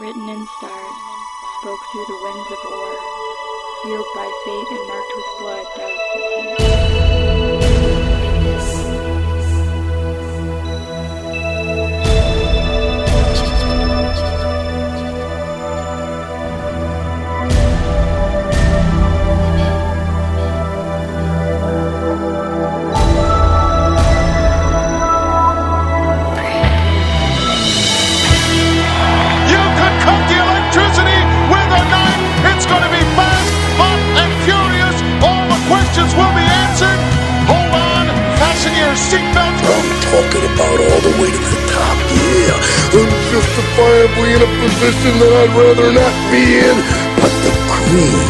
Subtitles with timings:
[0.00, 0.96] written in stars,
[1.60, 2.94] spoke through the winds of war,
[3.84, 7.43] sealed by fate and marked with blood, doused
[38.94, 39.58] your seatbelt.
[39.58, 42.94] I'm talking about all the way to the top, yeah.
[42.94, 46.76] I'm justifiably in a position that I'd rather not be in.
[47.18, 48.22] But the cream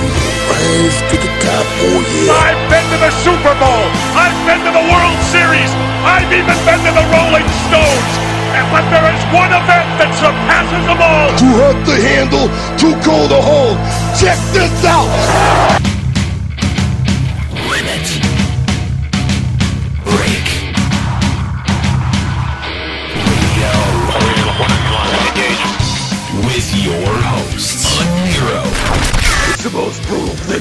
[0.48, 2.48] rise to the top, oh yeah.
[2.48, 3.84] I've been to the Super Bowl.
[4.16, 5.68] I've been to the World Series.
[6.00, 8.12] I've even been to the Rolling Stones.
[8.56, 11.28] And but there is one event that surpasses them all.
[11.36, 12.46] Too hot to handle,
[12.80, 13.76] too cold to hold.
[14.16, 15.93] Check this out.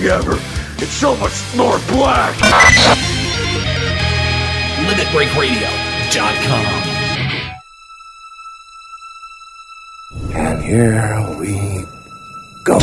[0.03, 0.35] Thing ever.
[0.77, 2.35] It's so much more black.
[4.85, 6.65] LimitBreakRadio.com.
[10.35, 11.85] And here we
[12.63, 12.79] go.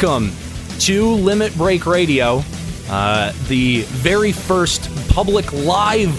[0.00, 0.30] Welcome
[0.78, 2.44] to Limit Break Radio,
[2.88, 6.14] uh, the very first public live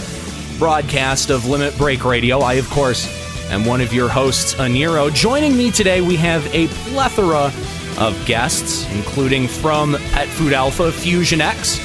[0.59, 2.39] broadcast of Limit Break Radio.
[2.39, 3.07] I, of course,
[3.49, 5.13] am one of your hosts, Aniero.
[5.13, 7.53] Joining me today, we have a plethora
[7.97, 11.79] of guests, including from Pet Food Alpha Fusion X.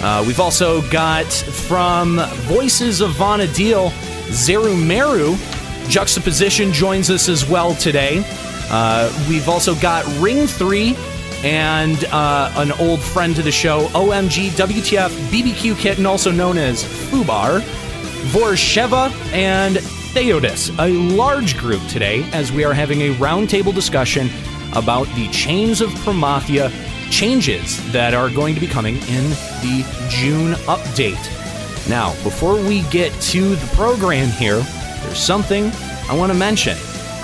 [0.00, 3.90] Uh, we've also got from Voices of Vana'diel,
[4.30, 5.36] Zeru Meru.
[5.90, 8.24] Juxtaposition joins us as well today.
[8.70, 10.96] Uh, we've also got Ring 3
[11.44, 16.82] and uh, an old friend to the show, OMG WTF BBQ Kitten, also known as
[16.82, 17.60] Foobar,
[18.30, 20.70] Vorzheva, and Theodus.
[20.78, 24.30] A large group today as we are having a roundtable discussion
[24.74, 26.70] about the Chains of Promathia
[27.10, 29.30] changes that are going to be coming in
[29.62, 31.88] the June update.
[31.88, 34.60] Now, before we get to the program here,
[35.02, 35.70] there's something
[36.08, 36.76] I want to mention.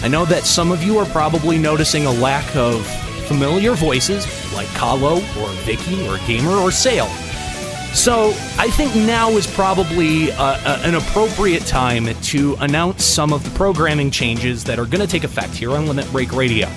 [0.02, 2.86] I know that some of you are probably noticing a lack of
[3.32, 7.08] familiar voices like Kahlo or Vicky or Gamer or Sale.
[7.94, 8.28] So
[8.58, 13.50] I think now is probably uh, uh, an appropriate time to announce some of the
[13.56, 16.68] programming changes that are going to take effect here on Limit Break Radio.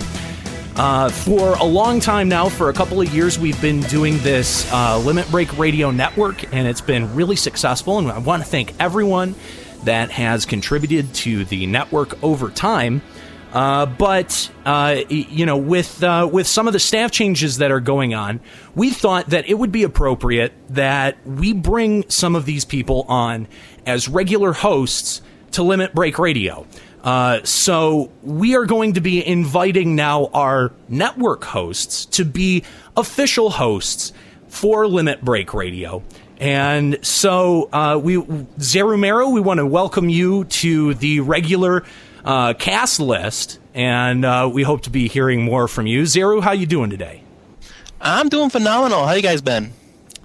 [0.77, 4.71] Uh, for a long time now, for a couple of years, we've been doing this
[4.71, 7.99] uh, Limit Break Radio Network, and it's been really successful.
[7.99, 9.35] And I want to thank everyone
[9.83, 13.01] that has contributed to the network over time.
[13.55, 17.79] Uh, but uh, you know, with uh, with some of the staff changes that are
[17.79, 18.41] going on,
[18.75, 23.47] we thought that it would be appropriate that we bring some of these people on
[23.85, 25.21] as regular hosts
[25.51, 26.67] to Limit Break Radio.
[27.01, 32.63] Uh, so we are going to be inviting now our network hosts to be
[32.97, 34.11] official hosts
[34.49, 36.03] for Limit Break Radio.
[36.39, 41.85] And so uh, we, Xerumeru, we want to welcome you to the regular
[42.25, 46.03] uh, cast list, and uh, we hope to be hearing more from you.
[46.03, 47.23] Xeru, how you doing today?
[48.01, 49.05] I'm doing phenomenal.
[49.05, 49.71] How you guys been?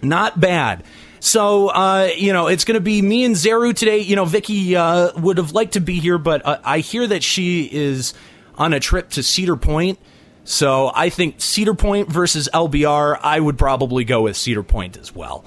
[0.02, 0.82] Not bad.
[1.20, 3.98] So, uh, you know, it's going to be me and Xeru today.
[3.98, 7.22] You know, Vicky uh, would have liked to be here, but uh, I hear that
[7.22, 8.14] she is
[8.56, 9.98] on a trip to Cedar Point.
[10.44, 15.14] So I think Cedar Point versus LBR, I would probably go with Cedar Point as
[15.14, 15.44] well.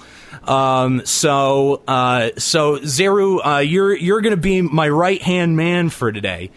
[0.47, 5.89] Um, so, uh, so Xeru, uh, you're you're going to be my right hand man
[5.89, 6.51] for today.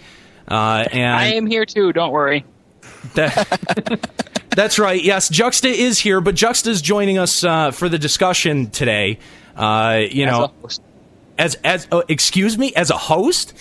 [0.48, 1.92] Uh, and I am here too.
[1.92, 2.44] Don't worry.
[3.14, 4.08] that,
[4.50, 5.02] that's right.
[5.02, 9.18] Yes, Juxta is here, but Juxta is joining us uh, for the discussion today.
[9.56, 10.82] Uh, you As know, a host.
[11.38, 13.54] as as uh, excuse me, as a host.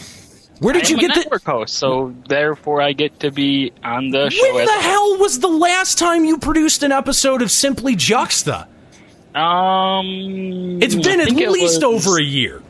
[0.59, 1.19] Where did I you get a the?
[1.21, 4.55] network host, so therefore I get to be on the show.
[4.55, 8.67] When the hell was the last time you produced an episode of Simply Juxta?
[9.35, 12.61] Um, It's been at it least over a year.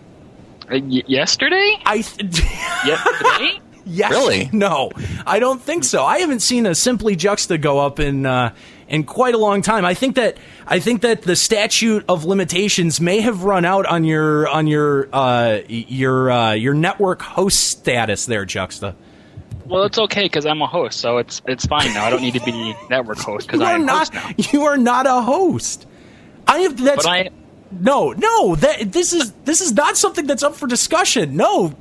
[0.71, 1.77] uh, y- yesterday.
[1.85, 2.41] I th-
[2.85, 3.59] Yesterday.
[3.85, 4.49] yes, Really?
[4.51, 4.91] no,
[5.27, 6.03] I don't think so.
[6.03, 8.53] I haven't seen a Simply Juxta go up in uh,
[8.87, 9.85] in quite a long time.
[9.85, 14.03] I think that I think that the statute of limitations may have run out on
[14.03, 18.95] your on your uh, your uh, your network host status there, Juxta.
[19.67, 22.05] Well, it's okay because I'm a host, so it's it's fine now.
[22.05, 24.31] I don't need to be network host because I'm not host now.
[24.51, 25.85] you are not a host.
[26.55, 27.29] I have that's I
[27.71, 31.35] no no that this is this is not something that's up for discussion.
[31.35, 31.75] No,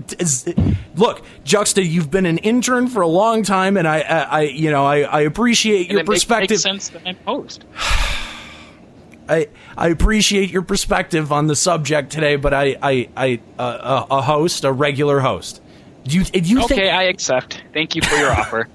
[0.97, 4.71] look, Juxta, you've been an intern for a long time, and I I, I you
[4.71, 6.59] know I, I appreciate your perspective.
[6.59, 7.65] sense that I'm host.
[9.29, 14.17] I I appreciate your perspective on the subject today, but I I I uh, a
[14.17, 15.63] a host, a regular host.
[16.05, 16.93] Do you do you Okay, think?
[16.93, 17.63] I accept.
[17.73, 18.69] Thank you for your offer.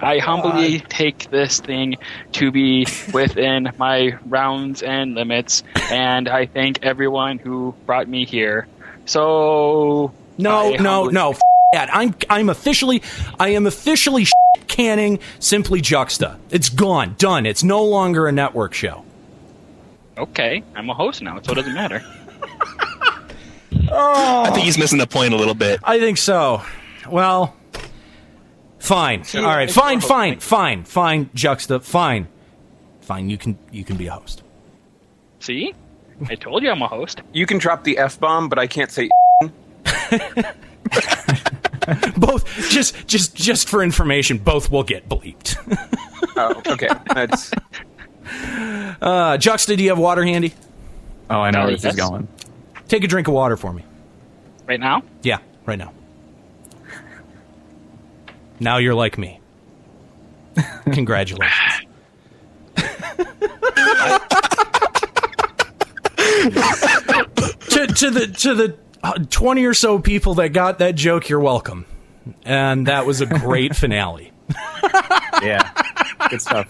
[0.00, 1.96] I humbly take this thing
[2.32, 8.66] to be within my rounds and limits, and I thank everyone who brought me here.
[9.06, 11.30] So No, I no, humbly- no.
[11.30, 11.40] F-
[11.72, 11.88] that.
[11.94, 13.02] I'm I'm officially
[13.40, 16.38] I am officially shit canning simply Juxta.
[16.50, 17.44] It's gone, done.
[17.46, 19.04] It's no longer a network show.
[20.18, 22.02] Okay, I'm a host now, so it doesn't matter.
[23.90, 25.80] I think he's missing the point a little bit.
[25.84, 26.62] I think so.
[27.08, 27.54] Well,
[28.78, 29.22] fine.
[29.34, 31.30] All right, fine, fine, fine, fine.
[31.34, 32.28] Juxta, fine,
[33.00, 33.28] fine.
[33.30, 34.42] You can you can be a host.
[35.40, 35.74] See,
[36.28, 37.20] I told you I'm a host.
[37.32, 39.08] You can drop the f bomb, but I can't say.
[42.16, 45.56] Both just just just for information, both will get bleeped.
[46.38, 46.88] Oh, okay.
[47.14, 47.50] That's
[49.00, 50.52] Uh, Juxta, do you have water handy?
[51.30, 51.94] Oh, I know Uh, where this yes.
[51.94, 52.28] is going.
[52.88, 53.82] Take a drink of water for me.
[54.66, 55.92] Right now, Yeah, right now.
[58.60, 59.40] Now you're like me.
[60.92, 61.86] Congratulations.
[67.68, 71.86] to, to the to the twenty or so people that got that joke, you're welcome.
[72.44, 74.32] And that was a great finale.
[75.42, 75.70] Yeah,
[76.30, 76.66] good stuff.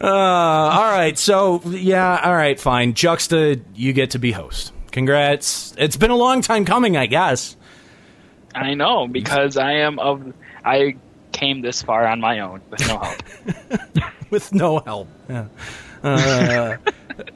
[0.00, 2.94] Uh, all right, so yeah, all right, fine.
[2.94, 4.72] Juxta, you get to be host.
[4.92, 5.74] Congrats.
[5.78, 7.56] It's been a long time coming, I guess.
[8.54, 10.32] I know because I am of.
[10.66, 10.96] I
[11.32, 14.10] came this far on my own with no help.
[14.30, 15.08] with no help.
[15.28, 15.46] Yeah.
[16.02, 16.76] Uh,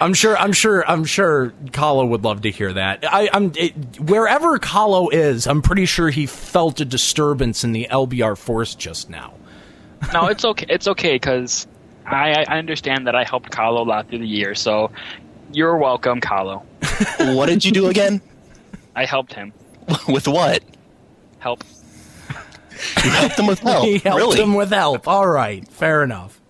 [0.00, 0.36] I'm sure.
[0.36, 0.86] I'm sure.
[0.88, 1.52] I'm sure.
[1.66, 3.04] Kahlo would love to hear that.
[3.10, 5.46] I, I'm it, wherever Kahlo is.
[5.46, 9.34] I'm pretty sure he felt a disturbance in the LBR force just now.
[10.12, 10.66] no, it's okay.
[10.68, 11.66] It's okay because
[12.06, 14.54] I, I understand that I helped Kahlo a lot through the year.
[14.54, 14.90] So
[15.52, 16.64] you're welcome, Kahlo.
[17.34, 18.20] What did you do again?
[18.96, 19.52] I helped him.
[20.08, 20.62] With what?
[21.38, 21.64] Help.
[23.04, 23.84] You helped him with help.
[23.84, 24.40] he helped really?
[24.42, 25.06] him with help.
[25.08, 26.40] All right, fair enough.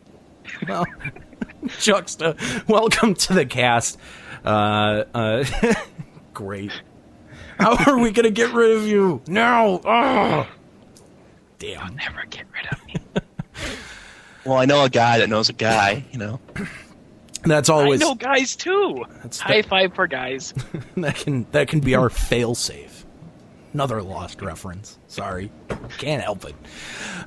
[0.68, 0.84] Well,
[1.78, 2.36] Juxta,
[2.68, 3.98] welcome to the cast.
[4.44, 5.44] Uh, uh,
[6.34, 6.72] great.
[7.58, 9.20] How are we gonna get rid of you?
[9.26, 9.80] No.
[9.84, 10.48] Oh.
[11.58, 11.94] Damn.
[11.96, 12.94] Never get rid of me.
[14.46, 16.04] Well, I know a guy that knows a guy.
[16.12, 16.40] You know.
[17.42, 18.00] That's always.
[18.02, 19.04] I always know guys too.
[19.22, 20.54] That's High the- five for guys.
[20.96, 23.00] that can that can be our fail safe.
[23.72, 24.99] Another lost reference.
[25.06, 25.52] Sorry,
[25.99, 26.56] can't help it.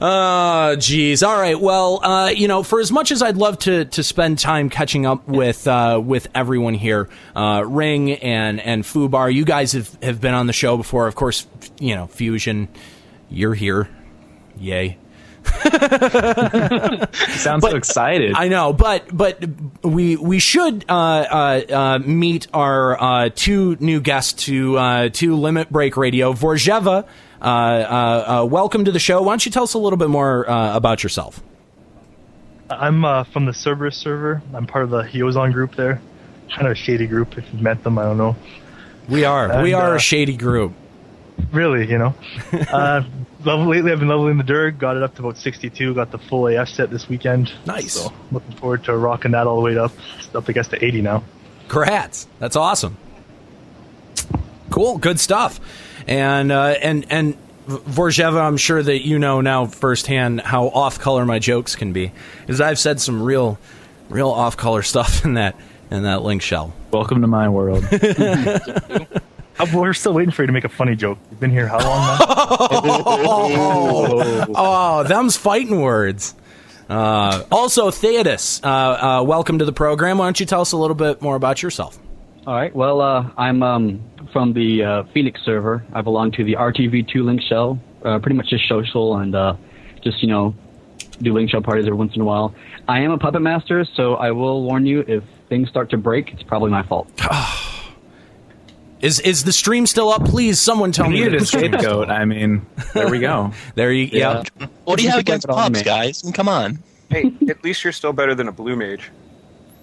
[0.01, 1.23] Uh, geez.
[1.23, 1.57] All right.
[1.59, 5.05] Well, uh, you know, for as much as I'd love to to spend time catching
[5.05, 10.19] up with uh, with everyone here, uh, Ring and and Foobar, you guys have have
[10.19, 11.07] been on the show before.
[11.07, 11.47] Of course,
[11.79, 12.67] you know, Fusion,
[13.29, 13.87] you're here.
[14.57, 14.97] Yay.
[15.73, 18.33] You sound so excited.
[18.35, 19.43] I know, but but
[19.83, 25.35] we we should uh, uh, uh, meet our uh, two new guests to uh, to
[25.35, 26.33] Limit Break Radio.
[26.33, 27.05] Vorzheva,
[27.41, 29.21] uh, uh, uh, welcome to the show.
[29.21, 31.41] Why don't you tell us a little bit more uh, about yourself?
[32.69, 34.41] I'm uh, from the Cerberus server.
[34.53, 36.01] I'm part of the Hyozon group there.
[36.49, 37.37] Kind of a shady group.
[37.37, 38.35] If you've met them, I don't know.
[39.09, 40.73] We are we are uh, a shady group.
[41.51, 42.13] Really, you know.
[42.71, 43.03] uh,
[43.45, 44.77] level, lately, I've been leveling the Durg.
[44.77, 45.93] Got it up to about 62.
[45.93, 47.51] Got the full AF set this weekend.
[47.65, 47.93] Nice.
[47.93, 49.91] So looking forward to rocking that all the way up.
[50.33, 51.23] Up, I guess, to 80 now.
[51.67, 52.27] Congrats.
[52.39, 52.97] That's awesome.
[54.69, 54.97] Cool.
[54.97, 55.59] Good stuff.
[56.07, 61.25] And uh, and and Vorzheva, I'm sure that you know now firsthand how off color
[61.25, 63.57] my jokes can be, because I've said some real,
[64.09, 65.55] real off color stuff in that
[65.89, 66.73] in that link shell.
[66.91, 67.85] Welcome to my world.
[69.59, 71.19] Uh, we're still waiting for you to make a funny joke.
[71.29, 72.25] You've been here how long now?
[74.55, 76.33] Oh, them's fighting words.
[76.89, 80.17] Uh, also, Theodus, uh, uh, welcome to the program.
[80.17, 81.99] Why don't you tell us a little bit more about yourself?
[82.45, 82.75] All right.
[82.75, 85.85] Well, uh, I'm um, from the uh, Phoenix server.
[85.93, 87.79] I belong to the RTV2 link shell.
[88.03, 89.55] Uh, pretty much just social and uh,
[90.03, 90.53] just you know
[91.21, 92.53] do link shell parties every once in a while.
[92.87, 96.33] I am a puppet master, so I will warn you if things start to break,
[96.33, 97.07] it's probably my fault.
[99.03, 100.23] Is is the stream still up?
[100.23, 101.19] Please, someone tell We me.
[101.19, 102.09] needed that a the stream is still scapegoat.
[102.09, 103.51] I mean, there we go.
[103.75, 104.43] There you, yeah.
[104.85, 106.23] What do you You have against it on pups, guys?
[106.33, 106.79] Come on.
[107.09, 109.11] Hey, at least you're still better than a blue mage.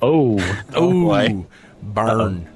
[0.00, 0.38] Oh,
[0.80, 1.46] Ooh,
[1.82, 2.48] burn.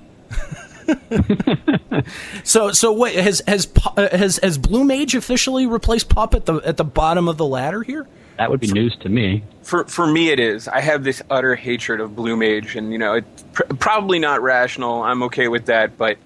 [2.45, 6.57] so so wait has has uh, has has Blue Mage officially replaced Pup at the
[6.65, 8.07] at the bottom of the ladder here?
[8.39, 9.45] That would be news to me.
[9.63, 10.67] For for me, it is.
[10.69, 14.43] I have this utter hatred of blue mage, and you know, it's pr- probably not
[14.43, 15.03] rational.
[15.03, 16.19] I'm okay with that, but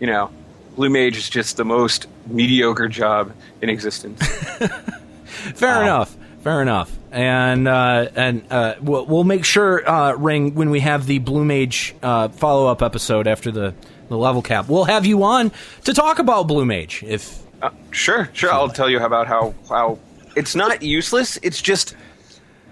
[0.00, 0.30] you know,
[0.74, 4.20] blue mage is just the most mediocre job in existence.
[5.54, 6.16] Fair enough.
[6.42, 6.96] Fair enough.
[7.10, 11.44] And uh, and uh, we'll, we'll make sure, uh, Ring, when we have the Blue
[11.44, 13.74] Mage uh, follow up episode after the,
[14.08, 15.50] the level cap, we'll have you on
[15.84, 17.02] to talk about Blue Mage.
[17.02, 18.52] If Uh, sure, sure.
[18.52, 19.98] I'll tell you about how how
[20.36, 21.38] it's not useless.
[21.42, 21.96] It's just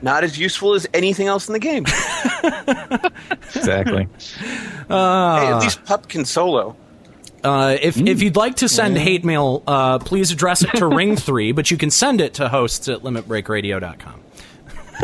[0.02, 1.84] not as useful as anything else in the game.
[3.56, 4.08] Exactly.
[4.90, 6.76] Uh, hey, at least Pup can solo.
[7.44, 11.14] Uh, if if you'd like to send hate mail, uh, please address it to Ring
[11.14, 14.20] Three, but you can send it to hosts at limitbreakradio.com.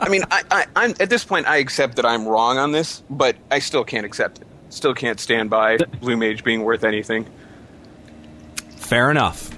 [0.00, 1.46] I mean, I, I, I'm at this point.
[1.46, 4.46] I accept that I'm wrong on this, but I still can't accept it.
[4.68, 7.26] Still can't stand by Blue Mage being worth anything.
[8.76, 9.50] Fair enough.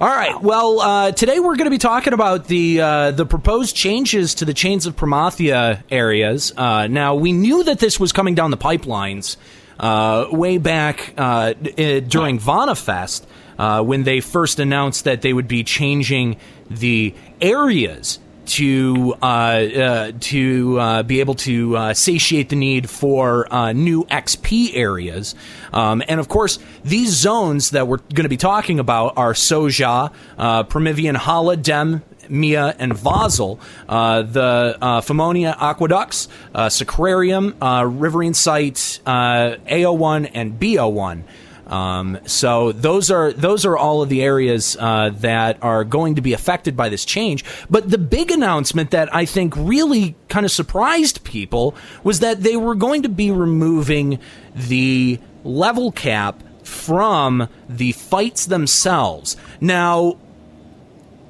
[0.00, 0.38] All right.
[0.42, 4.44] Well, uh, today we're going to be talking about the uh, the proposed changes to
[4.44, 6.52] the Chains of Promathia areas.
[6.56, 9.36] Uh, now, we knew that this was coming down the pipelines
[9.78, 13.24] uh, way back uh, uh, during VanaFest
[13.58, 16.36] uh, when they first announced that they would be changing
[16.70, 24.76] the areas to uh, uh, to be able to satiate the need for new XP
[24.76, 25.34] areas,
[25.72, 30.12] um, and of course these zones that we're going to be talking about are Pso'Xja,
[30.36, 32.02] Promyvion Holla, Dem.
[32.28, 40.30] Mea and Vahzl, uh, the uh, Phomiuna Aqueducts, uh, Sacrarium, uh, Riverne Site, uh, AO1,
[40.34, 41.24] and BO1.
[41.66, 46.20] Um, so those are those are all of the areas uh, that are going to
[46.20, 47.44] be affected by this change.
[47.70, 52.56] But the big announcement that I think really kind of surprised people was that they
[52.56, 54.18] were going to be removing
[54.54, 59.36] the level cap from the fights themselves.
[59.60, 60.18] Now,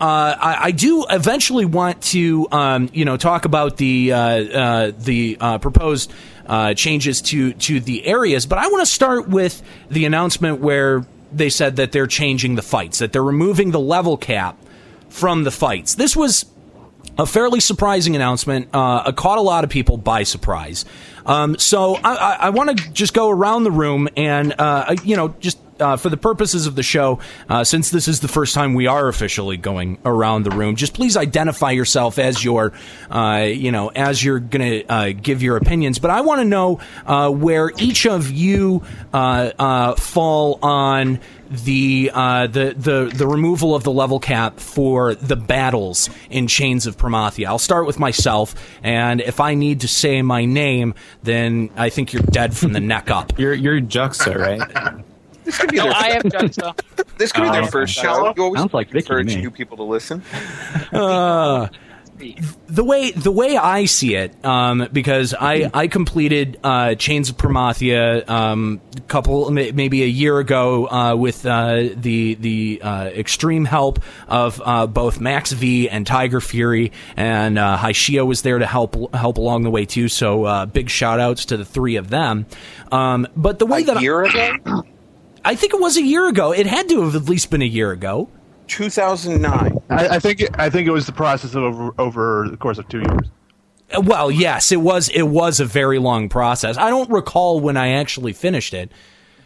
[0.01, 0.05] uh,
[0.41, 5.37] I, I do eventually want to, um, you know, talk about the uh, uh, the
[5.41, 6.13] uh, proposed
[6.47, 11.07] uh, changes to to the areas, but I want to start with the announcement where
[11.33, 14.57] they said that they're changing the fights, that they're removing the level cap
[15.09, 15.95] from the fights.
[15.95, 16.45] This was
[17.17, 18.67] a fairly surprising announcement.
[18.75, 20.85] It caught a lot of people by surprise.
[21.25, 24.55] Um, so I, I, I want to just go around the room and,
[25.05, 28.29] you know, just uh, for the purposes of the show, uh, since this is the
[28.29, 32.73] first time we are officially going around the room, just please identify yourself as your,
[33.11, 35.99] uh, you know, as you're going to uh, give your opinions.
[35.99, 42.11] But I want to know uh, where each of you uh, uh, fall on the
[42.13, 46.97] uh, the the the removal of the level cap for the battles in Chains of
[46.97, 47.47] Promathia.
[47.47, 52.13] I'll start with myself, and if I need to say my name, then I think
[52.13, 53.39] you're dead from the neck up.
[53.39, 55.05] You're you're Juxta, right?
[55.45, 56.75] This could be No, their I am Juxta.
[57.19, 57.71] This could be Oh, their okay.
[57.71, 58.33] first show.
[58.37, 59.43] You always Sounds like Vicky to encourage me.
[59.43, 60.23] new people to listen.
[60.93, 61.69] Uh,
[62.69, 67.37] the way the way I see it, um, because I I completed uh, Chains of
[67.37, 73.05] Promathia um, a couple may- maybe a year ago uh, with uh, the the uh,
[73.07, 73.99] extreme help
[74.29, 79.13] of uh, both Max V and Tiger Fury, and uh, Haishio was there to help
[79.15, 80.07] help along the way too.
[80.09, 82.47] So uh, big shout outs to the three of them.
[82.93, 84.53] Um, but the way A that year ago,
[85.45, 86.53] I think it was a year ago.
[86.53, 88.29] It had to have at least been a year ago.
[88.69, 89.79] 2009.
[89.91, 92.79] I, I think it, I think it was the process of over, over the course
[92.79, 93.29] of two years.
[93.95, 95.09] Uh, Well, yes, it was.
[95.11, 96.79] It was a very long process.
[96.79, 98.91] I don't recall when I actually finished it.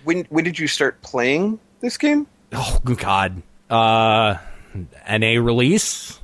[0.05, 2.26] When when did you start playing this game?
[2.52, 4.37] Oh God, uh,
[5.11, 6.21] NA release.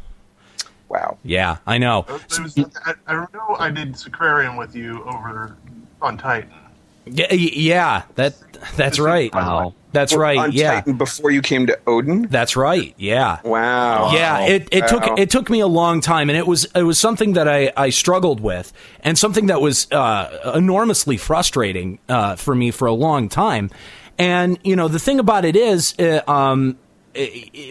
[0.89, 1.19] Wow.
[1.25, 2.03] Yeah, I know.
[2.07, 5.57] There was- I, I know I did Sacrarium with you over
[6.01, 6.53] on Titan.
[7.07, 8.35] Yeah, yeah, that
[8.77, 9.33] that's right.
[9.35, 9.75] Wow.
[9.93, 10.39] That's right.
[10.39, 12.23] On Yeah, Titan before you came to Odin.
[12.29, 12.95] that's right.
[12.97, 13.39] Yeah.
[13.45, 14.11] Wow.
[14.13, 14.87] Yeah, it, it Wow.
[14.89, 17.73] took it took me a long time, and it was it was something that I,
[17.77, 22.93] I struggled with, and something that was uh, enormously frustrating uh, for me for a
[22.95, 23.71] long time.
[24.19, 26.77] And you know, the thing about it is, uh, um,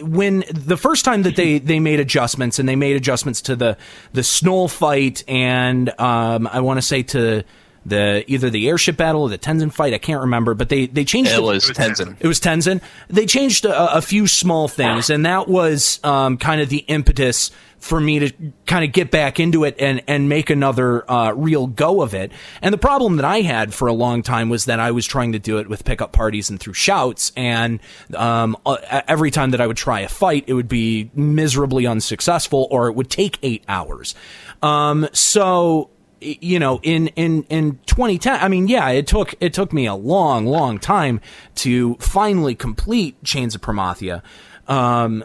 [0.02, 3.76] when the first time that they, they made adjustments, and they made adjustments to the
[4.12, 7.44] the Snoll fight, and um, I want to say to
[7.86, 9.94] the either the airship battle or the Tenzin fight.
[9.94, 11.30] I can't remember, but they they changed.
[11.32, 12.16] It the- was Tenzin.
[12.20, 12.80] It was Tenzin.
[13.08, 17.50] They changed a, a few small things, and that was um, kind of the impetus
[17.78, 18.32] for me to
[18.64, 22.32] kind of get back into it and and make another uh, real go of it.
[22.62, 25.32] And the problem that I had for a long time was that I was trying
[25.32, 27.80] to do it with pickup parties and through shouts, and
[28.16, 32.66] um, uh, every time that I would try a fight, it would be miserably unsuccessful,
[32.70, 34.14] or it would take eight hours.
[34.62, 35.90] Um, so
[36.24, 39.94] you know, in in in 2010, I mean, yeah, it took it took me a
[39.94, 41.20] long, long time
[41.56, 44.22] to finally complete Chains of Promathia.
[44.66, 45.24] Um,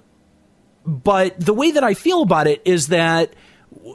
[0.86, 3.34] but the way that I feel about it is that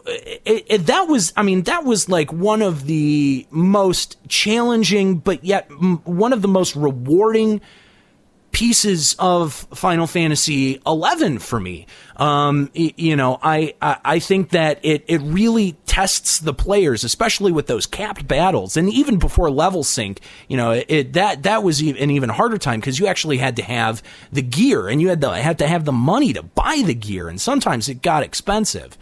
[0.06, 5.44] it, it, that was, I mean, that was like one of the most challenging, but
[5.44, 5.68] yet
[6.04, 7.60] one of the most rewarding
[8.54, 11.86] pieces of Final Fantasy XI for me.
[12.16, 17.66] Um, you know, I, I, think that it, it really tests the players, especially with
[17.66, 18.76] those capped battles.
[18.76, 22.78] And even before level sync, you know, it, that, that was an even harder time
[22.78, 25.84] because you actually had to have the gear and you had to, had to have
[25.84, 27.28] the money to buy the gear.
[27.28, 28.96] And sometimes it got expensive.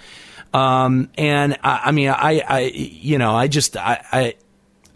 [0.54, 4.35] Um, and I, I mean, I, I, you know, I just, I, I,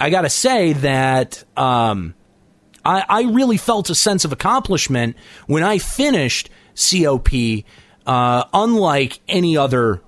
[0.00, 2.14] I gotta say that, um,
[2.86, 5.16] I, I really felt a sense of accomplishment
[5.46, 7.28] when I finished COP,
[8.06, 10.02] uh, unlike any other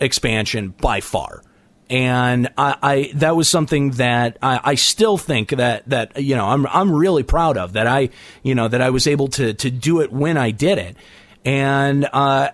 [0.00, 1.42] expansion by far.
[1.88, 6.46] And I, I that was something that I, I still think that that you know
[6.46, 8.10] I'm I'm really proud of that I
[8.44, 10.96] you know that I was able to to do it when I did it.
[11.44, 12.50] And uh,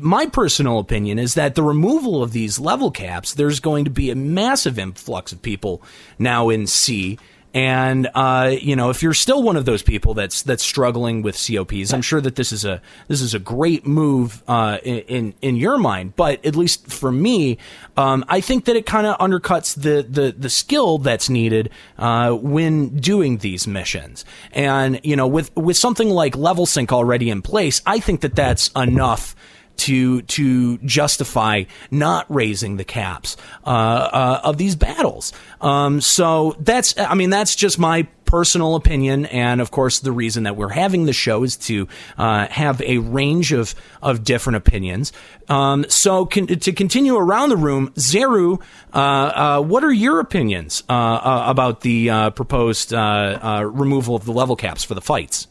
[0.00, 4.10] my personal opinion is that the removal of these level caps, there's going to be
[4.10, 5.82] a massive influx of people
[6.18, 7.18] now in Sea.
[7.52, 11.34] And uh, you know, if you're still one of those people that's that's struggling with
[11.34, 15.56] COPs, I'm sure that this is a this is a great move uh, in, in
[15.56, 16.14] your mind.
[16.14, 17.58] But at least for me,
[17.96, 22.32] um, I think that it kind of undercuts the, the the skill that's needed uh,
[22.32, 24.24] when doing these missions.
[24.52, 28.36] And you know, with with something like level sync already in place, I think that
[28.36, 29.34] that's enough
[29.80, 35.32] to to justify not raising the caps uh, uh, of these battles.
[35.60, 40.44] Um, so that's I mean that's just my personal opinion, and of course the reason
[40.44, 45.12] that we're having the show is to uh, have a range of of different opinions.
[45.48, 50.84] Um, so con- to continue around the room, Xeru, uh, uh, what are your opinions
[50.88, 55.48] uh, uh, about the uh, proposed removal of the level caps for the fights?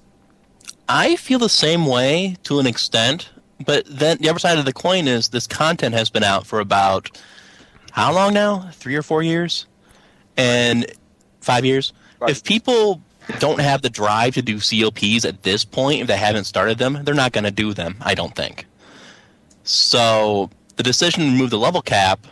[0.88, 3.29] I feel the same way to an extent,
[3.65, 6.59] but then the other side of the coin is this content has been out for
[6.59, 7.19] about
[7.91, 8.69] how long now?
[8.74, 9.65] Three or four years?
[10.37, 10.85] And
[11.41, 11.93] five years?
[12.22, 13.01] If people
[13.39, 17.00] don't have the drive to do COPs at this point, if they haven't started them,
[17.03, 18.65] they're not going to do them, I don't think.
[19.63, 22.25] So the decision to move the level cap,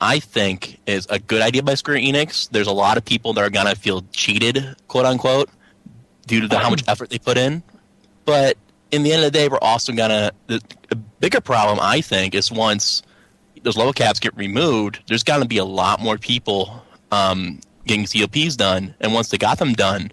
[0.00, 2.50] I think, is a good idea by Square Enix.
[2.50, 5.50] There's a lot of people that are going to feel cheated, quote unquote,
[6.26, 7.62] due to the, how much effort they put in.
[8.24, 8.56] But
[8.90, 10.32] in the end of the day, we're also gonna.
[10.46, 13.02] The, the bigger problem, I think, is once
[13.62, 18.56] those level caps get removed, there's gonna be a lot more people um, getting COPs
[18.56, 20.12] done, and once they got them done,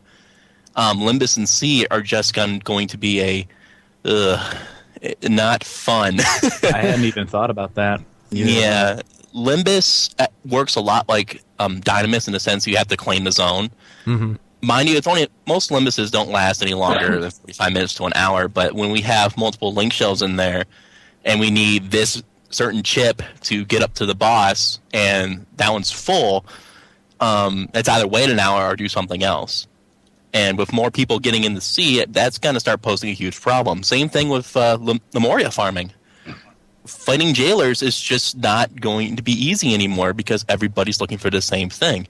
[0.76, 3.48] um, Limbus and Sea are just gon- going to be a
[4.06, 4.58] ugh,
[5.24, 6.20] not fun.
[6.64, 8.02] I hadn't even thought about that.
[8.30, 9.02] Yeah,
[9.36, 13.24] Limbus uh, works a lot like um, Dynamis in the sense you have to claim
[13.24, 13.70] the zone.
[14.06, 14.36] Mm-hmm.
[14.62, 18.14] Mind you, it's only most limbuses don't last any longer than 45 minutes to an
[18.16, 18.48] hour.
[18.48, 20.66] But when we have multiple link shells in there,
[21.26, 25.92] and we need this certain chip to get up to the boss, and that one's
[25.92, 26.46] full,
[27.20, 29.68] um, it's either wait an hour or do something else.
[30.34, 33.40] And with more people getting in the sea, that's going to start posing a huge
[33.42, 33.84] problem.
[33.84, 35.92] Same thing with uh, Lem- Lemuria farming.
[36.86, 41.42] Fighting jailers is just not going to be easy anymore because everybody's looking for the
[41.42, 42.08] same thing.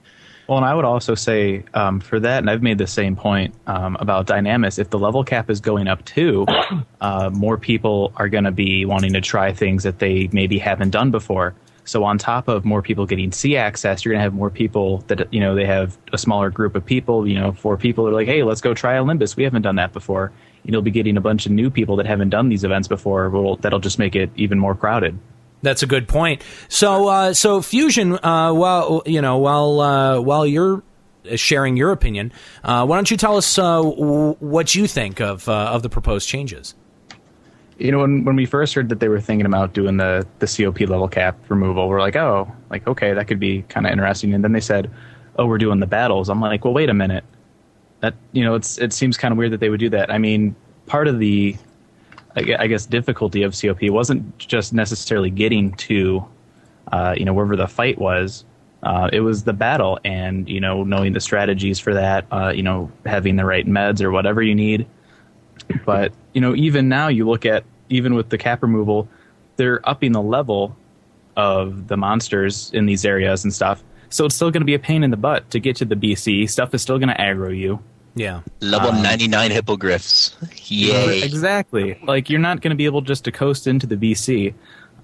[0.52, 3.56] Well, and I would also say um, for that, and I've made the same point
[3.68, 4.80] um, about Dynamis.
[4.80, 6.46] If the level cap is going up too,
[7.00, 10.90] uh, more people are going to be wanting to try things that they maybe haven't
[10.90, 11.56] done before.
[11.86, 14.98] So on top of more people getting Sea access, you're going to have more people
[15.08, 17.26] that you know they have a smaller group of people.
[17.26, 19.38] You know, four people are like, hey, let's go try Olympus.
[19.38, 20.34] We haven't done that before.
[20.66, 23.30] You'll be getting a bunch of new people that haven't done these events before.
[23.30, 25.18] Well, that'll just make it even more crowded.
[25.62, 26.44] That's a good point.
[26.70, 28.14] So, uh, so fusion.
[28.24, 30.84] Uh, while you know, while uh, while you're
[31.36, 32.32] sharing your opinion,
[32.64, 35.90] uh, why don't you tell us uh, w- what you think of uh, of the
[35.90, 36.76] proposed changes?
[37.78, 40.48] You know, when when we first heard that they were thinking about doing the the
[40.48, 44.34] COP level cap removal, we're like, oh, like okay, that could be kind of interesting.
[44.34, 44.92] And then they said,
[45.38, 46.30] oh, we're doing the battles.
[46.30, 47.24] I'm like, well, wait a minute.
[48.00, 50.12] That you know, it's it seems kind of weird that they would do that.
[50.12, 50.56] I mean,
[50.88, 51.56] part of the
[52.36, 56.26] I guess difficulty of COP wasn't just necessarily getting to
[56.92, 58.46] uh, you know wherever the fight was.
[58.84, 62.26] Uh, it was the battle, and you know, knowing the strategies for that.
[62.32, 64.88] Uh, you know, having the right meds or whatever you need.
[65.86, 69.08] But you know, even now, you look at even with the cap removal,
[69.58, 70.76] they're upping the level
[71.36, 73.84] of the monsters in these areas and stuff.
[74.10, 75.96] So it's still going to be a pain in the butt to get to the
[75.96, 76.50] BC.
[76.50, 77.80] Stuff is still going to aggro you.
[78.16, 78.42] Yeah.
[78.60, 80.36] Level Um, 99 hippogriffs.
[80.68, 81.22] Yay.
[81.24, 81.98] Exactly.
[82.04, 84.54] Like you're not going to be able just to coast into the BC.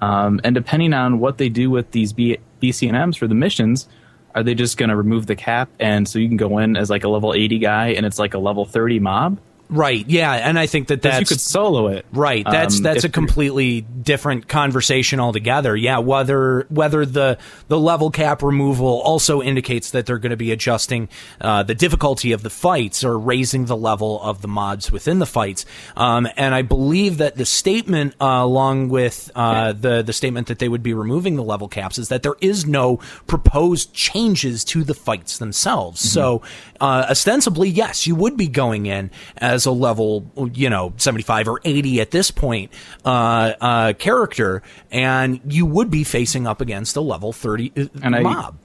[0.02, 3.88] Um, and depending on what they do with these B- BCNMs for the missions,
[4.36, 6.90] are they just going to remove the cap and so you can go in as
[6.90, 9.40] like a level 80 guy and it's like a level 30 mob?
[9.70, 10.08] Right.
[10.08, 12.06] Yeah, and I think that that's you could solo it.
[12.14, 12.46] Right.
[12.50, 15.76] That's Um, that's a completely different conversation altogether.
[15.76, 20.52] Yeah, whether whether the the level cap removal also indicates that they're going to be
[20.52, 21.10] adjusting
[21.42, 25.26] uh, the difficulty of the fights or raising the level of the mobs within the
[25.26, 25.66] fights.
[25.98, 30.60] Um, and I believe that the statement, uh, along with uh, the the statement that
[30.60, 34.84] they would be removing the level caps, is that there is no proposed changes to
[34.84, 36.00] the fights themselves.
[36.00, 36.42] So
[36.80, 41.60] uh, ostensibly, yes, you would be going in as a level, you know, 75 or
[41.64, 42.72] 80 at this point
[43.06, 48.16] uh, uh, character, and you would be facing up against a level 30 uh, And
[48.16, 48.58] I- mob.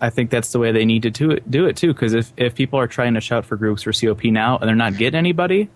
[0.00, 1.92] I think that's the way they need to do it, do it too.
[1.92, 4.76] Because if, if people are trying to shout for groups for COP now and they're
[4.76, 5.68] not getting anybody,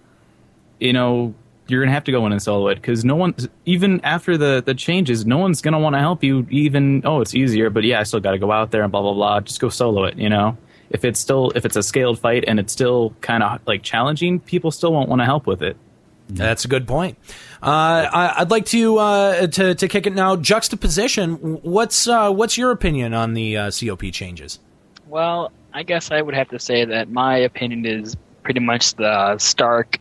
[0.79, 1.35] you know,
[1.67, 2.77] you're gonna have to go in and solo it.
[2.77, 3.35] Because no one,
[3.65, 6.47] even after the the changes, no one's gonna want to help you.
[6.51, 9.03] Even oh, it's easier, but yeah, I still got to go out there and blah
[9.03, 9.41] blah blah.
[9.41, 10.17] Just go solo it.
[10.17, 10.57] You know,
[10.93, 14.39] if it's still if it's a scaled fight and it's still kind of like challenging,
[14.39, 15.77] people still won't want to help with it.
[16.29, 17.19] That's a good point.
[17.63, 20.37] Uh, I, I'd like to, uh, to to kick it now.
[20.37, 21.35] Juxtaposition.
[21.63, 24.59] What's uh, what's your opinion on the uh, COP changes?
[25.09, 29.37] Well, I guess I would have to say that my opinion is pretty much the
[29.39, 29.99] stark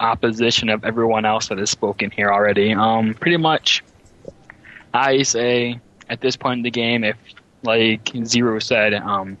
[0.00, 2.72] opposition of everyone else that has spoken here already.
[2.72, 3.84] Um, pretty much,
[4.94, 7.16] I say at this point in the game, if
[7.62, 9.38] like Zero said, um,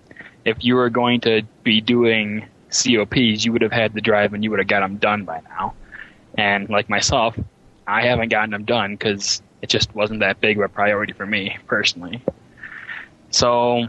[0.48, 4.42] if you were going to be doing COPs, you would have had the drive and
[4.42, 5.74] you would have got them done by now.
[6.36, 7.38] And like myself,
[7.86, 11.26] I haven't gotten them done because it just wasn't that big of a priority for
[11.26, 12.22] me personally.
[13.30, 13.88] So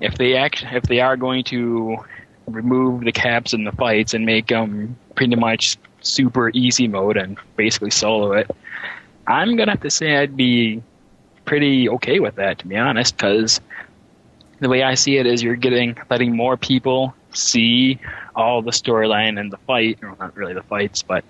[0.00, 1.98] if they act, if they are going to
[2.46, 7.36] remove the caps in the fights and make them pretty much super easy mode and
[7.56, 8.50] basically solo it,
[9.26, 10.82] I'm gonna have to say I'd be
[11.44, 13.60] pretty okay with that to be honest, because
[14.60, 17.98] the way I see it is you're getting letting more people see
[18.34, 21.24] all the storyline and the fight, or not really the fights, but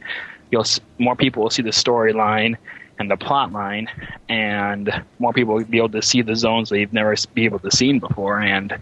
[0.50, 0.64] you'll
[0.98, 2.56] more people will see the storyline
[2.98, 3.88] and the plot line,
[4.28, 7.70] and more people will be able to see the zones they've never be able to
[7.70, 8.40] seen before.
[8.40, 8.76] And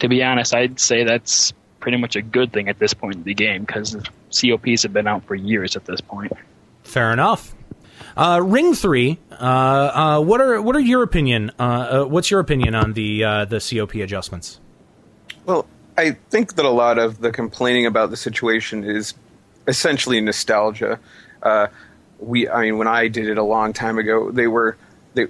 [0.00, 3.22] to be honest, I'd say that's pretty much a good thing at this point in
[3.22, 3.96] the game because
[4.30, 6.32] COPs have been out for years at this point.
[6.82, 7.54] Fair enough.
[8.18, 9.16] Uh, Ring three.
[9.30, 11.52] Uh, uh, what are what are your opinion?
[11.56, 14.58] Uh, uh, what's your opinion on the the COP adjustments?
[15.46, 19.14] Well, I think that a lot of the complaining about the situation is
[19.68, 20.98] essentially nostalgia.
[22.18, 24.76] We, I mean, when I did it a long time ago, they were,
[25.14, 25.28] they,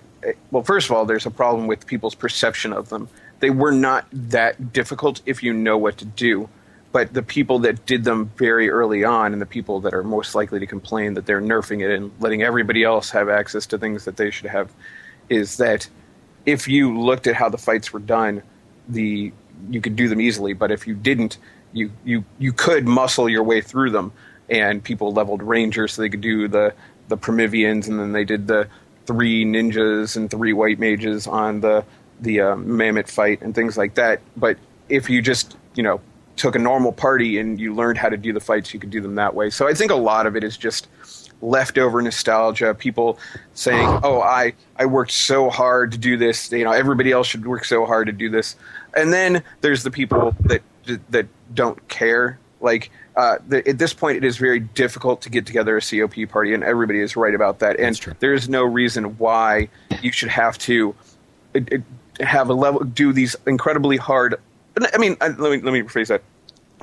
[0.50, 3.10] well, first of all, there's a problem with people's perception of them.
[3.40, 6.48] They were not that difficult if you know what to do.
[6.90, 10.34] But the people that did them very early on, and the people that are most
[10.34, 14.04] likely to complain that they're nerfing it and letting everybody else have access to things
[14.06, 14.72] that they should have,
[15.28, 15.88] is that
[16.46, 18.42] if you looked at how the fights were done,
[18.88, 19.32] the
[19.70, 20.54] you could do them easily.
[20.54, 21.38] But if you didn't,
[21.72, 24.12] you you you could muscle your way through them.
[24.50, 26.72] And people leveled rangers so they could do the
[27.08, 28.68] the Promyvions, and then they did the
[29.06, 31.84] three ninjas and three white mages on the
[32.20, 34.20] the uh, mammoth fight and things like that.
[34.36, 34.56] But
[34.88, 36.00] if you just you know
[36.38, 39.00] took a normal party and you learned how to do the fights, you could do
[39.00, 39.50] them that way.
[39.50, 40.88] So I think a lot of it is just
[41.40, 42.74] leftover nostalgia.
[42.74, 43.18] People
[43.54, 46.50] saying, "Oh, I I worked so hard to do this.
[46.50, 48.56] You know, everybody else should work so hard to do this."
[48.96, 50.62] And then there's the people that
[51.10, 52.38] that don't care.
[52.60, 56.28] Like uh, the, at this point, it is very difficult to get together a COP
[56.28, 57.78] party, and everybody is right about that.
[57.78, 59.68] And there is no reason why
[60.02, 60.94] you should have to
[61.54, 61.82] it, it,
[62.20, 64.36] have a level do these incredibly hard.
[64.94, 66.22] I mean, I- let me let me rephrase that.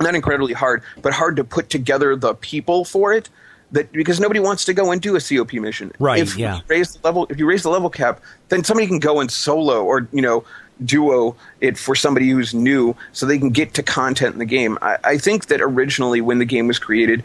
[0.00, 3.28] Not incredibly hard, but hard to put together the people for it.
[3.72, 5.90] That because nobody wants to go and do a COP mission.
[5.98, 6.56] Right, If yeah.
[6.56, 9.30] you raise the level, if you raise the level cap, then somebody can go and
[9.30, 10.44] solo or you know
[10.84, 14.76] duo it for somebody who's new, so they can get to content in the game.
[14.82, 17.22] I, I think that originally when the game was created,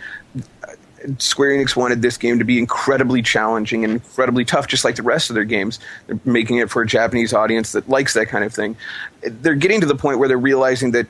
[1.18, 5.04] Square Enix wanted this game to be incredibly challenging and incredibly tough, just like the
[5.04, 5.80] rest of their games.
[6.08, 8.76] They're making it for a Japanese audience that likes that kind of thing.
[9.22, 11.08] They're getting to the point where they're realizing that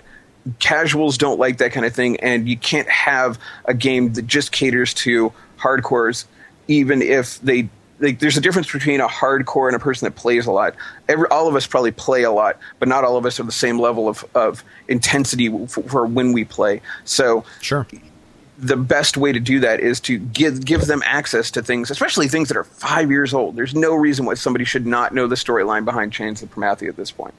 [0.60, 4.51] casuals don't like that kind of thing, and you can't have a game that just
[4.51, 6.25] caters to hardcores,
[6.67, 10.47] even if they like there's a difference between a hardcore and a person that plays
[10.47, 10.73] a lot.
[11.08, 13.51] Every, all of us probably play a lot, but not all of us are the
[13.51, 16.82] same level of, of intensity for, for when we play.
[17.06, 17.86] So sure,
[18.62, 22.28] the best way to do that is to give give them access to things, especially
[22.28, 23.56] things that are five years old.
[23.56, 26.95] There's no reason why somebody should not know the storyline behind Chains of Promathia at
[26.95, 27.34] this point.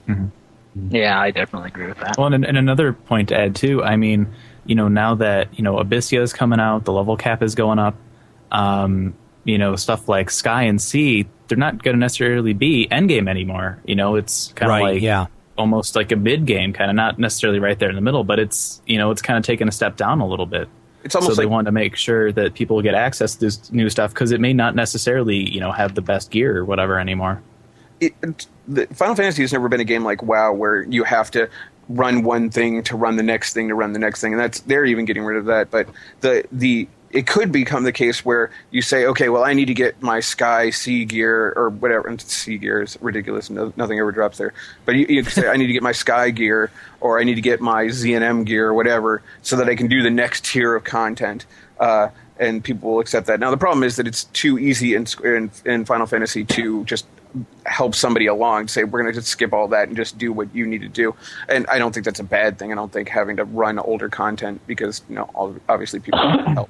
[0.89, 2.17] Yeah, I definitely agree with that.
[2.19, 3.83] Well, and, and another point to add too.
[3.85, 4.33] I mean,
[4.65, 7.79] you know, now that you know Abyssea is coming out, the level cap is going
[7.79, 7.95] up.
[8.51, 13.29] Um, you know, stuff like Sky and Sea, they're not going to necessarily be endgame
[13.29, 13.79] anymore.
[13.85, 15.27] You know, it's kind of Right, like yeah.
[15.59, 18.39] almost like a mid game, kind of not necessarily right there in the middle, but
[18.39, 20.69] it's you know, it's kind of taken a step down a little bit.
[21.05, 23.73] It's almost so they like- want to make sure that people get access to this
[23.73, 26.99] new stuff because it may not necessarily you know have the best gear or whatever
[26.99, 27.43] anymore.
[28.01, 28.15] it,
[28.95, 31.49] Final Fantasy has never been a game like WoW where you have to
[31.89, 34.61] run one thing to run the next thing to run the next thing, and that's
[34.61, 35.71] they're even getting rid of that.
[35.71, 35.89] But
[36.21, 39.75] the the it could become the case where you say, okay, well, I need to
[39.75, 42.09] get my Sky Sea gear or whatever.
[42.09, 44.55] And Sea gear is ridiculous; no, nothing ever drops there.
[44.87, 46.71] But you, you say, I need to get my Sky gear,
[47.01, 50.03] or I need to get my ZNM gear, or whatever, so that I can do
[50.03, 51.45] the next tier of content.
[51.79, 53.39] Uh, and people will accept that.
[53.39, 57.07] Now the problem is that it's too easy in, in, in Final Fantasy to just
[57.65, 60.55] help somebody along say we're going to just skip all that and just do what
[60.55, 61.15] you need to do
[61.49, 64.11] and i don't think that's a bad thing i don't think having to run older
[64.11, 66.19] content because you know obviously people
[66.53, 66.69] help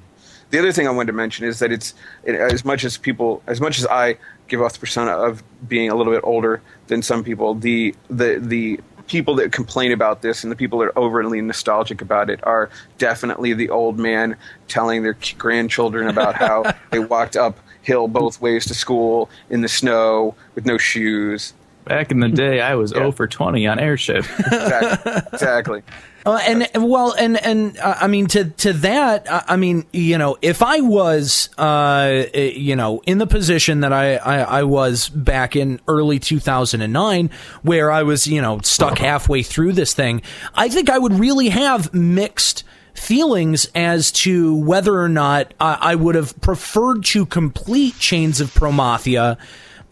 [0.53, 3.41] the other thing i wanted to mention is that it's it, as much as people
[3.47, 4.15] as much as i
[4.47, 8.37] give off the persona of being a little bit older than some people the the
[8.37, 12.39] the people that complain about this and the people that are overly nostalgic about it
[12.43, 14.37] are definitely the old man
[14.67, 19.67] telling their grandchildren about how they walked up hill both ways to school in the
[19.67, 21.53] snow with no shoes.
[21.85, 24.25] Back in the day, I was 0 for 20 on airship.
[24.39, 25.11] Exactly.
[25.33, 25.83] exactly.
[26.25, 30.17] Uh, and well, and and uh, I mean to to that, uh, I mean you
[30.17, 35.09] know if I was uh you know in the position that I, I I was
[35.09, 37.29] back in early 2009,
[37.63, 40.21] where I was you know stuck halfway through this thing,
[40.55, 45.95] I think I would really have mixed feelings as to whether or not I, I
[45.95, 49.37] would have preferred to complete Chains of Promathia,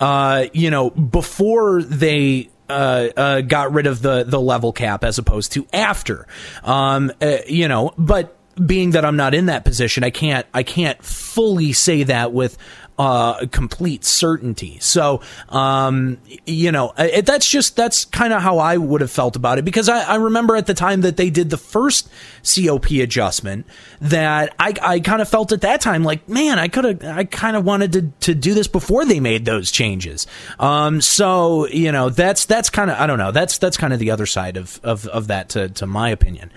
[0.02, 5.18] uh, you know, before they uh, uh, got rid of the the level cap as
[5.18, 6.28] opposed to after.
[6.64, 8.36] Um, uh, you know, but
[8.66, 12.58] being that I'm not in that position, I can't I can't fully say that with
[13.02, 14.78] uh, complete certainty.
[14.80, 19.36] So, um, you know, it, that's just that's kind of how I would have felt
[19.36, 22.08] about it because I, I remember at the time that they did the first
[22.44, 23.66] COP adjustment
[24.02, 27.24] that I, I kind of felt at that time like, man, I could have I
[27.24, 30.28] kind of wanted to to do this before they made those changes.
[30.60, 34.00] Um, so you know, that's that's kind of I don't know, that's that's kind of
[34.00, 36.52] the other side of of of that to to my opinion.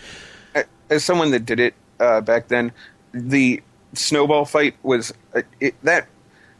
[0.91, 2.71] As someone that did it uh, back then,
[3.13, 3.63] the
[3.95, 6.07] snowball fight was uh, it, that.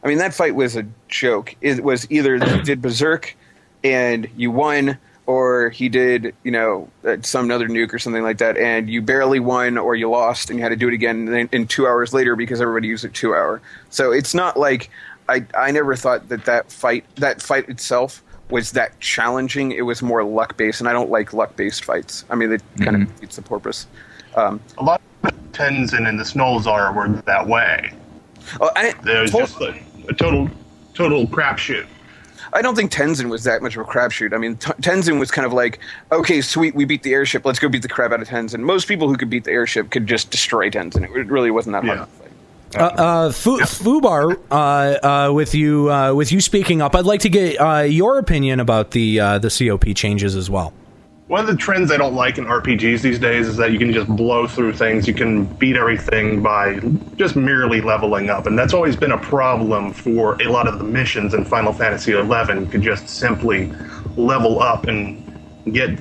[0.05, 1.55] I mean, that fight was a joke.
[1.61, 3.35] It was either you did berserk
[3.83, 8.37] and you won, or he did, you know, uh, some other nuke or something like
[8.37, 11.27] that, and you barely won, or you lost, and you had to do it again
[11.27, 13.61] in, in two hours later because everybody used a two hour.
[13.89, 14.91] So it's not like
[15.27, 19.71] I I never thought that that fight that fight itself was that challenging.
[19.71, 22.25] It was more luck based, and I don't like luck based fights.
[22.29, 23.87] I mean, it kind of defeats the purpose.
[24.35, 27.91] Um, A lot of the Tenzin and the Snowzar were that way.
[28.61, 29.57] oh, I, It was just
[30.07, 30.49] a, a total,
[30.93, 31.85] total crapshoot.
[32.53, 34.33] I don't think Tenzin was that much of a crapshoot.
[34.33, 35.79] I mean, T- Tenzin was kind of like,
[36.11, 37.43] okay, sweet, we beat the airship.
[37.45, 38.59] Let's go beat the crap out of Tenzin.
[38.59, 41.03] Most people who could beat the airship could just destroy Tenzin.
[41.15, 42.07] It really wasn't that hard.
[42.75, 44.55] Uh, uh, Fu- Foobar, uh,
[45.29, 48.59] uh, with you, uh, with you speaking up, I'd like to get uh, your opinion
[48.59, 50.73] about the uh, the COP changes as well.
[51.27, 53.91] One of the trends I don't like in RPGs these days is that you can
[53.91, 55.07] just blow through things.
[55.07, 56.79] You can beat everything by
[57.15, 60.83] just merely leveling up, and that's always been a problem for a lot of the
[60.83, 62.19] missions in Final Fantasy XI.
[62.19, 63.73] You could just simply
[64.15, 65.23] level up and
[65.73, 65.97] get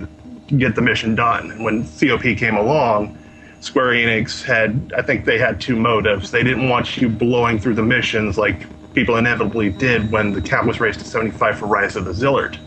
[0.58, 1.52] get the mission done.
[1.52, 3.16] And when COP came along,
[3.60, 6.32] Square Enix had I think they had two motives.
[6.32, 10.66] They didn't want you blowing through the missions like people inevitably did when the cap
[10.66, 12.58] was raised to 75 for Rise of the Zilart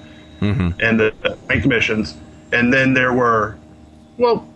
[0.41, 0.69] mm-hmm.
[0.79, 2.15] and the rank missions.
[2.51, 3.57] And then there were,
[4.17, 4.47] well,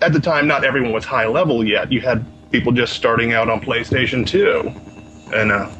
[0.00, 1.92] at the time, not everyone was high level yet.
[1.92, 4.72] You had people just starting out on PlayStation 2,
[5.34, 5.70] and uh,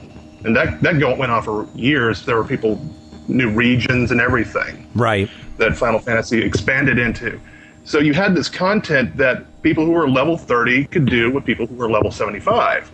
[0.44, 2.24] and that that went on for years.
[2.24, 2.80] There were people,
[3.28, 5.28] new regions and everything Right.
[5.58, 7.40] that Final Fantasy expanded into.
[7.84, 11.66] So you had this content that people who were level 30 could do with people
[11.66, 12.90] who were level 75.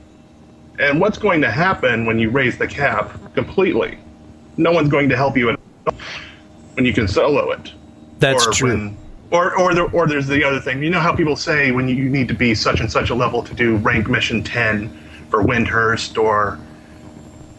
[0.78, 3.98] And what's going to happen when you raise the cap completely?
[4.56, 5.94] No one's going to help you at all
[6.74, 7.72] when you can solo it.
[8.22, 8.68] That's or true.
[8.68, 8.96] When,
[9.30, 10.82] or, or, there, or there's the other thing.
[10.82, 13.14] You know how people say when you, you need to be such and such a
[13.14, 14.88] level to do rank mission 10
[15.28, 16.58] for Windurst or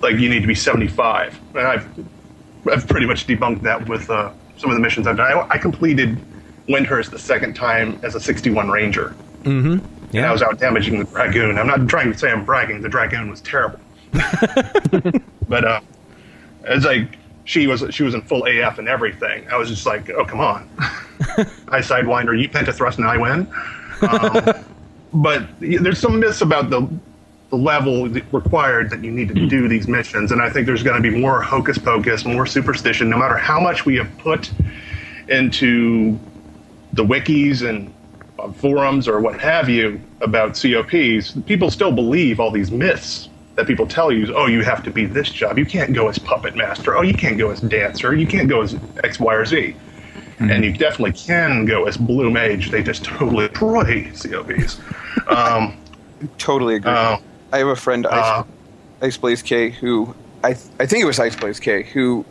[0.02, 1.40] like you need to be 75.
[1.56, 1.88] And I've
[2.72, 5.34] I've pretty much debunked that with uh, some of the missions I've done.
[5.34, 6.18] I, I completed
[6.70, 9.16] Windurst the second time as a 61 Ranger.
[9.44, 10.16] Mm-hmm.
[10.16, 11.58] And I was out damaging the Dragoon.
[11.58, 12.82] I'm not trying to say I'm bragging.
[12.82, 13.80] The Dragoon was terrible.
[15.50, 15.82] but uh,
[16.66, 19.48] it's like she was she was in full AF and everything.
[19.50, 23.48] I was just like, oh come on, I sidewinder, you pentathrust, and I win.
[24.02, 24.66] Um,
[25.22, 26.88] but there's some myths about the
[27.50, 31.02] the level required that you need to do these missions, and I think there's going
[31.02, 33.10] to be more hocus pocus, more superstition.
[33.10, 34.52] No matter how much we have put
[35.28, 36.18] into
[36.94, 37.94] the wikis and
[38.56, 43.86] forums or what have you about COPs, people still believe all these myths that people
[43.88, 44.24] tell you.
[44.24, 45.58] Is, oh, you have to be this job.
[45.58, 46.96] You can't go as puppet master.
[46.98, 48.16] Oh, you can't go as dancer.
[48.16, 49.76] You can't go as X, Y, or Z.
[50.40, 52.70] And you definitely can go as blue mage.
[52.70, 54.80] They just totally destroy COPs.
[55.30, 55.78] Um,
[56.38, 56.92] totally agree.
[56.92, 57.18] uh,
[57.54, 58.44] I have a friend, Ice, uh,
[59.02, 60.14] Ice Blaze K, who
[60.44, 62.26] I th- I think it was Ice Blaze K, who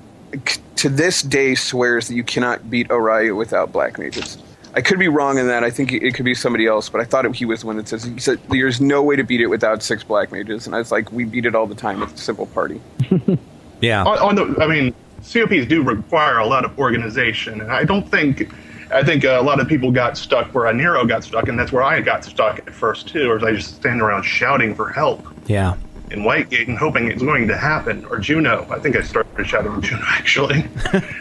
[0.46, 4.36] c- to this day swears that you cannot beat Ouryu without black mages.
[4.74, 5.64] I could be wrong in that.
[5.64, 7.76] I think it could be somebody else, but I thought it, he was the one
[7.76, 10.74] that says he said there's no way to beat it without six black mages, and
[10.74, 12.80] I was like, we beat it all the time with simple party.
[13.82, 14.04] Yeah.
[14.04, 18.08] on, on the, I mean, COPs do require a lot of organization, and I don't
[18.08, 18.54] think,
[18.92, 21.82] I think a lot of people got stuck where Nero got stuck, and that's where
[21.82, 23.28] I got stuck at first too.
[23.28, 25.74] Or I just stand around shouting for help Yeah.
[26.10, 28.70] In Whitegate and hoping it's going to happen, or Jeuno.
[28.70, 30.64] I think I started shouting Jeuno actually,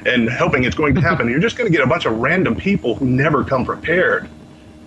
[0.11, 1.29] and hoping it's going to happen.
[1.29, 4.29] You're just going to get a bunch of random people who never come prepared.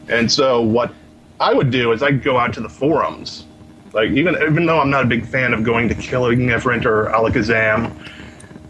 [0.09, 0.93] And so what
[1.41, 3.47] I would do is I'd go out to the forums.
[3.93, 7.07] Like even even though I'm not a big fan of going to Killing Ifrit or
[7.07, 7.95] Allakhazam,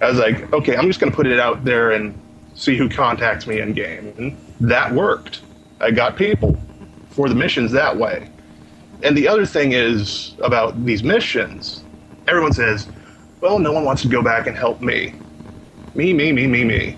[0.00, 2.18] I was like, okay, I'm just going to put it out there and
[2.54, 5.40] see who contacts me in game, and that worked.
[5.80, 6.58] I got people
[7.10, 8.28] for the missions that way.
[9.04, 11.84] And the other thing is about these missions.
[12.26, 12.88] Everyone says,
[13.42, 15.14] well, no one wants to go back and help me.
[15.94, 16.96] Me, me, me, me, me.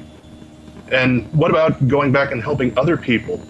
[0.92, 3.44] And what about going back and helping other people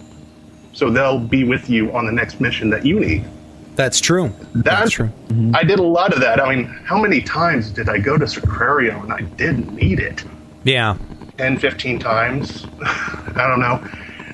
[0.73, 3.27] so they'll be with you on the next mission that you need?
[3.75, 4.33] That's true.
[4.55, 5.11] That's true.
[5.29, 5.55] Mm-hmm.
[5.55, 6.41] I did a lot of that.
[6.41, 10.25] I mean, how many times did I go to Sacrarium and I didn't need it?
[10.65, 10.97] Yeah.
[11.37, 12.67] 10, 15 times.
[12.83, 13.87] I don't know.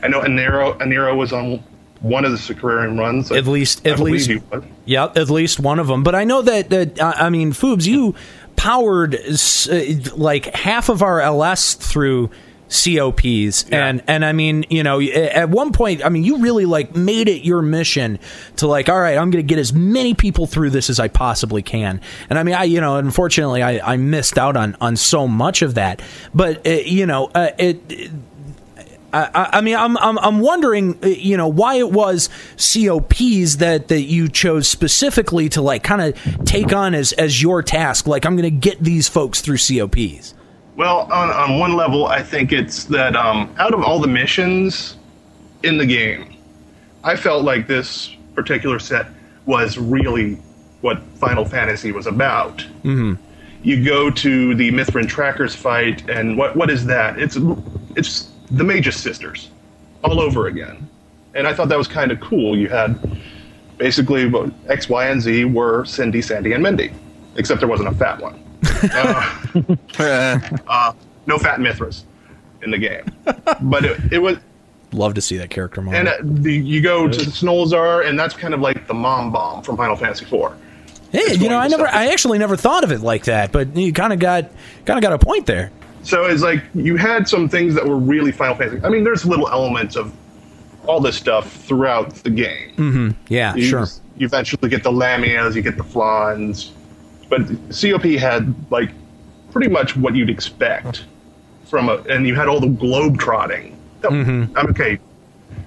[0.04, 1.60] I know Aniero, Aniero was on
[2.02, 3.30] one of the Sacrarium runs.
[3.30, 4.44] At least, I at believe least,
[4.84, 6.02] yeah, at least one of them.
[6.02, 8.14] But I know that that I mean, Foobs, you
[8.56, 12.30] powered uh, like half of our LS through
[12.68, 16.96] COPs, and and I mean, you know, at one point, I mean, you really like
[16.96, 18.18] made it your mission
[18.56, 21.08] to like, all right, I'm going to get as many people through this as I
[21.08, 22.00] possibly can.
[22.30, 25.62] And I mean, I you know, unfortunately, I I missed out on on so much
[25.62, 26.02] of that,
[26.34, 27.80] but uh, you know, uh, it.
[27.88, 28.10] it
[29.12, 33.56] I, I- I mean, I'm, I'm I'm wondering, uh, you know, why it was COPs
[33.56, 38.06] that that you chose specifically to like kind of take on as as your task.
[38.06, 40.34] Like, I'm going to get these folks through COPs.
[40.76, 44.96] Well, on, on one level, I think it's that um, out of all the missions
[45.62, 46.34] in the game,
[47.04, 49.06] I felt like this particular set
[49.44, 50.34] was really
[50.80, 52.58] what Final Fantasy was about.
[52.84, 53.14] Mm-hmm.
[53.62, 57.18] You go to the Mithran Trackers fight, and what what is that?
[57.18, 57.36] It's
[57.94, 59.50] it's the Magus Sisters
[60.04, 60.88] all over again,
[61.34, 62.56] and I thought that was kind of cool.
[62.56, 62.98] You had
[63.78, 66.92] basically what X, Y, and Z were Cindy, Sandy, and Mindy,
[67.36, 68.42] except there wasn't a fat one.
[69.98, 70.92] uh, uh,
[71.26, 72.04] no fat Mithras
[72.62, 73.04] in the game,
[73.62, 74.38] but it, it was.
[74.92, 75.98] Love to see that character model.
[75.98, 79.32] And uh, the, you go to Snoll Tzar, and that's kind of like the mom
[79.32, 80.52] bomb from Final Fantasy IV.
[81.10, 83.92] Hey, you know, I never, I actually never thought of it like that, but you
[83.92, 84.50] kind of got,
[84.84, 85.70] kind of got a point there.
[86.02, 88.84] So it's like you had some things that were really Final Fantasy.
[88.84, 90.12] I mean, there's little elements of
[90.86, 92.74] all this stuff throughout the game.
[92.76, 93.10] Mm-hmm.
[93.28, 93.86] Yeah, you, sure.
[94.16, 96.72] You eventually get the Lamias, you get the Flans,
[97.28, 98.90] but COP had like
[99.52, 101.04] pretty much what you'd expect
[101.64, 103.78] from a, and you had all the globe trotting.
[104.02, 104.56] Mm-hmm.
[104.70, 104.98] Okay,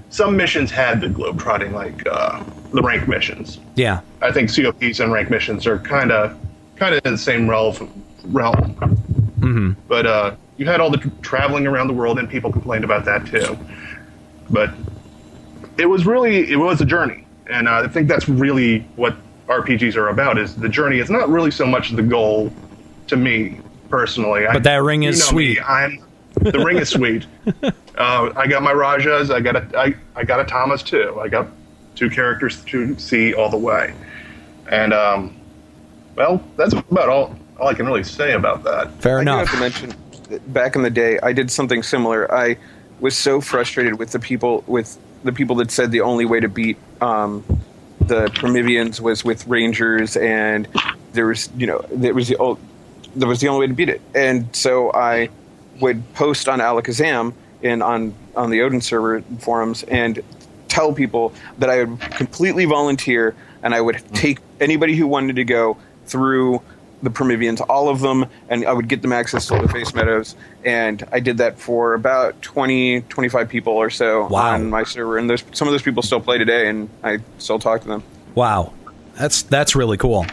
[0.10, 2.43] some missions had the globe trotting, like uh,
[2.74, 3.60] the rank missions.
[3.76, 4.02] Yeah.
[4.21, 6.38] I think COPs and rank missions are kind of
[6.76, 8.04] kind of in the same realm.
[8.26, 8.76] realm.
[9.46, 9.80] Mm-hmm.
[9.88, 13.28] But uh, you had all the traveling around the world, and people complained about that
[13.28, 13.58] too.
[14.50, 14.72] But
[15.78, 19.16] it was really it was a journey, and uh, I think that's really what
[19.48, 20.40] RPGs are about.
[20.40, 20.98] Is the journey?
[20.98, 22.52] It's not really so much the goal
[23.08, 24.46] to me personally.
[24.52, 25.70] But that ring you is know me, sweet.
[25.70, 26.04] I'm
[26.42, 27.26] the ring is sweet.
[27.98, 29.32] Uh, I got my Rajas.
[29.32, 31.18] I got a I, I got a Tamas too.
[31.18, 31.48] I got
[31.96, 33.94] two characters to see all the way,
[34.70, 35.34] and um,
[36.18, 38.91] well, that's about all all I can really say about that.
[39.02, 39.48] Fair I do enough.
[39.48, 42.34] have to mention, back in the day, I did something similar.
[42.34, 42.58] I
[42.99, 46.47] was so frustrated with the people with the people that said the only way to
[46.47, 47.43] beat um,
[47.99, 50.68] the Promyvions was with Rangers and
[51.14, 52.60] there was you know there was the old
[53.16, 54.01] that was the only way to beat it.
[54.14, 55.30] And so I
[55.80, 57.34] would post on Allakhazam
[57.64, 60.22] and on on the Odin server forums and
[60.68, 65.43] tell people that I would completely volunteer and I would take anybody who wanted to
[65.43, 66.62] go through
[67.06, 70.36] the Promyvions, all of them, and I would get them access to Lufaise Meadows.
[70.66, 74.53] And I did that for about 20, 25 people or so Wow.
[74.56, 75.18] on my server.
[75.18, 78.03] And those, some of those people still play today, and I still talk to them.
[78.36, 78.74] Wow,
[79.16, 80.26] that's that's really cool.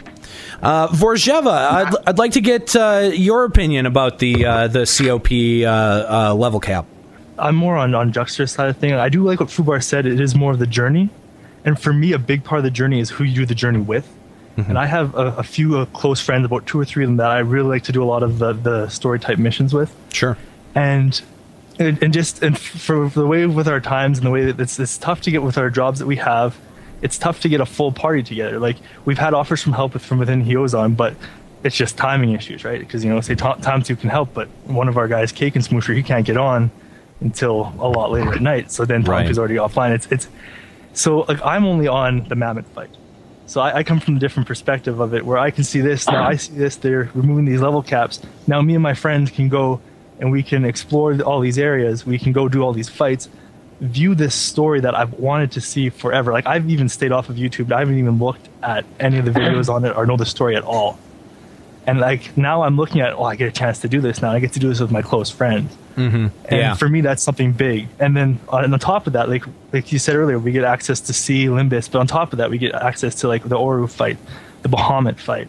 [0.61, 5.31] Uh, Vorzheva, I'd, I'd like to get uh, your opinion about the uh, the COP
[5.65, 6.85] uh, uh, level cap.
[7.37, 8.93] I'm more on on Juxter's side of thing.
[8.93, 10.05] I do like what Foobar said.
[10.05, 11.09] It is more of the journey,
[11.65, 13.79] and for me, a big part of the journey is who you do the journey
[13.79, 14.07] with.
[14.55, 17.17] And I have a, a few uh, close friends, about two or three of them,
[17.17, 19.95] that I really like to do a lot of the the story type missions with.
[20.13, 20.37] Sure.
[20.75, 21.19] And
[21.79, 24.79] and, and just and for the way with our times and the way that it's
[24.79, 26.55] it's tough to get with our jobs that we have.
[27.01, 28.59] It's tough to get a full party together.
[28.59, 31.15] Like we've had offers from help with, from within Hiozon, but
[31.63, 32.79] it's just timing issues, right?
[32.79, 35.55] Because you know, say Tom, Tom Two can help, but one of our guys, Cake
[35.55, 36.69] and Smoosher, he can't get on
[37.21, 38.71] until a lot later at night.
[38.71, 39.29] So then Tom Right.
[39.29, 39.91] is already offline.
[39.95, 40.27] It's it's
[40.93, 42.89] so like I'm only on the Mammet fight.
[43.53, 46.07] So I, I come from a different perspective of it, where I can see this
[46.07, 46.27] now.
[46.27, 46.75] I see this.
[46.77, 48.19] They're removing these level caps.
[48.47, 49.79] Now me and my friends can go
[50.19, 52.03] and we can explore all these areas.
[52.03, 53.29] We can go do all these fights.
[53.79, 56.31] View this story that I've wanted to see forever.
[56.31, 57.71] Like I've even stayed off of YouTube.
[57.71, 60.55] I haven't even looked at any of the videos on it or know the story
[60.55, 60.97] at all.
[61.85, 64.31] And like now I'm looking at, oh, I get a chance to do this now.
[64.31, 65.77] I get to do this with my close friends.
[65.95, 66.27] Mm-hmm.
[66.45, 66.73] And Yeah.
[66.75, 67.87] for me, that's something big.
[67.99, 70.99] And then on the top of that, like like you said earlier, we get access
[71.01, 73.89] to see Limbus, but on top of that, we get access to like the Ouryu
[73.89, 74.17] fight,
[74.63, 75.47] the Bahamut fight,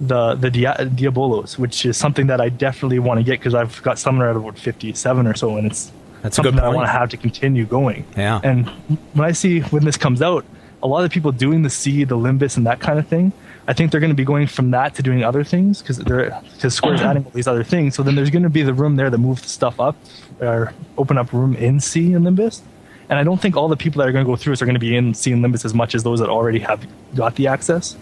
[0.00, 3.82] the the Dia- Diabolos, which is something that I definitely want to get because I've
[3.82, 5.92] got Summoner of about 57 or so, and it's
[6.22, 8.04] That's a something good that I want to have to continue going.
[8.16, 8.40] Yeah.
[8.42, 8.68] And
[9.12, 10.44] when I see when this comes out,
[10.82, 13.32] a lot of people doing the Sea, the Limbus, and that kind of thing.
[13.66, 16.40] I think they're going to be going from that to doing other things because they're
[16.54, 17.94] because Square's adding all these other things.
[17.94, 19.96] So then there's going to be the room there that move the stuff up
[20.40, 22.60] or open up room in Sea and Limbus.
[23.08, 24.66] And I don't think all the people that are going to go through this are
[24.66, 27.36] going to be in Sea and Limbus as much as those that already have got
[27.36, 27.96] the access.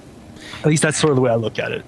[0.61, 1.85] At least that's sort of the way I look at it.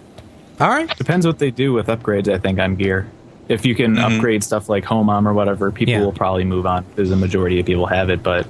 [0.60, 0.94] All right.
[0.96, 3.08] Depends what they do with upgrades, I think, on gear.
[3.48, 4.14] If you can mm-hmm.
[4.14, 7.66] upgrade stuff like Homam or whatever, people will probably move on because the majority of
[7.66, 8.22] people have it.
[8.22, 8.46] But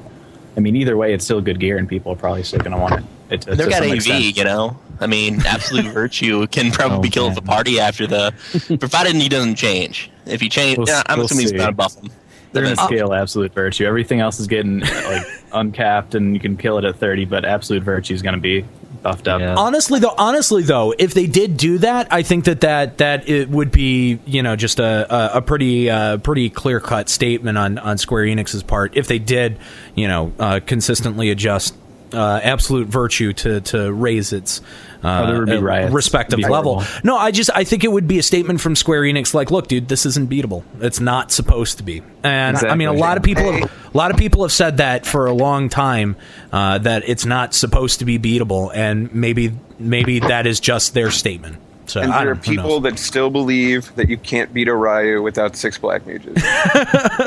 [0.57, 2.79] I mean, either way, it's still good gear, and people are probably still going to
[2.79, 3.05] want it.
[3.31, 4.37] it to, They've to got AV, extent.
[4.37, 4.79] you know.
[5.01, 8.33] I mean, absolute virtue can probably kill the party after the,
[8.79, 10.11] provided he doesn't change.
[10.27, 11.55] If he change, We'll- yeah, I'm we'll assuming see.
[11.55, 12.11] he's gonna buff him.
[12.53, 13.85] They're going to Uh, scale absolute virtue.
[13.85, 17.25] Everything else is getting like uncapped, and you can kill it at thirty.
[17.25, 18.65] But absolute virtue is going to be
[19.05, 19.41] buffed up.
[19.57, 23.49] Honestly, though, honestly though, if they did do that, I think that that that it
[23.49, 27.79] would be you know just a a, a pretty uh, pretty clear cut statement on
[27.79, 28.97] on Square Enix's part.
[28.97, 29.59] If they did,
[29.95, 31.77] you know, uh, consistently adjust
[32.13, 34.61] uh, absolute virtue to to raise its.
[35.05, 36.81] Uh, Oh, there would be uh, respective level.
[36.81, 37.01] horrible.
[37.05, 39.69] No, I just I think it would be a statement from Square Enix, like, look,
[39.69, 40.65] dude, this isn't beatable.
[40.81, 42.03] It's not supposed to be.
[42.23, 45.05] And I mean, a lot of people, have, a lot of people have said that
[45.07, 46.17] for a long time
[46.53, 51.11] uh, that it's not supposed to be beatable, and maybe maybe that is just their
[51.11, 51.59] statement.
[51.87, 52.63] So and I there are don't, who knows?
[52.65, 56.35] people that still believe that you can't beat Ouryu without six black mages.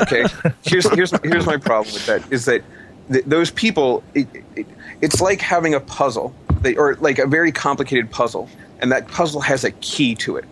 [0.02, 0.24] okay,
[0.64, 2.64] here's here's here's my problem with that is that
[3.12, 4.26] th- those people, it,
[4.56, 4.66] it,
[5.00, 8.48] it's like having a puzzle, they, or like a very complicated puzzle,
[8.80, 10.44] and that puzzle has a key to it,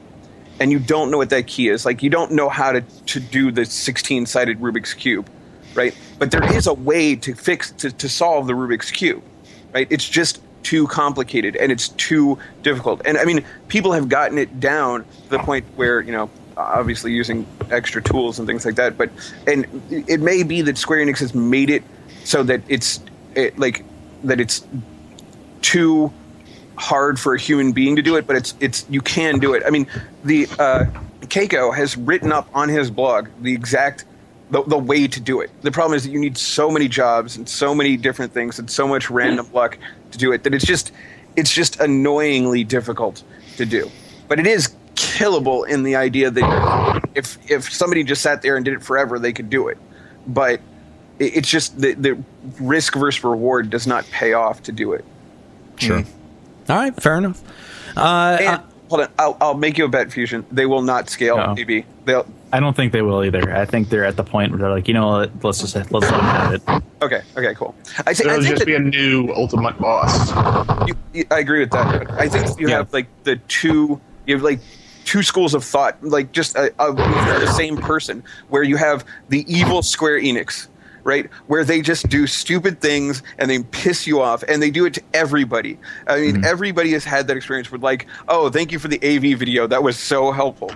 [0.60, 1.84] and you don't know what that key is.
[1.84, 5.28] Like you don't know how to to do the sixteen sided Rubik's cube,
[5.74, 5.94] right?
[6.18, 9.22] But there is a way to fix to, to solve the Rubik's cube,
[9.72, 9.86] right?
[9.90, 13.00] It's just too complicated and it's too difficult.
[13.04, 17.12] And I mean, people have gotten it down to the point where you know, obviously
[17.12, 18.98] using extra tools and things like that.
[18.98, 19.10] But
[19.46, 21.84] and it may be that Square Enix has made it
[22.24, 23.00] so that it's
[23.34, 23.84] it, like
[24.24, 24.66] that it's
[25.62, 26.12] too
[26.76, 29.62] hard for a human being to do it, but it's it's you can do it.
[29.66, 29.86] I mean,
[30.24, 30.84] the uh,
[31.22, 34.04] Keiko has written up on his blog the exact
[34.50, 35.50] the, the way to do it.
[35.62, 38.70] The problem is that you need so many jobs and so many different things and
[38.70, 39.78] so much random luck
[40.12, 40.92] to do it that it's just
[41.34, 43.22] it's just annoyingly difficult
[43.56, 43.90] to do.
[44.28, 48.64] But it is killable in the idea that if if somebody just sat there and
[48.64, 49.78] did it forever, they could do it.
[50.26, 50.60] But
[51.18, 52.22] it, it's just the the
[52.60, 55.04] risk versus reward does not pay off to do it.
[55.76, 56.02] Sure.
[56.68, 57.42] All right, fair enough.
[57.96, 60.44] Uh, and, hold on, I'll, I'll make you a bet, Fusion.
[60.50, 61.54] They will not scale No.
[61.54, 61.84] PB.
[62.04, 62.26] They'll.
[62.52, 63.54] I don't think they will either.
[63.54, 65.90] I think they're at the point where they're like, you know what, let's just let's
[65.92, 66.62] let them have it.
[67.02, 67.22] Okay.
[67.36, 67.54] Okay.
[67.54, 67.74] Cool.
[68.06, 70.30] I, thi- I There'll think just that be a new ultimate boss.
[70.88, 72.10] you, you- I agree with that.
[72.12, 74.00] I think you have like the two.
[74.26, 74.60] You have like
[75.04, 79.44] two schools of thought, like just a, a, the same person, where you have the
[79.52, 80.66] evil Square Enix
[81.06, 81.30] right?
[81.46, 84.94] Where they just do stupid things and they piss you off, and they do it
[84.94, 85.78] to everybody.
[86.08, 86.44] I mean, mm-hmm.
[86.44, 89.82] everybody has had that experience with like, oh, thank you for the AV video, that
[89.82, 90.72] was so helpful.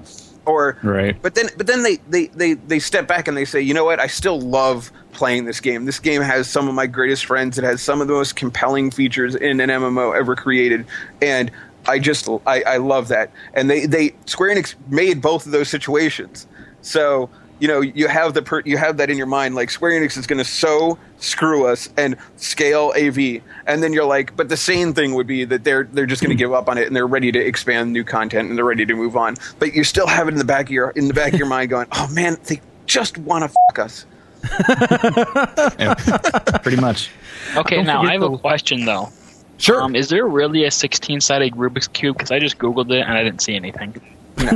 [0.46, 1.20] Or Right.
[1.20, 3.84] but then but then they, they, they, they step back and they say, you know
[3.84, 5.84] what, I still love playing this game.
[5.84, 7.58] This game has some of my greatest friends.
[7.58, 10.86] It has some of the most compelling features in an MMO ever created.
[11.20, 11.50] And
[11.86, 13.32] I just I, I love that.
[13.52, 16.46] And they, they Square Enix made both of those situations.
[16.82, 17.28] So
[17.60, 20.16] you know you have the per, you have that in your mind like Square Enix
[20.16, 24.56] is going to so screw us and scale AV and then you're like but the
[24.56, 26.96] same thing would be that they're they're just going to give up on it and
[26.96, 30.06] they're ready to expand new content and they're ready to move on but you still
[30.06, 32.08] have it in the back of your in the back of your mind going oh
[32.12, 34.06] man they just want to fuck us
[36.62, 37.10] Pretty much.
[37.56, 39.10] Okay, Don't now I have a question though.
[39.58, 39.82] Sure.
[39.82, 42.16] Um, is there really a 16-sided Rubik's cube?
[42.16, 44.00] Because I just googled it and I didn't see anything.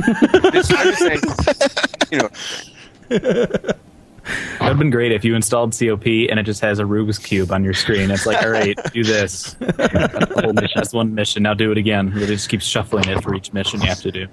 [0.53, 1.21] This- I'm just saying,
[2.11, 2.31] you know
[4.25, 7.53] That'd have been great if you installed COP and it just has a Rubik's cube
[7.53, 8.11] on your screen.
[8.11, 9.55] It's like, all right, do this.
[9.59, 10.73] That's whole mission.
[10.75, 11.43] That's one mission.
[11.43, 12.13] Now do it again.
[12.17, 14.27] It just keeps shuffling it for each mission you have to do.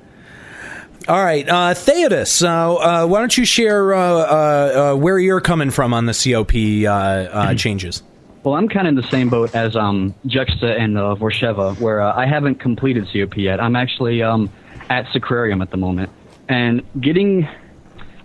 [1.08, 5.42] All right, uh, Theodus, uh, uh, why don't you share uh, uh, uh, where you're
[5.42, 6.54] coming from on the COP
[6.86, 8.04] uh, uh, changes?
[8.44, 12.02] Well, I'm kind of in the same boat as um, Juxta and uh, Vorzheva, where
[12.02, 13.60] uh, I haven't completed COP yet.
[13.60, 14.52] I'm actually um,
[14.90, 16.12] at Sacrarium at the moment,
[16.48, 17.48] and getting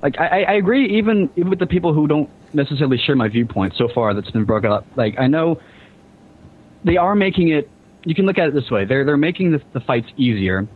[0.03, 3.75] like I, I agree even even with the people who don't necessarily share my viewpoint
[3.77, 4.87] so far that's been brought up.
[4.97, 5.61] Like I know
[6.85, 7.69] they are making it.
[8.05, 10.67] You can look at it this way: they're they're making the, the fights easier.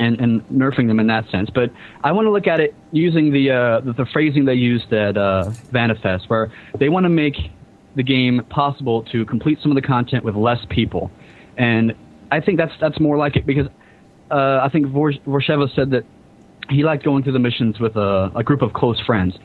[0.00, 1.72] And, and nerfing them in that sense, but
[2.04, 5.16] I want to look at it using the uh, the, the phrasing they used at
[5.16, 7.34] uh, Vana'Fest, where they want to make
[7.96, 11.10] the game possible to complete some of the content with less people,
[11.56, 11.96] and
[12.30, 13.66] I think that's that's more like it because
[14.30, 16.04] uh, I think Vor- Vorzheva said that
[16.70, 19.38] he liked going through the missions with a, a group of close friends.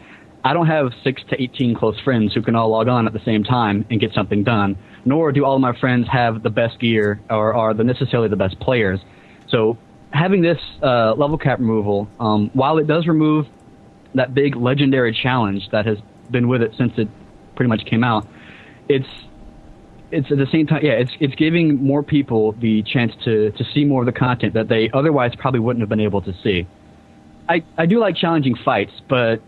[0.44, 3.22] I don't have six to eighteen close friends who can all log on at the
[3.24, 4.78] same time and get something done.
[5.06, 8.60] Nor do all my friends have the best gear or are the necessarily the best
[8.60, 9.00] players.
[9.48, 9.78] So
[10.12, 13.48] having this uh, level cap removal, um, while it does remove
[14.16, 15.98] that big legendary challenge that has
[16.30, 17.08] been with it since it
[17.56, 18.28] pretty much came out,
[18.90, 19.08] it's
[20.12, 23.64] it's at the same time, yeah, it's it's giving more people the chance to to
[23.74, 26.68] see more of the content that they otherwise probably wouldn't have been able to see.
[27.50, 29.42] I I do like challenging fights, but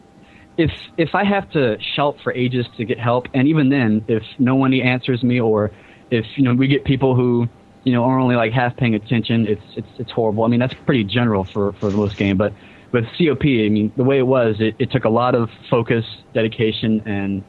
[0.58, 4.24] if if I have to shout for ages to get help, and even then, if
[4.40, 5.72] no one answers me, or
[6.12, 7.48] if you know we get people who
[7.84, 10.44] you know are only like half paying attention, it's it's it's horrible.
[10.44, 12.54] I mean that's pretty general for for the most game, but
[12.92, 16.06] with COP, I mean the way it was, it, it took a lot of focus,
[16.34, 17.44] dedication, and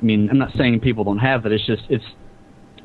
[0.00, 1.52] I mean I'm not saying people don't have that.
[1.52, 2.04] It's just it's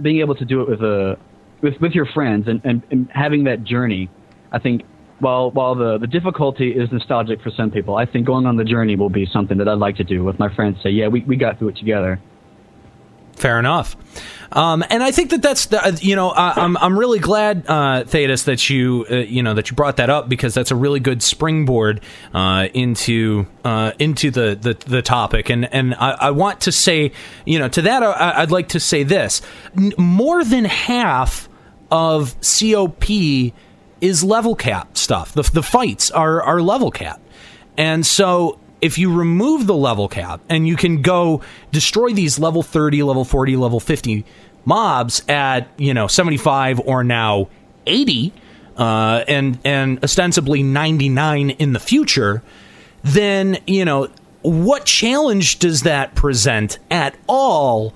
[0.01, 1.17] being able to do it with a
[1.61, 4.09] with with your friends and, and, and having that journey.
[4.51, 4.83] I think
[5.19, 8.63] while while the, the difficulty is nostalgic for some people, I think going on the
[8.63, 10.77] journey will be something that I'd like to do with my friends.
[10.83, 12.19] Say, yeah, we, we got through it together.
[13.35, 13.97] Fair enough.
[14.51, 17.65] Um, and I think that that's the, uh, you know I, I'm I'm really glad
[17.67, 20.75] uh, Theodus that you uh, you know that you brought that up because that's a
[20.75, 21.99] really good springboard
[22.33, 27.11] uh, into uh, into the, the the topic and and I, I want to say
[27.45, 29.41] you know to that I, I'd like to say this
[29.75, 31.49] N- more than half
[31.91, 33.03] of COP
[34.01, 37.19] is level cap stuff the the fights are are level cap
[37.77, 41.41] and so if you remove the level cap and you can go
[41.71, 44.23] destroy these level 30, level 40, level 50
[44.63, 47.49] mobs at, you know, 75 or now
[47.87, 48.31] 80
[48.77, 52.43] uh, and and ostensibly 99 in the future,
[53.03, 54.07] then, you know,
[54.41, 57.93] what challenge does that present at all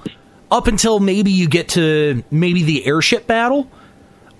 [0.50, 3.70] up until maybe you get to maybe the airship battle?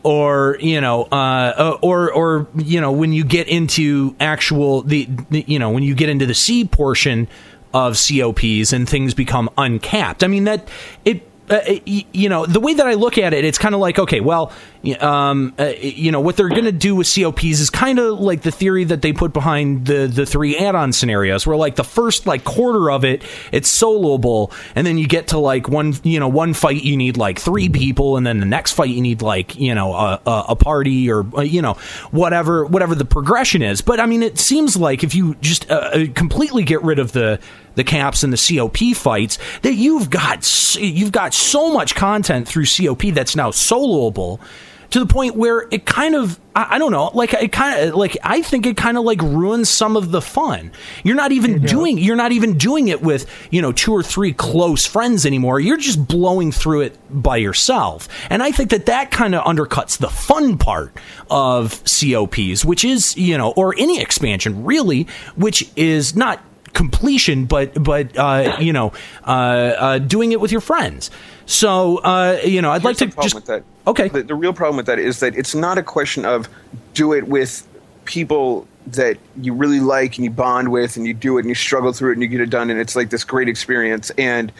[0.04, 5.10] Or you know, uh, uh, or or you know, when you get into actual the,
[5.30, 7.28] the you know when you get into the Sea portion
[7.74, 10.24] of COPs and things become uncapped.
[10.24, 10.68] I mean that
[11.06, 11.29] it.
[11.50, 14.20] Uh, you know the way that I look at it, it's kind of like okay,
[14.20, 14.52] well,
[15.00, 18.44] um, uh, you know what they're going to do with COPs is kind of like
[18.44, 22.28] the theory that they put behind the the three add-on scenarios, where like the first
[22.28, 26.28] like quarter of it, it's soloable, and then you get to like one you know
[26.28, 29.56] one fight you need like three people, and then the next fight you need like
[29.56, 31.74] you know a, a, party or uh, you know
[32.12, 33.82] whatever whatever the progression is.
[33.82, 37.12] But I mean, it seems like if you just uh, uh, completely get rid of
[37.12, 37.40] the
[37.80, 42.66] the caps and the COP fights that you've got you've got so much content through
[42.66, 44.42] COP that's now soloable
[44.90, 47.96] to the point where it kind of I, I don't know like it kind of
[47.96, 50.74] like I think it kind of like ruins some of the fun.
[51.06, 54.34] You're not even doing you're not even doing it with you know two or three
[54.34, 55.62] close friends anymore.
[55.62, 60.00] You're just blowing through it by yourself, and I think that that kind of undercuts
[60.00, 60.92] the fun part
[61.30, 65.08] of COPs, which is you know or any expansion really,
[65.38, 66.42] which is not
[66.80, 68.94] completion, but but uh, you know,
[69.28, 71.12] uh, uh, doing it with your friends.
[71.46, 73.64] So uh, you know, I'd like to Here's the problem just with that.
[73.86, 74.08] Okay.
[74.08, 76.48] The, the real problem with that is that it's not a question of
[76.94, 77.68] do it with
[78.06, 81.56] people that you really like and you bond with and you do it and you
[81.56, 84.52] struggle through it and you get it done and it's like this great experience and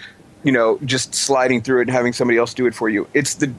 [0.44, 3.08] you know just sliding through it and having somebody else do it for you.
[3.14, 3.50] It's the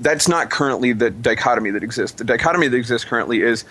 [0.00, 2.18] that's not currently the dichotomy that exists.
[2.18, 3.64] The dichotomy that exists currently is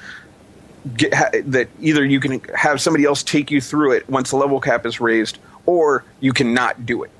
[0.95, 4.37] get, ha, that either you can have somebody else take you through it once the
[4.37, 7.11] level cap is raised, or you cannot do it.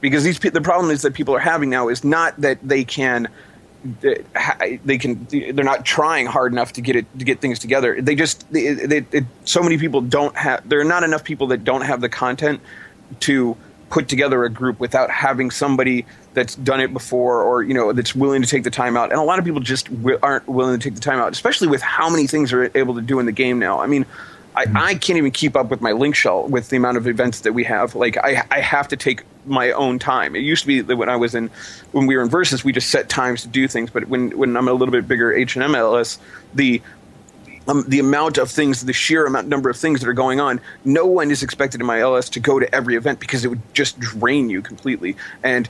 [0.00, 3.28] Because these the problem is that people are having now is not that they can
[4.84, 8.00] they can they're not trying hard enough to get it to get things together.
[8.00, 11.64] They just they, they, so many people don't have there are not enough people that
[11.64, 12.60] don't have the content
[13.20, 13.56] to
[13.90, 16.04] put together a group without having somebody
[16.36, 19.18] that's done it before or you know that's willing to take the time out and
[19.18, 21.80] a lot of people just wi- aren't willing to take the time out especially with
[21.80, 24.04] how many things are able to do in the game now i mean
[24.54, 27.40] I, I can't even keep up with my link shell with the amount of events
[27.40, 27.94] that we have.
[27.94, 30.34] Like I, I have to take my own time.
[30.34, 31.50] It used to be that when I was in,
[31.92, 33.90] when we were in versus, we just set times to do things.
[33.90, 36.18] But when when I'm a little bit bigger H and M LS,
[36.54, 36.80] the
[37.68, 40.60] um, the amount of things, the sheer amount number of things that are going on,
[40.84, 43.62] no one is expected in my LS to go to every event because it would
[43.74, 45.16] just drain you completely.
[45.42, 45.68] And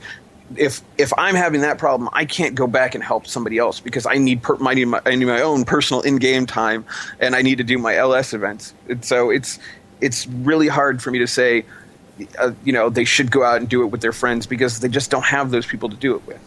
[0.55, 4.05] if if I'm having that problem, I can't go back and help somebody else because
[4.05, 4.71] I need per, my,
[5.05, 6.85] I need my own personal in-game time,
[7.19, 8.73] and I need to do my LS events.
[8.87, 9.59] And so it's
[9.99, 11.65] it's really hard for me to say,
[12.39, 14.89] uh, you know, they should go out and do it with their friends because they
[14.89, 16.39] just don't have those people to do it with.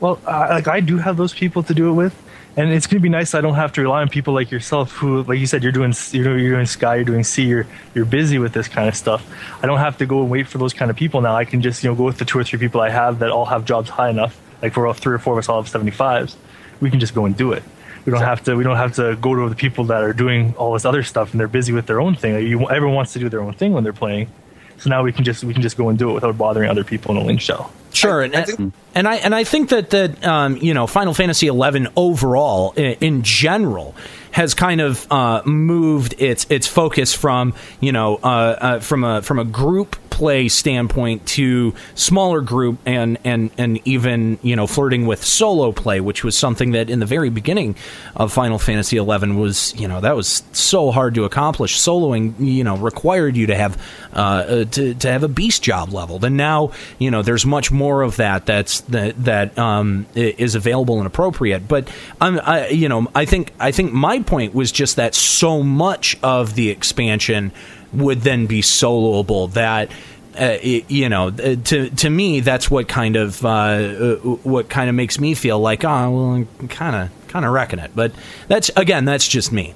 [0.00, 2.14] Well, uh, like I do have those people to do it with,
[2.56, 3.34] and it's gonna be nice.
[3.34, 5.94] I don't have to rely on people like yourself, who, like you said, you're doing
[6.12, 9.26] you're you're doing Sky, you're doing Sea, you're you're busy with this kind of stuff.
[9.62, 11.36] I don't have to go and wait for those kind of people now.
[11.36, 13.30] I can just you know go with the two or three people I have that
[13.30, 14.40] all have jobs high enough.
[14.62, 16.36] Like we're all three or four of us all have seventy fives.
[16.80, 17.62] We can just go and do it.
[18.06, 18.54] We don't have to.
[18.54, 21.32] We don't have to go to the people that are doing all this other stuff
[21.32, 22.34] and they're busy with their own thing.
[22.34, 24.30] Like you, everyone wants to do their own thing when they're playing.
[24.78, 26.84] So now we can just we can just go and do it without bothering other
[26.84, 27.72] people in a link shell.
[27.96, 31.86] Sure, and, and I and I think that that um, you know Final Fantasy XI
[31.96, 33.94] overall in, in general
[34.36, 39.22] has kind of uh, moved its its focus from you know uh, uh, from a
[39.22, 45.06] from a group play standpoint to smaller group and and and even you know flirting
[45.06, 47.76] with solo play, which was something that in the very beginning
[48.14, 51.78] of Final Fantasy XI was you know that was so hard to accomplish.
[51.78, 53.76] Soloing you know required you to have
[54.14, 57.70] uh, uh, to to have a beast job leveled, and now you know there's much
[57.70, 61.66] more of that that's that that um, is available and appropriate.
[61.68, 61.88] But
[62.20, 66.18] um, I, you know I think I think my point was just that so much
[66.22, 67.52] of the expansion
[67.92, 69.90] would then be soloable that
[70.38, 74.68] uh, it, you know uh, to to me that's what kind of uh, uh, what
[74.68, 77.92] kind of makes me feel like oh well I'm kind of kind of wrecking it
[77.94, 78.12] but
[78.48, 79.74] that's again that's just me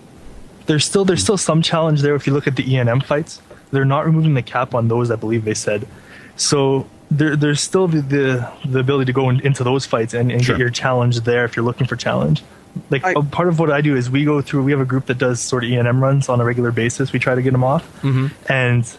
[0.71, 3.43] there's still there's still some challenge there if you look at the ENM fights.
[3.73, 5.87] They're not removing the cap on those, I believe they said.
[6.37, 10.31] So there, there's still the, the the ability to go in, into those fights and,
[10.31, 10.55] and Sure.
[10.57, 12.43] get your challenge there if you're looking for challenge.
[12.89, 14.63] Like a part of what I do is we go through.
[14.63, 17.13] We have a group that does sort of ENM runs on a regular basis.
[17.13, 18.29] We try to get them off, mm-hmm.
[18.51, 18.97] and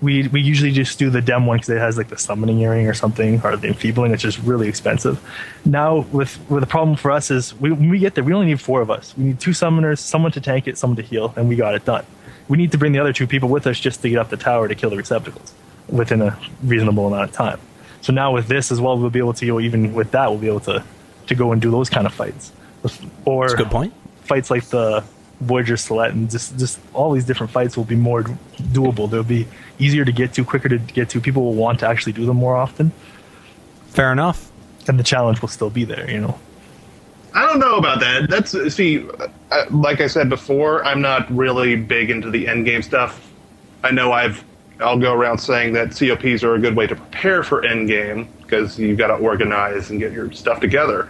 [0.00, 2.86] we we usually just do the dem one because it has like the summoning earring
[2.86, 4.12] or something or the enfeebling.
[4.12, 5.20] It's just really expensive.
[5.64, 8.46] Now with with the problem for us is we, when we get there, we only
[8.46, 9.16] need four of us.
[9.16, 11.84] We need two summoners, someone to tank it, someone to heal, and we got it
[11.84, 12.06] done.
[12.46, 14.36] We need to bring the other two people with us just to get up the
[14.36, 15.52] tower to kill the receptacles
[15.88, 17.60] within a reasonable amount of time.
[18.00, 20.30] So now with this as well, we'll be able to go even with that.
[20.30, 20.84] We'll be able to
[21.26, 22.52] to go and do those kind of fights,
[23.24, 23.92] or That's a good point.
[24.22, 25.04] Fights like the
[25.40, 29.10] Voyager Select and just just all these different fights will be more doable.
[29.10, 29.46] They'll be
[29.78, 31.20] easier to get to, quicker to get to.
[31.20, 32.92] People will want to actually do them more often.
[33.88, 34.50] Fair enough.
[34.88, 36.10] And the challenge will still be there.
[36.10, 36.38] You know.
[37.34, 38.28] I don't know about that.
[38.30, 39.06] That's see,
[39.50, 43.30] uh, like I said before, I'm not really big into the end game stuff.
[43.84, 44.42] I know I've
[44.80, 48.78] I'll go around saying that COPs are a good way to prepare for Endgame because
[48.78, 51.08] you've got to organize and get your stuff together.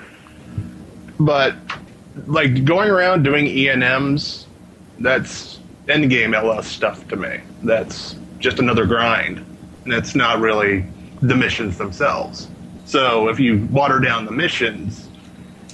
[1.21, 1.55] But
[2.27, 4.47] like going around doing ENMs,
[4.99, 7.41] that's Endgame LS stuff to me.
[7.63, 9.45] That's just another grind.
[9.85, 10.85] And it's not really
[11.21, 12.49] the missions themselves.
[12.87, 15.09] So if you water down the missions,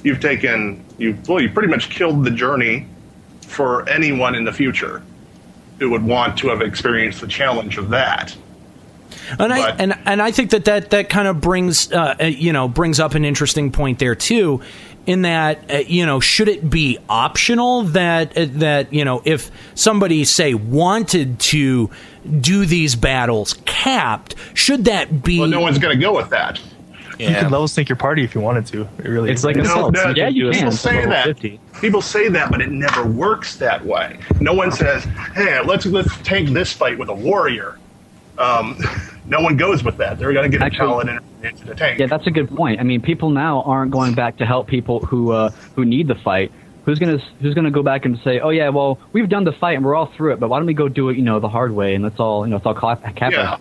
[0.03, 2.86] you've taken you well you pretty much killed the journey
[3.42, 5.03] for anyone in the future
[5.79, 8.37] who would want to have experienced the challenge of that.
[9.39, 12.53] And I and and I think that that that kind of brings uh, uh, you
[12.53, 14.61] know brings up an interesting point there too,
[15.07, 19.51] in that uh, you know should it be optional that uh, that you know if
[19.75, 21.91] somebody say wanted to
[22.41, 25.41] do these battles capped, should that be?
[25.41, 26.61] Well, no one's going to go with that.
[27.18, 28.82] You can level sync your party if you wanted to.
[28.98, 29.94] It really It's like a No, Assault.
[29.94, 31.24] no, You can do people say that.
[31.24, 31.60] 50.
[31.80, 34.18] People say that, but it never works that way.
[34.40, 35.04] No one says,
[35.34, 37.78] "Hey, let's let's take this fight with a warrior."
[38.38, 38.78] Um,
[39.26, 40.18] no one goes with that.
[40.18, 41.98] They're going to get Actually- a paladin into the tank.
[42.00, 42.80] Yeah, that's a good point.
[42.80, 46.14] I mean, people now aren't going back to help people who uh, who need the
[46.16, 46.50] fight.
[46.84, 49.76] Who's gonna Who's gonna go back and say, "Oh yeah, well we've done the fight
[49.76, 51.48] and we're all through it, but why don't we go do it, you know, the
[51.48, 53.56] hard way and let's all, you know, it's all cap cap Yeah.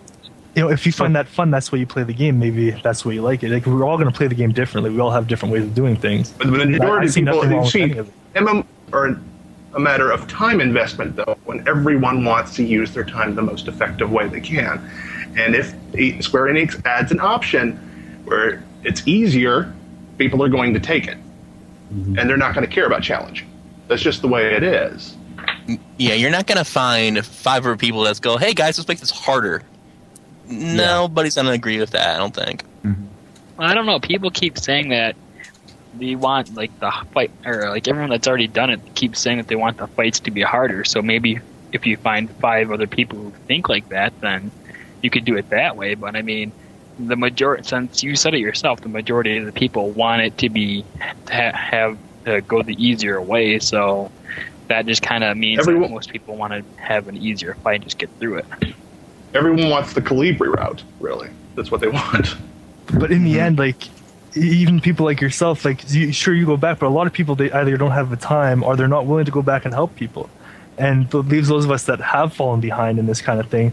[0.54, 2.38] You know, if you find that fun, that's why you play the game.
[2.38, 3.50] Maybe that's why you like it.
[3.50, 4.90] Like we're all going to play the game differently.
[4.90, 6.30] We all have different ways of doing things.
[6.32, 8.06] But the majority I of see people nothing wrong you with see any it.
[8.34, 9.18] MM are
[9.74, 13.66] a matter of time investment, though, when everyone wants to use their time the most
[13.66, 14.78] effective way they can.
[15.36, 17.76] And if e- Square Enix adds an option
[18.24, 19.74] where it's easier,
[20.18, 21.18] people are going to take it,
[21.92, 22.18] Mm-hmm.
[22.18, 23.44] and they're not going to care about challenge.
[23.88, 25.16] That's just the way it is.
[25.98, 29.10] Yeah, you're not gonna find five other people that go, "Hey guys, let's make this
[29.10, 29.62] harder."
[30.48, 32.14] Nobody's gonna agree with that.
[32.14, 32.64] I don't think.
[33.58, 34.00] I don't know.
[34.00, 35.14] People keep saying that
[35.96, 39.46] they want like the fight, or like everyone that's already done it keeps saying that
[39.48, 40.84] they want the fights to be harder.
[40.84, 41.38] So maybe
[41.72, 44.50] if you find five other people who think like that, then
[45.02, 45.94] you could do it that way.
[45.94, 46.52] But I mean,
[46.98, 50.48] the majority, since you said it yourself, the majority of the people want it to
[50.48, 50.84] be
[51.26, 53.58] to ha- have to go the easier way.
[53.60, 54.10] So
[54.68, 57.76] that just kind of means Everyone- that most people want to have an easier fight
[57.76, 58.46] and just get through it.
[59.34, 61.28] Everyone wants the Calibri route, really.
[61.56, 62.36] That's what they want.
[62.98, 63.40] But in the mm-hmm.
[63.40, 63.88] end, like
[64.36, 67.34] even people like yourself, like you, sure you go back, but a lot of people
[67.34, 69.94] they either don't have the time or they're not willing to go back and help
[69.96, 70.28] people,
[70.78, 73.72] and it leaves those of us that have fallen behind in this kind of thing.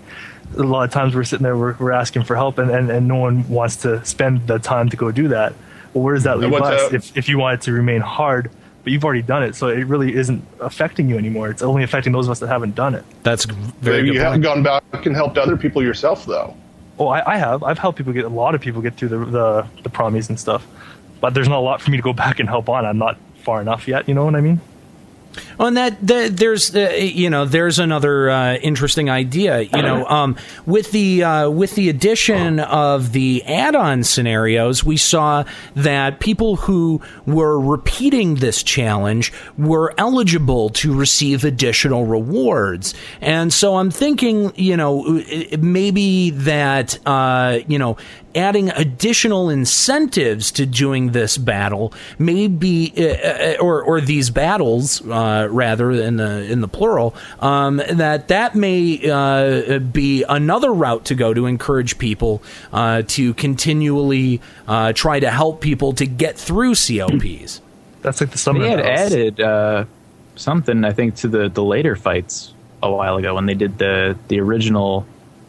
[0.58, 3.08] A lot of times we're sitting there, we're, we're asking for help, and, and, and
[3.08, 5.54] no one wants to spend the time to go do that.
[5.94, 6.54] Well, where does that mm-hmm.
[6.54, 8.52] leave us if, if you want it to remain hard,
[8.84, 11.50] but you've already done it, so it really isn't affecting you anymore.
[11.50, 13.06] It's only affecting those of us that haven't done it.
[13.24, 14.08] That's very good.
[14.08, 14.24] you point.
[14.24, 16.56] haven't gone back and helped other people yourself, though.
[17.00, 17.64] Oh, I, I have.
[17.64, 20.40] I've helped people get a lot of people get through the the, the promies and
[20.40, 20.66] stuff,
[21.20, 22.86] but there's not a lot for me to go back and help on.
[22.86, 24.08] I'm not far enough yet.
[24.08, 24.62] You know what I mean?
[25.58, 29.62] Well, and that, that there's uh, you know there's another uh, interesting idea.
[29.62, 35.44] You know, um, with the uh, with the addition of the add-on scenarios, we saw
[35.76, 42.94] that people who were repeating this challenge were eligible to receive additional rewards.
[43.22, 45.24] And so I'm thinking, you know,
[45.60, 47.98] maybe that uh, you know
[48.36, 55.06] adding additional incentives to doing this battle may be uh, uh, or or these battles
[55.08, 61.06] uh, rather in the in the plural um, that that may uh, be another route
[61.06, 62.42] to go to encourage people
[62.74, 67.62] uh, to continually uh, try to help people to get through COPs.
[68.02, 68.60] That's like the summer.
[68.60, 69.14] They had battles.
[69.14, 69.86] added uh,
[70.36, 74.18] something, I think, to the, the later fights a while ago when they did the
[74.28, 75.06] the original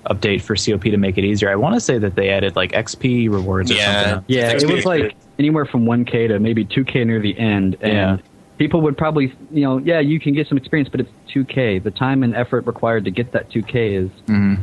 [0.07, 1.50] update for COP to make it easier.
[1.50, 4.03] I want to say that they added like XP rewards or Yeah.
[4.11, 4.24] something.
[4.28, 8.16] Yeah, it was like anywhere from 1K to maybe 2K near the end, and Yeah.
[8.59, 11.78] people would probably, you know, yeah, you can get some experience, but it's 2K.
[11.82, 14.11] The time and effort required to get that 2K is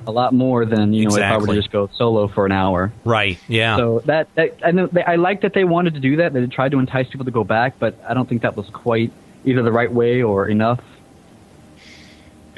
[0.08, 2.52] a lot more than you know if I were to just go solo for an
[2.52, 2.92] hour.
[3.06, 3.38] Right.
[3.48, 3.78] Yeah.
[3.78, 6.34] So that, that I know they, I like that they wanted to do that.
[6.34, 9.12] They tried to entice people to go back, but I don't think that was quite
[9.46, 10.82] either the right way or enough.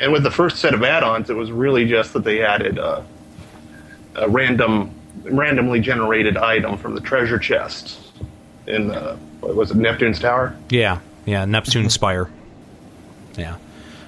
[0.01, 3.05] And with the first set of add-ons, it was really just that they added a,
[4.15, 4.91] a random,
[5.23, 8.11] randomly generated item from the treasure chest
[8.65, 10.55] in the, what was it, Neptune's Tower?
[10.69, 12.31] Yeah, yeah, Neptune Spire.
[13.37, 13.57] Yeah.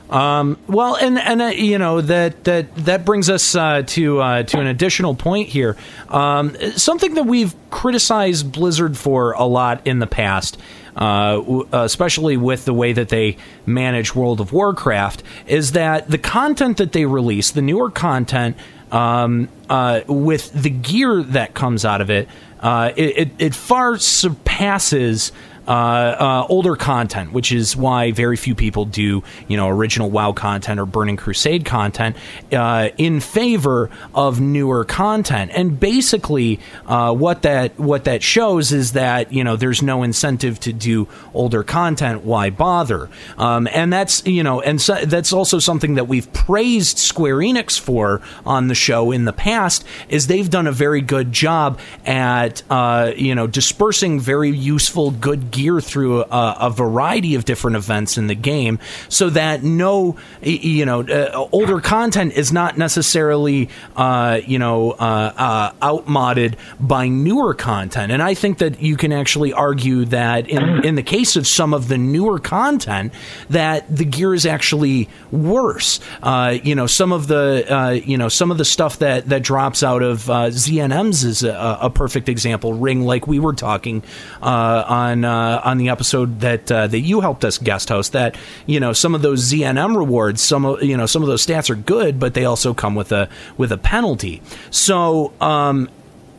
[0.10, 4.44] Um, well, and and uh, you know that that that brings us uh, to uh,
[4.44, 5.76] to an additional point here.
[6.10, 10.60] Um, something that we've criticized Blizzard for a lot in the past,
[10.96, 16.20] uh, w- especially with the way that they manage World of Warcraft, is that the
[16.20, 18.58] content that they release, the newer content,
[18.92, 22.28] um, uh, with the gear that comes out of it,
[22.60, 25.32] uh, it, it, it far surpasses
[25.68, 30.34] uh, uh, older content, which is why very few people do, you know, original WoW
[30.34, 32.16] content or Burning Crusade content
[32.52, 35.52] uh, in favor of newer content.
[35.54, 40.60] And basically, uh, what that what that shows is that you know there's no incentive
[40.62, 42.24] to do older content.
[42.24, 43.10] Why bother?
[43.38, 47.80] Um, and that's you know, and so, that's also something that we've praised Square Enix
[47.80, 49.86] for on the show in the past.
[50.10, 55.52] Is they've done a very good job at uh, you know dispersing very useful, good
[55.54, 60.86] gear through a, a variety of different events in the game, so that no, you
[60.86, 67.54] know, uh, older content is not necessarily, uh, you know, uh, uh, outmodded by newer
[67.54, 68.12] content.
[68.12, 71.74] And I think that you can actually argue that in in the case of some
[71.74, 73.14] of the newer content,
[73.50, 76.00] that the gear is actually worse.
[76.22, 79.44] Uh, you know, some of the uh, you know some of the stuff that that
[79.44, 82.74] drops out of ZNMs is a, a perfect example.
[82.74, 84.04] Ring, like we were talking
[84.42, 88.14] on uh, on the episode that uh, that you helped us guest host.
[88.14, 91.70] That you know some of those ZNM rewards, some you know some of those stats
[91.70, 94.42] are good, but they also come with a with a penalty.
[94.72, 95.34] So.
[95.42, 95.90] Um,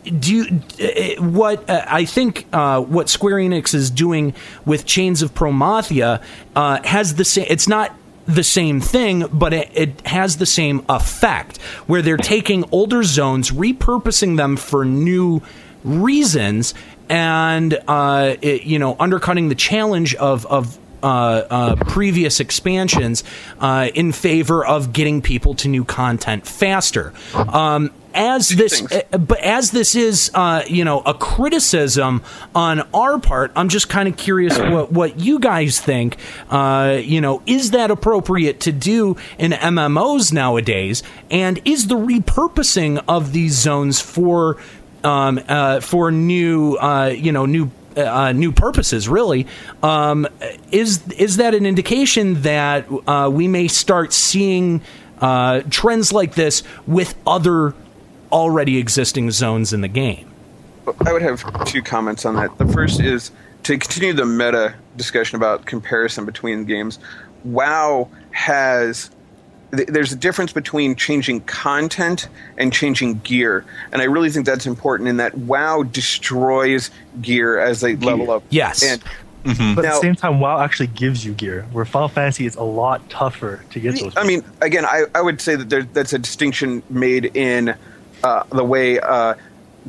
[0.04, 4.34] do you uh, what uh, I think uh, what Square Enix is doing
[4.66, 6.22] with Chains of Promathia
[6.54, 7.46] uh, has the same.
[7.48, 7.96] It's not
[8.26, 13.50] the same thing, but it, it has the same effect where they're taking older zones,
[13.50, 15.40] repurposing them for new
[15.84, 16.74] reasons,
[17.14, 23.22] and uh, it, you know undercutting the challenge of of uh, uh, previous expansions
[23.60, 27.12] uh, in favor of getting people to new content faster.
[27.34, 32.22] Um, as this, uh, but as this is, uh, you know, a criticism
[32.54, 36.16] on our part, I'm just kind of curious what what you guys think.
[36.48, 41.02] Uh, you know, is that appropriate to do in MMOs nowadays?
[41.30, 44.56] And is the repurposing of these zones for
[45.04, 49.46] um, uh, for new, uh, you know, new uh, new purposes, really.
[49.82, 50.26] Um,
[50.72, 54.82] is is that an indication that uh, we may start seeing
[55.20, 57.74] uh, trends like this with other
[58.32, 60.30] already existing zones in the game?
[61.06, 62.58] I would have two comments on that.
[62.58, 63.30] The first is
[63.62, 66.98] to continue the meta discussion about comparison between games.
[67.44, 69.10] WoW has
[69.76, 74.66] th- there's a difference between changing content and changing gear, and I really think that's
[74.66, 75.08] important.
[75.08, 78.42] In that WoW destroys gear as they level up.
[78.50, 78.82] Yes.
[78.82, 79.02] and
[79.44, 82.62] But at the same time, WoW actually gives you gear, where Final Fantasy is a
[82.62, 84.16] lot tougher to get those.
[84.16, 87.74] I mean, again, I, I would say that there, that's a distinction made in
[88.22, 89.34] uh, the way uh,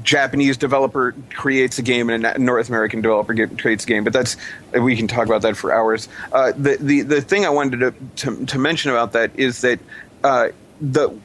[0.04, 4.04] Japanese developer creates a game and a North American developer get, creates a game.
[4.04, 4.36] But that's
[4.74, 6.10] we can talk about that for hours.
[6.32, 9.80] Uh, the, the the thing I wanted to, to to mention about that is that
[10.24, 10.50] uh,
[10.82, 11.18] the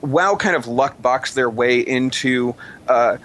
[0.00, 2.54] WoW kind of luck boxed their way into.
[2.88, 3.18] Uh,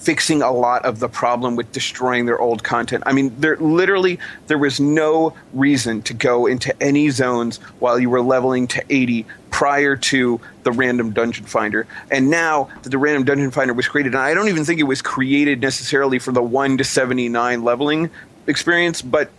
[0.00, 3.02] fixing a lot of the problem with destroying their old content.
[3.06, 4.18] I mean, there literally
[4.48, 9.24] there was no reason to go into any zones while you were leveling to 80
[9.50, 11.86] prior to the random dungeon finder.
[12.10, 14.84] And now that the random dungeon finder was created, and I don't even think it
[14.84, 18.10] was created necessarily for the 1 to 79 leveling
[18.46, 19.30] experience, but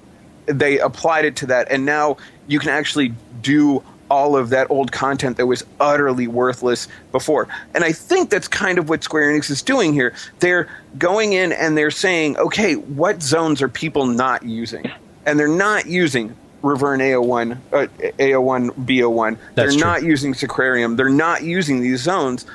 [0.46, 4.92] they applied it to that and now you can actually do all of that old
[4.92, 7.48] content that was utterly worthless before.
[7.74, 10.14] And I think that's kind of what Square Enix is doing here.
[10.40, 14.92] They're going in and they're saying, okay, what zones are people not using?
[15.26, 17.88] And they're not using Riverne A01, uh,
[18.20, 19.38] A01, B01.
[19.38, 19.80] That's they're true.
[19.80, 20.96] not using Sacrarium.
[20.98, 22.46] They're not using these zones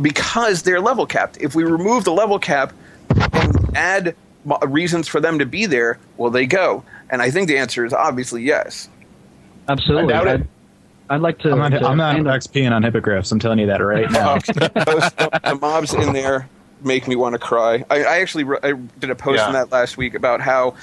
[0.00, 1.38] because they're level capped.
[1.40, 2.72] If we remove the level cap
[3.32, 4.14] and add
[4.66, 6.84] reasons for them to be there, will they go?
[7.10, 8.88] And I think the answer is obviously yes.
[9.68, 10.12] Absolutely.
[10.12, 10.48] I doubt I'd,
[11.10, 11.50] I'd like to.
[11.52, 13.32] I'm not, to I'm not XPing on hippogriffs.
[13.32, 14.34] I'm telling you that right now.
[14.38, 16.48] Those- the mobs in there
[16.82, 17.82] make me want to cry.
[17.88, 19.46] I, I actually wr- I did a post Yeah.
[19.46, 20.82] on that last week about how th-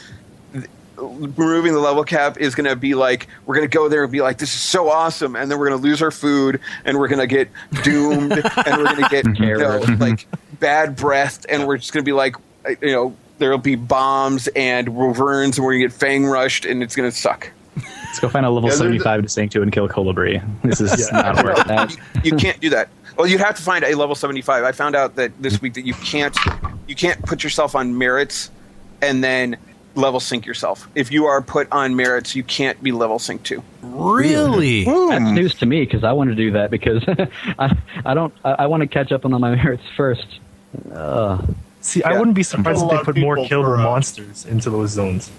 [1.01, 4.11] removing the level cap is going to be like we're going to go there and
[4.11, 6.97] be like this is so awesome, and then we're going to lose our food and
[6.99, 7.49] we're going to get
[7.83, 8.31] doomed
[8.65, 10.27] and we're going to get you know, like
[10.59, 12.35] bad breath and we're just going to be like
[12.65, 16.65] uh, you know there'll be bombs and reverns and we're going to get fang rushed
[16.65, 17.49] and it's going to suck.
[17.75, 20.43] Let's go find a level Yeah, there's- 75 to sink to and kill Colibri.
[20.63, 21.95] This is not worth that.
[22.23, 22.89] you can't do that.
[23.17, 24.63] Well, you'd have to find a level 75.
[24.63, 26.37] I found out that this week that you can't
[26.87, 28.51] you can't put yourself on merits
[29.01, 29.57] and then
[29.95, 30.87] level sync yourself.
[30.95, 33.63] If you are put on merits, you can't be level sync too.
[33.81, 34.85] Really?
[34.85, 37.03] That's news to me because I want to do that because
[37.59, 37.75] I,
[38.05, 40.39] I don't I, I want to catch up on my merits first.
[40.93, 41.45] Uh,
[41.81, 45.31] See, I wouldn't be surprised if they put more killable monsters into those zones.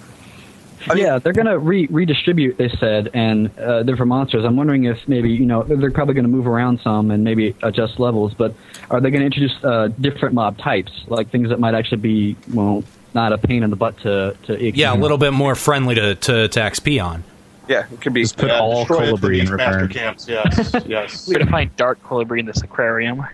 [0.96, 2.58] yeah, they're gonna re- redistribute.
[2.58, 4.44] They said, and uh, different monsters.
[4.44, 8.00] I'm wondering if maybe you know they're probably gonna move around some and maybe adjust
[8.00, 8.34] levels.
[8.34, 8.54] But
[8.90, 12.82] are they gonna introduce uh, different mob types, like things that might actually be well
[13.14, 16.14] not a pain in the butt to to Yeah, a little bit more friendly to,
[16.14, 17.24] to, to XP on.
[17.68, 18.22] Yeah, it could be.
[18.22, 19.88] Just put all Colibri in return.
[19.88, 20.28] camps.
[20.28, 21.28] Yes, yes.
[21.28, 23.24] We're gonna find dark colibri in this aquarium.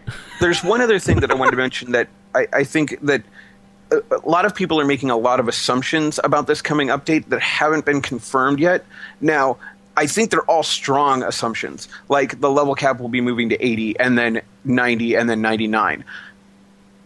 [0.41, 3.23] There's one other thing that I wanted to mention that I, I think that
[3.91, 7.27] a, a lot of people are making a lot of assumptions about this coming update
[7.31, 8.85] that haven't been confirmed yet.
[9.21, 9.57] Now,
[9.97, 11.89] I think they're all strong assumptions.
[12.09, 16.05] Like the level cap will be moving to 80 and then 90 and then 99.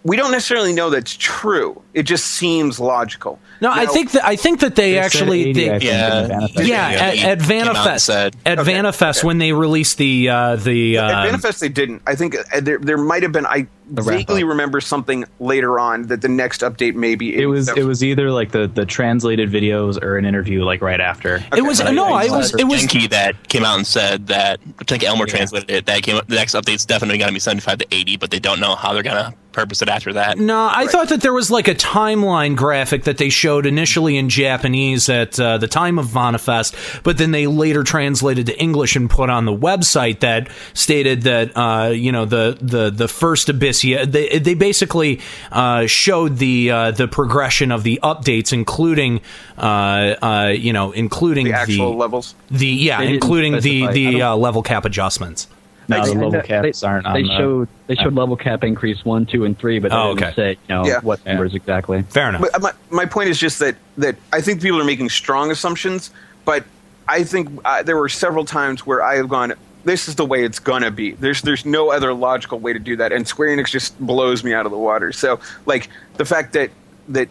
[0.05, 1.81] We don't necessarily know that's true.
[1.95, 3.39] It just seems logical.
[3.61, 6.27] No, I think that I think that they, They actually 80, they, Yeah.
[6.27, 9.27] yeah, Yeah, at, he at came Vana'Fest said- at Okay, Vana'Fest okay.
[9.29, 12.03] when they released the uh, the At uh, Vana'Fest, they didn't.
[12.07, 13.47] I think uh, there there might have been.
[13.47, 17.85] I wrap vaguely remember something later on that the next update maybe It was it
[17.85, 21.45] was either like the the translated videos or an interview like right after.
[21.57, 24.85] it was no, I was it was Genki that came out and said that I
[24.85, 25.87] think Elmer translated it.
[25.87, 28.61] That came the next update's definitely going to be 75 to 80, but they don't
[28.61, 30.39] know how they're going to purpose it after that.
[30.39, 34.29] No, I thought that there was like a timeline graphic that they showed initially in
[34.29, 39.09] Japanese at uh, the time of Vana'Fest, but then they later translated to English and
[39.09, 43.49] put on the website that stated that uh, you know the the the first
[43.83, 44.11] Abyssea.
[44.11, 45.21] They they basically
[45.51, 49.21] uh, showed the uh, the progression of the updates, including
[49.59, 52.35] uh, uh, you know including the actual the levels.
[52.51, 55.49] the yeah, They including the the uh, level cap adjustments.
[55.89, 58.37] No, the They- level they- caps they, aren't on They the- showed they showed level
[58.37, 60.35] cap increase one, two, and three, but they Oh, didn't okay.
[60.37, 61.01] say you know Yeah.
[61.03, 61.33] what Yeah.
[61.33, 62.03] numbers exactly.
[62.03, 62.41] Fair enough.
[62.43, 65.51] But uh, my, my point is just that that I think people are making strong
[65.51, 66.11] assumptions,
[66.45, 66.65] but
[67.09, 69.55] I think uh, there were several times where I have gone.
[69.85, 71.13] This is the way it's gonna be.
[71.13, 74.55] There's there's no other logical way to do that, and Square Enix just blows me
[74.55, 75.13] out of the water.
[75.13, 76.71] So like the fact that
[77.09, 77.29] that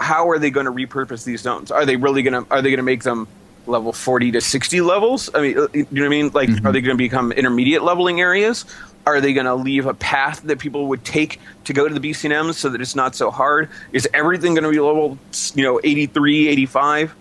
[0.00, 1.70] how are they going to repurpose these zones?
[1.70, 3.26] Are they really gonna are they gonna make them
[3.68, 5.30] level 40 to 60 levels?
[5.34, 6.30] I mean, uh, you know what I mean?
[6.32, 8.64] Like, are they going to become intermediate leveling areas?
[9.06, 12.00] Are they going to leave a path that people would take to go to the
[12.00, 13.68] BCNMs so that it's not so hard?
[13.92, 15.18] Is everything going to be level,
[15.54, 17.10] you know, 83, 85?
[17.10, 17.14] Uh,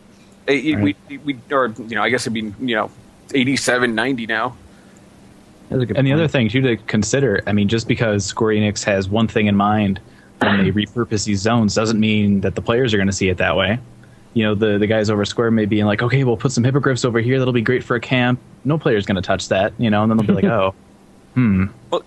[1.09, 2.91] We, we, or, you know, I guess it'd be, you know,
[3.34, 4.55] 87, 90 now.
[5.69, 8.55] That's a good And the other thing too to consider, I mean, just because Square
[8.55, 9.99] Enix has one thing in mind
[10.39, 13.38] when they repurpose these zones doesn't mean that the players are going to see it
[13.38, 13.80] that way.
[14.34, 17.03] You know, the the guys over Square may be like, okay, we'll put some hippogriffs
[17.03, 17.39] over here.
[17.39, 18.39] That'll be great for a camp.
[18.65, 20.75] No player's going to touch that, you know, and then they'll be like, oh,
[21.34, 21.65] hmm.
[21.89, 22.03] Well,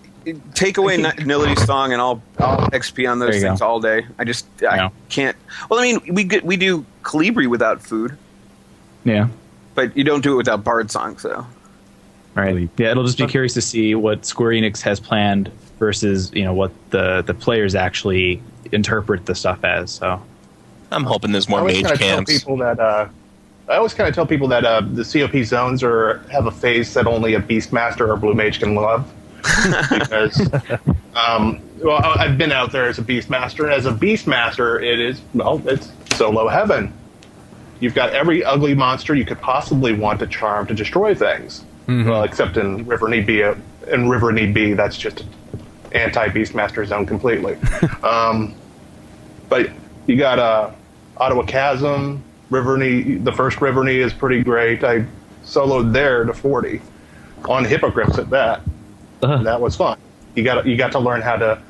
[0.53, 3.67] take away Nility's song, and I'll I'll XP on those things go.
[3.67, 4.05] all day.
[4.17, 4.89] I just I Yeah.
[5.09, 5.35] can't.
[5.69, 8.17] Well, I mean, we get, we do Colibri without food,
[9.03, 9.27] Yeah.
[9.75, 11.17] But you don't do it without Bard song.
[11.17, 11.45] So
[12.33, 12.69] Right.
[12.77, 16.53] Yeah, it'll just be curious to see what Square Enix has planned versus you know
[16.53, 18.41] what the the players actually
[18.71, 19.91] interpret the stuff as.
[19.91, 20.21] So
[20.91, 22.31] I'm hoping there's more I always mage kind of tell camps.
[22.39, 23.07] people that uh,
[23.67, 26.93] I always kind of tell people that uh, the COP zones are have a phase
[26.93, 29.11] that only a Beastmaster or Blue Mage can love.
[29.89, 30.39] because,
[31.15, 34.99] um, well, I- I've been out there as a Beastmaster, and as a Beastmaster, it
[34.99, 36.93] is well, it's solo heaven.
[37.81, 41.65] You've got every ugly monster you could possibly want to charm to destroy things.
[42.07, 43.55] Well, except in Riverne B, uh,
[43.87, 45.25] in Riverne B, that's just
[45.91, 47.57] anti Beastmaster zone completely.
[48.03, 48.55] um,
[49.49, 49.69] but
[50.05, 50.71] you got uh,
[51.17, 53.23] Attohwa Chasm, Riverne.
[53.25, 54.83] The first Riverne is pretty great.
[54.83, 55.05] I
[55.43, 56.81] soloed there to 40
[57.45, 58.61] on Hippogriffs at that.
[59.37, 59.97] And that was fun.
[60.35, 61.61] You got you got to learn how to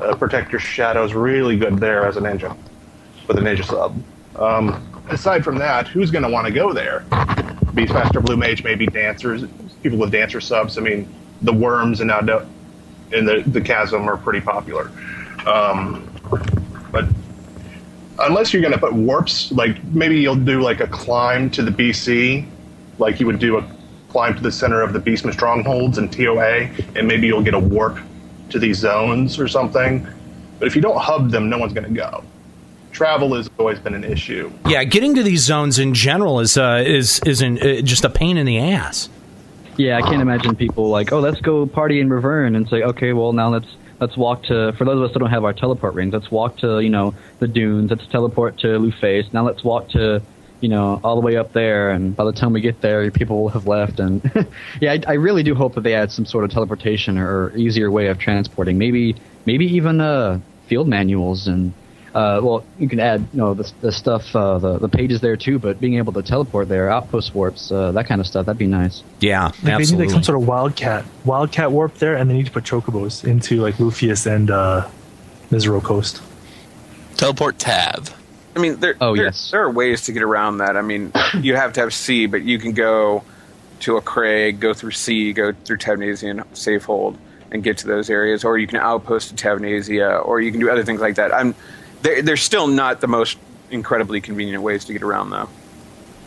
[0.00, 2.56] uh, protect your shadows really good there as a ninja
[3.26, 3.96] with a ninja sub.
[4.36, 7.04] Um, aside from that, who's going to want to go there?
[7.74, 9.44] Beastmaster, Blue Mage, maybe dancers,
[9.82, 10.78] people with dancer subs.
[10.78, 12.20] I mean, the worms and now
[13.12, 14.90] in the the chasm are pretty popular.
[15.46, 16.10] Um,
[16.90, 17.04] but
[18.20, 21.70] unless you're going to put warps, like maybe you'll do like a climb to the
[21.70, 22.46] BC,
[22.98, 23.70] like you would do a
[24.08, 27.58] climb to the center of the Beastman strongholds and TOA, and maybe you'll get a
[27.58, 27.98] warp
[28.50, 30.06] to these zones or something.
[30.58, 32.24] But if you don't hub them, no one's going to go.
[32.94, 34.52] Travel has always been an issue.
[34.66, 38.08] Yeah, getting to these zones in general is uh, is is an, uh, just a
[38.08, 39.08] pain in the ass.
[39.76, 43.12] Yeah, I can't imagine people like, oh, let's go party in Riverne and say, okay,
[43.12, 43.66] well now let's
[43.98, 44.72] let's walk to.
[44.74, 47.14] For those of us that don't have our teleport rings, let's walk to you know
[47.40, 47.90] the dunes.
[47.90, 49.32] Let's teleport to Lufaise.
[49.32, 50.22] Now let's walk to
[50.60, 51.90] you know all the way up there.
[51.90, 53.98] And by the time we get there, people will have left.
[53.98, 54.22] And
[54.80, 57.90] yeah, I, I really do hope that they add some sort of teleportation or easier
[57.90, 58.78] way of transporting.
[58.78, 59.16] Maybe
[59.46, 60.38] maybe even uh,
[60.68, 61.72] field manuals and.
[62.14, 65.36] Uh, well, you can add, you know, the, the stuff, uh, the the pages there
[65.36, 65.58] too.
[65.58, 68.68] But being able to teleport there, outpost warps, uh, that kind of stuff, that'd be
[68.68, 69.02] nice.
[69.20, 72.46] Yeah, Like they need like some sort of wildcat, wildcat warp there, and they need
[72.46, 74.88] to put chocobos into like Lufaise and uh,
[75.50, 76.22] Misareaux Coast.
[77.16, 78.08] Teleport tab.
[78.56, 79.50] I mean, there, Oh, there, yes.
[79.50, 80.76] there are ways to get around that.
[80.76, 83.24] I mean, you have to have Sea, but you can go
[83.80, 87.18] to a Craig, go through Sea, go through Tavnazian safe hold,
[87.50, 90.70] and get to those areas, or you can outpost to Tavnazia, or you can do
[90.70, 91.32] other things like that.
[91.34, 91.54] I'm,
[92.04, 93.36] they're, they're still not the most
[93.70, 95.48] incredibly convenient ways to get around, though.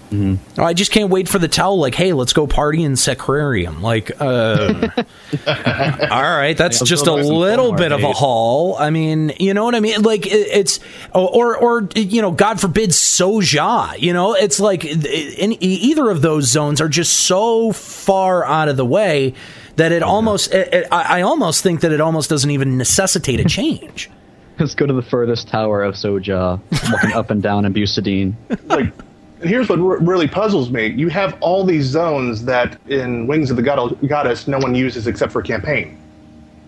[0.10, 1.78] Oh, I just can't wait for the tell.
[1.78, 3.82] Like, hey, let's go party in Sacrarium.
[3.82, 4.88] Like, uh,
[5.48, 8.78] all right, that's Let's just a buy little bit of a haul.
[8.80, 10.04] I mean, you know what I mean?
[10.04, 10.80] Like, it, it's
[11.14, 14.00] or or you know, God forbid, Pso'Xja.
[14.00, 18.78] You know, it's like in, either of those zones are just so far out of
[18.78, 19.34] the way
[19.76, 23.42] that it almost it, it- I I almost think that it almost doesn't even necessitate
[23.42, 24.10] a change.
[24.60, 26.60] Let's go to the furthest tower of Pso'Xja,
[26.92, 28.34] walking up and down in Bucidine.
[28.66, 28.92] like
[29.40, 30.88] and here's what re- really puzzles me.
[30.88, 35.06] You have all these zones that in wings of the God- goddess no one uses
[35.06, 35.98] except for campaign.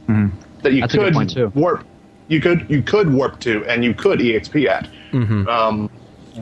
[0.08, 0.38] Mm-hmm.
[0.62, 1.52] That you That's a good could point, too.
[1.56, 1.84] warp
[2.28, 4.88] you could you could warp to and you could exp at.
[5.12, 5.48] Mm-hmm.
[5.48, 5.90] Um,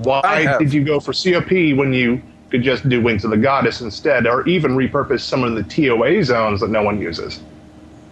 [0.04, 3.38] why have- did you go for cop when you could just do wings of the
[3.38, 7.39] goddess instead or even repurpose some of the toa zones that no one uses?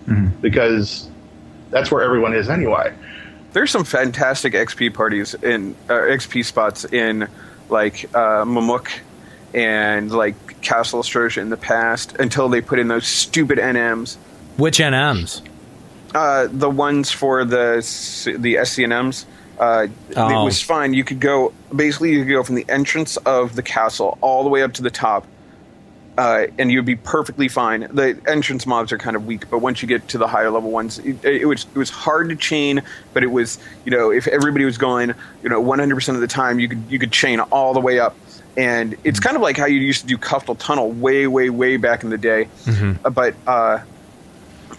[0.07, 0.27] Mm-hmm.
[0.39, 1.09] Because
[1.71, 2.93] that's where everyone is anyway
[3.55, 7.29] There's some fantastic XP parties in uh, XP spots in
[7.69, 8.89] like uh, Mamook
[9.53, 14.17] and like Castle Oztroja in the past until they put in those stupid NMs.
[14.57, 15.41] Which NMs?
[16.13, 17.75] Uh, the ones for the
[18.37, 19.23] the SCNMs.
[19.57, 19.87] Uh,
[20.17, 20.41] Oh.
[20.41, 20.93] It was fine.
[20.93, 24.49] You could go basically you could go from the entrance of the castle all the
[24.49, 25.25] way up to the top,
[26.18, 27.82] uh, and you'd be perfectly fine.
[27.91, 30.72] The entrance mobs are kind of weak, but once you get to the higher level
[30.72, 32.82] ones, it, it was it was hard to chain.
[33.13, 35.13] But it was you know if everybody was going
[35.43, 37.99] you know 100 percent of the time, you could you could chain all the way
[37.99, 38.16] up.
[38.57, 41.76] And it's kind of like how you used to do Kuftal Tunnel way, way, way
[41.76, 42.47] back in the day.
[43.03, 43.80] Uh, but uh,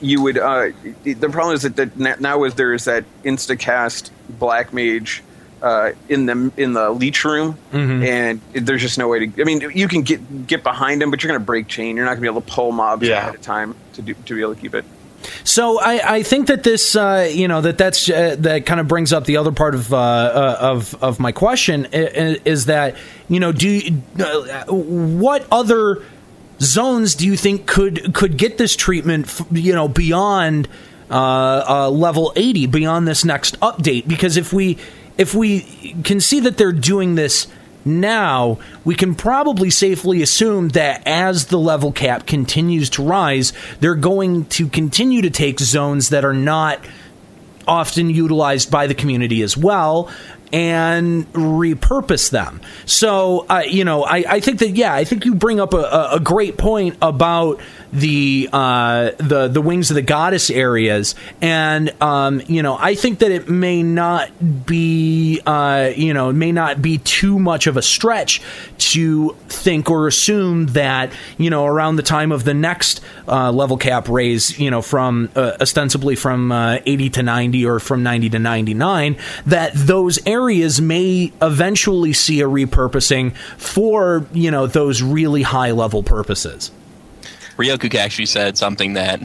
[0.00, 0.68] you would uh,
[1.04, 5.22] the problem is that, that now is there is that instacast black mage
[5.62, 7.58] uh, in the in the leech room.
[7.72, 11.22] And there's just no way to i mean you can get get behind him but
[11.22, 11.96] you're going to break chain.
[11.96, 13.28] You're not going to be able to pull mobs Yeah.
[13.28, 14.84] at a time to do to be able to keep it.
[15.42, 18.86] So I, I think that this, uh, you know, that that's uh, that kind of
[18.86, 22.94] brings up the other part of uh, uh, of of my question is that
[23.28, 26.02] you know do you, uh, what other
[26.60, 30.68] zones do you think could could get this treatment you know beyond
[31.10, 34.06] uh, uh, level 80 beyond this next update?
[34.06, 34.78] Because if we
[35.18, 37.46] if we can see that they're doing this
[37.84, 43.94] now we can probably safely assume that as the level cap continues to rise they're
[43.94, 46.80] going to continue to take zones that are not
[47.68, 50.10] often utilized by the community as well
[50.52, 52.60] and repurpose them.
[52.84, 55.78] So, uh, you know, I, I think that yeah, I think you bring up a,
[55.78, 57.60] a, a great point about
[57.96, 63.20] the uh, the the wings of the goddess areas, and um, you know, I think
[63.20, 67.82] that it may not be uh, you know may not be too much of a
[67.82, 68.42] stretch
[68.78, 73.78] to think or assume that you know around the time of the next uh, level
[73.78, 78.30] cap raise, you know, from uh, ostensibly from uh, 80 to 90 or from 90
[78.30, 79.16] to 99,
[79.46, 86.02] that those areas may eventually see a repurposing for you know those really high level
[86.02, 86.70] purposes.
[87.56, 89.20] Ryoku actually said something that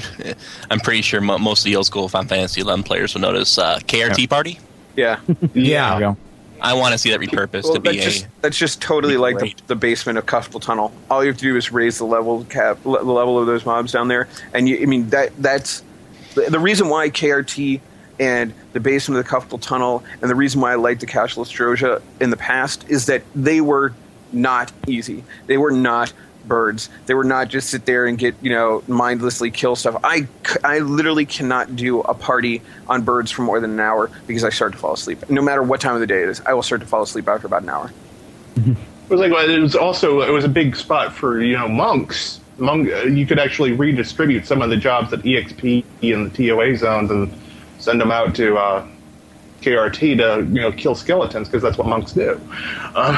[0.70, 3.58] I'm pretty sure mo- most of the old school Final Fantasy 11 players will notice.
[3.58, 4.60] Uh, KRT party.
[4.96, 5.20] yeah
[5.54, 6.16] Yeah.
[6.62, 8.10] I want to see that repurposed well, to be that's a.
[8.10, 10.92] just that's just totally like the, the basement of Kuftal Tunnel.
[11.10, 13.66] All you have to do is raise the level cap, le- the level of those
[13.66, 15.82] mobs down there, and you, I mean that that's
[16.36, 17.82] the, the reason why KRT
[18.20, 21.44] and the basement of the Kuftal Tunnel, and the reason why I liked the Castle
[21.44, 23.94] Oztroja in the past is that they were
[24.32, 25.24] not easy.
[25.48, 26.14] They were not
[26.48, 26.90] birds.
[27.06, 30.00] They were not just sit there and get you know mindlessly kill stuff.
[30.04, 30.28] I
[30.64, 34.50] I literally cannot do a party on birds for more than an hour because I
[34.50, 35.30] start to fall asleep.
[35.30, 37.28] No matter what time of the day it is, I will start to fall asleep
[37.28, 37.92] after about an hour.
[39.12, 42.40] It was like it was also it was a big spot for you know monks.
[42.58, 46.78] Monk, uh, you could actually redistribute some of the jobs at EXP and the TOA
[46.78, 47.34] zones and
[47.78, 48.88] send them out to uh,
[49.62, 52.40] KRT to you know kill skeletons because that's what monks do.
[52.96, 53.18] Um,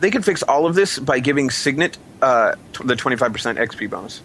[0.00, 3.58] They could fix all of this by giving Signet uh, t- the twenty five percent
[3.58, 4.20] XP bonus.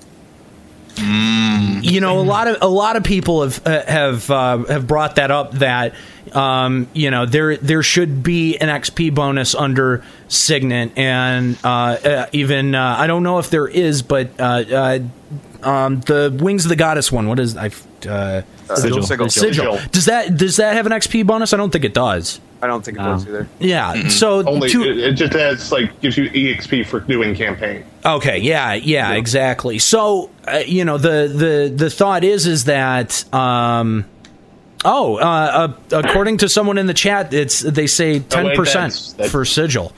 [0.98, 5.16] you know a lot of a lot of people have uh, have uh, have brought
[5.16, 5.94] that up that
[6.34, 12.26] um, you know there there should be an XP bonus under Signet and uh, uh,
[12.34, 15.00] even uh, I don't know if there is but uh, uh,
[15.64, 17.68] um, the Wings of the Goddess one what is I
[18.08, 18.42] uh,
[18.76, 19.04] Sigil.
[19.04, 19.30] Sigil.
[19.30, 19.80] Sigil.
[19.92, 22.84] does that does that have an XP bonus I don't think it does I don't
[22.84, 23.48] think it does either.
[23.60, 27.86] yeah so only to- it, it just has like gives you EXP for doing campaign.
[28.06, 29.80] Okay, yeah, yeah, exactly.
[29.80, 34.06] So, uh, you know, the the the thought is is that um
[34.86, 39.32] oh, uh, uh according to someone in the chat, it's they say 10% that's- that's-
[39.32, 39.94] for sigil.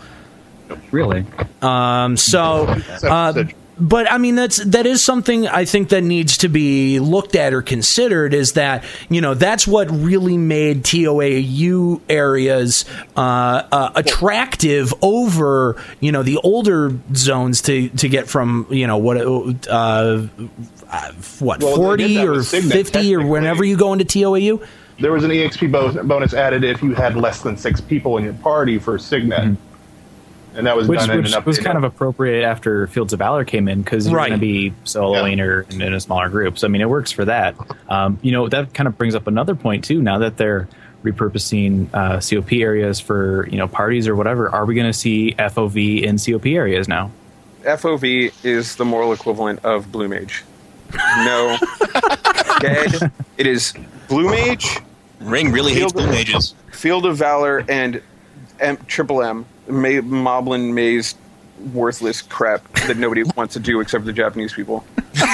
[0.92, 1.26] Really?
[1.62, 2.66] Um so
[3.04, 3.58] uh, Sigil.
[3.80, 7.54] But I mean that's that is something I think that needs to be looked at
[7.54, 14.94] or considered is that you know that's what really made TOAU areas uh, uh, attractive
[15.02, 20.28] over you know the older zones to to get from you know what uh, uh,
[21.40, 24.66] what Well, forty or Signet, fifty or whenever you go into TOAU.
[25.00, 28.34] There was an EXP bonus added if you had less than six people in your
[28.36, 29.58] party for Signet.
[30.56, 33.20] And that was which, done in which an was kind of appropriate after Fields of
[33.20, 34.30] Valor came in because you're Right.
[34.30, 36.58] going to be soloing or in, in a smaller group.
[36.58, 37.56] So I mean, it works for that.
[37.90, 40.02] Um, you know, that kind of brings up another point too.
[40.02, 40.68] Now that they're
[41.04, 45.34] repurposing uh, COP areas for you know parties or whatever, are we going to see
[45.40, 47.12] FOV in COP areas now?
[47.64, 50.44] FOV is the moral equivalent of Blue Mage.
[51.18, 51.58] No,
[52.60, 53.12] dead.
[53.38, 53.74] It is
[54.08, 54.78] Blue Mage.
[55.20, 56.56] Ring really hates Field- Blue Mages.
[56.72, 58.02] Field of Valor and
[58.60, 61.16] M- Triple M, May- Moblin Maze,
[61.74, 64.86] worthless crap that nobody wants to do except the Japanese people.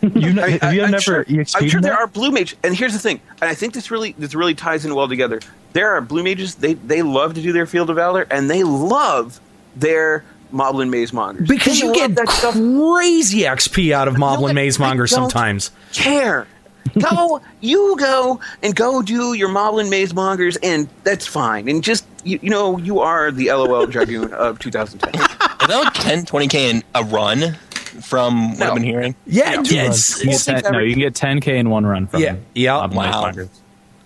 [0.00, 2.00] You know, have you I'm never sure, EXP'd I'm sure there that?
[2.00, 4.84] are blue mages, and here's the thing, and I think this really this really ties
[4.84, 5.40] in well together.
[5.72, 8.62] There are blue mages; they they love to do their Field of Valor, and they
[8.62, 9.40] love
[9.76, 12.54] their Moblin Maze Mongers Because They you get that stuff.
[12.54, 15.72] crazy XP out of Moblin I- Maze I sometimes.
[15.92, 16.46] care.
[17.10, 21.68] Go, you go and go do your Moblin Maze Mongers, and that's fine.
[21.68, 25.14] And just you, you know, you are the LOL Dragoon of 2010.
[25.20, 25.26] Is
[25.68, 27.54] that like 10, 20k in a run
[28.02, 28.66] from what No.
[28.68, 29.14] I've been hearing?
[29.26, 29.62] Yeah, No.
[29.64, 32.36] yeah, it's- You get 10, no, you can get 10k in one run from Yeah,
[32.54, 32.74] yeah.
[32.74, 33.20] Mob Maze Wow.
[33.22, 33.48] Mongers.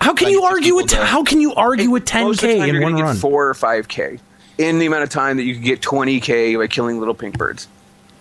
[0.00, 2.48] How can Like, you argue people with don't- how can you argue with Most of
[2.48, 3.14] the 10k time in you're one gonna run?
[3.14, 4.18] Get four or five k
[4.58, 7.68] in the amount of time that you could get 20k by killing little pink birds.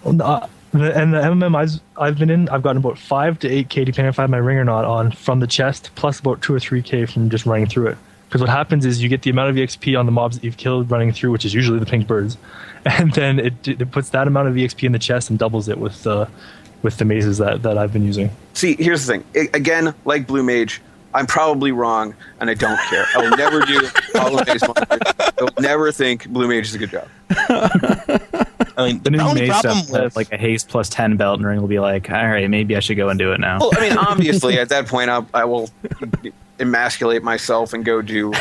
[0.05, 3.69] Uh, the- and the MMM I've, I've been in, I've gotten about five to eight
[3.69, 6.41] k depending if I have my ring or not on from the chest, plus about
[6.41, 7.97] two or three k from just running through it.
[8.27, 10.55] Because what happens is you get the amount of EXP on the mobs that you've
[10.55, 12.37] killed running through, which is usually the pink birds,
[12.85, 15.77] and then it, it puts that amount of EXP in the chest and doubles it
[15.77, 16.29] with the
[16.81, 18.31] with the mazes that, that I've been using.
[18.53, 19.23] See, here's the thing.
[19.35, 20.81] I- again, like Blue Mage,
[21.13, 23.05] I'm probably wrong, and I don't care.
[23.15, 23.79] I will never do
[24.13, 25.01] Moblin Maze Mongers.
[25.19, 27.07] I will never think Blue Mage is a good job.
[28.77, 31.17] I mean, the The new only maze problem stuff, with like a haste plus 10
[31.17, 33.39] belt and ring will be like, all right, maybe I should go and do it
[33.39, 33.59] now.
[33.59, 35.69] Well, I mean, obviously, at that point, I'll, I will
[36.59, 38.13] emasculate myself and go do.
[38.13, 38.31] You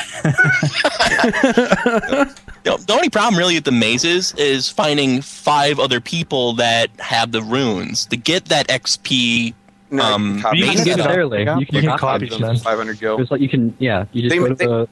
[2.65, 7.33] know, the only problem really with the mazes is finding five other people that have
[7.33, 9.55] the runes to get that XP.
[9.91, 10.97] No, um, you can copy You maze can stuff.
[10.99, 11.39] necessarily.
[11.41, 12.57] You can, You can copy them.
[12.57, 13.17] 500 gil.
[13.17, 14.05] There's like you can yeah.
[14.13, 14.89] You just They- go to they- the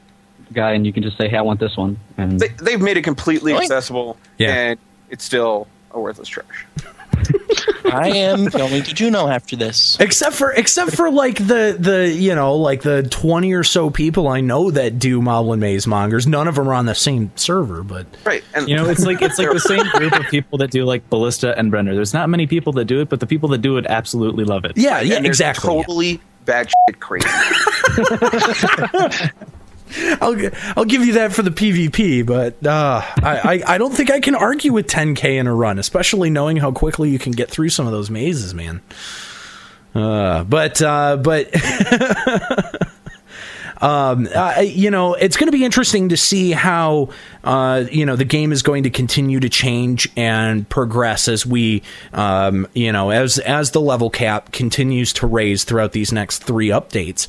[0.52, 2.96] guy and you can just say, "Hey, I want this one." And They, they've made
[2.96, 3.64] it completely Really?
[3.66, 4.52] accessible, Yeah.
[4.54, 4.78] and
[5.10, 6.66] it's still a worthless trash.
[7.92, 9.96] I am going to Jeuno after this.
[10.00, 14.28] Except for except for like the the you know like the twenty or so people
[14.28, 16.26] I know that do Moblin Maze Mongers.
[16.26, 19.22] None of them are on the same server, but Right, and You know, it's like
[19.22, 21.94] it's like the same group of people that do like Ballista and Brenner.
[21.94, 24.64] There's not many people that do it, but the people that do it absolutely love
[24.64, 24.76] it.
[24.76, 25.68] yeah, yeah, and exactly.
[25.68, 27.28] Totally bad shit crazy.
[30.20, 30.36] I'll
[30.76, 34.20] I'll give you that for the PvP, but uh, I, I I don't think I
[34.20, 37.70] can argue with 10k in a run, especially knowing how quickly you can get through
[37.70, 38.82] some of those mazes, man.
[39.94, 41.50] Uh, but uh, but
[43.80, 47.10] um, uh, you know, it's going to be interesting to see how
[47.44, 51.82] uh, you know the game is going to continue to change and progress as we,
[52.12, 56.68] um, you know, as as the level cap continues to raise throughout these next three
[56.68, 57.28] updates,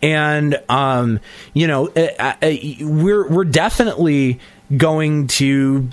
[0.00, 1.20] and um,
[1.52, 4.38] you know, uh, uh, we're we're definitely
[4.76, 5.88] going to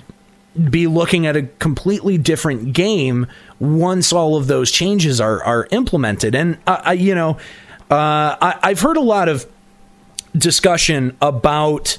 [0.70, 3.26] be looking at a completely different game
[3.58, 6.34] once all of those changes are are implemented.
[6.34, 7.38] And uh, I, you know,
[7.90, 9.46] uh, I, I've heard a lot of
[10.38, 11.98] discussion about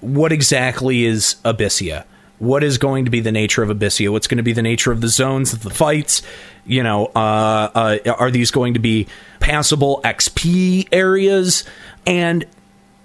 [0.00, 2.04] what exactly is Abyssea.
[2.38, 4.12] What is going to be the nature of Abyssea?
[4.12, 6.22] What's going to be the nature of the zones of the fights?
[6.64, 9.08] You know, uh, uh, are these going to be
[9.40, 11.64] passable XP areas?
[12.06, 12.46] And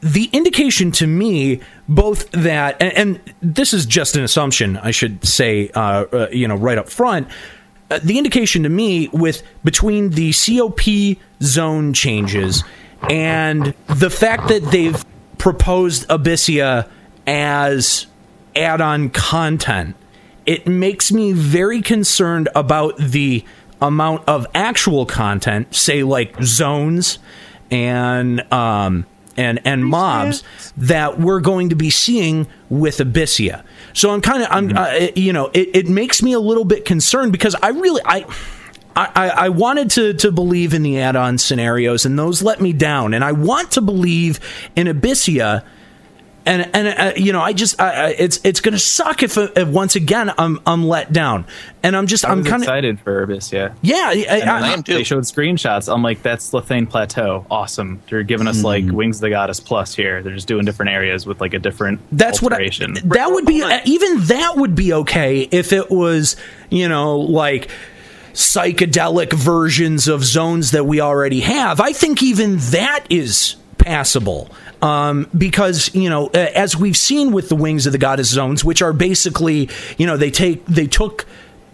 [0.02, 5.24] the indication to me both that and, and this is just an assumption i should
[5.26, 7.26] say uh, uh, you know right up front
[7.90, 10.80] uh, the indication to me with between the cop
[11.42, 12.66] zone changes
[13.10, 15.04] and the fact that they've
[15.38, 16.90] proposed abyssea
[17.28, 18.08] as
[18.56, 19.96] add-on content
[20.46, 23.44] it makes me very concerned about the
[23.82, 27.20] amount of actual content say like zones
[27.72, 29.06] and um
[29.38, 30.44] and and mobs
[30.78, 33.64] that we're going to be seeing with Abyssea.
[33.94, 36.86] So I'm kind of I'm uh, you know it, it makes me a little bit
[36.86, 38.26] concerned because I really I.
[38.96, 43.14] I, I wanted to, to believe in the add-on scenarios, and those let me down.
[43.14, 44.40] And I want to believe
[44.76, 45.64] in Abyssea,
[46.46, 49.38] and and uh, you know, I just I, I, it's it's going to suck if,
[49.38, 51.46] if once again I'm I'm let down,
[51.82, 53.74] and I'm just I I'm kind of excited for Abyssea.
[53.82, 54.10] yeah.
[54.10, 55.92] I, And I, then They showed screenshots.
[55.92, 57.46] I'm like, that's La Theine Plateau.
[57.50, 58.02] Awesome.
[58.10, 60.22] They're giving us like Wings of the Goddess Plus here.
[60.22, 62.96] They're just doing different areas with like a different That's what I, alteration.
[63.06, 66.36] that would be even that would be okay if it was
[66.70, 67.70] you know like
[68.34, 71.80] psychedelic versions of zones that we already have.
[71.80, 74.50] I think even that is passable.
[74.82, 78.82] um, because you know, as we've seen with the Wings of the Goddess zones, which
[78.82, 81.26] are basically, you know, they take they took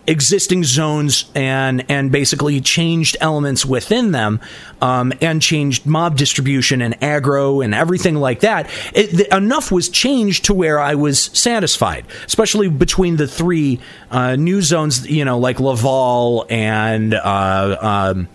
[0.10, 4.42] existing zones and and basically changed elements within them
[4.82, 9.88] um, and changed mob distribution and aggro and everything like that it, th- enough was
[9.88, 13.80] changed to where i was satisfied especially between the three
[14.10, 18.28] uh, new zones you know like laval and uh, um,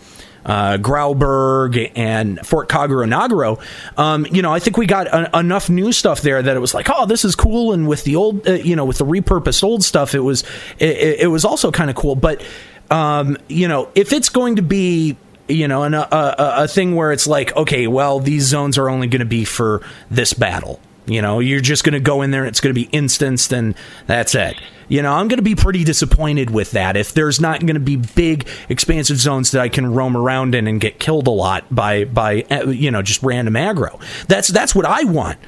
[0.45, 3.61] uh, Grauberg and Fort Karugo Narugo,
[3.99, 6.89] um, you know, I think we got enough new stuff there that it was like,
[6.91, 7.73] oh, this is cool.
[7.73, 10.45] And with the old, uh, you know, with the repurposed old stuff, it was,
[10.79, 12.15] it, it was also kind of cool.
[12.16, 12.45] But,
[12.91, 15.16] um, you know, if it's going to be,
[15.49, 18.89] you know, an, a, a, a thing where it's like, okay, well, these zones are
[18.89, 20.81] only going to be for this battle.
[21.07, 23.53] You know, you're just going to go in there and it's going to be instanced
[23.53, 23.75] and
[24.07, 24.57] that's it.
[24.89, 27.81] You know, I'm going to be pretty disappointed with that if there's not going to
[27.81, 31.65] be big, expansive zones that I can roam around in and get killed a lot
[31.75, 34.01] by by uh, you know just random aggro.
[34.29, 35.39] That's that's what I want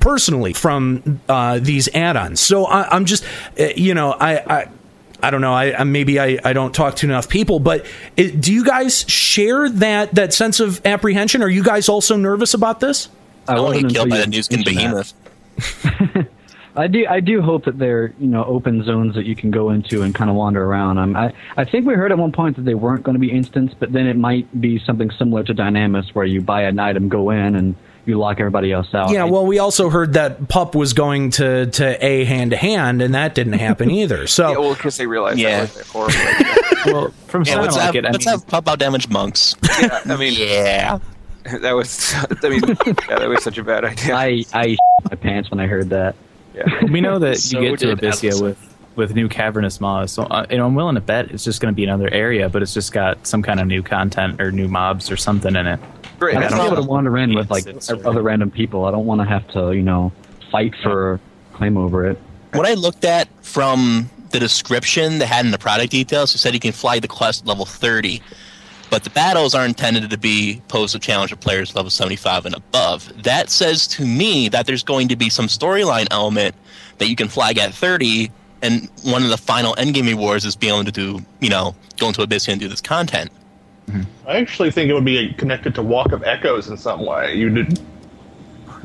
[0.00, 2.40] personally from uh, these add-ons.
[2.40, 3.24] So I, I'm just,
[3.58, 4.58] uh, you know, I.
[4.60, 4.68] I
[5.20, 5.52] I don't know.
[5.52, 7.84] I, I maybe I, I don't talk to enough people, but
[8.16, 11.42] it, do you guys share that that sense of apprehension?
[11.42, 13.08] Are you guys also nervous about this?
[13.48, 16.28] I I want to get killed by the Nuskin mentioned behemoth.
[16.76, 19.70] I do I do hope that they're you know open zones that you can go
[19.70, 20.98] into and kind of wander around.
[20.98, 23.32] Um, I I think we heard at one point that they weren't going to be
[23.32, 27.08] instants, but then it might be something similar to Dynamis where you buy an item,
[27.08, 27.74] go in, and
[28.06, 29.10] you lock everybody else out.
[29.10, 33.02] Yeah, well, we also heard that Pup was going to to a hand to hand,
[33.02, 34.28] and that didn't happen either.
[34.28, 35.64] So, Yeah, well, because they realized Yeah.
[35.64, 36.14] that was horrible
[36.86, 39.56] well, from Yeah, let's like have, it, I let's mean, have pop out damaged monks.
[39.82, 41.00] yeah, I mean, Yeah.
[41.62, 42.14] that was.
[42.42, 42.60] I mean,
[43.08, 44.14] yeah, that was such a bad idea.
[44.14, 44.76] I I
[45.10, 46.14] my pants when I heard that.
[46.54, 46.84] yeah.
[46.90, 48.40] we know that So you get to Abyssea Atlas.
[48.40, 50.12] with with new cavernous maws.
[50.12, 52.48] So uh, you know, I'm willing to bet it's just going to be another area,
[52.48, 55.66] but it's just got some kind of new content or new mobs or something in
[55.66, 55.80] it.
[56.18, 56.36] Great.
[56.36, 58.84] I I don't want to wander in with like It's- it's- other random people.
[58.86, 60.12] I don't want to have to you know
[60.50, 61.20] fight for
[61.54, 62.18] claim over it.
[62.54, 66.54] What I looked at from the description that had in the product details, it said
[66.54, 68.20] you can fly the quest level 30,
[68.90, 72.54] but the battles are intended to be posed to challenge of players level 75 and
[72.54, 73.10] above.
[73.22, 76.54] That says to me that there's going to be some storyline element
[76.98, 78.30] that you can flag at 30,
[78.62, 82.08] and one of the final endgame rewards is being able to do, you know, go
[82.08, 83.30] into Abyssea and do this content.
[83.88, 84.02] Mm-hmm.
[84.28, 87.34] I actually think it would be connected to Walk of Echoes in some way.
[87.34, 87.80] You did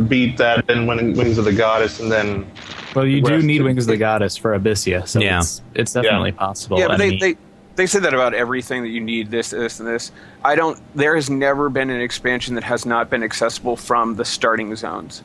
[0.08, 2.50] beat that in Wing- Wings of the Goddess, and then
[2.96, 3.98] Well, you do need Wings of the.
[3.98, 5.40] Goddess for Abyssea, so Yeah.
[5.40, 6.80] it's, it's definitely possible.
[6.80, 7.36] Yeah, but I they, mean, they
[7.76, 10.12] they say that about everything that you need this, this, and this.
[10.44, 10.80] I don't.
[10.96, 15.24] There has never been an expansion that has not been accessible from the starting zones,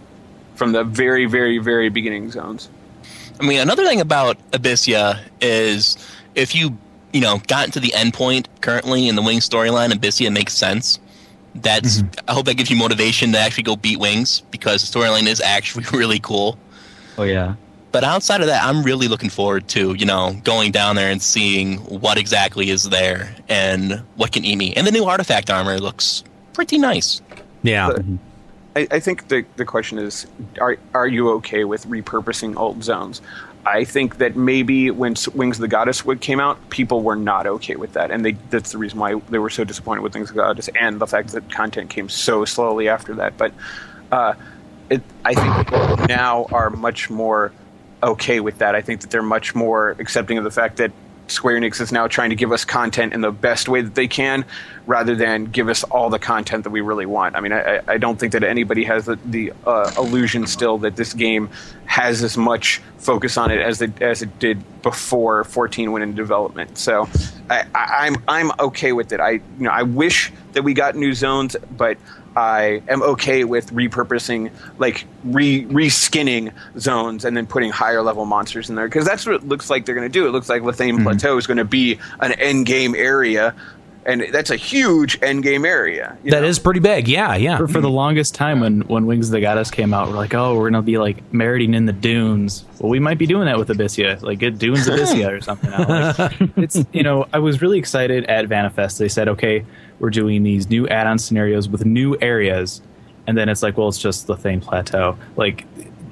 [0.54, 2.68] from the very, very, very beginning zones.
[3.40, 5.96] I mean, another thing about Abyssea is
[6.34, 6.76] if you,
[7.12, 10.98] you know, got to the end point currently in the Wings storyline, Abyssea makes sense.
[11.54, 12.30] That's mm-hmm.
[12.30, 15.40] I hope that gives you motivation to actually go beat Wings because the storyline is
[15.40, 16.58] actually really cool.
[17.16, 17.54] Oh yeah.
[17.90, 21.22] But outside of that, I'm really looking forward to, you know, going down there and
[21.22, 24.74] seeing what exactly is there and what can eat me.
[24.74, 27.22] And the new artifact armor looks pretty nice.
[27.62, 28.04] yeah, But
[28.76, 30.26] I, I think the the question is,
[30.60, 33.22] are are you okay with repurposing old zones?
[33.66, 37.46] I think that maybe when Wings of the Goddess would came out, people were not
[37.46, 40.30] okay with that, and they that's the reason why they were so disappointed with Wings
[40.30, 43.36] of the Goddess, and the fact that content came so slowly after that.
[43.36, 43.52] But
[44.12, 44.34] uh,
[44.90, 47.52] it, I think people now are much more
[48.02, 48.74] okay with that.
[48.74, 50.92] I think that they're much more accepting of the fact that
[51.26, 54.08] Square Enix is now trying to give us content in the best way that they
[54.08, 54.46] can,
[54.86, 57.36] rather than give us all the content that we really want.
[57.36, 60.96] I mean, I, I- don't think that anybody has the, the uh, illusion still that
[60.96, 61.50] this game
[61.84, 66.16] has as much focus on it as it as it did before 14 went into
[66.16, 66.78] development.
[66.78, 67.06] So,
[67.50, 69.20] I, I, I'm I'm okay with it.
[69.20, 71.98] I you know I wish that we got new zones, but
[72.38, 78.70] I am okay with repurposing, like re reskinning zones and then putting higher level monsters
[78.70, 80.24] in there because that's what it looks like they're going to do.
[80.28, 81.02] It looks like La Theine mm-hmm.
[81.02, 83.56] Plateau is going to be an end game area,
[84.06, 86.16] and that's a huge end game area.
[86.22, 86.46] you that know?
[86.46, 87.08] is pretty big.
[87.08, 87.56] Yeah, yeah.
[87.56, 87.96] for, for the mm-hmm.
[87.96, 90.80] longest time when, when Wings of the Goddess came out, we're like, oh, we're gonna
[90.80, 92.64] be like meriting in the dunes.
[92.78, 95.72] Well, we might be doing that with Abyssea, like get Dunes Abyssea or something.
[95.72, 98.98] Like, it's you know, I was really excited at Vana'Fest.
[98.98, 99.64] They said, okay,
[99.98, 102.82] we're doing these new add-on scenarios with new areas,
[103.26, 105.18] and then it's like, well, it's just La Theine Plateau.
[105.36, 105.66] Like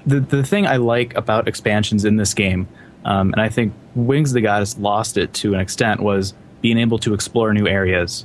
[0.06, 2.68] the the thing I like about expansions in this game,
[3.04, 6.78] um, and I think Wings of the Goddess lost it to an extent, was being
[6.78, 8.24] able to explore new areas.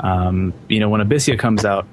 [0.00, 1.86] Um, you know, when Abyssea comes out,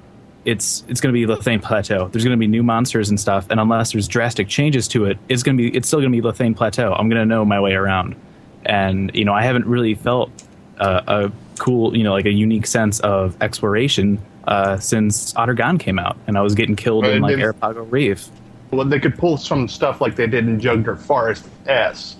[0.44, 2.08] it's it's going to be La Theine Plateau.
[2.08, 5.18] There's going to be new monsters and stuff, and unless there's drastic changes to it,
[5.28, 6.92] it's going to be it's still going to be La Theine Plateau.
[6.92, 8.16] I'm going to know my way around,
[8.64, 10.30] and you know, I haven't really felt
[10.78, 15.78] uh, a cool, you know, like a unique sense of exploration uh, since Aht Urhgan
[15.78, 18.28] came out, and I was getting killed Right, in like they- Arrapago Reef.
[18.70, 22.16] Well, they could pull some stuff like they did in Jugner Forest S,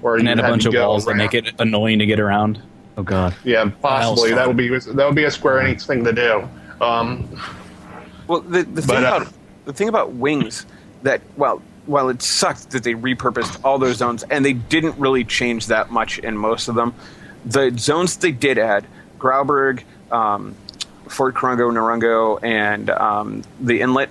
[0.00, 2.18] where and you then a bunch of go walls that make it annoying to get
[2.18, 2.60] around.
[2.96, 3.34] Oh god.
[3.44, 6.48] Yeah, possibly that would be that would be a Square Enix thing to do.
[6.84, 7.28] Um,
[8.26, 9.32] Well, the, the thing But, uh, about
[9.64, 10.66] the thing about Wings
[11.04, 15.24] that well, while it sucked that they repurposed all those zones and they didn't really
[15.24, 16.94] change that much in most of them,
[17.44, 18.84] the zones they did add,
[19.18, 20.54] Grauberg, um,
[21.08, 24.08] Fort Karugo, Narugo, and um, the inlet,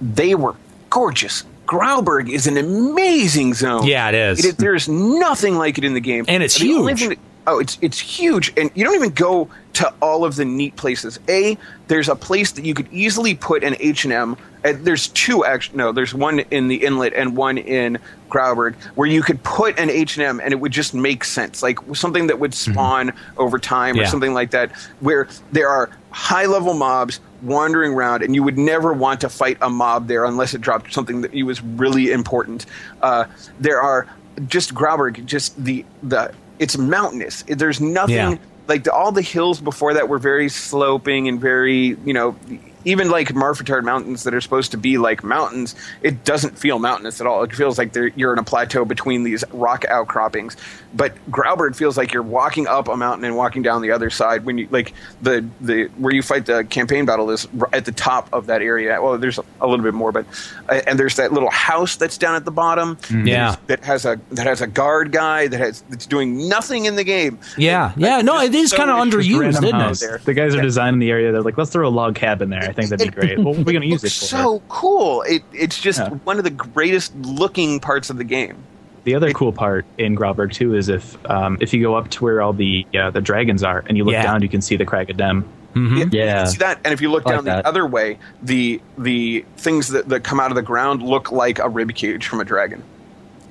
[0.00, 0.54] they were
[0.90, 1.44] gorgeous.
[1.66, 3.84] Grauberg is an amazing zone.
[3.86, 4.56] Yeah, it is.
[4.56, 7.00] there's nothing like it in the game, And it's the only huge.
[7.00, 10.44] thing that- Oh, it's it's huge, and you don't even go to all of the
[10.44, 11.18] neat places.
[11.28, 11.56] A,
[11.88, 14.36] there's a place that you could easily put an H and M.
[14.62, 15.78] There's two actually.
[15.78, 17.98] No, there's one in the inlet and one in
[18.28, 21.62] Grauberg where you could put an H and M, and it would just make sense,
[21.62, 24.08] like something that would spawn over time or Yeah.
[24.08, 28.92] something like that, where there are high level mobs wandering around, and you would never
[28.92, 32.66] want to fight a mob there unless it dropped something that you was really important.
[33.00, 33.24] Uh,
[33.58, 34.06] there are
[34.46, 37.42] just Grauberg, just the the it's mountainous.
[37.48, 38.36] There's nothing Yeah.
[38.68, 42.36] like the, all the hills before that were very sloping and very you know
[42.84, 47.20] even like Meriphataud Mountains that are supposed to be like mountains, it doesn't feel mountainous
[47.20, 47.42] at all.
[47.42, 50.56] It feels like you're in a plateau between these rock outcroppings.
[50.94, 54.44] But Grauberg feels like you're walking up a mountain and walking down the other side.
[54.44, 54.92] When you like
[55.22, 59.00] the the where you fight the campaign battle is at the top of that area.
[59.00, 60.26] Well, there's a little bit more, but
[60.68, 62.98] uh, and there's that little house that's down at the bottom.
[63.10, 63.56] Yeah.
[63.66, 67.04] that has a that has a guard guy that has that's doing nothing in the
[67.04, 67.38] game.
[67.56, 68.20] Yeah, yeah.
[68.22, 70.24] No, it is so kind of underused, Random isn't it?
[70.24, 71.30] The guys are designing the area.
[71.30, 72.69] They're like, let's throw a log cabin there.
[72.70, 73.38] I think that'd be great.
[73.38, 74.24] What are we going to use it looks for?
[74.26, 75.22] so cool.
[75.22, 76.08] It it's just Yeah.
[76.24, 78.56] one of the greatest looking parts of the game.
[79.04, 82.24] The other cool part in Grauberg too is if um, if you go up to
[82.24, 84.22] where all the uh, the dragons are and you look Yeah.
[84.22, 85.44] down, you can see the Crag of Dem.
[85.74, 86.12] Mhm.
[86.12, 89.44] You see that, and if you look I like down the other way, the the
[89.56, 92.44] things that, that come out of the ground look like a rib cage from a
[92.44, 92.82] dragon.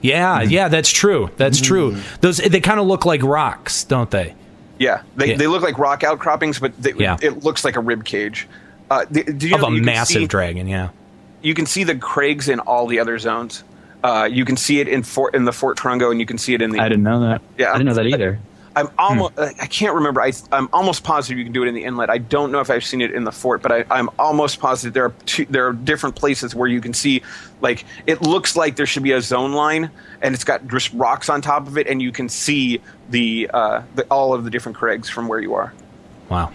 [0.02, 0.52] Yeah, Mm-hmm.
[0.52, 0.68] yeah.
[0.70, 1.30] That's true.
[1.38, 1.98] That's true.
[2.22, 4.36] Those they kind of look like rocks, don't they?
[4.78, 5.38] Yeah, they, Yeah.
[5.38, 7.18] they look like rock outcroppings, but they, Yeah.
[7.22, 8.48] it looks like a rib cage.
[8.90, 10.68] Uh, the, do you Of know a you massive see- dragon.
[10.68, 10.90] Yeah.
[11.42, 13.64] You can see the Craigs in all the other zones.
[14.04, 16.54] Uh, you can see it in Fort in the Fort Trungo, and you can see
[16.54, 16.80] it in the.
[16.80, 17.42] I didn't know that.
[17.58, 18.40] Yeah, I didn't know that either.
[18.76, 19.38] I'm almost.
[19.38, 20.22] I can't remember.
[20.22, 22.10] I, I'm almost positive you can do it in the inlet.
[22.10, 24.94] I don't know if I've seen it in the fort, but I, I'm almost positive
[24.94, 27.22] there are two, there are different places where you can see,
[27.62, 29.90] like it looks like there should be a zone line,
[30.22, 33.82] and it's got just rocks on top of it, and you can see the, uh,
[33.96, 35.74] the all of the different Craigs from where you are.
[36.30, 36.54] Wow.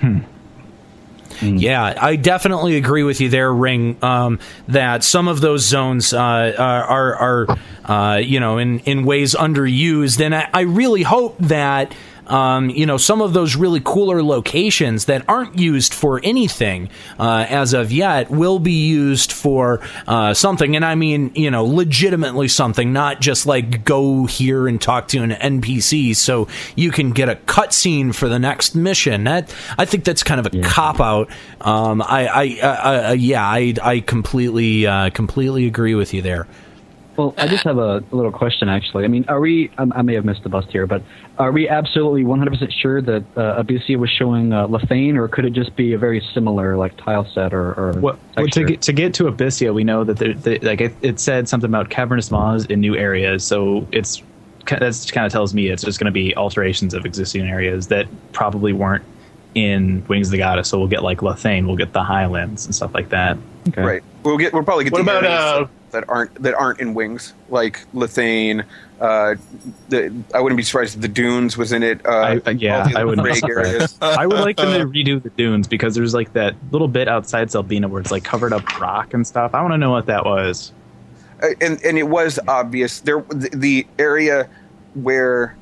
[1.40, 3.96] Yeah, I definitely agree with you there, Ring.
[4.02, 4.38] Um,
[4.68, 6.18] that some of those zones uh,
[6.58, 11.36] are are, are uh, you know in in ways underused, and I, I really hope
[11.38, 11.94] that.
[12.26, 16.88] Um, you know, some of those really cooler locations that aren't used for anything
[17.18, 20.76] uh, as of yet will be used for uh, something.
[20.76, 25.18] And I mean, you know, legitimately something, not just like go here and talk to
[25.18, 29.24] an NPC so you can get a cutscene for the next mission.
[29.24, 31.28] That I think that's kind of a cop out.
[31.60, 36.46] Um, I, I, uh, uh, yeah, I, I completely, uh, completely agree with you there.
[37.16, 39.04] Well, I just have a, a little question, actually.
[39.04, 39.70] I mean, are we?
[39.78, 41.02] I, I may have missed the bus here, but
[41.38, 45.44] are we absolutely 100% sure that uh, Abyssea was showing uh, La Theine, or could
[45.44, 47.72] it just be a very similar, like tile set or?
[47.72, 50.80] or Well, well, to get to get to Abyssea, we know that there, the, like
[50.80, 54.22] it, it said something about cavernous maws in new areas, so it's
[54.66, 58.06] that's kind of tells me it's just going to be alterations of existing areas that
[58.32, 59.04] probably weren't
[59.54, 60.68] in Wings of the Goddess.
[60.68, 63.36] So we'll get like La Theine, we'll get the Highlands and stuff like that.
[63.68, 63.82] Okay.
[63.82, 64.02] Right.
[64.22, 64.52] We'll get.
[64.52, 64.92] We'll probably get.
[64.92, 68.64] What the about, areas uh, that aren't that aren't in wings like La Theine?
[69.04, 69.36] Uh,
[69.90, 72.00] the I wouldn't be surprised if the Dunes was in it.
[72.06, 73.26] Uh, I, uh, yeah, I wouldn't.
[73.26, 73.98] be surprised.
[74.02, 77.48] I would like them to redo the dunes because there's like that little bit outside
[77.48, 79.54] Selbina where it's like covered up rock and stuff.
[79.54, 80.72] I want to know what that was.
[81.42, 84.48] Uh, and and it was obvious there the, the area
[84.94, 85.54] where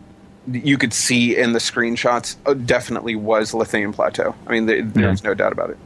[0.48, 4.36] you could see in the screenshots uh, definitely was La Theine Plateau.
[4.46, 5.78] I mean, there, there's no doubt about it.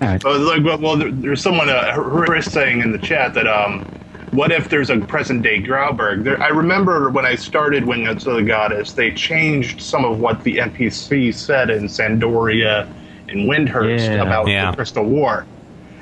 [0.00, 1.94] Uh, like, well, well, there's someone uh,
[2.24, 3.84] Chris saying in the chat that um,
[4.32, 6.24] what if there's a present day Grauberg?
[6.24, 10.42] There, I remember when I started Wings of the Goddess, they changed some of what
[10.44, 12.88] the NPC said in San d'Oria
[13.28, 14.22] and Windurst Yeah.
[14.22, 14.70] about Yeah.
[14.70, 15.46] the Crystal War,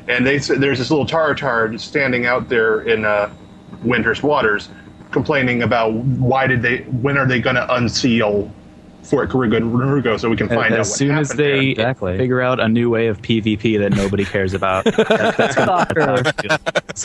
[0.08, 3.30] and they said there's this little Tarutaru standing out there in uh,
[3.84, 4.68] Windurst waters,
[5.10, 8.52] complaining about why did they, when are they going to unseal
[9.02, 12.18] Fort Karuga and Rugo so we can find out as soon as they Exactly.
[12.18, 14.84] figure out a new way of PvP that nobody cares about.
[14.84, 16.22] that- that's gonna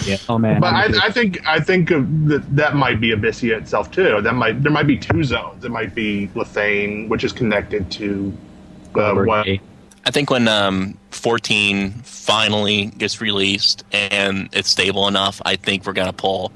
[0.06, 0.18] yeah.
[0.28, 0.60] Oh man.
[0.60, 4.22] But I'm I, I think I think that that might be Abyssea itself too.
[4.22, 5.62] That might there might be two zones.
[5.62, 8.36] There might be La Theine, which is connected to
[8.96, 9.62] uh, what A.
[10.06, 15.94] I think when um, 14 finally gets released and it's stable enough, I think we're
[15.94, 16.52] going to pull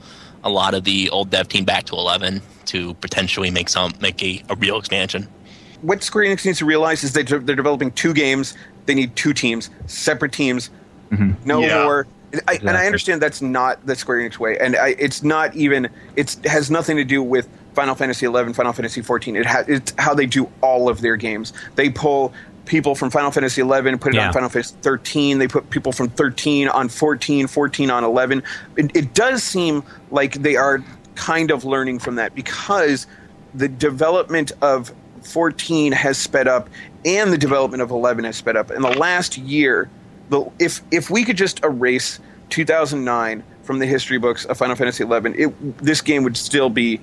[0.48, 4.22] a lot of the old dev team back to 11 to potentially make some make
[4.24, 5.28] a, a real expansion.
[5.82, 8.56] What Square Enix needs to realize is they they're developing two games.
[8.88, 10.70] They need two teams, separate teams.
[11.12, 11.34] Mm-hmm.
[11.48, 11.84] No Yeah.
[11.84, 12.08] more.
[12.48, 15.90] I, And I understand that's not the Square Enix way, and I, it's not even.
[16.18, 19.36] It's has nothing to do with Final Fantasy 11, Final Fantasy 14.
[19.38, 21.54] It ha, it's how they do all of their games.
[21.76, 22.34] They pull
[22.68, 24.28] people from Final Fantasy 11, put it Yeah.
[24.28, 25.40] on Final Fantasy 13.
[25.40, 28.44] They put people from 13 on 14, 14 on 11.
[28.76, 30.84] It, it does seem like they are
[31.16, 33.08] kind of learning from that because
[33.56, 36.70] the development of 14 has sped up
[37.06, 38.70] and the development of 11 has sped up.
[38.72, 39.90] In the last year,
[40.30, 42.20] the, if if we could just erase
[42.50, 47.00] 2009 from the history books of Final Fantasy 11, it, this game would still be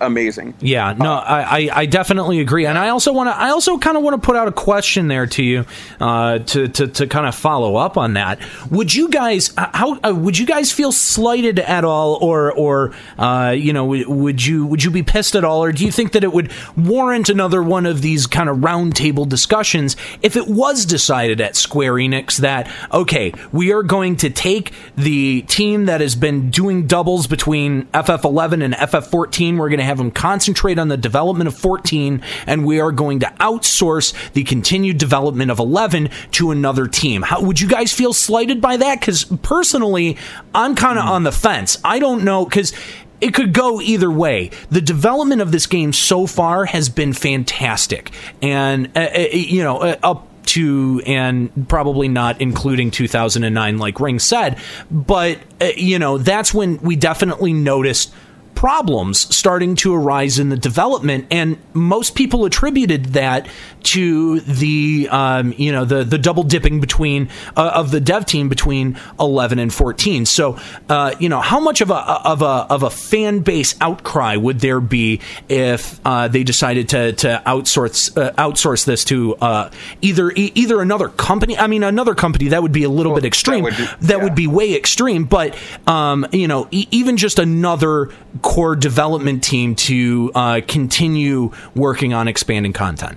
[0.00, 0.54] amazing.
[0.60, 3.36] Yeah, no, I, I, I definitely agree, and I also want to.
[3.36, 5.64] I also kind of want to put out a question there to you,
[6.00, 8.38] uh, to to, to kind of follow up on that.
[8.70, 13.54] Would you guys how uh, would you guys feel slighted at all, or or uh,
[13.56, 16.24] you know would you would you be pissed at all, or do you think that
[16.24, 21.40] it would warrant another one of these kind of roundtable discussions if it was decided
[21.40, 26.50] at Square Enix that okay, we are going to take the team that has been
[26.50, 29.58] doing doubles between FF11 and FF14.
[29.58, 33.20] We're going to have them concentrate on the development of 14, and we are going
[33.20, 37.22] to outsource the continued development of 11 to another team.
[37.22, 39.00] How would you guys feel slighted by that?
[39.00, 40.16] Because personally,
[40.54, 41.78] I'm kind of on the fence.
[41.84, 42.72] I don't know because
[43.20, 44.50] it could go either way.
[44.70, 49.78] The development of this game so far has been fantastic, and uh, uh, you know,
[49.78, 54.58] uh, up to and probably not including 2009, like Ring said,
[54.90, 58.12] but uh, you know, that's when we definitely noticed
[58.54, 63.46] problems starting to arise in the development and most people attributed that
[63.82, 68.48] to the um, you know the the double dipping between uh, of the dev team
[68.48, 70.58] between 11 and 14 so
[70.88, 74.60] uh, you know how much of a of a of a fan base outcry would
[74.60, 79.70] there be if uh, they decided to to outsource uh, outsource this to uh,
[80.00, 81.58] either e- either another company?
[81.58, 83.64] I mean another company that would be a little bit extreme.
[84.02, 85.56] that would be way extreme but
[85.86, 88.10] um, you know e- even just another
[88.44, 93.16] core development team to uh, continue working on expanding content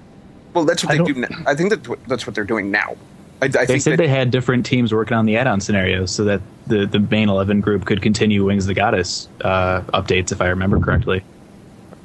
[0.54, 1.20] Well, that's what they do.
[1.20, 1.28] Now.
[1.46, 2.96] I think that that's what they're doing now.
[3.42, 6.12] I, I they think said that, they had different teams working on the add-on scenarios
[6.12, 10.32] so that the, the main 11 group could continue Wings of the Goddess uh, updates,
[10.32, 11.22] if I remember correctly.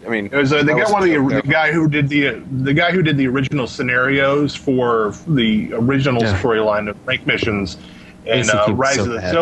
[0.05, 2.09] I mean, It was, uh, they got was one of the, the guy who did
[2.09, 6.39] the the guy who did the original scenarios for the original Yeah.
[6.43, 7.77] storyline of rank missions
[8.27, 9.33] and uh, Rise so of the bad.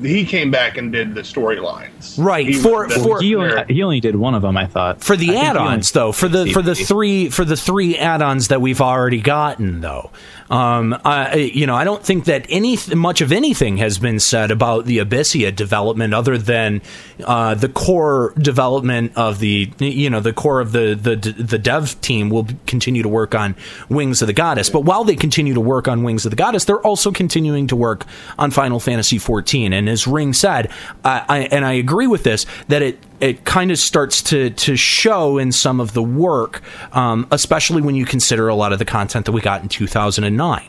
[0.00, 0.08] Siller.
[0.08, 2.18] He came back and did the storylines.
[2.18, 5.02] Right, He for- the- for- he, only, he only did one of them, I thought.
[5.02, 8.48] for the I add-ons only- though for the for the three for the three add-ons
[8.48, 10.10] that we've already gotten though
[10.50, 14.50] um I, you know i don't think that any much of anything has been said
[14.50, 16.82] about the abyssea development other than
[17.24, 22.00] uh, the core development of the you know the core of the the the dev
[22.00, 23.54] team will continue to work on
[23.88, 26.64] wings of the goddess but while they continue to work on wings of the goddess
[26.64, 28.04] they're also continuing to work
[28.38, 30.70] on final fantasy 14 and as ring said
[31.04, 34.76] I, I and i agree with this that it it kind of starts to to
[34.76, 36.62] show in some of the work,
[36.92, 40.68] um, especially when you consider a lot of the content that we got in 2009.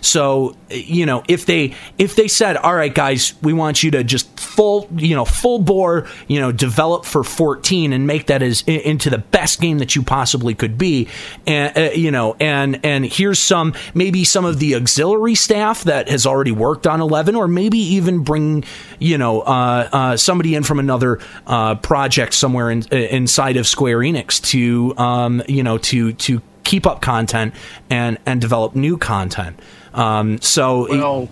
[0.00, 4.04] So you know, if they if they said, "All right, guys, we want you to
[4.04, 8.62] just full you know full bore you know develop for 14 and make that as
[8.62, 11.08] into the best game that you possibly could be,"
[11.46, 16.08] and uh, you know, and and here's some maybe some of the auxiliary staff that
[16.08, 18.64] has already worked on 11, or maybe even bring
[18.98, 23.66] you know uh, uh, somebody in from another uh, project somewhere in, uh, inside of
[23.66, 26.42] Square Enix to um, you know to to
[26.72, 27.54] keep up content
[27.90, 29.60] and and develop new content.
[29.92, 31.28] Um, so Well,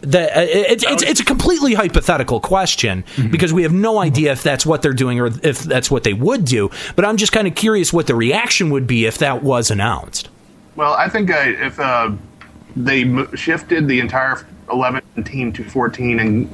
[0.00, 4.42] the, uh, it, it's it's a completely hypothetical question because we have no idea if
[4.42, 6.70] that's what they're doing or if that's what they would do.
[6.96, 10.28] But I'm just kind of curious what the reaction would be if that was announced.
[10.74, 12.10] Well, I think uh, if uh,
[12.74, 13.02] they
[13.36, 16.48] shifted the entire 11 team to 14 and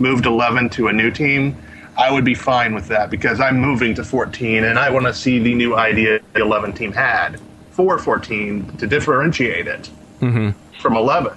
[0.00, 1.56] moved 11 to a new team,
[1.98, 5.12] I would be fine with that because I'm moving to 14 and I want to
[5.12, 7.40] see the new idea the 11 team had
[7.72, 10.50] for 14 to differentiate it Mm-hmm.
[10.80, 11.32] from 11.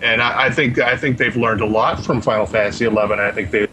[0.00, 3.20] And I, I think I think they've learned a lot from Final Fantasy 11.
[3.20, 3.70] I think they've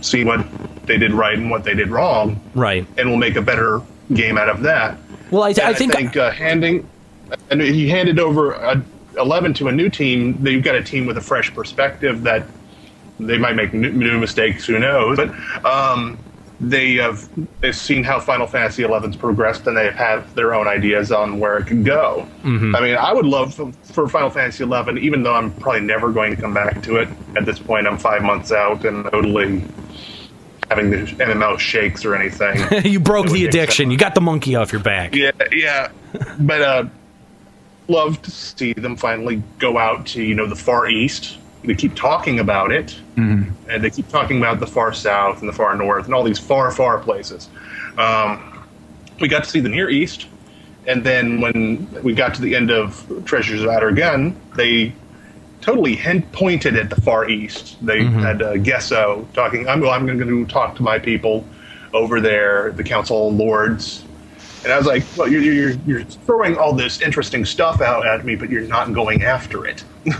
[0.00, 0.46] seen what
[0.86, 2.86] they did right and what they did wrong, Right.
[2.98, 3.80] and will make a better
[4.14, 4.96] game out of that.
[5.32, 6.88] Well, I, I think uh, handing
[7.50, 8.80] and you handed over a,
[9.18, 12.44] 11 to a new team, you've got a team with a fresh perspective that
[13.20, 15.16] they might make new, new mistakes, who knows?
[15.16, 15.30] But
[15.64, 16.18] um,
[16.60, 17.28] they have
[17.60, 21.38] they've seen how Final Fantasy XI's progressed, and they have had their own ideas on
[21.40, 22.26] where it can go.
[22.42, 22.76] Mhm.
[22.76, 26.12] I mean, I would love for, for Final Fantasy XI, even though I'm probably never
[26.12, 27.08] going to come back to it.
[27.36, 29.62] At this point, I'm five months out and totally
[30.70, 32.56] having the MMO shakes or anything.
[32.90, 33.90] you broke the addiction.
[33.90, 35.14] You got the monkey off your back.
[35.14, 35.88] Yeah, yeah.
[36.38, 36.84] But uh
[37.88, 41.36] love to see them finally go out to, you know, the far east.
[41.64, 42.96] They keep talking about it.
[43.16, 43.50] Mhm.
[43.68, 46.38] And they keep talking about the far south and the far north and all these
[46.38, 47.48] far, far places.
[47.98, 48.40] Um,
[49.20, 50.26] we got to see the Near East.
[50.88, 54.92] And then when we got to the end of Treasures of Aht Urhgan, they
[55.60, 55.96] totally
[56.32, 57.76] pointed at the Far East.
[57.86, 58.20] They Mhm.
[58.20, 61.46] had uh, Gessho talking, I'm, well, I'm going to talk to my people
[61.94, 64.02] over there, the Council of Lords.
[64.64, 68.24] And I was like, well, you're, you're, you're throwing all this interesting stuff out at
[68.24, 69.84] me, but you're not going after it.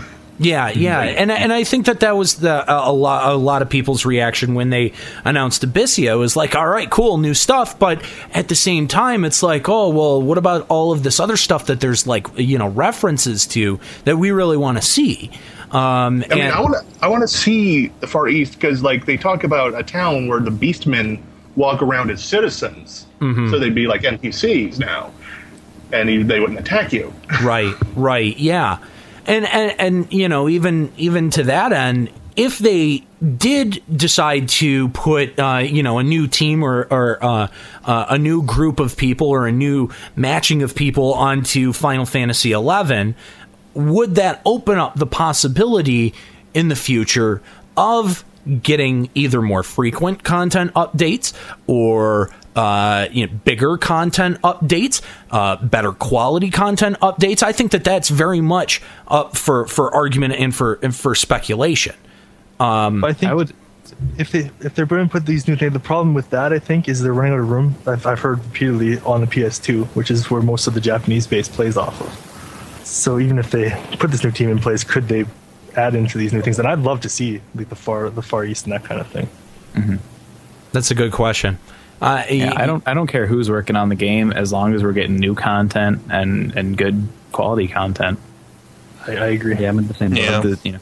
[0.43, 3.61] Yeah, yeah, and and I think that that was the a, a lot a lot
[3.61, 4.93] of people's reaction when they
[5.25, 8.03] announced Abyssea is like, all right, cool, new stuff, but
[8.33, 11.67] at the same time, it's like, oh well, what about all of this other stuff
[11.67, 15.31] that there's like you know references to that we really want to see.
[15.71, 18.83] Um, I mean, and- I want to I want to see the Far East because
[18.83, 21.19] like they talk about a town where the Beastmen
[21.55, 23.49] walk around as citizens, Mhm.
[23.49, 25.11] so they'd be like NPCs now,
[25.91, 27.13] and you- they wouldn't attack you.
[27.43, 28.77] right right yeah
[29.25, 33.05] and and and you know even even to that end if they
[33.37, 37.47] did decide to put uh, you know a new team or, or uh,
[37.85, 42.51] uh, a new group of people or a new matching of people onto Final Fantasy
[42.51, 43.15] XI,
[43.73, 46.13] would that open up the possibility
[46.53, 47.41] in the future
[47.77, 48.23] of
[48.61, 51.33] getting either more frequent content updates
[51.65, 55.01] or uh, you know, bigger content updates,
[55.31, 57.43] uh, better quality content updates.
[57.43, 61.95] I think that that's very much up for, for argument and for and for speculation.
[62.59, 63.53] Um, I think I would,
[64.17, 66.59] if they if they're going to put these new things, the problem with that I
[66.59, 67.75] think is they're running out of room.
[67.87, 71.49] I've, I've heard repeatedly on the PS2, which is where most of the Japanese base
[71.49, 72.85] plays off of.
[72.85, 75.25] So even if they put this new team in place, could they
[75.75, 76.59] add into these new things?
[76.59, 79.07] And I'd love to see like the far the far east and that kind of
[79.07, 79.27] thing.
[80.71, 81.59] That's a good question.
[82.03, 84.83] Uh, Yeah, I don't I don't care who's working on the game as long as
[84.83, 88.19] we're getting new content and and good quality content.
[89.07, 89.55] I, I agree.
[89.57, 90.13] Yeah, I'm in the same.
[90.13, 90.41] Yeah.
[90.41, 90.79] The, you know,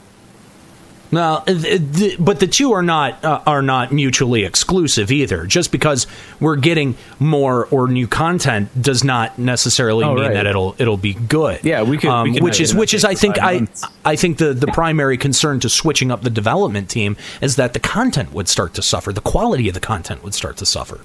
[1.12, 5.44] No, uh, th- but the two are not uh, are not mutually exclusive either.
[5.44, 6.06] Just because
[6.40, 10.32] we're getting more or new content does not necessarily Oh, mean right.
[10.32, 11.60] that it'll it'll be good.
[11.62, 13.84] Yeah, we could- we Um, could which is which is I think I months.
[14.06, 17.80] I think the the primary concern to switching up the development team is that the
[17.80, 19.12] content would start to suffer.
[19.12, 21.00] The quality of the content would start to suffer.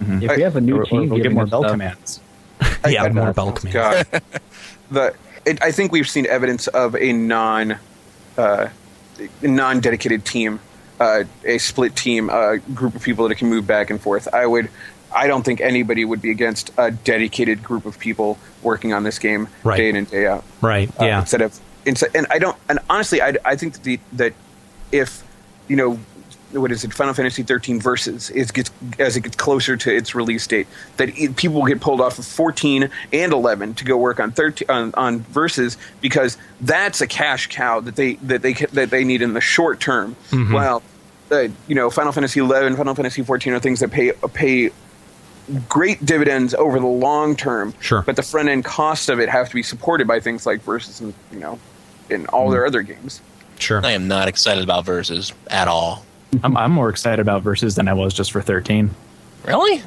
[0.00, 2.20] If we have a new Or- or team, we'll get more bell stuff- commands.
[2.88, 4.08] yeah, more bell commands.
[4.10, 4.22] God.
[4.90, 5.14] the
[5.44, 7.76] it, I think we've seen evidence of a non
[8.36, 8.68] uh,
[9.42, 10.60] non dedicated team,
[11.00, 14.28] uh, a split team, a group of people that can move back and forth.
[14.32, 14.68] I would.
[15.14, 19.18] I don't think anybody would be against a dedicated group of people working on this
[19.18, 19.76] game Right.
[19.78, 20.44] day in and day out.
[20.60, 20.90] Right.
[21.00, 21.20] Uh, Yeah.
[21.20, 22.56] Instead of instead, and I don't.
[22.68, 24.32] And honestly, I, I think that the, that
[24.92, 25.22] if
[25.68, 25.98] you know
[26.52, 30.14] what is it, Final Fantasy 13 versus is gets as it gets closer to its
[30.14, 30.66] release date,
[30.96, 34.30] that it, people will get pulled off of 14 and 11 to go work on
[34.32, 39.04] 13 on, on versus because that's a cash cow that they that they that they
[39.04, 40.16] need in the short term.
[40.30, 40.52] Mhm.
[40.52, 40.82] Well,
[41.30, 44.70] uh, you know, Final Fantasy 11, Final Fantasy 14 are things that pay pay
[45.68, 47.74] great dividends over the long term.
[47.80, 48.02] Sure.
[48.02, 51.00] But the front end cost of it have to be supported by things like versus
[51.00, 51.58] and you know,
[52.08, 53.20] in all their other games.
[53.58, 53.84] Sure.
[53.84, 56.05] I am not excited about versus at all.
[56.42, 58.90] I'm I'm more excited about versus than I was just for 13.
[59.44, 59.82] Really?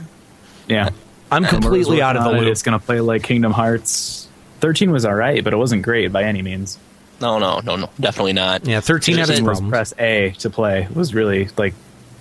[0.67, 0.89] Yeah,
[1.31, 2.39] I'm completely out of the on it.
[2.41, 2.51] loop.
[2.51, 4.27] It's gonna play like Kingdom Hearts.
[4.61, 6.77] 13 was all right, but it wasn't great by any means.
[7.21, 8.65] No, no, no, no, definitely not.
[8.65, 9.71] Yeah, 13 had its 13 was problems.
[9.71, 10.83] press A to play.
[10.83, 11.73] It was really like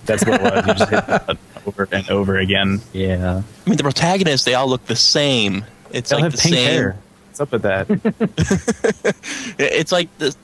[0.05, 0.67] that's what it was.
[0.67, 2.81] You just hit that over and over again.
[2.93, 3.41] Yeah.
[3.65, 5.63] I mean, the protagonists they all look the same.
[5.91, 6.67] It's They'll like have the pink same.
[6.71, 6.97] hair.
[7.29, 7.87] What's up with that?
[9.59, 10.35] It's like the,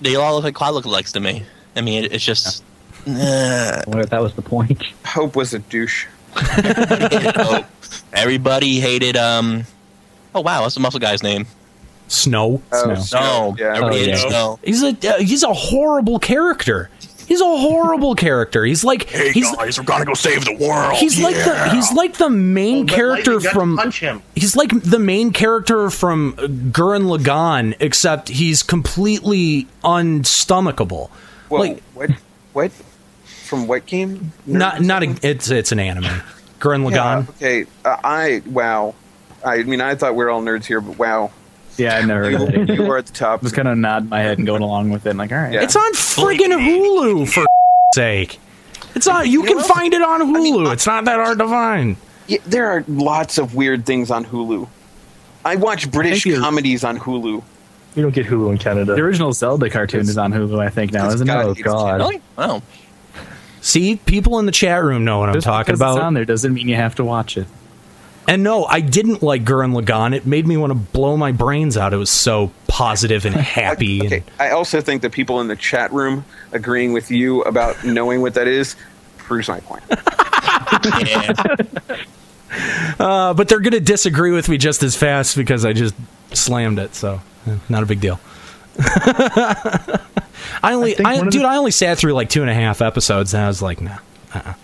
[0.00, 1.44] they all look like Cloud lookalikes to me.
[1.76, 2.62] I mean, it, it's just.
[3.06, 3.82] Nah.
[3.86, 4.82] What if that was the point?
[5.06, 6.06] Hope was a douche.
[6.36, 7.66] Oh,
[8.12, 9.16] everybody hated.
[9.16, 9.64] Um.
[10.34, 11.46] Oh wow, what's the muscle guy's name?
[12.08, 12.60] Snow.
[12.72, 12.94] Oh, Snow.
[12.96, 13.56] Snow.
[13.58, 14.28] Yeah, everybody Oh, hated yeah.
[14.28, 14.58] Snow.
[14.64, 16.90] He's a uh, he's a horrible character.
[17.26, 18.64] He's a horrible character.
[18.64, 20.94] He's like he's guys, we're gonna go save the world.
[20.94, 24.22] he's like the he's like the main But character Lightning from punch him.
[24.34, 31.10] he's like the main character from uh, Gurren Lagann, except he's completely unstomachable.
[31.48, 32.10] Well, like what?
[32.52, 32.72] What?
[33.50, 34.32] From what game?
[34.46, 36.04] not not a, it's it's an anime.
[36.60, 37.28] Gurren Yeah, Lagann.
[37.30, 38.94] okay, uh, I wow.
[39.44, 41.32] I mean, I thought we are all nerds here, but wow,
[41.76, 42.74] Yeah, I never heard of it.
[42.76, 43.40] you are at the top.
[43.40, 45.16] I was kind of nodding my head and going along with it.
[45.16, 45.52] Like, all right.
[45.52, 45.62] Yeah.
[45.62, 47.44] It's on friggin' Hulu for
[47.96, 48.38] sake.
[48.94, 49.28] It's on.
[49.28, 50.72] You, can find it on Hulu.
[50.72, 51.96] it's not that hard to find.
[52.28, 54.68] Yeah, there are lots of weird things on Hulu.
[55.44, 57.42] I watch British comedies on Hulu.
[57.96, 58.94] We don't get Hulu in Canada.
[58.94, 61.48] The original Zelda cartoon is on Hulu, I think now, isn't got- it?
[61.48, 61.96] Oh God!
[62.00, 62.20] Really?
[62.36, 62.62] Wow.
[63.60, 66.02] See, people in the chat room know what I'm Just talking because it's about.
[66.02, 67.46] on there doesn't mean you have to watch it.
[68.28, 70.14] And no, I didn't like Gurren Lagann.
[70.14, 71.92] It made me want to blow my brains out.
[71.92, 74.06] It was so positive and happy.
[74.06, 78.20] Okay, I also think that people in the chat room agreeing with you about knowing
[78.20, 78.76] what that is
[79.18, 79.82] proves my point.
[82.98, 85.94] Uh, but they're going to disagree with me just as fast because I just
[86.32, 86.94] slammed it.
[86.96, 88.18] So, eh, not a big deal.
[90.62, 92.80] I only, think I dude, the- I only sat through like two and a half
[92.82, 93.98] episodes, and I was like, nah.
[94.34, 94.54] Uh-uh.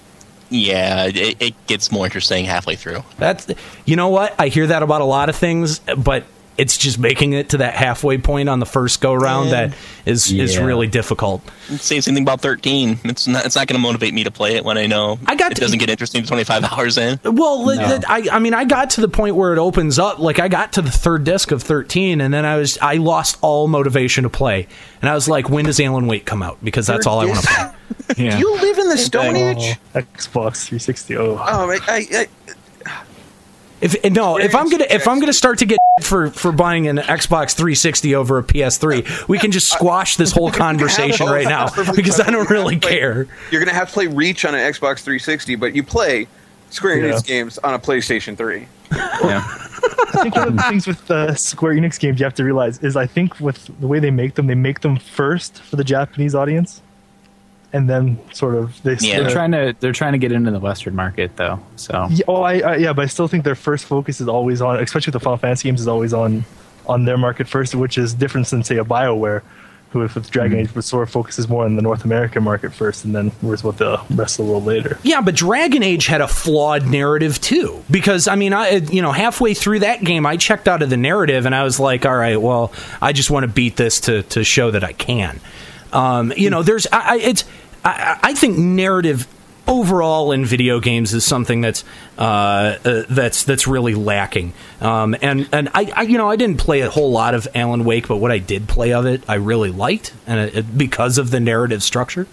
[0.49, 3.03] Yeah, it, it gets more interesting halfway through.
[3.19, 3.49] That's,
[3.85, 4.33] you know what?
[4.39, 6.25] I hear that about a lot of things, but
[6.59, 9.67] it's just making it to that halfway point on the first go round Yeah.
[9.69, 9.77] that
[10.07, 11.43] is is really difficult.
[11.79, 13.01] Same thing about 13.
[13.05, 13.45] It's not.
[13.45, 15.57] It's not going to motivate me to play it when I know I got it
[15.57, 17.19] to- doesn't get interesting 25 hours in.
[17.25, 20.19] Well, li- li- I, I mean, I got to the point where it opens up.
[20.19, 23.37] Like, I got to the third disc of 13, and then I was, I lost
[23.43, 24.69] all motivation to play.
[25.03, 26.59] And I was like, when does Alan Wake come out?
[26.65, 27.57] Because that's Third all I want to disc?
[28.17, 28.29] play.
[28.31, 29.77] Do you live in the Stone Age?
[29.95, 31.17] Xbox 360.
[31.17, 32.29] Oh, Oh, I, I, I,
[33.95, 36.97] If no, if I'm gonna if I'm gonna start to get for for buying an
[36.99, 42.21] Xbox 360 over a PS3, we can just squash this whole conversation right now because
[42.21, 43.27] I don't really care.
[43.51, 46.27] you're going to have to play Reach on an Xbox 360, but you play
[46.71, 47.13] Square Yeah.
[47.15, 48.67] Enix games on a PlayStation 3.
[48.91, 52.79] I think one of the things with uh, Square Enix games you have to realize
[52.83, 55.85] is I think with the way they make them, they make them first for the
[55.85, 56.83] Japanese audience,
[57.77, 58.95] and then sort of they.
[58.95, 61.61] they're trying to they're trying to get into the Western market though.
[61.77, 64.63] So Yeah, oh, I, I, yeah, but I still think their first focus is always
[64.63, 66.45] on, especially with the Final Fantasy games, is always on
[66.87, 69.43] on their market first, which is different than say a Bioware,
[69.91, 73.05] who with, with Dragon Age sort of focuses more on the North American market first,
[73.05, 74.99] and then whereas with the rest of the world later.
[75.03, 77.85] Yeah, but Dragon Age had a flawed narrative too.
[77.91, 80.97] Because I mean, I you know halfway through that game, I checked out of the
[80.97, 82.73] narrative and I was like, all right, well,
[83.03, 85.41] I just want to beat this to to show that I can.
[85.93, 87.45] Um, you know, there's I, I it's
[87.87, 89.27] I, I think narrative
[89.69, 91.83] overall in video games is something that's
[92.19, 92.23] uh,
[92.85, 94.53] uh, that's that's really lacking.
[94.81, 97.85] Um, and and I, I you know I didn't play a whole lot of Alan
[97.85, 101.19] Wake, but what I did play of it, I really liked, and it, it- because
[101.19, 102.27] of the narrative structure.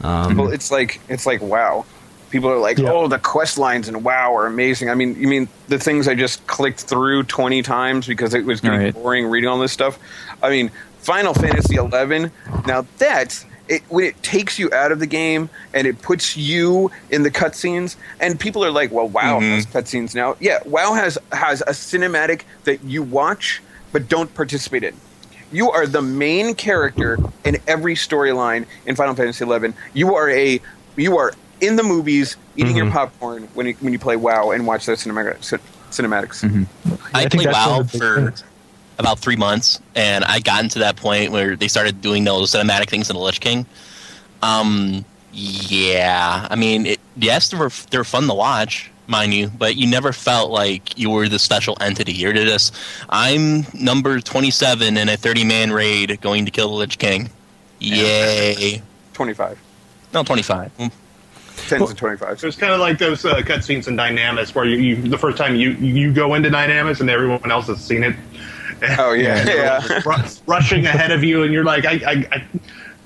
[0.00, 1.84] Um, well, it's like it's like wow.
[2.30, 5.48] People are like, "Oh, the quest lines in WoW are amazing." I mean, you mean
[5.68, 8.94] the things I just clicked through twenty times because it was getting Right.
[8.94, 9.98] boring reading all this stuff.
[10.42, 10.70] I mean,
[11.00, 12.32] Final Fantasy eleven.
[12.66, 16.90] Now that's it when it takes you out of the game and it puts you
[17.10, 17.96] in the cutscenes.
[18.20, 19.54] And people are like, "Well, WoW mm-hmm.
[19.54, 23.62] has cutscenes now." Yeah, WoW has has a cinematic that you watch
[23.92, 24.96] but don't participate in.
[25.52, 29.74] You are the main character in every storyline in Final Fantasy XI.
[29.92, 30.60] You are a
[30.96, 32.94] you are in the movies eating your mm-hmm.
[32.94, 36.42] popcorn when you, when you play WoW and watch those cinematic, ci- cinematics.
[36.42, 36.94] Mm-hmm.
[37.14, 38.44] I, I think played that's one WoW of the big for things.
[39.02, 42.88] About three months, and I gotten to that point where they started doing those cinematic
[42.88, 43.66] things in the Lich King.
[44.42, 49.48] Um, yeah, I mean, it, yes, they were they were fun to watch, mind you,
[49.48, 52.12] but you never felt like you were the special entity.
[52.12, 52.74] You're just,
[53.08, 57.28] I'm number twenty-seven in a thirty-man raid going to kill the Lich King.
[57.80, 58.82] Yay!
[59.12, 59.58] Twenty five.
[60.14, 60.70] No, twenty-five.
[61.68, 62.40] Tens and twenty five.
[62.40, 65.38] So it's kind of like those uh, cutscenes in Dynamis, where you, you the first
[65.38, 68.16] time you you go into Dynamis and everyone else has seen it.
[68.98, 70.00] Oh yeah, And yeah.
[70.04, 72.44] ru- rushing ahead of you, and you're like, I, I,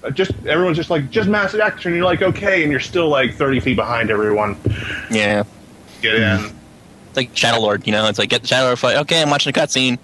[0.05, 1.91] I just everyone's just like just massive action.
[1.93, 4.57] And you're like, okay, and you're still like 30 feet behind everyone.
[5.11, 5.45] Yeah.
[6.03, 6.39] Get in.
[6.39, 6.57] Hmm.
[7.09, 8.07] It's like Shadow Lord, you know.
[8.09, 8.97] It's like get the Shadow Lord fight.
[8.99, 9.99] Okay, I'm watching a cutscene.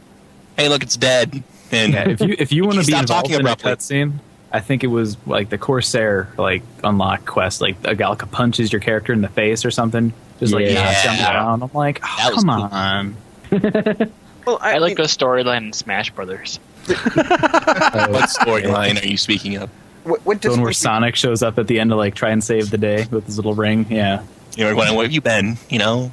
[0.56, 1.42] Hey, look, it's dead.
[1.70, 4.14] And yeah, if you if you want to be involved in a cutscene,
[4.50, 8.80] I think it was like the Corsair like unlock quest, like a Galka punches your
[8.80, 10.74] character in the face or something, just like Yeah.
[10.84, 11.62] knocks him around.
[11.62, 12.68] I'm like, oh, come cool.
[12.70, 13.16] on.
[14.44, 16.58] Well, I, like the storyline in Smash Brothers.
[16.86, 19.70] what storyline are you speaking of?
[20.04, 22.42] What, what The one where Sonic shows up at the end to like try and
[22.42, 23.86] save the day with his little ring.
[23.88, 24.24] Yeah,
[24.56, 25.58] You know, where have you been?
[25.68, 26.12] You know,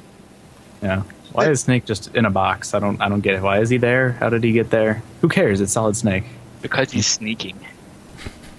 [0.82, 1.02] yeah.
[1.32, 2.74] Why is Snake just in a box?
[2.74, 3.42] I don't I don't get it.
[3.42, 4.12] Why is he there?
[4.12, 5.02] How did he get there?
[5.20, 5.60] Who cares?
[5.60, 6.24] It's Solid Snake.
[6.62, 7.58] Because he's sneaking.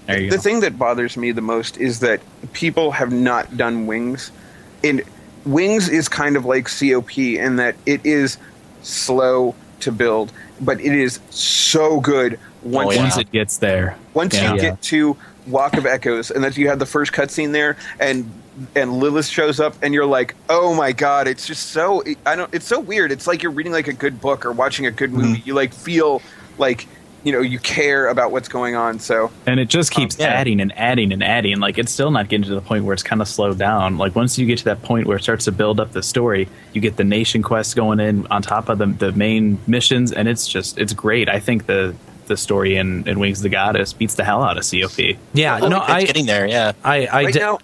[0.08, 0.42] There you the go.
[0.42, 2.22] thing that bothers me the most is that
[2.54, 4.32] people have not done wings
[4.84, 5.02] and
[5.46, 8.38] wings is kind of like cop in that it is
[8.82, 14.36] slow to build but it is so good once, Oh, Once it gets there, once
[14.36, 14.54] Yeah.
[14.54, 15.18] you get to
[15.48, 18.32] walk of echoes and that you have the first cutscene there and
[18.76, 22.54] and lilith shows up and you're like oh my god it's just so i don't
[22.54, 23.12] it's so weird.
[23.12, 25.22] It's like you're reading like a good book or watching a good mm-hmm.
[25.22, 25.42] movie.
[25.46, 26.22] You like feel
[26.58, 26.88] like
[27.24, 29.00] you know you care about what's going on.
[29.00, 30.28] So And it just keeps Um, yeah.
[30.34, 31.60] adding and adding and adding.
[31.60, 33.98] Like it's still not getting to the point where it's kind of slowed down.
[33.98, 36.48] Like once you get to that point where it starts to build up the story,
[36.74, 40.28] you get the nation quest going in on top of the the main missions, and
[40.28, 41.30] it's just it's great.
[41.30, 41.94] I think the
[42.28, 45.18] the story in, in Wings of the Goddess beats the hell out of COP.
[45.34, 46.48] Yeah, no, I getting there.
[46.48, 47.60] Yeah, I I right di- now,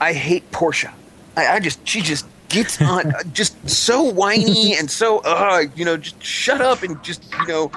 [0.00, 0.92] I hate Portia.
[1.36, 5.84] I, I just she just gets on uh, just so whiny and so uh you
[5.84, 7.70] know just shut up and just you know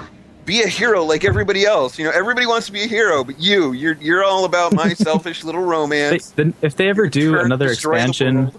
[0.44, 1.98] be a hero like everybody else.
[1.98, 4.92] You know everybody wants to be a hero, but you you're you're all about my
[4.94, 6.30] selfish little They, romance.
[6.30, 8.52] then if they ever do turn another destroy the expansion,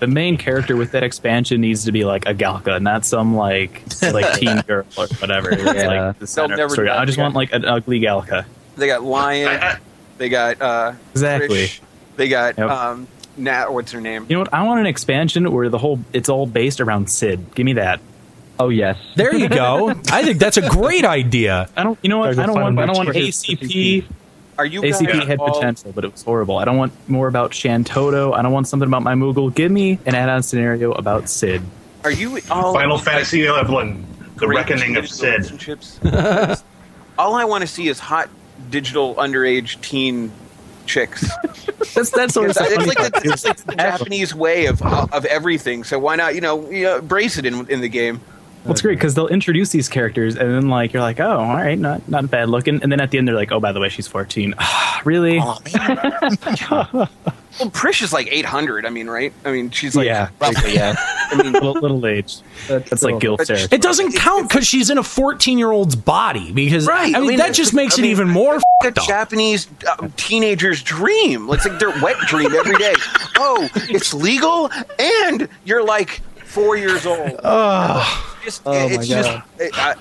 [0.00, 3.82] the main character with that expansion needs to be like a Galka, not some like
[4.02, 5.50] like teen girl or whatever.
[5.50, 5.86] It's Yeah.
[6.08, 6.90] like the center never story.
[6.90, 8.44] I just want like an ugly Galka.
[8.76, 9.78] They got Lion.
[10.18, 11.64] They got uh Exactly.
[11.66, 11.80] Trish,
[12.16, 12.68] They got Yep.
[12.70, 13.72] um Nat.
[13.72, 14.26] What's her name?
[14.28, 14.52] You know what?
[14.52, 17.54] I want an expansion where the whole it's all based around Sid.
[17.54, 18.00] Give me that.
[18.60, 18.98] Oh yes.
[19.16, 19.88] there you go.
[20.12, 21.68] I think that's a great idea.
[21.76, 21.98] I don't.
[22.02, 22.38] You know what?
[22.38, 22.78] I don't find want.
[22.78, 24.04] I don't want more ACP.
[24.58, 26.58] Are you guys ACP had all- potential, but it was horrible.
[26.58, 28.34] I don't want more about Shantoto.
[28.34, 29.54] I don't want something about my Moogle.
[29.54, 31.62] Give me an add-on scenario about Sid.
[32.04, 33.48] Are you all Final Fantasy XI,
[34.36, 36.62] The Reckoning of digital Sid.
[37.18, 38.28] all I want to see is hot
[38.70, 40.30] digital underage teen
[40.86, 41.26] chicks.
[41.94, 45.24] That's that's always It's, the it's like the, it's like the Japanese way of of
[45.24, 45.82] everything.
[45.84, 48.20] So why not, you know, you know embrace it in in the game?
[48.64, 51.54] Well, it's great because they'll introduce these characters, and then like you're like, oh, all
[51.54, 53.80] right, not not bad looking, and then at the end they're like, oh, by the
[53.80, 54.54] way, she's 14.
[55.04, 55.38] really?
[55.40, 56.08] Oh man.
[57.58, 58.84] well, Prishe is like 800.
[58.86, 59.32] I mean, right?
[59.44, 60.74] I mean, she's like yeah, roughly.
[60.74, 60.94] Yeah.
[61.30, 62.38] I mean, little, little age.
[62.68, 63.72] That's like guilt But.
[63.72, 66.52] It doesn't count because she's in a 14 year old's body.
[66.52, 68.56] Because Right, I I mean, mean, that just makes I it mean, even more.
[68.56, 68.94] a up.
[69.06, 71.48] Japanese uh, teenager's dream.
[71.50, 72.94] It's like their wet dream every day.
[73.42, 76.20] Oh, it's legal, and you're like
[76.50, 77.30] four years old.
[78.44, 79.28] Just- Oh, my it's just.
[79.28, 79.42] God.
[79.58, 79.94] it- I,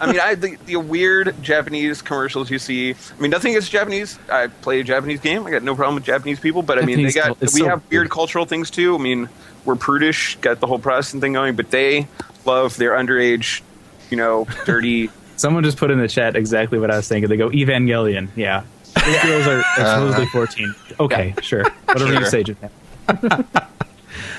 [0.00, 2.92] I mean, I the, the weird Japanese commercials you see.
[2.92, 4.16] I mean, nothing against Japanese.
[4.30, 5.44] I play a Japanese game.
[5.44, 7.82] I got no problem with Japanese people, but I mean, they got we so have
[7.90, 8.10] weird weird.
[8.10, 8.94] cultural things too.
[8.94, 9.28] I mean,
[9.64, 12.06] we're prudish, got the whole Protestant thing going, but they
[12.44, 13.60] love their underage,
[14.08, 15.10] you know, dirty.
[15.36, 17.28] Someone just put in the chat exactly what I was thinking.
[17.28, 18.28] They go Evangelion.
[18.36, 18.62] Yeah,
[19.04, 19.94] these girls are, are uh-huh.
[20.12, 20.74] supposedly 14.
[21.00, 21.64] Okay, sure.
[21.86, 22.26] Whatever you Sure.
[22.26, 22.70] say, Japan.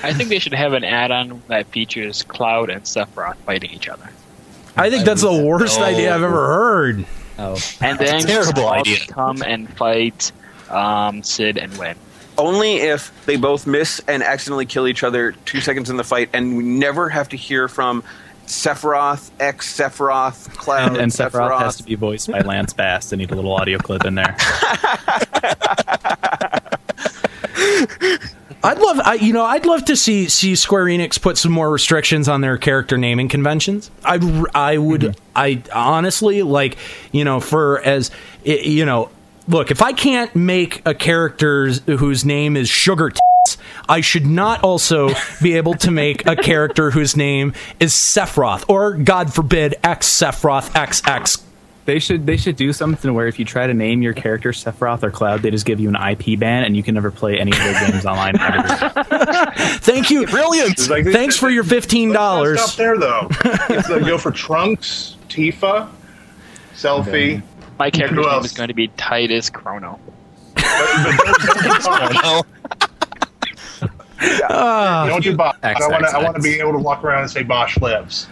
[0.02, 4.08] I think they should have an add-on that features Cloud and Sephiroth fighting each other,
[4.76, 5.84] I think that's the worst No.
[5.86, 7.04] idea I've ever heard.
[7.38, 7.56] Oh.
[7.80, 8.98] and then terrible Cloud idea.
[9.08, 10.30] come and fight
[10.68, 11.96] um, Sid and win.
[12.38, 16.28] only if they both miss and accidentally kill each other two seconds in the fight,
[16.32, 18.02] and we never have to hear from
[18.46, 23.12] Sephiroth, ex Sephiroth, Cloud, And, and Sephiroth has to be voiced by Lance Bass.
[23.12, 24.36] I need a little audio clip in there.
[28.62, 31.70] I'd love, I, you know, I'd love to see see Square Enix put some more
[31.70, 33.90] restrictions on their character naming conventions.
[34.04, 34.18] I,
[34.54, 35.20] I would, mm-hmm.
[35.34, 36.76] I honestly like,
[37.10, 38.10] you know, for as,
[38.44, 39.10] you know,
[39.48, 43.12] look, if I can't make a character whose name is Sugar
[43.88, 45.10] I should not also
[45.42, 50.70] be able to make a character whose name is Sephiroth or, God forbid, X Sephiroth
[50.70, 51.42] XX.
[51.90, 55.02] They should they should do something where if you try to name your character Sephiroth
[55.02, 57.50] or Cloud, they just give you an IP ban and you can never play any
[57.50, 58.38] of their games online.
[58.38, 59.52] ever.
[59.80, 60.88] Thank you, Brilliant.
[60.88, 62.60] Like- Thanks for your fifteen dollars.
[62.60, 63.26] Stop there though.
[63.70, 65.90] If they go for Trunks, Tifa,
[66.74, 67.42] Selphie.
[67.76, 68.46] My character's name else?
[68.46, 69.98] is going to be Titus Chrono.
[70.54, 71.16] But, but
[71.82, 72.46] don't, don't, don't,
[74.48, 75.06] No.
[75.08, 75.56] don't do Bosch.
[75.64, 76.16] I want to.
[76.16, 78.28] I want to be able to walk around and say Bosch lives.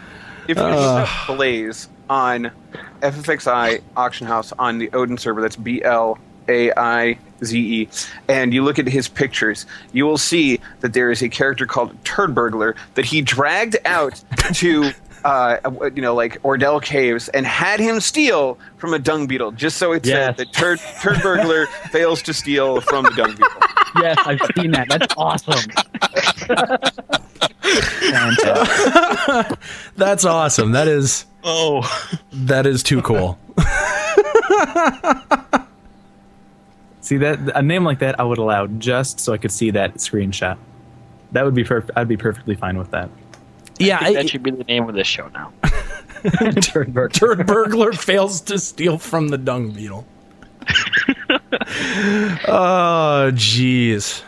[0.47, 0.68] If you ah.
[0.68, 2.52] look up Blaize on
[3.01, 6.19] FFXI Auction House on the Odin server, that's B L
[6.49, 7.89] A I Z E,
[8.29, 11.97] and you look at his pictures, you will see that there is a character called
[12.05, 14.23] Turd Burglar that he dragged out
[14.55, 14.93] to.
[15.24, 15.57] Uh,
[15.95, 19.93] you know, like Ordelle Caves, and had him steal from a dung beetle, just so
[19.93, 20.15] it Yes.
[20.16, 23.49] said that Turd, Turd Burglar fails to steal from the dung beetle.
[23.97, 24.89] Yes, I've seen that.
[24.89, 25.70] That's awesome.
[29.97, 30.73] That's awesome.
[30.73, 31.82] That is Oh.
[32.32, 33.39] that is too cool.
[37.01, 39.95] see that a name like that I would allow just so I could see that
[39.95, 40.57] screenshot.
[41.32, 41.97] That would be perfect.
[41.97, 43.09] I'd be perfectly fine with that.
[43.78, 45.52] Yeah, I think I- that should be the name of this show now.
[46.60, 47.09] Turd burglar.
[47.09, 50.06] Turd burglar fails to steal from the dung beetle.
[52.48, 54.22] oh, jeez.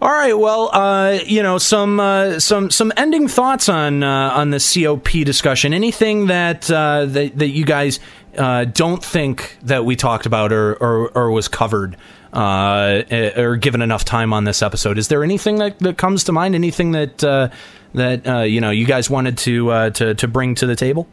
[0.00, 4.50] All right, well, uh, you know, some uh, some some ending thoughts on uh, on
[4.50, 5.74] the COP discussion.
[5.74, 7.98] Anything that uh, that, that you guys
[8.36, 11.96] uh, don't think that we talked about or or, or was covered
[12.32, 13.02] uh,
[13.36, 14.98] or given enough time on this episode?
[14.98, 16.54] Is there anything that, that comes to mind?
[16.54, 17.48] Anything that uh,
[17.94, 21.06] that uh, you know you guys wanted to uh, to to bring to the table?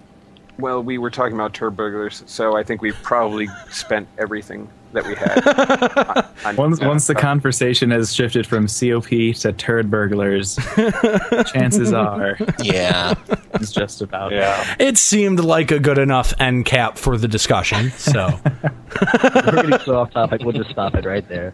[0.57, 5.05] Well, we were talking about turd burglars, so I think we've probably spent everything that
[5.05, 6.45] we had.
[6.45, 10.55] on- Once, on- once the uh, conversation has shifted from COP to turd burglars,
[11.51, 13.15] chances are, Yeah.
[13.55, 14.75] it's just about Yeah.
[14.79, 17.91] It seemed like a good enough end cap for the discussion.
[17.91, 18.39] So
[19.01, 20.41] We're getting so off topic.
[20.43, 21.53] We'll just stop it right there.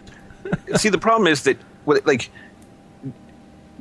[0.76, 2.30] see the problem is that what- like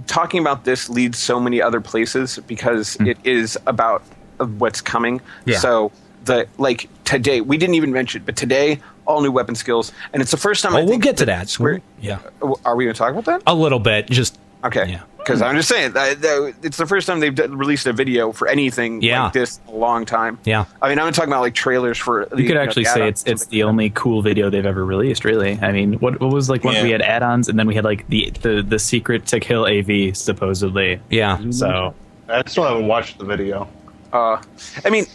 [0.07, 4.03] talking about this leads so many other places because it is about
[4.39, 5.59] uh, what's coming Yeah.
[5.59, 5.93] so
[6.25, 10.31] the like today we didn't even mention but today all new weapon skills and it's
[10.31, 11.49] the first time Oh, I we'll get to that.
[11.49, 12.19] Square, Yeah,
[12.65, 14.09] are we going to talk about that a little bit.
[14.11, 15.03] Just okay Yeah.
[15.19, 18.47] because i'm just saying that, that it's the first time they've released a video for
[18.49, 19.25] anything Yeah.
[19.25, 20.65] like this in a long time yeah.
[20.83, 23.09] i mean i'm talking about like trailers for the, You could know, actually the say
[23.09, 25.25] it's it's the only cool video they've ever released.
[25.25, 26.83] Really, I mean, what what was like when Yeah.
[26.83, 30.17] we had add-ons and then we had like the the the secret to kill AV
[30.17, 31.01] supposedly.
[31.11, 31.39] Yeah.
[31.51, 31.95] So
[32.29, 33.69] I still haven't watched the video.
[34.13, 34.41] Uh,
[34.85, 35.07] I mean,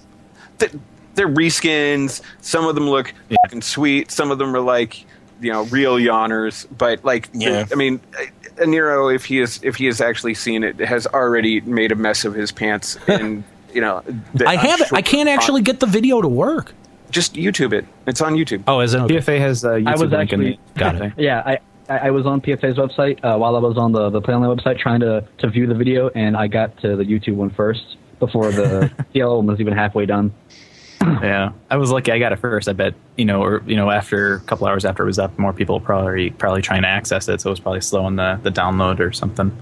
[0.59, 0.71] th-
[1.15, 2.21] they're reskins.
[2.41, 3.37] Some of them look Yeah.
[3.45, 4.11] fucking sweet.
[4.11, 5.05] Some of them are like,
[5.41, 6.65] you know, real yawners.
[6.77, 7.65] But like, Yeah.
[7.71, 8.25] I mean, uh,
[8.65, 12.25] Nero, if he is if he has actually seen it, has already made a mess
[12.25, 12.97] of his pants.
[13.07, 14.01] And you know,
[14.33, 14.87] the- I have it.
[14.93, 16.73] I can't actually get the video to work.
[17.11, 17.85] just YouTube it.
[18.07, 18.63] It's on YouTube.
[18.67, 19.01] Oh, is it?
[19.01, 19.15] Okay.
[19.17, 21.13] PFA has a YouTube I was link in actually the Got it.
[21.17, 21.59] Yeah, I.
[21.87, 24.79] I I was on PFA's website uh, while I was on the the PlayOnline website
[24.79, 28.51] trying to, to view the video, and I got to the YouTube one first before
[28.51, 30.33] the CL one was even halfway done.
[31.23, 32.11] Yeah, I was lucky.
[32.11, 32.67] I got it first.
[32.67, 35.37] I bet you know, or you know, after a couple hours after it was up,
[35.39, 38.51] more people probably probably trying to access it, so it was probably slowing the the
[38.51, 39.55] download or something.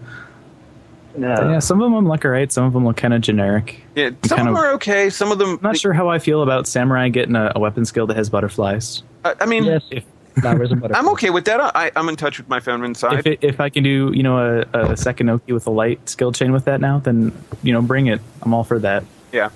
[1.15, 2.51] But yeah, some of them look alright.
[2.51, 3.83] Some of them look kind of generic.
[3.95, 5.09] Yeah, some kind of them are okay.
[5.11, 7.85] Some of them, I'm not sure how I feel about samurai getting a, a weapon
[7.85, 9.03] skill that has butterflies.
[9.23, 10.05] I, I mean, Yes, If
[10.41, 10.91] butterflies.
[10.95, 11.59] I'm okay with that.
[11.75, 13.19] I, I'm in touch with my feminine side.
[13.19, 16.09] if, it, if I can do you know a, a second Oki with a light
[16.09, 18.19] skill chain with that now, then you know bring it.
[18.41, 19.03] I'm all for that.
[19.31, 19.49] yeah.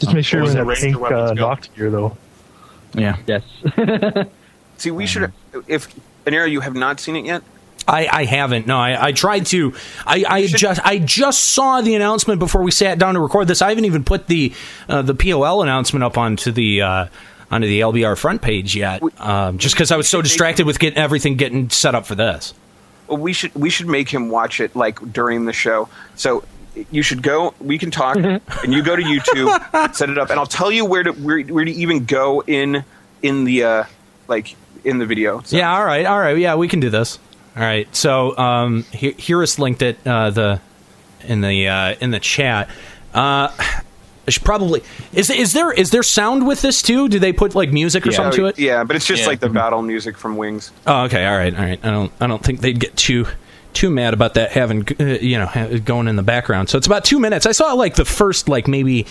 [0.00, 1.34] Just make sure What was when the that range pink uh, go?
[1.34, 2.16] knocked gear though.
[2.94, 3.16] Yeah.
[3.26, 3.42] Yes.
[4.78, 5.32] See, we should.
[5.68, 5.88] If
[6.26, 7.42] Nero, you have not seen it yet.
[7.86, 8.66] I, I haven't.
[8.66, 9.74] No, I, I tried to.
[10.06, 13.62] I, I just I just saw the announcement before we sat down to record this.
[13.62, 14.52] I haven't even put the
[14.88, 17.06] uh, the POL announcement up onto the uh,
[17.50, 19.02] onto the LBR front page yet.
[19.20, 22.54] Um, just because I was so distracted with getting everything getting set up for this.
[23.08, 25.88] We should we should make him watch it like during the show.
[26.16, 26.44] So
[26.90, 27.54] you should go.
[27.60, 30.84] We can talk, and you go to YouTube, set it up, and I'll tell you
[30.84, 32.84] where to where, where to even go in
[33.22, 33.84] in the uh,
[34.28, 34.54] like
[34.84, 35.42] in the video.
[35.42, 35.74] So, Yeah.
[35.76, 36.06] All right.
[36.06, 36.36] All right.
[36.38, 37.18] Yeah, we can do this.
[37.56, 37.94] All right.
[37.94, 40.60] So um, here, here is linked it uh, the
[41.24, 42.68] in the uh, in the chat.
[43.12, 43.48] Uh,
[44.26, 44.82] I should probably
[45.12, 47.08] is is there is there sound with this too?
[47.08, 48.16] Do they put like music or Yeah.
[48.16, 48.58] something to it?
[48.58, 49.28] Yeah, but it's just Yeah.
[49.28, 50.70] like the battle music from Wings.
[50.86, 51.80] Oh, okay, all right, all right.
[51.82, 53.26] I don't, I don't think they'd get too,
[53.72, 56.68] too mad about that having, uh, you know, going in the background.
[56.68, 57.46] So it's about two minutes.
[57.46, 59.06] I saw like the first, like maybe,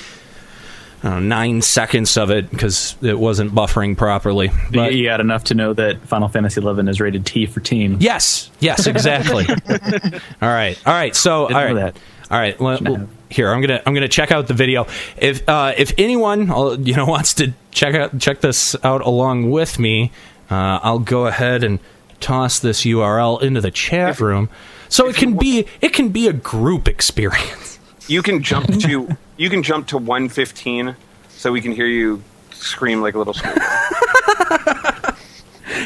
[1.03, 4.51] know, nine seconds of it because it wasn't buffering properly.
[4.71, 7.97] But you got enough to know that Final Fantasy XI is rated T for teen.
[7.99, 9.45] yes, yes, exactly.
[9.49, 11.15] all right, all right.
[11.15, 11.97] So all Didn't right, know that.
[12.31, 12.77] all right.
[12.77, 14.87] Shouldn't here, I'm gonna, I'm gonna check out the video.
[15.17, 19.51] If, uh, if anyone, uh, you know, wants to check out, check this out along
[19.51, 20.11] with me,
[20.49, 21.79] uh, I'll go ahead and
[22.19, 24.49] toss this URL into the chat room,
[24.87, 27.77] so it can be, it can be a group experience.
[28.07, 30.95] You can jump to you can jump to 115,
[31.29, 33.61] so we can hear you scream like a little schoolgirl.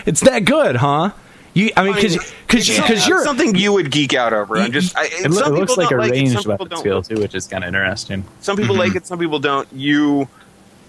[0.05, 1.11] It's that good, huh?
[1.53, 2.15] You, I mean, because,
[2.47, 4.57] because, It's because you're, something you would geek out over.
[4.57, 4.97] I'm just.
[4.97, 7.15] I, It, loo- some it looks like a like ranged some people weapon skill too,
[7.21, 8.23] which is kind of interesting.
[8.39, 9.67] Some people like it, some people don't.
[9.71, 10.27] You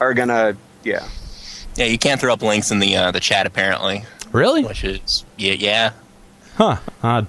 [0.00, 1.06] are gonna, yeah.
[1.76, 4.04] Yeah, you can't throw up links in the uh, the chat apparently,
[4.34, 5.92] really, which is yeah, yeah.
[6.56, 6.76] huh?
[7.02, 7.26] Odd,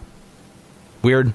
[1.02, 1.34] weird.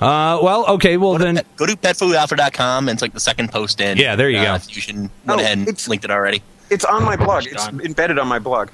[0.00, 3.96] Uh, well, okay, well then, Go to petfoodalpha.com and it's like the second post in.
[3.98, 4.64] Yeah, there you uh, go.
[4.64, 6.42] Fusion Oh, went ahead and it's- linked it already.
[6.70, 7.46] It's on my blog.
[7.46, 8.70] It's embedded on my blog.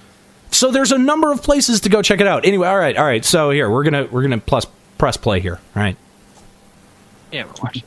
[0.50, 2.44] so there's a number of places to go check it out.
[2.46, 3.24] Anyway, all right, all right.
[3.24, 4.66] So here we're gonna, we're gonna plus
[4.98, 5.60] press play here.
[5.76, 5.96] All right.
[7.30, 7.82] Yeah, we're watching.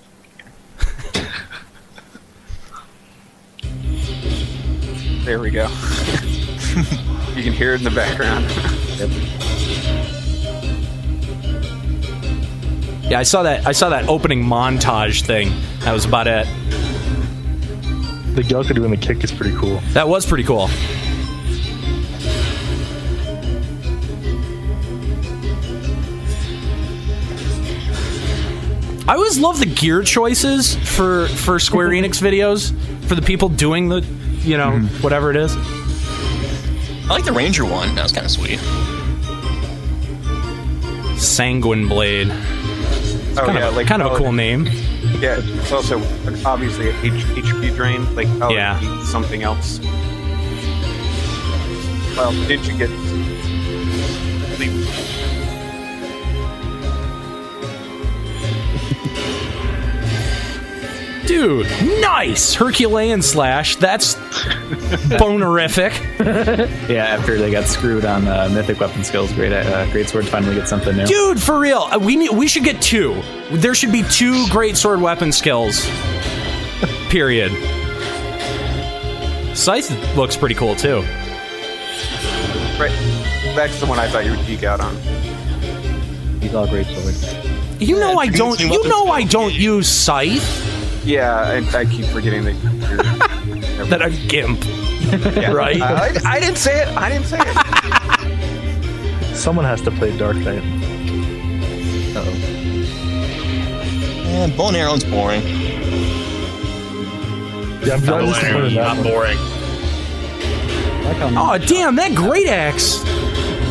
[5.26, 5.68] There we go.
[7.36, 8.46] you can hear it in the background.
[13.10, 13.68] Yeah, I saw that.
[13.68, 15.52] I saw that opening montage thing.
[15.82, 16.48] That was about it.
[18.36, 19.80] The Galka doing the kick is pretty cool.
[19.94, 20.70] That was pretty cool.
[29.08, 32.74] I always love the gear choices for for Square Enix videos
[33.08, 34.02] for the people doing the,
[34.42, 35.04] you know, mm-hmm.
[35.04, 35.56] whatever it is.
[37.06, 37.94] I like the Ranger one.
[37.96, 38.60] That was kind of sweet.
[41.20, 42.30] Sanguine Blade.
[42.32, 44.66] oh kind yeah, of, like kind of a cool name.
[45.20, 46.00] Yeah, it's also
[46.46, 48.14] obviously a H- HP drain.
[48.16, 48.80] Like, oh, Yeah.
[48.82, 49.06] yeah.
[49.06, 49.80] something else.
[52.18, 52.90] Well, did you get?
[61.28, 61.66] Dude,
[62.02, 63.76] nice Herculean slash.
[63.78, 64.16] That's
[65.18, 65.92] bonerific.
[66.88, 70.56] yeah, after they got screwed on uh, mythic weapon skills, great uh, great sword finally
[70.56, 71.06] get something new.
[71.06, 73.22] Dude, for real, uh, we need, we should get two.
[73.52, 75.86] There should be two great sword weapon skills.
[77.10, 77.52] Period.
[79.56, 80.98] Scythe looks pretty cool too.
[82.78, 82.92] Right.
[83.56, 84.96] That's the one I thought you would geek out on.
[86.42, 87.82] He's all great sword.
[87.82, 88.60] You know I don't.
[88.60, 90.74] You know I don't use Scythe.
[91.06, 91.36] Yeah,
[91.74, 92.56] I, I keep forgetting that.
[93.90, 94.64] that a gimp.
[95.36, 95.52] Yeah.
[95.52, 95.80] Right?
[95.82, 96.88] I, I didn't say it.
[96.98, 99.36] I didn't say it.
[99.36, 100.64] Someone has to play Dark Knight.
[102.16, 102.34] Uh-oh.
[104.26, 105.42] Yeah, bow and arrow's boring.
[107.84, 109.06] Yeah, I'm Bow I'm and disappointed arrow, in that not one.
[109.08, 109.38] boring.
[111.38, 112.98] Oh damn, that great axe.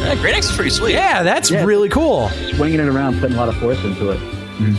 [0.05, 0.93] That great axe is pretty sweet.
[0.93, 1.65] Yeah, that's Yeah.
[1.65, 2.29] really cool.
[2.55, 4.19] swinging it around, putting a lot of force into it.
[4.19, 4.77] Hmm.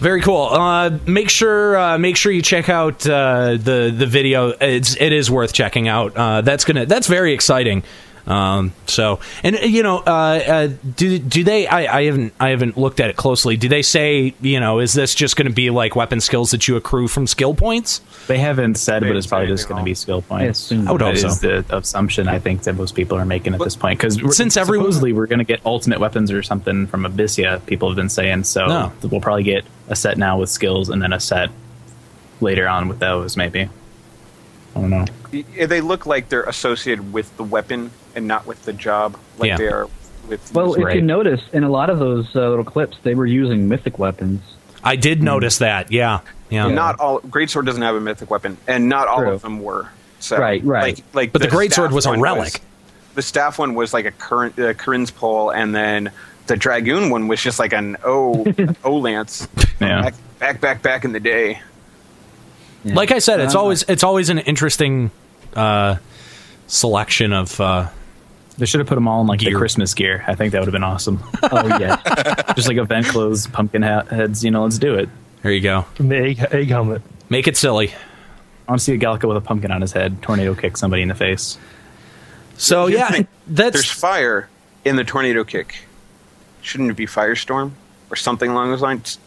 [0.00, 0.44] Very cool.
[0.44, 4.48] Uh, make sure uh, make sure you check out uh, the the video.
[4.48, 6.16] It's it is worth checking out.
[6.16, 7.82] Uh, that's gonna that's very exciting.
[8.30, 10.00] Um, so and uh, you know, uh,
[10.46, 11.66] uh, do do they?
[11.66, 13.56] I, I haven't I haven't looked at it closely.
[13.56, 16.68] Do they say you know is this just going to be like weapon skills that
[16.68, 18.00] you accrue from skill points?
[18.28, 20.60] They haven't said, They but it's probably just going to be skill points.
[20.60, 21.26] assume I would hope That so.
[21.28, 24.56] is the assumption I think that most people are making at this point because Since
[24.56, 28.08] everyone- supposedly we're going to get ultimate weapons or something from Abyssea, people have been
[28.08, 28.44] saying.
[28.44, 28.92] So No.
[29.10, 31.50] we'll probably get a set now with skills and then a set
[32.40, 33.36] later on with those.
[33.36, 33.68] Maybe
[34.76, 35.04] I don't know.
[35.32, 39.56] They look like they're associated with the weapon and not with the job, like Yeah.
[39.56, 39.88] they are
[40.28, 40.52] with.
[40.54, 40.96] Well, if Right.
[40.96, 44.40] you notice, in a lot of those uh, little clips, they were using mythic weapons.
[44.82, 45.92] I did notice that.
[45.92, 46.68] Yeah, yeah.
[46.68, 47.20] not all.
[47.20, 49.88] Greatsword doesn't have a mythic weapon, and not all of them were.
[50.20, 50.82] So, Right, right.
[50.96, 52.60] Like, like But the greatsword staff was a one relic.
[53.14, 56.10] the staff one was like a current uh, Corinne's pole, and then
[56.46, 58.44] the dragoon one was just like an O
[58.84, 59.48] O lance.
[59.80, 60.02] Yeah.
[60.02, 61.60] Back, back, back, back in the day.
[62.84, 62.94] Yeah.
[62.94, 65.10] Like I said, it's always it's always an interesting
[65.54, 65.96] uh,
[66.66, 67.60] selection of.
[67.60, 67.88] Uh,
[68.58, 69.52] They should have put them all in like Gear.
[69.52, 70.22] the Christmas gear.
[70.26, 71.22] I think that would have been awesome.
[71.52, 71.96] Oh yeah,
[72.54, 74.44] just like event clothes, pumpkin hat heads.
[74.44, 75.08] You know, let's do it.
[75.42, 75.82] there you go.
[75.94, 77.02] From the egg, egg helmet.
[77.30, 77.88] Make it silly.
[78.68, 81.02] I want to see a Galka with a pumpkin on his head, tornado kick somebody
[81.02, 81.58] in the face.
[82.56, 83.28] So Here's yeah, thing.
[83.46, 84.48] that's There's fire
[84.84, 85.84] in the tornado kick.
[86.62, 87.72] Shouldn't it be firestorm
[88.10, 89.18] or something along those lines?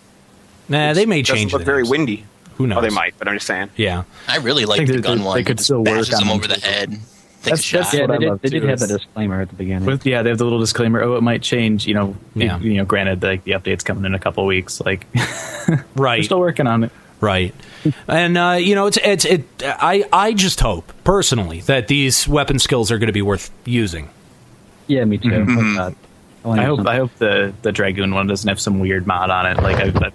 [0.70, 0.94] nah.
[0.94, 1.52] They may change.
[1.52, 1.90] Look the very names.
[1.90, 2.26] windy.
[2.58, 2.78] Who knows?
[2.78, 3.70] Oh, they might, but I'm just saying.
[3.76, 4.04] Yeah.
[4.28, 5.38] I really like the gun they- one.
[5.38, 6.62] they could still work on them them over the too.
[6.70, 7.00] head.
[7.44, 7.78] Takes That's- a shot.
[7.82, 8.02] that's yeah.
[8.02, 9.86] what They I did, love, they did have a is- disclaimer at the beginning.
[9.86, 11.02] With, yeah, they have the little disclaimer.
[11.02, 11.86] Oh, it might change.
[11.86, 12.58] You know, Yeah.
[12.60, 14.80] You, you know, granted, like the update's coming in a couple weeks.
[14.82, 15.06] Like,
[15.68, 16.24] we're Right.
[16.24, 16.92] still working on it.
[17.20, 17.54] Right.
[18.08, 19.46] And uh, you know, it's it's it.
[19.64, 24.10] I I just hope personally that these weapon skills are going to be worth using.
[24.88, 25.30] yeah, me too.
[26.44, 29.46] Wanna I hope I hope the the dragoon one doesn't have some weird mod on
[29.46, 29.58] it.
[29.64, 30.12] Like I, I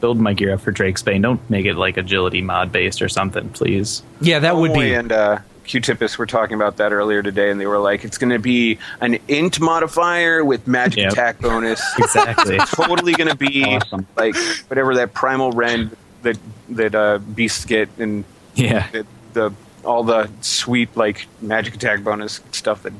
[0.00, 1.20] build my gear up for Drake's Bane.
[1.22, 4.02] Don't make it like agility mod based or something, please.
[4.20, 4.94] Yeah, that would be.
[4.94, 8.30] And uh, Q-Tipus were talking about that earlier today, and they were like, "It's going
[8.32, 11.12] to be an int modifier with magic Yep.
[11.12, 11.80] attack bonus.
[11.98, 12.56] Exactly.
[12.56, 14.06] It's totally going to be Awesome.
[14.16, 14.36] like
[14.68, 16.38] whatever that primal rend that
[16.70, 18.24] that uh, beasts get, and
[18.54, 18.88] yeah.
[18.92, 19.52] the, the
[19.84, 22.92] all the sweet like magic attack bonus stuff that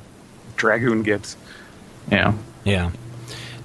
[0.56, 1.36] dragoon gets."
[2.10, 2.34] Yeah.
[2.64, 2.90] Yeah.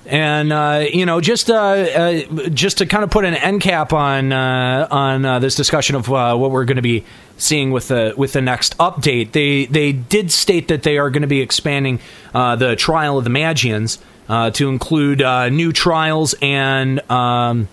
[0.05, 3.91] And uh, you know, just uh, uh, just to kind of put an end cap
[3.91, 7.03] on uh, on uh, this discussion of uh, what we're going to be
[7.37, 11.21] seeing with the with the next update, they they did state that they are going
[11.21, 11.99] to be expanding
[12.33, 13.99] uh, the trial of the Magians
[14.29, 17.67] uh, to include uh, new trials and um,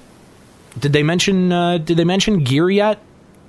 [0.78, 2.98] did they mention uh, did they mention gear yet?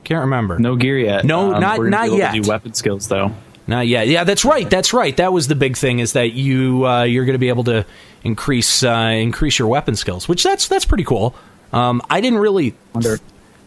[0.04, 0.60] Can't remember.
[0.60, 1.26] No gear yet.
[1.26, 2.34] No, Um, not- not be able to yet.
[2.44, 3.32] Do weapon skills though.
[3.68, 4.08] Not yet.
[4.08, 4.70] Yeah, that's right.
[4.70, 5.18] That's right.
[5.18, 7.84] That was the big thing is that you uh, you're going to be able to
[8.24, 11.34] increase uh, increase your weapon skills, which that's that's pretty cool.
[11.74, 13.18] Um, I didn't really Wonder-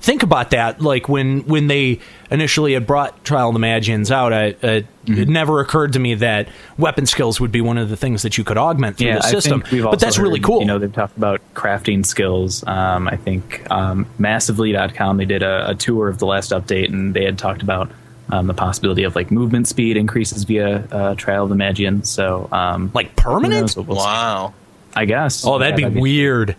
[0.00, 2.00] think about that like when when they
[2.30, 4.32] initially had brought Trial of the Magians out.
[4.32, 5.22] I, uh, Mm-hmm.
[5.22, 8.36] It never occurred to me that weapon skills would be one of the things that
[8.36, 9.60] you could augment through yeah, the system.
[9.60, 10.60] I think we've but also that's really cool.
[10.60, 12.62] You know, they've talked about crafting skills.
[12.66, 17.14] Um, I think um, massively.com they did a, a tour of the last update, and
[17.14, 17.90] they had talked about
[18.30, 22.02] um, the possibility of like movement speed increases via uh, Trial of the Magian.
[22.04, 23.74] So, um, like permanent?
[23.74, 24.04] knows we'll see.
[24.04, 24.52] Wow.
[24.94, 25.46] I guess.
[25.46, 26.56] Oh, that'd Yeah, be weird.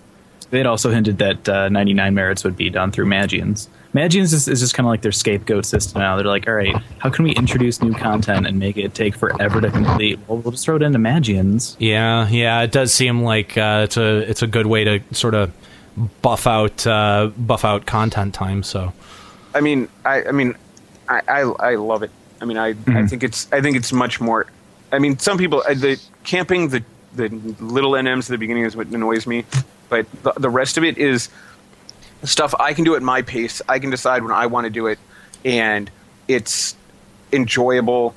[0.49, 3.69] They'd also hinted that uh, 99 merits would be done through Magians.
[3.93, 6.15] Magians is, is just kind of like their scapegoat system now.
[6.15, 9.61] They're like, all right, how can we introduce new content and make it take forever
[9.61, 10.19] to complete?
[10.27, 11.75] Well, we'll just throw it into Magians.
[11.79, 15.33] Yeah, yeah, it does seem like uh, it's a it's a good way to sort
[15.33, 15.51] of
[16.21, 18.63] buff out uh, buff out content time.
[18.63, 18.93] So,
[19.53, 20.55] I mean, I, I mean,
[21.07, 22.11] I, I, I love it.
[22.41, 24.47] I mean, I, I think it's, I think it's much more.
[24.91, 26.83] I mean, some people uh, the camping the
[27.15, 29.45] the little NMs at the beginning is what annoys me,
[29.89, 31.29] but the, the rest of it is
[32.23, 33.61] stuff I can do at my pace.
[33.67, 34.99] I can decide when I want to do it,
[35.43, 35.89] and
[36.27, 36.75] it's
[37.31, 38.15] enjoyable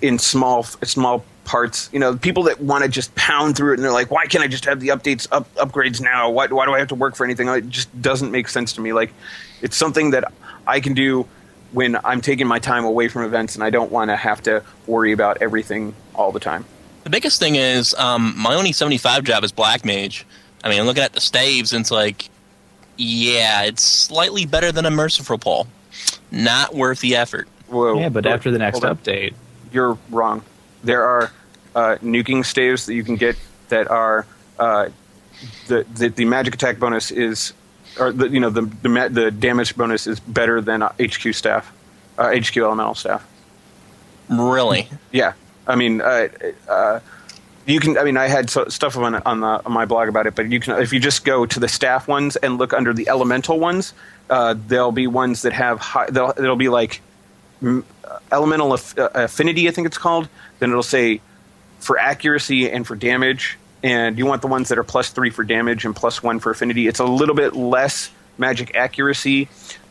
[0.00, 1.88] in small small parts.
[1.92, 4.44] You know, people that want to just pound through it and they're like, "Why can't
[4.44, 6.30] I just have the updates up upgrades now?
[6.30, 8.80] Why, why do I have to work for anything?" It just doesn't make sense to
[8.80, 8.92] me.
[8.92, 9.12] Like,
[9.60, 10.32] it's something that
[10.66, 11.26] I can do
[11.72, 14.62] when I'm taking my time away from events and I don't want to have to
[14.86, 16.64] worry about everything all the time.
[17.04, 20.26] The biggest thing is um, my only 75 job is Black Mage.
[20.64, 22.28] I mean, looking at the staves, and it's like,
[22.96, 25.66] yeah, it's slightly better than a Merciful Pull.
[26.30, 27.48] Not worth the effort.
[27.68, 28.96] Whoa, Yeah, but whoa, after the next hold on.
[28.96, 29.34] update,
[29.72, 30.42] you're wrong.
[30.84, 31.32] There are
[31.74, 33.36] uh, nuking staves that you can get
[33.68, 34.26] that are
[34.58, 34.88] uh,
[35.68, 37.52] the, the the magic attack bonus is,
[37.98, 41.34] or the you know the the, ma- the damage bonus is better than uh, HQ
[41.34, 41.72] staff,
[42.18, 43.26] uh, HQ elemental staff.
[44.28, 44.88] Really?
[45.10, 45.32] Yeah,
[45.66, 46.28] I mean, uh,
[46.68, 47.00] uh,
[47.66, 47.96] you can.
[47.96, 50.50] I mean, I had so, stuff on on, the, on my blog about it, but
[50.50, 53.58] you can if you just go to the staff ones and look under the elemental
[53.58, 53.94] ones,
[54.30, 56.06] uh, there'll be ones that have high.
[56.10, 57.00] There'll, be like
[57.62, 57.84] mm,
[58.30, 60.28] elemental aff- uh, affinity, I think it's called.
[60.58, 61.20] Then it'll say
[61.80, 65.44] for accuracy and for damage, and you want the ones that are plus three for
[65.44, 66.86] damage and plus one for affinity.
[66.88, 69.48] It's a little bit less magic accuracy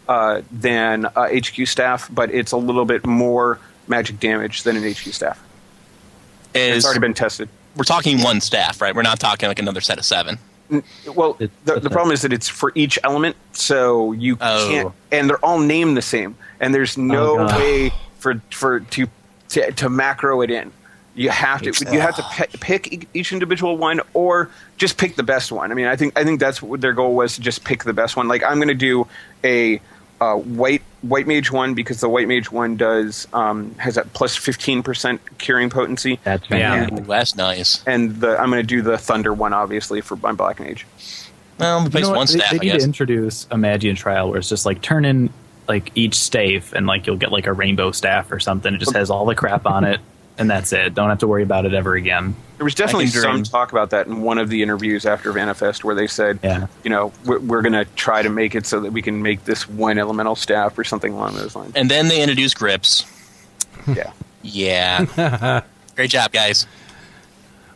[0.07, 4.83] uh, than uh, HQ staff, but it's a little bit more magic damage than an
[4.83, 5.41] HQ staff.
[6.53, 7.47] Is, It's already been tested.
[7.75, 8.93] We're talking one staff, right?
[8.95, 10.37] We're not talking like another set of seven.
[10.69, 10.83] Mm,
[11.15, 11.33] well,
[11.65, 14.67] the, the problem is that it's for each element, so you Oh.
[14.69, 17.57] can't, and they're all named the same, and there's no God.
[17.59, 19.07] way for for to,
[19.49, 20.71] to to macro it in.
[21.13, 25.17] You have to you have to pe- pick e- each individual one, or just pick
[25.17, 25.69] the best one.
[25.69, 27.91] I mean, I think I think that's what their goal was to just pick the
[27.93, 28.29] best one.
[28.29, 29.07] Like I'm going to do
[29.43, 29.81] a
[30.21, 34.35] uh, white white mage one because the white mage one does um, has a plus
[34.37, 36.19] fifteen percent curing potency.
[36.23, 37.83] That's Yeah, that's nice.
[37.87, 40.85] And the, I'm going to do the thunder one obviously for my black mage.
[41.59, 42.81] Well, You replace know one They- staff, They, I need guess.
[42.83, 45.29] to introduce a Magian trial where it's just like turn in
[45.67, 48.73] like each stave and like you'll get like a rainbow staff or something.
[48.73, 49.99] It just has all the crap on it,
[50.37, 50.93] and that's it.
[50.93, 52.35] Don't have to worry about it ever again.
[52.57, 55.95] There was definitely some talk about that in one of the interviews after Vana'Fest, where
[55.95, 56.67] they said, Yeah.
[56.83, 59.45] you know, we're, we're going to try to make it so that we can make
[59.45, 61.73] this one elemental staff or something along those lines.
[61.75, 63.05] And then they introduced grips.
[63.87, 64.13] Yeah.
[64.43, 65.61] Yeah.
[65.95, 66.67] Great job, guys.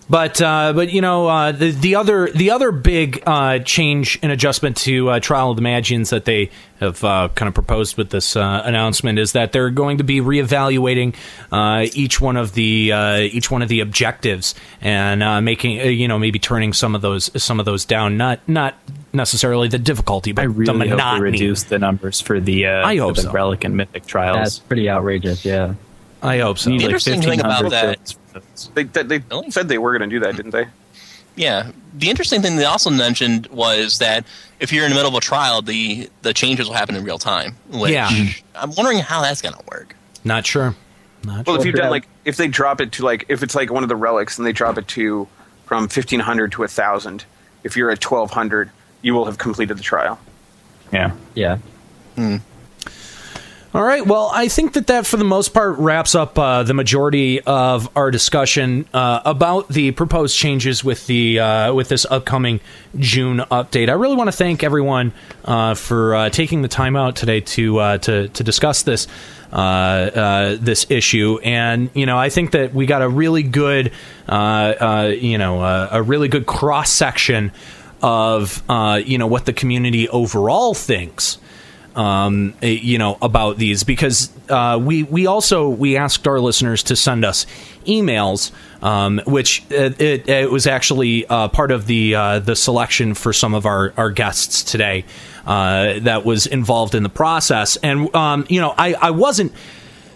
[0.07, 4.31] But uh, but you know uh, the the other the other big uh, change and
[4.31, 8.11] adjustment to uh, Trial of the Magians that they have uh, kind of proposed with
[8.11, 11.15] this uh, announcement is that they're going to be reevaluating
[11.51, 15.85] uh, each one of the uh, each one of the objectives and uh, making uh,
[15.85, 18.75] you know maybe turning some of those some of those down not not
[19.11, 21.31] necessarily the difficulty but I the really hope they monotony.
[21.31, 23.33] reduce the numbers for the uh, I hope for the so.
[23.33, 24.37] relic and mythic trials.
[24.37, 25.43] That's pretty outrageous.
[25.43, 25.73] Yeah.
[26.25, 26.69] I hope so.
[26.69, 28.69] The like, interesting thing about that- fills for those.
[28.73, 30.67] They, they, they said they were going to do that, didn't they?
[31.35, 31.71] Yeah.
[31.93, 34.25] The interesting thing they also mentioned was that
[34.59, 37.19] if you're in the middle of a trial, the the changes will happen in real
[37.19, 37.55] time.
[37.69, 38.09] Which Yeah.
[38.55, 39.95] I'm wondering how that's going to work.
[40.23, 40.75] Not sure.
[41.23, 41.43] Not sure.
[41.45, 41.59] Well, sure.
[41.59, 43.89] if you've done like, if they drop it to like, if it's like one of
[43.89, 45.27] the relics and they drop it to
[45.65, 47.25] from 1500 to 1000,
[47.63, 48.69] if you're at 1200,
[49.01, 50.19] you will have completed the trial.
[50.93, 51.11] Yeah.
[51.33, 51.57] Yeah.
[52.15, 52.37] Hmm.
[53.75, 54.07] All right.
[54.07, 57.89] Well, I think that that for the most part wraps up uh, the majority of
[57.97, 62.61] our discussion uh, about the proposed changes with the uh, with this upcoming
[62.97, 63.89] June update.
[63.89, 65.11] I really want to thank everyone
[65.43, 69.09] uh, for uh, taking the time out today to uh, to to discuss this.
[69.51, 73.93] Uh, uh, this issue, and you know, I think that we got a really good,
[74.27, 77.53] uh, you know, a really good cross section
[78.01, 78.61] of
[79.05, 81.37] you know what the community overall thinks
[81.95, 86.83] um, eh, you know about these because uh, we we also we asked our listeners
[86.83, 87.45] to send us
[87.85, 88.51] emails,
[88.83, 93.33] um, which uh, it, it was actually uh, part of the uh, the selection for
[93.33, 95.05] some of our our guests today
[95.45, 99.53] uh, that was involved in the process, and um, you know I I wasn't.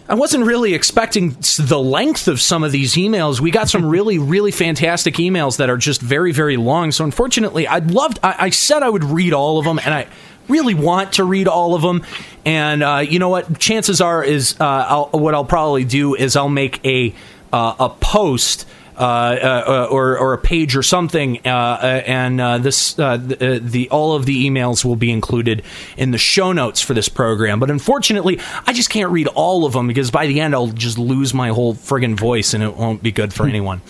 [0.08, 3.40] I wasn't really expecting the length of some of these emails.
[3.40, 6.92] We got some really, really fantastic emails that are just very, very long.
[6.92, 8.18] So, unfortunately, I'd loved.
[8.24, 10.08] I, I said I would read all of them, and I
[10.50, 12.04] really want to read all of them.
[12.46, 13.60] And uh, you know what?
[13.60, 17.14] Chances are is uh, I'll, what I'll probably do is I'll make a
[17.54, 18.66] uh, a post.
[18.98, 23.56] Uh, uh, or, or a page or something, uh, uh, and uh, this uh, the,
[23.56, 25.64] uh, the all of the emails will be included
[25.96, 27.62] in the show notes for this program.
[27.62, 30.98] But unfortunately, I just can't read all of them because by the end I'll just
[30.98, 33.82] lose my whole friggin' voice and it won't be good for anyone.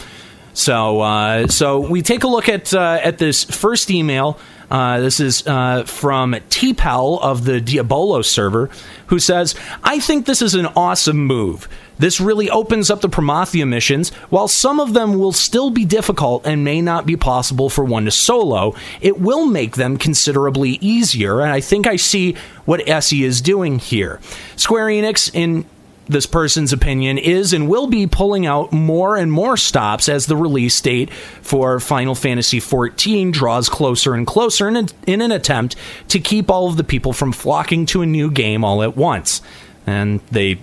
[0.54, 4.38] So, uh, so we take a look at uh, at this first email.
[4.70, 8.70] Uh, this is uh, from T-Pel of the Diabolo server,
[9.08, 11.68] who says, "I think this is an awesome move.
[12.00, 14.10] This really opens up the Promathia missions.
[14.30, 18.06] While some of them will still be difficult and may not be possible for one
[18.06, 21.42] to solo, it will make them considerably easier.
[21.42, 22.36] And I think I see
[22.66, 24.22] what SE is doing here.
[24.56, 25.66] Square Enix in
[26.10, 30.36] this person's opinion is and will be pulling out more and more stops as the
[30.36, 31.12] release date
[31.42, 35.76] for Final Fantasy XIV draws closer and closer in, a, in an attempt
[36.10, 39.42] to keep all of the people from flocking to a new game all at once.
[39.86, 40.60] And they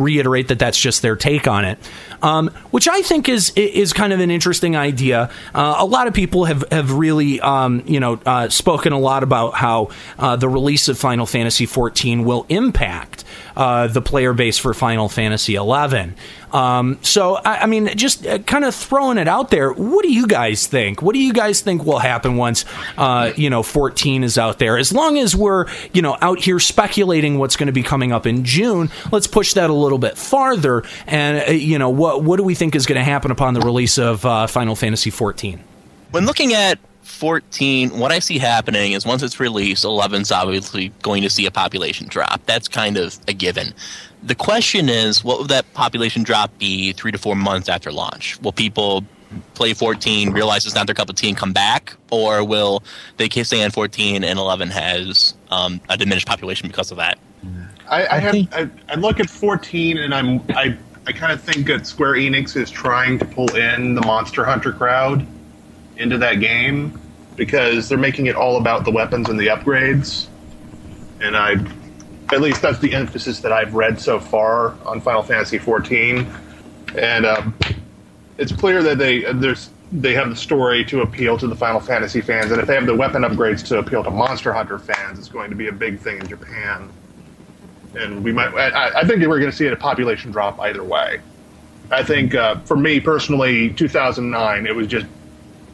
[0.00, 1.78] reiterate that that's just their take on it,
[2.22, 5.30] um, which I think is is kind of an interesting idea.
[5.54, 9.22] Uh, a lot of people have have really um, you know uh, spoken a lot
[9.22, 13.24] about how uh, the release of Final Fantasy XIV will impact
[13.60, 16.14] uh, the player base for Final Fantasy XI.
[16.50, 19.70] Um, so, I, I, mean, just uh, kind of throwing it out there.
[19.70, 21.02] What do you guys think?
[21.02, 22.64] What do you guys think will happen once,
[22.96, 24.78] uh, you know, 14 is out there?
[24.78, 28.26] As long as we're, you know, out here speculating what's going to be coming up
[28.26, 30.82] in June, let's push that a little bit farther.
[31.06, 33.60] And, uh, you know, what, what do we think is going to happen upon the
[33.60, 35.62] release of uh, Final Fantasy 14?
[36.12, 41.22] When looking at 14, what I see happening is once it's released, 11's obviously going
[41.22, 42.44] to see a population drop.
[42.46, 43.74] That's kind of a given.
[44.22, 48.40] The question is, what will that population drop be three to four months after launch?
[48.42, 49.04] Will people
[49.54, 52.82] play 14, realize it's not their cup of tea, and come back, or will
[53.16, 57.18] they stay on 14 and 11 has um, a diminished population because of that?
[57.88, 61.66] I, I, have I, I, look at 14 and I'm I I kind of think
[61.66, 65.26] that Square Enix is trying to pull in the Monster Hunter crowd
[66.00, 66.98] into that game
[67.36, 70.26] because they're making it all about the weapons and the upgrades,
[71.20, 71.54] and I
[72.32, 76.26] at least that's the emphasis that I've read so far on Final Fantasy XIV,
[76.96, 77.54] and um,
[78.38, 82.20] it's clear that they there's they have the story to appeal to the Final Fantasy
[82.20, 85.28] fans, and if they have the weapon upgrades to appeal to Monster Hunter fans, it's
[85.28, 86.90] going to be a big thing in Japan.
[87.96, 91.20] And we might, I, I think we're going to see a population drop either way.
[91.90, 95.06] I think uh, for me personally, 2009, it was just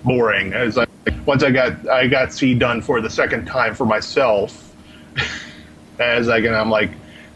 [0.06, 0.54] boring.
[0.54, 0.88] As like
[1.26, 4.74] once I got I got C done for the second time for myself
[5.98, 6.90] as I can, I'm like,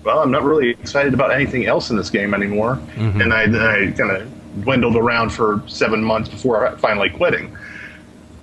[0.04, 2.76] well, I'm not really excited about anything else in this game anymore.
[2.94, 3.20] Mm-hmm.
[3.20, 7.56] And I, I kind of dwindled around for seven months before finally quitting.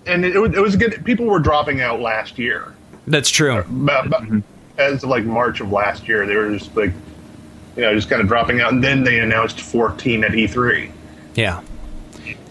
[0.06, 1.04] And it, it, was good.
[1.04, 2.74] People were dropping out last year.
[3.08, 3.60] That's true.
[3.60, 4.40] About, about, mm-hmm.
[4.78, 6.92] As of like March of last year, they were just like,
[7.76, 8.72] you know, just kind of dropping out.
[8.72, 10.92] And then they announced 14 at E3.
[11.34, 11.62] Yeah.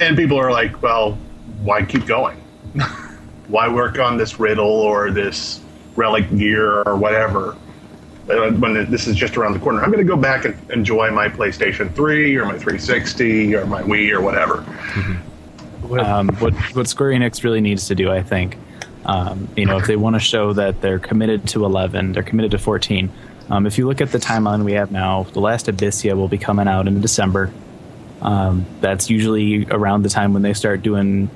[0.01, 1.17] And people are like, well,
[1.63, 2.37] why keep going?
[3.49, 5.61] why work on this riddle or this
[5.95, 7.57] relic gear or whatever
[8.29, 9.83] uh, when this is just around the corner.
[9.83, 13.83] I'm going to go back and enjoy my PlayStation 3 or my 360 or my
[13.83, 14.57] Wii or whatever.
[14.57, 16.01] Mm-hmm.
[16.01, 18.59] Um, what what Square Enix really needs to do, I think,
[19.05, 22.51] um, you know, if they want to show that they're committed to 11, they're committed
[22.51, 23.11] to 14.
[23.49, 26.39] Um, if you look at the timeline we have now, the last Abyssea will be
[26.39, 27.53] coming out in December.
[28.21, 31.31] Um, that's usually around the time when they start doing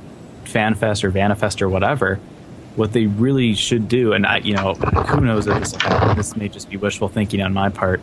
[0.51, 2.19] FanFest or Vana'Fest or whatever
[2.77, 5.73] what they really should do, and I, you know, who knows if this,
[6.17, 8.01] this may just be wishful thinking on my part.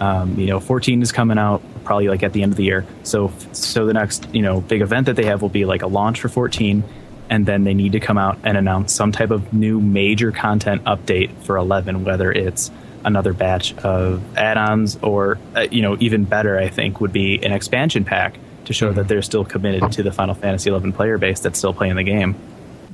[0.00, 2.86] Um, you know, 14 is coming out probably like at the end of the year.
[3.02, 5.86] So, so the next, you know, big event that they have will be like a
[5.86, 6.84] launch for 14,
[7.30, 10.84] and then they need to come out and announce some type of new major content
[10.84, 12.70] update for 11, whether it's
[13.04, 17.52] another batch of add-ons or, uh, you know, even better, I think, would be an
[17.52, 21.40] expansion pack to show that they're still committed to the Final Fantasy 11 player base
[21.40, 22.34] that's still playing the game.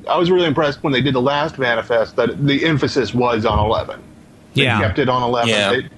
[0.09, 3.59] I was really impressed when they did the last Vana'Fest that the emphasis was on
[3.59, 4.03] 11.
[4.55, 4.81] They yeah.
[4.81, 5.49] kept it on 11.
[5.49, 5.71] Yeah.
[5.71, 5.89] They,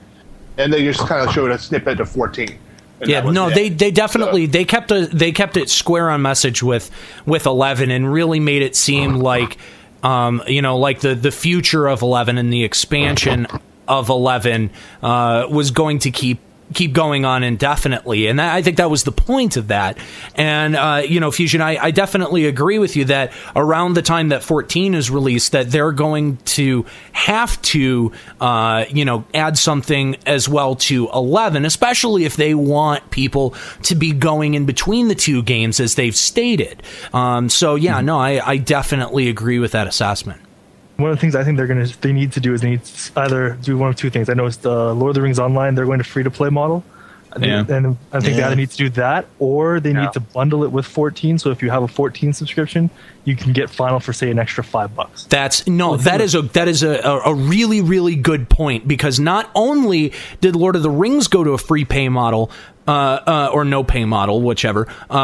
[0.59, 2.59] and they just kind of showed a snippet of 14.
[3.05, 3.55] Yeah, no, it.
[3.55, 4.53] they they definitely so.
[4.53, 6.89] they kept a, they kept it square on message with
[7.27, 9.59] with 11 and really made it seem like
[10.03, 13.47] um, you know, like the the future of 11 and the expansion
[13.89, 14.71] of 11
[15.03, 16.41] uh, was going to keep
[16.73, 18.27] keep going on indefinitely.
[18.27, 19.99] And that, I think that was the point of that.
[20.35, 24.31] And, uh, you know, Fusion, I, I, definitely agree with you that around the time
[24.31, 30.17] that 14 is released, that they're going to have to, uh, you know, add something
[30.27, 35.15] as well to 11, especially if they want people to be going in between the
[35.15, 36.83] two games as they've stated.
[37.13, 38.07] Um, so, yeah, mm-hmm.
[38.07, 40.41] no, I, I definitely agree with that assessment
[40.97, 42.85] one of the things I think they're gonna they need to do is they need
[42.85, 44.29] to either do one of two things.
[44.29, 45.75] I know it's the Lord of the Rings Online.
[45.75, 46.85] They're going to free to play model,
[47.41, 47.65] yeah.
[47.69, 48.37] and I think yeah.
[48.37, 50.05] they either need to do that or they yeah.
[50.05, 51.39] need to bundle it with 14.
[51.39, 52.91] So if you have a 14 subscription,
[53.25, 55.25] you can get Final for say an extra five bucks.
[55.25, 59.51] That's no, that is a that is a, a really really good point because not
[59.55, 62.51] only did Lord of the Rings go to a free pay model,
[62.87, 64.87] uh, uh, or no pay model, whichever.
[65.11, 65.15] Uh,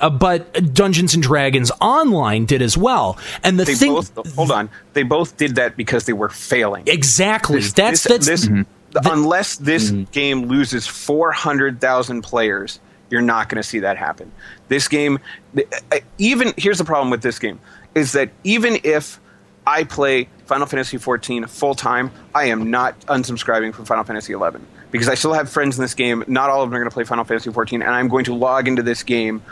[0.00, 3.18] uh, but Dungeons and Dragons Online did as well.
[3.42, 4.70] And the they thing, both hold on.
[4.94, 6.84] They both did that because they were failing.
[6.86, 7.56] Exactly.
[7.60, 8.64] This- that's this- that's this-
[9.06, 12.78] unless this game loses four hundred thousand players,
[13.10, 14.30] you're not going to see that happen.
[14.68, 15.18] This game,
[15.56, 17.58] uh, even here's the problem with this game,
[17.94, 19.18] is that even if
[19.66, 24.38] I play Final Fantasy 14 full time, I am not unsubscribing from Final Fantasy XI
[24.92, 26.22] because I still have friends in this game.
[26.28, 28.34] Not all of them are going to play Final Fantasy 14, and I'm going to
[28.34, 29.42] log into this game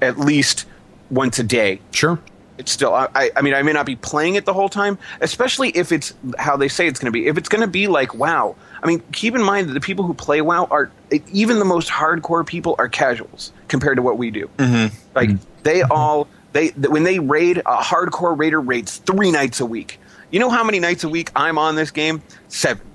[0.00, 0.64] at least
[1.10, 1.80] once a day.
[1.90, 2.18] Sure.
[2.56, 5.68] It's still, I, I- mean, I may not be playing it the whole time, especially
[5.70, 7.26] if it's how they say it's going to be.
[7.26, 10.06] If it's going to be like WoW, I mean, keep in mind that the people
[10.06, 10.90] who play WoW are,
[11.32, 14.48] even the most hardcore people are casuals compared to what we do.
[14.56, 14.94] Mm-hmm.
[15.14, 15.62] Like, mm-hmm.
[15.64, 20.00] they all, they when they raid, a hardcore raider raids three nights a week.
[20.30, 22.22] You know how many nights a week I'm on this game?
[22.48, 22.86] Seven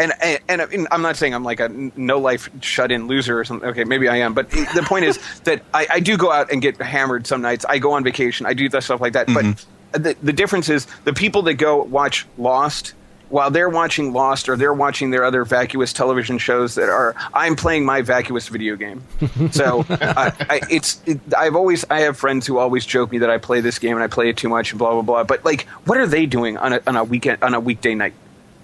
[0.00, 3.44] and, and and I'm not saying I'm like a no life shut in loser or
[3.44, 3.68] something.
[3.68, 6.62] Okay, maybe I am, but the point is that I, I do go out and
[6.62, 7.64] get hammered some nights.
[7.68, 8.46] I go on vacation.
[8.46, 9.26] I do that stuff like that.
[9.26, 10.02] But mm-hmm.
[10.02, 12.94] the the difference is the people that go watch Lost.
[13.28, 17.54] While they're watching Lost or they're watching their other vacuous television shows that are, I'm
[17.54, 19.04] playing my vacuous video game.
[19.52, 23.30] So I, I, it's, it, I've always, I have friends who always joke me that
[23.30, 25.22] I play this game and I play it too much and blah blah blah.
[25.22, 28.14] But like, what are they doing on a on a weekend on a weekday night?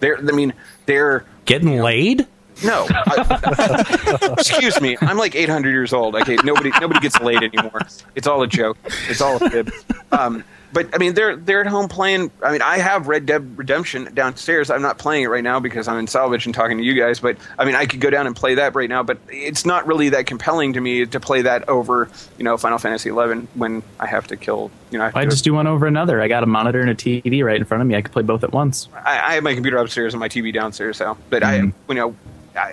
[0.01, 0.53] They're, I mean,
[0.87, 2.27] they're getting laid.
[2.65, 4.97] No, I- excuse me.
[5.03, 6.17] I'm like 800 years old.
[6.17, 7.81] Okay, nobody nobody gets laid anymore.
[8.15, 8.79] It's all a joke.
[9.09, 9.71] It's all a fib.
[10.13, 10.43] Um,
[10.73, 12.31] but I mean, they're they're at home playing.
[12.43, 14.71] I mean, I have Red Dead Redemption downstairs.
[14.71, 17.21] I'm not playing it right now because I'm in salvage and talking to you guys.
[17.21, 19.03] But I mean, I could go down and play that right now.
[19.03, 22.79] But it's not really that compelling to me to play that over, you know, Final
[22.79, 24.71] Fantasy 11 when I have to kill.
[24.91, 26.21] You know, I, I do just do one over another.
[26.21, 27.97] I got a monitor and a TV right in front of me.
[27.97, 28.89] I could play both at once.
[28.95, 30.99] I, I have my computer upstairs and my TV downstairs.
[30.99, 31.93] So, but I, mm-hmm.
[31.93, 32.17] you know,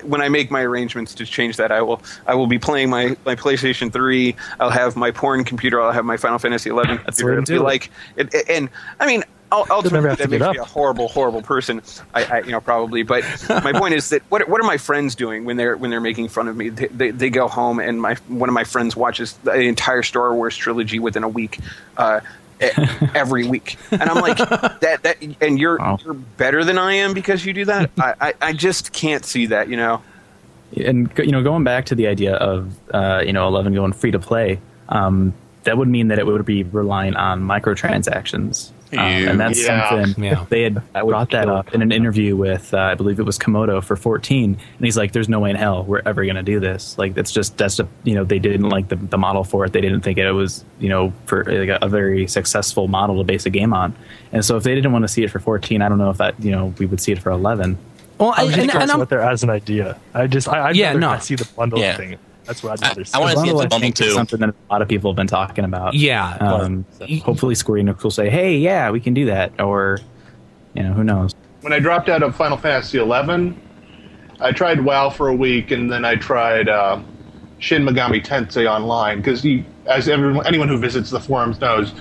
[0.03, 3.15] when I make my arrangements to change that, I will, I will be playing my,
[3.25, 4.35] my PlayStation Three.
[4.59, 5.81] I'll have my porn computer.
[5.81, 7.35] I'll have my Final Fantasy Eleven That's computer.
[7.35, 8.69] the way to It'll be like, it, it- and
[8.99, 9.23] I mean.
[9.55, 11.83] Ultimately, never have to that makes me a horrible, horrible person.
[12.15, 13.03] I, I, you know, probably.
[13.03, 13.23] But
[13.63, 16.29] my point is that what, what are my friends doing when they're when they're making
[16.29, 16.69] fun of me?
[16.69, 20.33] They, they, they go home and my one of my friends watches the entire Star
[20.33, 21.59] Wars trilogy within a week.
[21.97, 22.21] Uh,
[23.15, 24.37] every week, and I'm like
[24.79, 24.99] that.
[25.03, 27.91] That and you're you're better than I am because you do that.
[27.97, 29.69] I, I, I just can't see that.
[29.69, 30.01] You know.
[30.75, 34.11] and you know going back to the idea of uh, you know 11 going free
[34.11, 34.59] to play
[34.89, 35.33] um,
[35.63, 39.89] that would mean that it would be relying on microtransactions um, and that's Yeah.
[39.89, 40.45] something Yeah.
[40.49, 43.83] they had brought that up in an interview with uh, i believe it was Komoto
[43.83, 46.59] for 14 and he's like there's no way in hell we're ever going to do
[46.59, 49.65] this like that's just that's a, you know they didn't like the, the model for
[49.65, 53.17] it they didn't think it was you know for like a, a very successful model
[53.17, 53.95] to base a game on
[54.31, 56.17] and so if they didn't want to see it for 14 i don't know if
[56.17, 57.77] that you know we would see it for 11
[58.19, 59.99] Well, I, I was and, just and I'm, out there as an idea.
[60.13, 61.07] I just, I, I'd Yeah, rather no.
[61.11, 61.97] not see the bundle Yeah.
[61.97, 62.17] thing.
[62.45, 63.13] That's what I'd I- rather see.
[63.13, 64.13] I wanna see it Bundle, the I bundle think, is too.
[64.13, 65.93] something that a lot of people have been talking about.
[65.93, 66.35] Yeah.
[66.41, 69.99] Um, so hopefully, Square Enix will say, "Hey, yeah, we can do that," or
[70.73, 71.33] you know, who knows?
[71.61, 73.53] when I dropped out of Final Fantasy XI,
[74.41, 76.99] I tried WoW for a week, and then I tried uh,
[77.59, 79.45] Shin Megami Tensei Online because,
[79.85, 81.93] as everyone, anyone who visits the forums knows,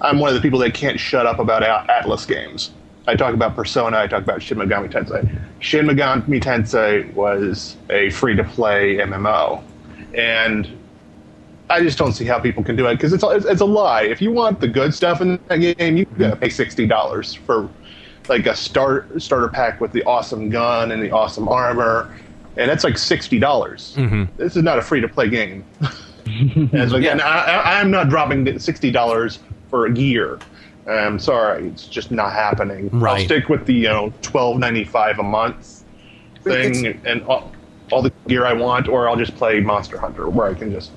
[0.00, 2.72] I'm one of the people that can't shut up about Atlus games.
[3.10, 5.28] I talk about Persona, I talk about Shin Megami Tensei.
[5.58, 9.60] Shin Megami Tensei was a free-to-play MMO,
[10.14, 10.78] and
[11.68, 14.02] I just don't see how people can do it because it's, it's it's a lie.
[14.02, 17.68] If you want the good stuff in that game, you gotta pay sixty dollars for
[18.28, 22.16] like a start starter pack with the awesome gun and the awesome armor,
[22.56, 23.96] and that's like sixty dollars.
[23.96, 24.36] Mm-hmm.
[24.36, 25.64] This is not a free to play game.
[26.26, 30.38] and so again, I, I, I'm not dropping sixty dollars for a gear.
[30.90, 32.90] I'm sorry, it's just not happening.
[32.90, 33.20] Right.
[33.20, 35.84] I'll stick with the you know twelve ninety five a month
[36.42, 37.52] thing and all,
[37.92, 40.90] all the gear I want, or I'll just play Monster Hunter where I can just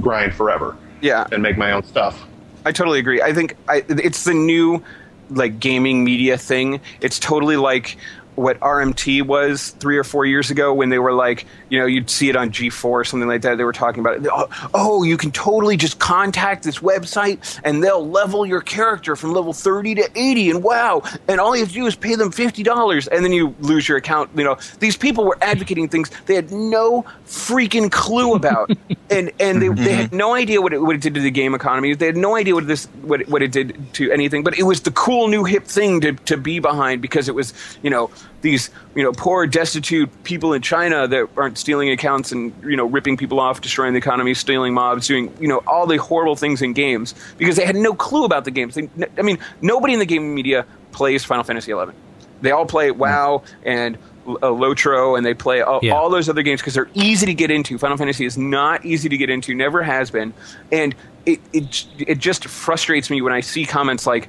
[0.00, 2.26] grind forever Yeah, and make my own stuff.
[2.64, 3.22] I totally agree.
[3.22, 4.82] I think I, it's the new
[5.30, 6.80] like gaming media thing.
[7.00, 7.96] It's totally like
[8.38, 12.08] what RMT was three or four years ago when they were like, you know, you'd
[12.08, 13.58] see it on G4 or something like that.
[13.58, 14.28] They were talking about, it.
[14.32, 19.32] oh, oh, you can totally just contact this website and they'll level your character from
[19.32, 20.50] level 30 to 80.
[20.50, 21.02] And wow.
[21.26, 23.98] And all you have to do is pay them $50 and then you lose your
[23.98, 24.30] account.
[24.36, 28.70] You know, these people were advocating things they had no freaking clue about.
[29.10, 30.16] and and they, they had mm-hmm.
[30.16, 31.94] no idea what it, what it did to the game economy.
[31.94, 34.42] They had no idea what this what it- what it did to anything.
[34.44, 37.52] But it was the cool new hip thing to, to be behind because it was
[37.82, 38.10] you know
[38.40, 42.84] these you know poor destitute people in China that aren't stealing accounts and you know
[42.86, 46.62] ripping people off, destroying the economy, stealing mobs, doing you know all the horrible things
[46.62, 48.74] in games because they had no clue about the games.
[48.76, 48.88] They,
[49.18, 51.92] I mean, nobody in the gaming media plays Final Fantasy XI.
[52.40, 53.96] they all play WoW and
[54.26, 55.94] uh, Lotro, and they play all, Yeah.
[55.94, 57.78] all those other games because they're easy to get into.
[57.78, 60.32] Final Fantasy is not easy to get into, never has been,
[60.70, 60.94] and
[61.26, 64.28] it it it just frustrates me when I see comments like.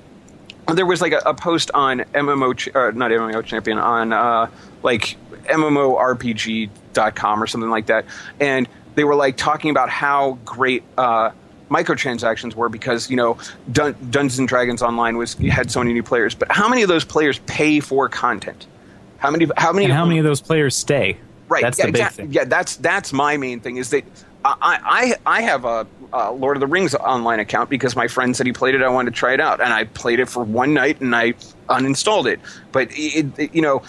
[0.74, 4.50] There was like a, a post on MMO, ch- uh, not MMO Champion, on uh,
[4.84, 8.06] like MMORPG.com or something like that,
[8.40, 11.32] and they were like talking about how great uh,
[11.70, 13.38] microtransactions were because you know
[13.72, 16.90] Dun- Dungeons and Dragons Online was had so many new players, but how many of
[16.90, 18.68] those players pay for content?
[19.18, 19.48] How many?
[19.58, 19.86] How many?
[19.86, 21.18] And how many of those players stay?
[21.48, 21.62] Right.
[21.62, 22.32] That's yeah, the big thing.
[22.32, 24.04] Yeah, that's that's my main thing is that
[24.46, 28.36] I I, I have a, a Lord of the Rings online account because my friend
[28.36, 28.82] said he played it.
[28.82, 31.34] I wanted to try it out, and I played it for one night and I
[31.70, 32.40] uninstalled it.
[32.72, 33.82] But it, it you know.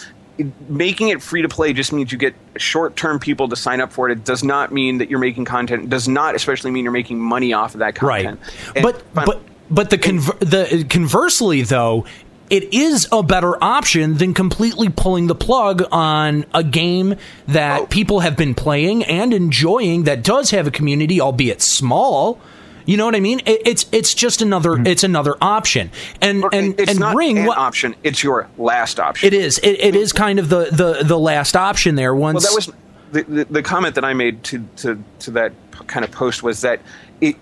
[0.70, 4.08] Making it free to play just means you get short-term people to sign up for
[4.08, 4.12] it.
[4.12, 5.84] It does not mean that you're making content.
[5.84, 8.40] It does not, especially, mean you're making money off of that content.
[8.74, 12.06] And but but but the conver- the conversely though
[12.50, 17.14] it is a better option than completely pulling the plug on a game
[17.48, 17.86] that Oh.
[17.86, 22.40] people have been playing and enjoying that does have a community albeit small
[22.86, 25.90] you know what i mean it, it's it's just another it's another option
[26.20, 26.80] and and Mm-hmm.
[26.80, 27.94] it's and not ring an what option.
[28.02, 29.26] It's your last option.
[29.28, 32.52] it is it, it is kind of the the the last option there once Well,
[32.52, 32.72] that was
[33.12, 36.42] the, the, the comment that I made to, to, to that p- kind of post
[36.42, 36.80] was that
[37.20, 37.36] it,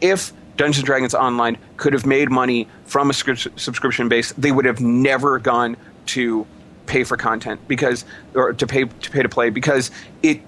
[0.00, 4.50] if Dungeons and Dragons Online could have made money from a scrip- subscription base, they
[4.50, 5.76] would have never gone
[6.06, 6.44] to
[6.86, 8.04] pay for content because
[8.34, 9.92] or to pay to pay to play because
[10.24, 10.40] it,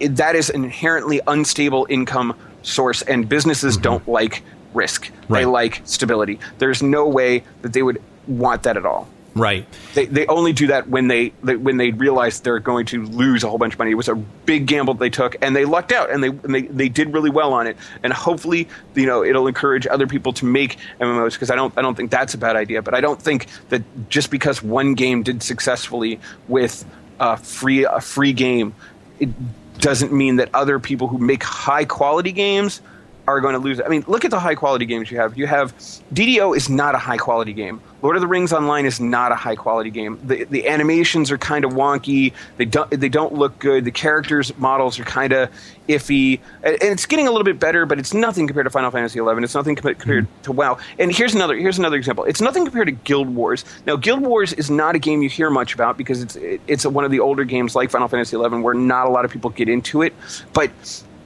[0.00, 3.82] it that is an inherently unstable income source and businesses mm-hmm.
[3.82, 4.42] don't like
[4.74, 5.12] risk.
[5.30, 6.40] They like stability.
[6.58, 10.66] There's no way that they would want that at all right they, they only do
[10.66, 13.78] that when they, they when they realize they're going to lose a whole bunch of
[13.78, 13.90] money.
[13.90, 16.62] It was a big gamble they took, and they lucked out, and they and they,
[16.62, 17.76] they did really well on it.
[18.02, 21.82] And hopefully, you know, it'll encourage other people to make MMOs because I don't I
[21.82, 22.82] don't think that's a bad idea.
[22.82, 26.84] But I don't think that just because one game did successfully with
[27.18, 28.74] a free a free game,
[29.18, 29.30] it
[29.78, 32.82] doesn't mean that other people who make high quality games
[33.28, 33.80] are going to lose.
[33.80, 35.36] I mean, look at the high quality games you have.
[35.36, 35.76] You have
[36.12, 37.80] DDO is not a high quality game.
[38.02, 40.20] Lord of the Rings Online is not a high quality game.
[40.22, 42.32] The the animations are kind of wonky.
[42.56, 43.84] They don't they don't look good.
[43.84, 45.50] The characters models are kind of
[45.88, 49.18] iffy, and, it's getting a little bit better, but it's nothing compared to Final Fantasy
[49.18, 49.24] XI.
[49.42, 50.42] It's nothing compa- compared mm-hmm.
[50.42, 50.78] to WoW.
[50.98, 52.24] And here's another here's another example.
[52.24, 53.64] It's nothing compared to Guild Wars.
[53.86, 56.36] Now, Guild Wars is not a game you hear much about because it's
[56.66, 59.30] it's one of the older games like Final Fantasy XI where not a lot of
[59.30, 60.14] people get into it,
[60.52, 60.70] but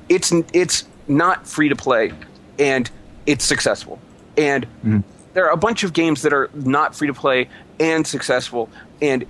[0.09, 2.13] it's it's not free to play
[2.59, 2.91] and
[3.27, 3.99] it's successful.
[4.37, 5.01] And mm-hmm.
[5.35, 8.69] there are a bunch of games that are not free to play and successful
[9.03, 9.27] and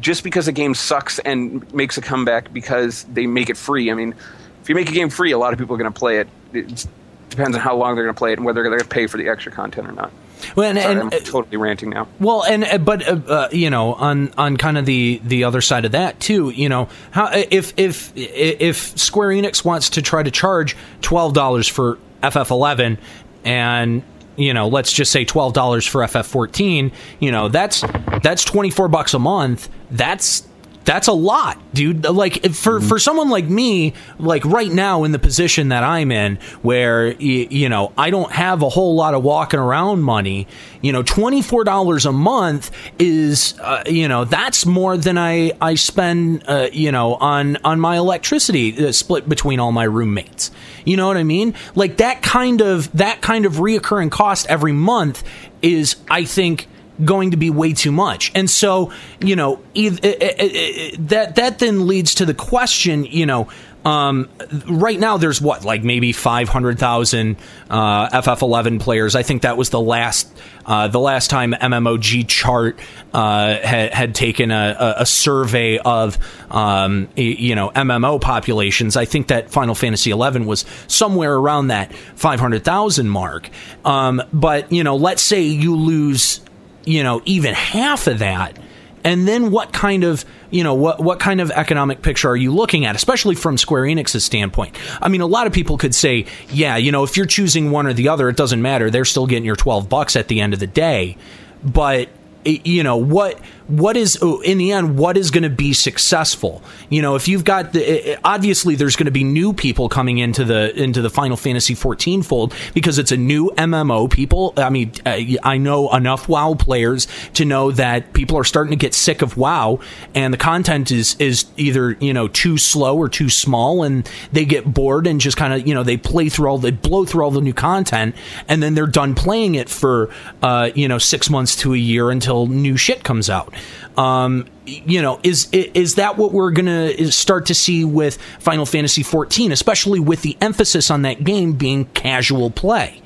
[0.00, 3.94] just because a game sucks and makes a comeback because they make it free i
[3.94, 4.14] mean
[4.62, 6.28] if you make a game free a lot of people are going to play it.
[6.52, 6.86] It
[7.30, 9.06] depends on how long they're going to play it and whether they're going to pay
[9.06, 10.12] for the extra content or not
[10.56, 13.70] Well, and- Sorry, and- i'm totally ranting now Well, and uh, but uh, uh, you
[13.70, 17.30] know, on on kind of the the other side of that too, you know, how
[17.32, 22.98] if if if Square Enix wants to try to charge twelve dollars for FF11
[23.44, 24.02] and
[24.36, 27.84] you know, let's just say twelve dollars for FF14, you know, that's
[28.22, 29.68] that's twenty four bucks a month.
[29.90, 30.46] That's
[30.84, 32.04] that's a lot, dude.
[32.04, 36.36] Like for for someone like me, like right now in the position that I'm in,
[36.62, 40.48] where you know I don't have a whole lot of walking around money.
[40.80, 45.52] You know, twenty four dollars a month is uh, you know that's more than I
[45.60, 50.50] I spend uh, you know on on my electricity uh, split between all my roommates.
[50.84, 51.54] You know what I mean?
[51.74, 55.22] Like that kind of that kind of reoccurring cost every month
[55.62, 56.66] is I think
[57.04, 58.32] going to be way too much.
[58.34, 63.48] And so, you know, that that then leads to the question, you know,
[63.84, 64.28] um,
[64.68, 67.36] right now there's what like maybe 500,000
[67.68, 69.16] uh, FF11 players.
[69.16, 70.32] I think that was the last
[70.64, 72.78] uh, the last time MMOG chart
[73.12, 76.16] uh, had, had taken a, a, survey of
[76.52, 78.96] um, you know MMO populations.
[78.96, 83.50] I think that Final Fantasy XI was somewhere around that 500,000 mark.
[83.84, 86.40] Um, but you know, let's say you lose
[86.84, 88.58] you know even half of that.
[89.04, 92.52] And then what kind of you know what what kind of economic picture are you
[92.52, 94.76] looking at especially from Square Enix's standpoint?
[95.00, 97.86] I mean a lot of people could say yeah you know if you're choosing one
[97.86, 98.90] or the other it doesn't matter.
[98.90, 101.16] They're still getting your 12 bucks at the end of the day.
[101.64, 102.10] But
[102.44, 103.40] you know what
[103.72, 106.62] what is oh, in the end what is going to be successful?
[106.90, 110.44] You know if you've got the obviously there's going to be new people coming into
[110.44, 114.92] the into the final fantasy 14 fold because it's a new mmo people i mean
[115.06, 119.22] uh, i know enough wow players to know that people are starting to get sick
[119.22, 119.78] of wow
[120.14, 124.44] and the content is is either you know too slow or too small and they
[124.44, 127.24] get bored and just kind of you know they play through all they blow through
[127.24, 128.14] all the new content
[128.48, 130.10] and then they're done playing it for
[130.42, 133.54] uh you know 6 months to a year until new shit comes out
[133.96, 139.02] Um, you know, is is that what we're gonna start to see with Final Fantasy
[139.02, 143.02] 14, especially with the emphasis on that game being casual play?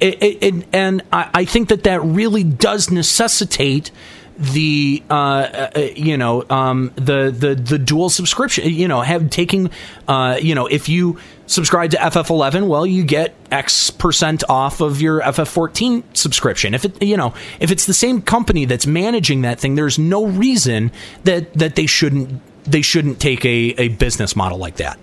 [0.00, 3.90] It, it, it, and I, I think that that really does necessitate
[4.38, 8.68] the uh, uh, you know um, the the the dual subscription.
[8.72, 9.70] You know, have taking
[10.06, 15.00] uh, you know if you subscribe to FF11, well, you get X percent off of
[15.00, 16.74] your FF14 subscription.
[16.74, 20.26] If it you know if it's the same company that's managing that thing, there's no
[20.26, 20.92] reason
[21.24, 24.98] that that they shouldn't they shouldn't take a, a business model like that.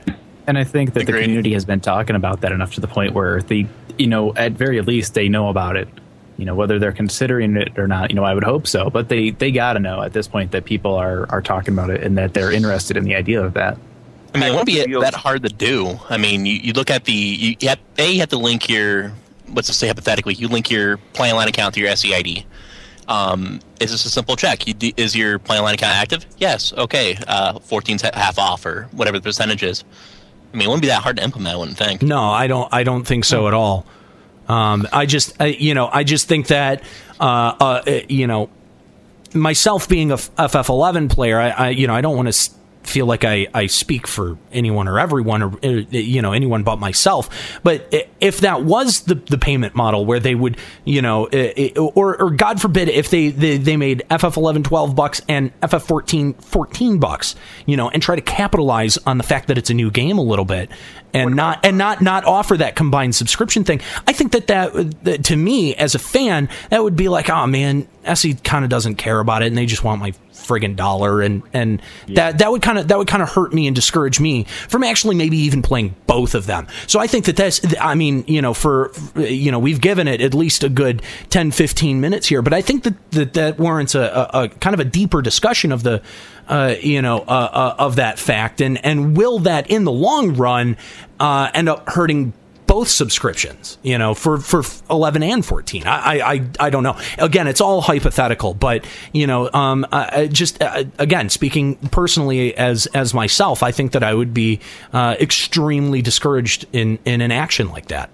[0.48, 3.14] And I think that the community has been talking about that enough to the point
[3.14, 3.68] where they,
[3.98, 5.88] you know, at very least they know about it.
[6.38, 8.90] You know, whether they're considering it or not, you know, I would hope so.
[8.90, 11.90] But they they got to know at this point that people are are talking about
[11.90, 13.78] it and that they're interested in the idea of that.
[14.34, 15.98] I mean, it won't be that hard to do.
[16.10, 18.68] I mean, you, you look at the you, you have, a you have to link
[18.68, 19.14] your
[19.50, 22.46] let's just say hypothetically you link your PlayOnline account to your SEID.
[23.08, 24.68] Um, is this a simple check?
[24.68, 26.26] You, do- is your PlayOnline account active?
[26.38, 26.74] Yes.
[26.74, 27.18] Okay.
[27.28, 29.84] Uh, 14's half off or whatever the percentage is.
[30.54, 31.56] I mean, it wouldn't be that hard to implement.
[31.56, 32.02] I wouldn't think.
[32.02, 32.68] No, I don't.
[32.74, 33.86] I don't think so at all.
[34.48, 36.84] Um, I just, I, you know, I just think that,
[37.20, 38.50] uh, uh, you know,
[39.34, 42.52] myself being a FF11 player, I, I you know, I don't want to
[42.88, 46.78] feel like I, I speak for anyone or everyone or uh, you know anyone but
[46.78, 47.60] myself.
[47.64, 52.22] But if that was the, the payment model where they would you know uh, or,
[52.22, 57.36] or god forbid if they, they, they made ff11 12 bucks and ff14 14 bucks
[57.66, 60.24] you know and try to capitalize on the fact that it's a new game a
[60.24, 60.70] little bit
[61.16, 65.24] and not and not not offer that combined subscription thing i think that that, that
[65.24, 68.96] to me as a fan that would be like oh man SE kind of doesn't
[68.96, 72.62] care about it and they just want my friggin' dollar and and that that would
[72.62, 75.62] kind of that would kind of hurt me and discourage me from actually maybe even
[75.62, 76.68] playing both of them.
[76.88, 80.22] So I think that that's I mean, you know, for you know, we've given it
[80.22, 83.96] at least a good 10 15 minutes here, but I think that that, that warrants
[83.96, 86.02] a, a, a kind of a deeper discussion of the
[86.48, 90.36] uh, you know, uh, uh, of that fact, and and will that in the long
[90.36, 90.78] run
[91.20, 92.34] uh, end up hurting
[92.68, 95.84] both subscriptions, you know, for, for 11 and 14.
[95.86, 96.98] I, I, I don't know.
[97.18, 102.88] Again, it's all hypothetical, but, you know, um, I, just, uh, again, speaking personally as,
[102.88, 104.60] as myself, I think that I would be
[104.94, 108.10] uh, extremely discouraged in, in an action like that.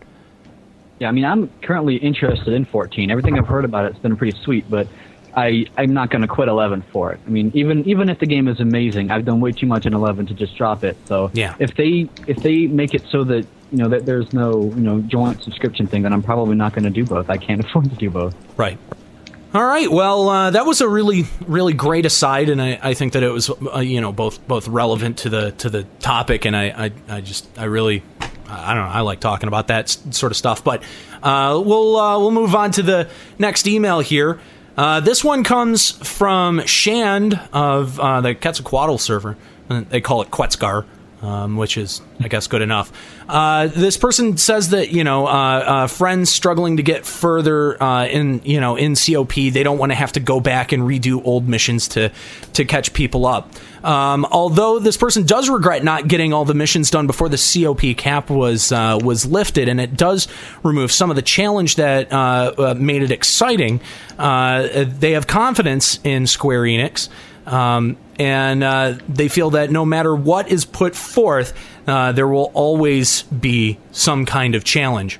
[1.00, 3.10] Yeah, I mean, I'm currently interested in 14.
[3.10, 4.88] Everything I've heard about it's been pretty sweet, but
[5.36, 7.20] I I'm not going to quit 11 for it.
[7.26, 9.94] I mean, even even if the game is amazing, I've done way too much in
[9.94, 10.98] 11 to just drop it.
[11.08, 11.56] So yeah.
[11.60, 15.00] if they if they make it so that you know that there's no you know
[15.02, 17.30] joint subscription thing, then I'm probably not going to do both.
[17.30, 18.36] I can't afford to do both.
[18.58, 18.78] Right.
[19.54, 19.92] All right.
[19.92, 23.32] Well, uh, that was a really, really great aside, and I, I think that it
[23.32, 26.92] was, uh, you know, both both relevant to the to the topic, and I, I,
[27.18, 28.02] I just, I really,
[28.48, 30.64] I don't know, I like talking about that sort of stuff.
[30.64, 30.84] But
[31.22, 33.10] uh, we'll uh, we'll move on to the
[33.40, 34.40] next email here.
[34.78, 39.38] Uh, this one comes from Shand of uh, the Quetzalcoatl server.
[39.68, 40.86] They call it Quetzgar
[41.22, 42.92] um, which is, I guess, good enough.
[43.30, 48.06] Uh, this person says that you know, uh, uh, friends struggling to get further uh,
[48.08, 51.24] in you know in COP, they don't want to have to go back and redo
[51.26, 52.12] old missions to
[52.54, 53.52] to catch people up.
[53.84, 57.98] Um, although this person does regret not getting all the missions done before the COP
[57.98, 60.28] cap was uh, was lifted, and it does
[60.64, 63.80] remove some of the challenge that uh, made it exciting.
[64.18, 67.10] they have confidence in Square Enix.
[67.46, 71.54] Um, and uh, they feel that no matter what is put forth,
[71.88, 75.20] uh, there will always be some kind of challenge.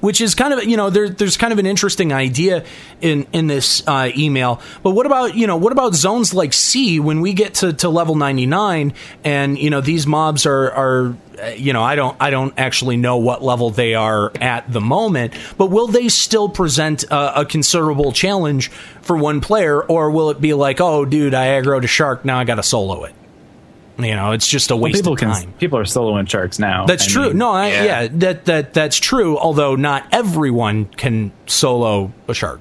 [0.00, 2.64] Which is kind of you know there, there's kind of an interesting idea
[3.02, 4.60] in in this uh, email.
[4.82, 7.90] But what about you know what about zones like Sea when we get to, to
[7.90, 8.94] level 99
[9.24, 12.96] and you know these mobs are are Uh, you know, I don't, I don't actually
[12.96, 17.44] know what level they are at the moment, but will they still present a, a
[17.44, 18.70] considerable challenge
[19.02, 22.38] for one player, or will it be like, oh, dude, I aggroed a shark, now
[22.38, 23.14] I got to solo it?
[23.98, 25.42] You know, it's just a waste well, people of time.
[25.42, 26.86] Can, people are soloing sharks now.
[26.86, 27.28] That's I true.
[27.28, 27.84] mean, no, I, yeah.
[27.84, 29.36] yeah, that that that's true.
[29.36, 32.60] Although not everyone can solo a shark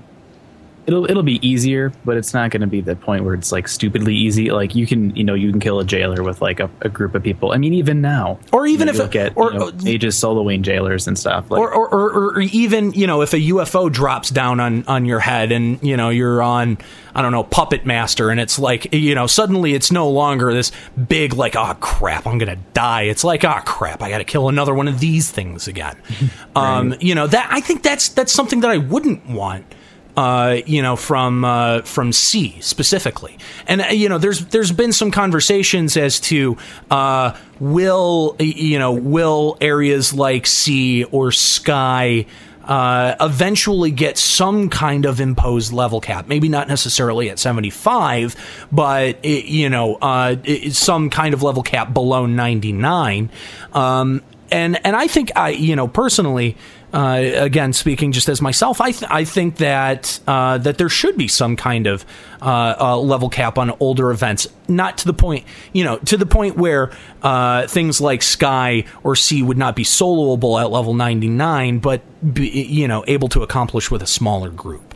[0.86, 3.68] it'll it'll be easier, but it's not going to be the point where it's like
[3.68, 4.52] stupidly easy.
[4.52, 7.16] Like you can you know you can kill a jailer with like a, a group
[7.16, 7.52] of people.
[7.52, 10.62] I mean, even now, or even you if look at or you know, ages soloing
[10.62, 14.30] jailers and stuff, like, or, or, or or even you know if a UFO drops
[14.30, 16.78] down on on your head and you know you're on
[17.14, 20.72] I don't know Puppet Master and it's like you know suddenly it's no longer this
[21.08, 23.04] big like oh crap I'm gonna die.
[23.04, 25.98] It's like oh crap I got to kill another one of these things again.
[26.56, 26.78] right.
[26.78, 29.76] Um, you know that I think that's that's something that I wouldn't want
[30.20, 33.38] uh, you know, from uh, from Sea specifically.
[33.68, 36.58] And uh, you know, there's there's been some conversations as to
[36.92, 42.26] uh, will you know will areas like Sea or Sky
[42.66, 46.28] uh, eventually get some kind of imposed level cap.
[46.28, 48.36] Maybe not necessarily at 75,
[48.74, 53.32] but it, you know, uh, it, some kind of level cap below 99.
[53.72, 56.58] Um, and and I think I, you know, personally,
[56.94, 61.18] uh, again speaking just as myself, I th- I think that uh, that there should
[61.18, 62.06] be some kind of
[62.42, 66.26] uh, uh, level cap on older events, not to the point, you know, to the
[66.26, 71.30] point where uh, things like Sky or Sea would not be soloable at level ninety
[71.30, 72.02] nine, but
[72.34, 74.90] be, you know able to accomplish with a smaller group.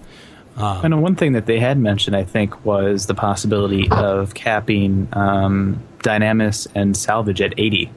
[0.56, 5.08] Um, and one thing that they had mentioned, I think, was the possibility of capping
[5.14, 7.90] um, Dynamis and Salvage at 80.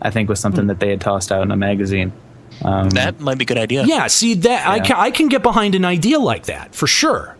[0.00, 2.12] I think was something that they had tossed out in a magazine.
[2.64, 3.84] Um, that might be a good idea.
[3.84, 7.36] Yeah, see that I can I can get behind an idea like that for sure.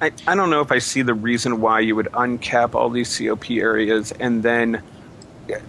[0.00, 3.16] I, I don't know if I see the reason why you would uncap all these
[3.16, 4.82] COP areas and then
[5.48, 5.62] Cap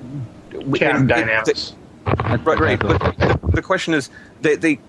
[0.96, 1.74] and- Dynamis.
[2.46, 2.80] Right, right.
[2.80, 4.10] But the, the question is,
[4.42, 4.80] they, they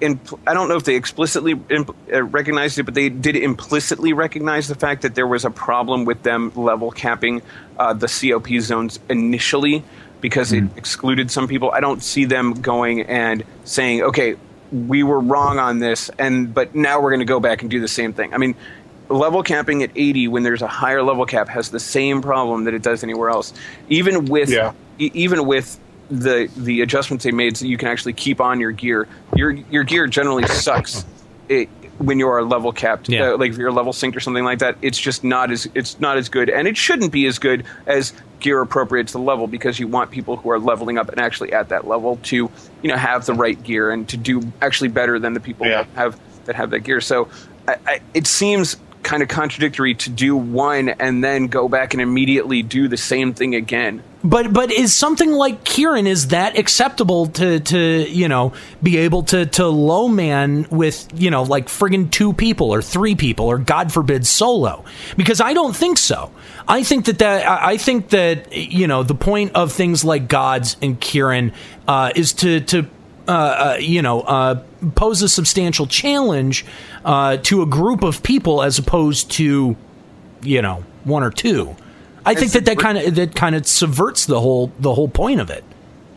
[0.00, 4.12] in, I don't know if they explicitly imp, uh, recognized it, but they did implicitly
[4.12, 7.42] recognize the fact that there was a problem with them level capping
[7.78, 9.82] uh, the COP zones initially
[10.22, 11.70] because it excluded some people.
[11.72, 14.36] I don't see them going and saying, "Okay,
[14.72, 17.78] we were wrong on this," and but now we're going to go back and do
[17.80, 18.32] the same thing.
[18.32, 18.54] I mean.
[19.08, 22.72] Level capping at 80 when there's a higher level cap has the same problem that
[22.72, 23.52] it does anywhere else.
[23.90, 24.72] Even with Yeah.
[24.98, 25.78] e- even with
[26.10, 29.82] the the adjustments they made so you can actually keep on your gear your your
[29.84, 31.04] gear generally sucks
[31.50, 31.68] it,
[31.98, 33.32] when you are level capped Yeah.
[33.32, 36.00] uh, like if you're level synced or something like that it's just not as it's
[36.00, 39.46] not as good and it shouldn't be as good as gear appropriate to the level
[39.46, 42.88] because you want people who are leveling up and actually at that level to you
[42.90, 45.84] know have the right gear and to do actually better than the people Yeah.
[45.84, 47.28] that have that have that gear so
[47.68, 52.00] I, I, it seems kind of contradictory to do one and then go back and
[52.00, 57.26] immediately do the same thing again But but is something like Kirin is that acceptable
[57.26, 62.10] to to you know be able to to low man with you know like friggin'
[62.10, 64.84] two people or three people or God forbid solo?
[65.16, 66.30] Because I don't think so.
[66.68, 70.76] I think that that I think that you know the point of things like gods
[70.80, 71.52] and Kirin
[71.88, 72.86] uh, is to to
[73.28, 74.62] uh, uh, you know, uh,
[74.94, 76.64] pose a substantial challenge
[77.04, 79.76] uh, to a group of people as opposed to,
[80.42, 81.76] you know, one or two.
[82.24, 85.40] I think that that kind of that kind of subverts the whole the whole point
[85.40, 85.64] of it.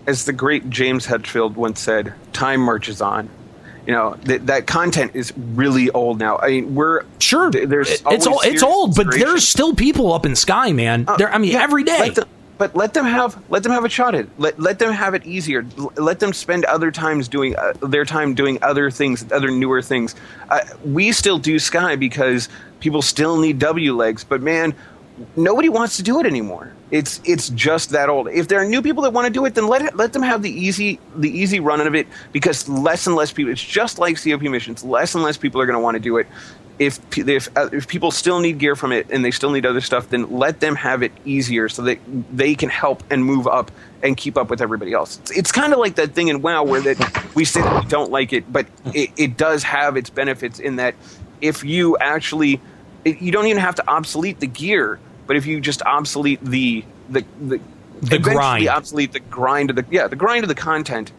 [0.08, 3.30] as the great James Hetfield once said, time marches on.
[3.88, 6.40] You know, that that content is really old now.
[6.40, 7.52] I mean, we're sure.
[7.52, 11.06] There's it's all, it's old, but there's still people up in Sky, man.
[11.20, 12.12] there, I mean, Yeah, every day.
[12.16, 12.28] Let
[12.58, 14.30] but let them have let them have a shot at it.
[14.38, 15.66] Let let them have it easier.
[15.96, 20.16] Let them spend other times doing uh, their time doing other things, other newer things.
[20.50, 24.74] Uh, we still do Sky because people still need W legs, but man,
[25.36, 26.72] nobody wants to do it anymore.
[26.92, 28.30] It's it's just that old.
[28.30, 30.22] If there are new people that want to do it, then let it, let them
[30.22, 33.52] have the easy the easy run of it because less and less people.
[33.52, 34.84] It's just like COP missions.
[34.84, 36.28] Less and less people are going to want to do it.
[36.78, 39.82] If if uh, if people still need gear from it and they still need other
[39.82, 42.00] stuff, then let them have it easier so that
[42.36, 43.72] they can help and move up
[44.04, 45.18] and keep up with everybody else.
[45.20, 47.90] It's, it's kind of like that thing in WoW where that we say that we
[47.90, 50.96] don't like it, but it, it does have its benefits in that
[51.42, 52.60] if you actually
[53.06, 56.84] it, you don't even have to obsolete the gear, but if you just obsolete the
[57.10, 57.62] the the,
[58.02, 58.68] The grind.
[58.68, 61.14] obsolete the grind of the yeah the grind of the content,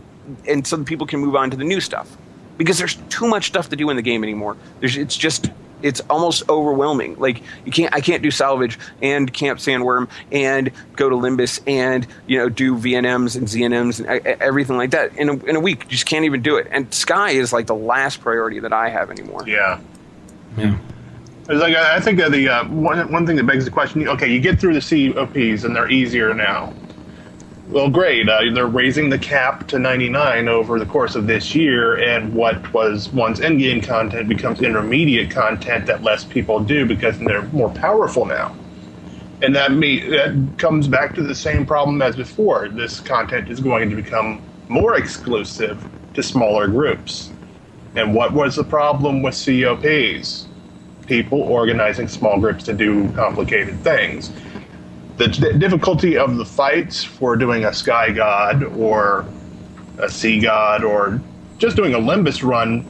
[0.46, 2.14] and so that people can move on to the new stuff
[2.56, 4.56] because there's too much stuff to do in the game anymore.
[4.80, 5.50] There's it's just
[5.82, 7.16] it's almost overwhelming.
[7.16, 12.06] Like you can't I can't do salvage and camp sandworm and go to Limbus and
[12.26, 15.60] you know do VNMs and ZNMs and e- everything like that in a, in a
[15.60, 15.84] week.
[15.84, 16.68] You just can't even do it.
[16.70, 19.44] And Sky is like the last priority that I have anymore.
[19.46, 19.80] Yeah.
[21.48, 24.06] It's like I I think that the uh, one one thing that begs the question.
[24.08, 26.72] Okay, you get through the COPs and they're easier now.
[27.68, 28.28] Well, great.
[28.28, 32.72] Uh, they're raising the cap to 99 over the course of this year, and what
[32.72, 38.24] was once in-game content becomes intermediate content that less people do because they're more powerful
[38.24, 38.54] now.
[39.42, 42.68] And that me that comes back to the same problem as before.
[42.68, 47.30] This content is going to become more exclusive to smaller groups.
[47.96, 50.46] And what was the problem with COPs?
[51.06, 54.30] People organizing small groups to do complicated things.
[55.16, 59.24] The d- difficulty of the fights for doing a Sky God or
[59.98, 61.20] a Sea God or
[61.58, 62.84] just doing a Limbus run,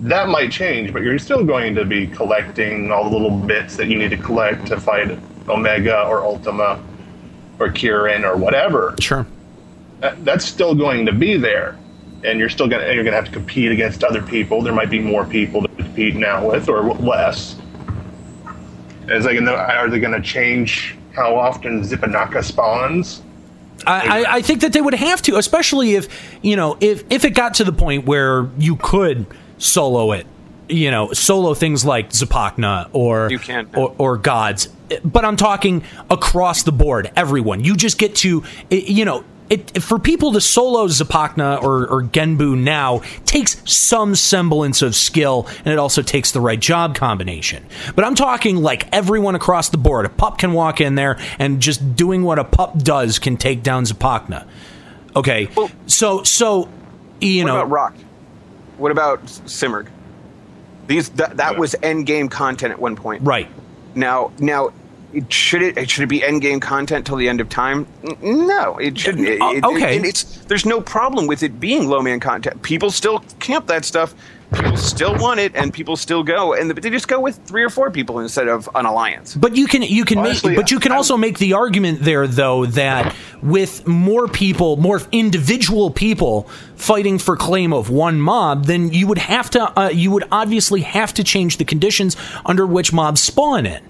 [0.00, 3.86] that might change, but you're still going to be collecting all the little bits that
[3.86, 5.18] you need to collect to fight
[5.48, 6.82] Omega or Ultima
[7.58, 8.94] or Kirin or whatever.
[9.00, 9.26] Sure.
[10.00, 11.78] That, that's still going to be there.
[12.24, 14.60] And you're still gonna you're gonna have to compete against other people.
[14.60, 17.56] There might be more people to compete now with, or less.
[19.08, 23.22] Is like, are they going to change how often Zipacna spawns?
[23.86, 26.08] I, I, I think that they would have to, especially if
[26.42, 29.26] you know if if it got to the point where you could
[29.58, 30.26] solo it,
[30.68, 33.68] you know, solo things like Zipacna or You can.
[33.74, 34.68] or, or gods.
[35.04, 37.62] But I'm talking across the board, everyone.
[37.62, 39.24] You just get to, you know.
[39.50, 45.48] It, for people to solo Zipacna or, or Genbu now takes some semblance of skill,
[45.64, 47.66] and it also takes the right job combination.
[47.96, 50.06] But I'm talking like everyone across the board.
[50.06, 53.64] A pup can walk in there and just doing what a pup does can take
[53.64, 54.46] down Zipacna.
[55.16, 55.48] Okay,
[55.86, 56.68] so so
[57.20, 57.94] you what know, What about Roc?
[58.78, 59.88] What about Simurgh?
[60.86, 63.22] These that, that was end game content at one point.
[63.24, 63.48] Right.
[63.96, 64.72] Now now
[65.12, 67.86] it, should it should it be end game content till the end of time?
[68.22, 69.28] No, it shouldn't.
[69.28, 69.96] It- Uh, it- okay.
[69.96, 72.62] and it's there's no problem with it being low man content.
[72.62, 74.14] People still camp that stuff.
[74.52, 77.70] People still want it, and people still go, and they just go with three or
[77.70, 79.36] four people instead of an alliance.
[79.36, 82.26] But you can you can Honestly, make but you can also make the argument there
[82.26, 88.92] though that with more people, more individual people fighting for claim of one mob, then
[88.92, 92.92] you would have to uh, you would obviously have to change the conditions under which
[92.92, 93.80] mobs spawn in.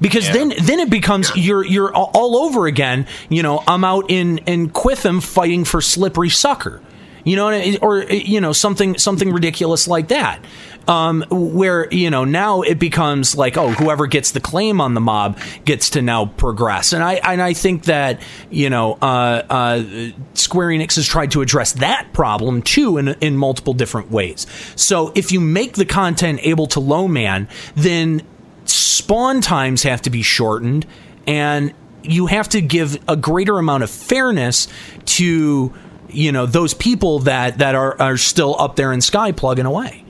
[0.00, 3.06] Because then, then it becomes you're you're all- all over again.
[3.28, 6.80] You know, I'm out in in Qufim fighting for Slippery Sucker.
[7.26, 10.40] You know, or you know something something ridiculous like that.
[10.86, 15.00] Um, where you know now it becomes like oh whoever gets the claim on the
[15.00, 19.82] mob gets to now progress and I and I think that you know uh, uh,
[20.34, 24.46] Square Enix has tried to address that problem too in in multiple different ways.
[24.76, 28.20] So if you make the content able to low man, then
[28.68, 30.86] spawn times have to be shortened
[31.26, 34.68] and you have to give a greater amount of fairness
[35.06, 35.72] to
[36.08, 40.04] you know those people that that are are still up there in sky plugging away.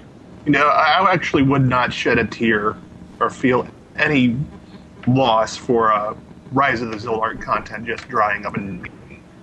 [0.44, 2.76] You know, I actually would not shed a tear
[3.20, 3.66] or feel
[3.97, 4.36] any
[5.07, 6.15] loss for uh,
[6.52, 8.55] Rise of the Zilart content just drying up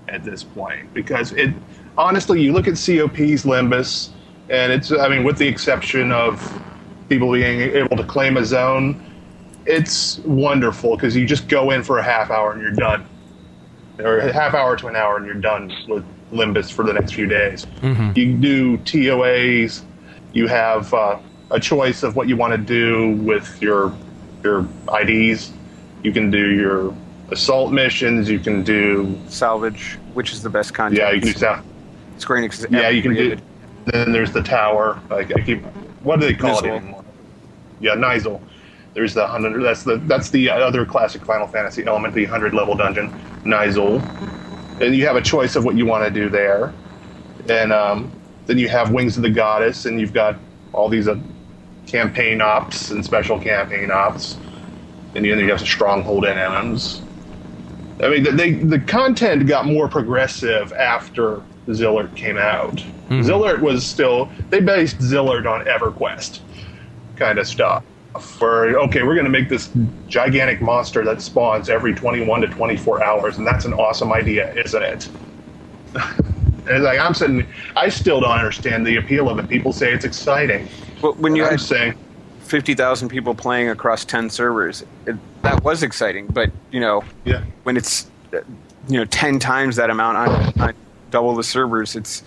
[0.07, 1.53] at this point because it
[1.97, 4.09] honestly, you look at COP's Limbus,
[4.49, 6.39] and it's I mean, with the exception of
[7.11, 9.03] people being able to claim a zone,
[9.65, 13.05] it's wonderful because you just go in for a half hour and you're done,
[13.99, 17.11] or a half hour to an hour and you're done with Limbus for the next
[17.13, 17.65] few days.
[17.81, 18.15] Mhm.
[18.15, 19.81] You do TOAs.
[20.31, 21.17] You have uh,
[21.51, 23.91] a choice of what you want to do with your
[24.41, 24.65] your
[25.01, 25.51] IDs.
[26.03, 26.95] You can do your
[27.29, 28.29] assault missions.
[28.29, 30.97] You can do salvage, which is the best content.
[31.01, 31.65] Yeah, you can do salvage.
[32.19, 33.39] Square Enix Yeah, you can created.
[33.39, 33.91] do.
[33.91, 34.97] Then there's the tower.
[35.09, 35.61] Like I keep.
[36.03, 37.00] What do they call it anymore?
[37.81, 38.39] Yeah, Nyzul.
[38.93, 39.61] There's the hundred.
[39.63, 43.11] That's the that's the other classic Final Fantasy element, the hundred level dungeon,
[43.43, 44.01] Nyzul.
[44.81, 46.73] And you have a choice of what you want to do there.
[47.49, 48.11] And um,
[48.47, 50.37] then you have Wings of the Goddess, and you've got
[50.73, 51.17] all these uh,
[51.87, 54.35] campaign ops and special campaign ops.
[55.15, 57.01] And then you have some Stronghold NMs.
[58.01, 62.75] I mean, the, they, the content got more progressive after Zilart came out.
[63.09, 63.23] Mhm.
[63.23, 66.39] Zilart was still, they based Zilart on EverQuest
[67.21, 67.83] kind of stuff.
[68.41, 69.69] Where, okay, we're going to make this
[70.07, 74.83] gigantic monster that spawns every 21 to 24 hours, and that's an awesome idea, isn't
[74.83, 75.07] it?
[75.95, 79.47] and it's like, I'm sitting, I still don't understand the appeal of it.
[79.47, 80.67] People say it's exciting.
[81.01, 81.93] But when you I'm saying,
[82.41, 86.27] fifty thousand people playing across ten servers, it, that was exciting.
[86.27, 87.43] But you know, yeah.
[87.63, 88.41] when it's uh,
[88.87, 90.73] you know ten times that amount on, on
[91.09, 92.23] double the servers, it's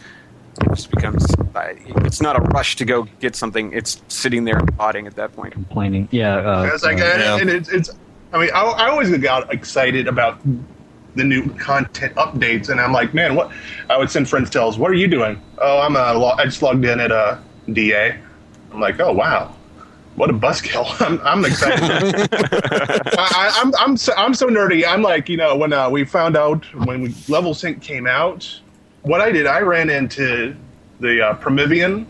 [0.61, 1.25] it just becomes
[1.55, 1.75] uh,
[2.05, 3.73] it's not a rush to go get something.
[3.73, 5.53] It's sitting there potting at that point.
[5.53, 6.09] Complaining.
[6.11, 6.37] Yeah.
[6.37, 7.91] Uh, it's like, uh, and it's, it's,
[8.33, 10.41] I mean, I, I always got excited about
[11.15, 13.53] the new content updates, and I'm like, man, what?
[13.89, 15.41] I would send friends tells, what are you doing?
[15.59, 17.41] Oh, I'm uh, lo- I just logged in at a
[17.73, 18.17] DA.
[18.73, 19.55] I'm like, oh wow,
[20.17, 21.01] what a buzzkill!
[21.07, 21.81] I'm, I'm excited.
[22.33, 24.85] I, I'm I'm so, I'm so nerdy.
[24.87, 28.61] I'm like, you know, when uh, we found out when we, Level Sync came out,
[29.05, 30.57] what I did, I ran into
[31.01, 32.07] the uh, Promethean,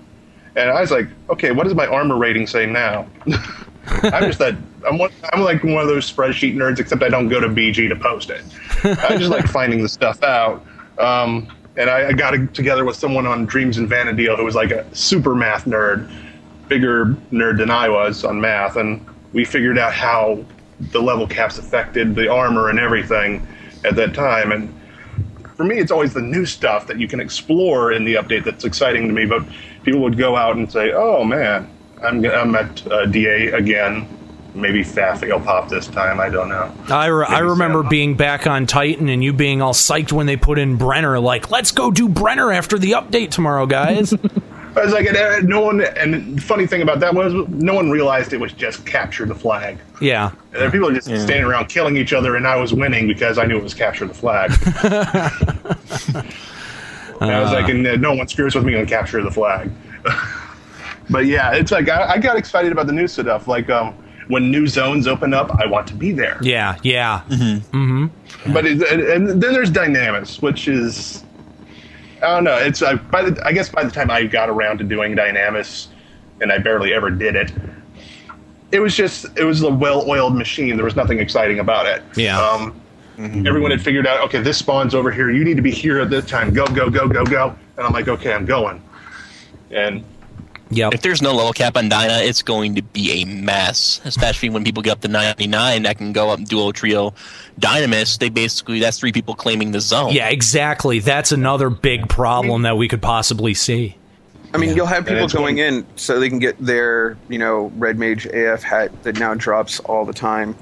[0.57, 3.07] and I was like, okay, what does my armor rating say now?
[3.87, 4.57] I'm just that
[4.87, 7.89] I'm one, I'm like one of those spreadsheet nerds, except I don't go to BG
[7.89, 8.43] to post it.
[8.85, 10.65] I just like finding the stuff out.
[10.99, 14.55] Um, and I, I got it together with someone on Dreams and Vana'diel who was
[14.55, 16.11] like a super math nerd,
[16.69, 20.45] bigger nerd than I was on math, and we figured out how
[20.93, 23.47] the level caps affected the armor and everything
[23.85, 24.53] at that time.
[24.53, 24.73] And
[25.57, 28.65] for me, it's always the new stuff that you can explore in the update that's
[28.65, 29.27] exciting to me.
[29.27, 29.45] But
[29.83, 31.69] people would go out and say, "Oh man,
[32.03, 34.09] I'm g- I'm at uh, DA again.
[34.57, 36.21] Maybe Faffy will pop this time.
[36.21, 39.73] I don't know." I, re- I remember being back on Titan and you being all
[39.75, 43.67] psyched when they put in Brenner, like, let's go do Brenner after the update tomorrow,
[43.67, 44.15] guys.
[44.77, 45.81] I was like, and, uh, no one.
[45.81, 49.35] And the funny thing about that was, no one realized it was just capture the
[49.35, 49.79] flag.
[50.01, 50.33] Yeah.
[50.53, 53.45] And people are just standing around killing each other, and I was winning because I
[53.45, 54.51] knew it was capture the flag.
[57.21, 59.71] And I was like, and uh, no one screws with me on capture the flag.
[61.11, 63.49] but yeah, it's like I, I got excited about the new stuff.
[63.49, 63.95] Like um,
[64.29, 66.39] when new zones open up, I want to be there.
[66.43, 67.23] Yeah, yeah.
[67.29, 68.53] Mm-hmm.
[68.53, 71.25] But it, and, and then there's Dynamis, which is
[72.25, 72.57] I don't know.
[72.57, 75.89] It's uh, by the I guess by the time I got around to doing Dynamis,
[76.41, 77.53] and I barely ever did it.
[78.73, 80.77] It was just it was a well-oiled machine.
[80.77, 82.03] There was nothing exciting about it.
[82.17, 82.41] Yeah.
[82.41, 82.81] Um,
[83.17, 85.31] Everyone had figured out, okay, this spawns over here.
[85.31, 86.53] You need to be here at this time.
[86.53, 87.57] Go, go, go, go, go.
[87.77, 88.83] And I'm like, okay, I'm going.
[89.71, 90.05] And
[90.71, 94.01] If there's no level cap on Dyna, it's going to be a mess.
[94.05, 97.15] Especially when people get up to 99 that can go up duo trio
[97.61, 98.19] Dynamis.
[98.19, 100.13] They basically that's three people claiming the zone.
[100.13, 100.99] Yeah, exactly.
[100.99, 103.97] That's another big problem that we could possibly see.
[104.53, 107.73] I mean, you'll have people it's going in so they can get their, you know,
[107.77, 110.55] Red Mage AF hat that now drops all the time.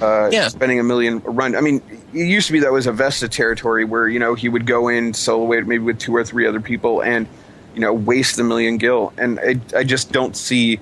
[0.00, 0.46] Uh, Yeah.
[0.46, 1.56] Spending a million run.
[1.56, 1.82] I mean,
[2.14, 4.86] it used to be that was a Vesta territory where, you know, he would go
[4.86, 7.26] in, solo it maybe with two or three other people and,
[7.76, 9.12] you know, waste the million gil.
[9.16, 10.80] And I, I just don't see.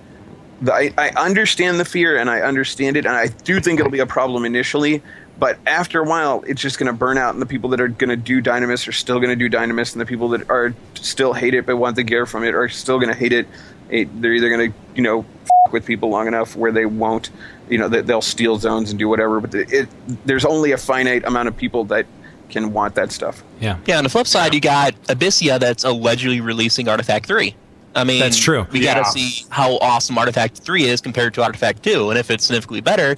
[0.62, 3.04] The, I, I understand the fear and I understand it.
[3.04, 5.02] And I do think it'll be a problem initially.
[5.36, 7.88] But after a while, it's just going to burn out, and the people that are
[7.88, 10.72] going to do Dynamis are still going to do Dynamis, and the people that are
[10.94, 13.48] still hate it but want the gear from it are still going to hate it.
[13.90, 14.22] it.
[14.22, 15.26] They're either going to, you know,
[15.72, 17.30] with people long enough where they won't,
[17.68, 19.40] you know, they, they'll steal zones and do whatever.
[19.40, 19.88] But it,
[20.24, 22.06] there's only a finite amount of people that
[22.48, 23.42] can want that stuff.
[23.60, 23.78] Yeah.
[23.86, 27.54] Yeah, on the flip side, you got Abyssea that's allegedly releasing Artifact 3.
[27.96, 28.66] I mean, That's true.
[28.72, 28.94] We Yeah.
[28.94, 32.10] got to see how awesome Artifact 3 is compared to Artifact 2.
[32.10, 33.16] And if it's significantly better,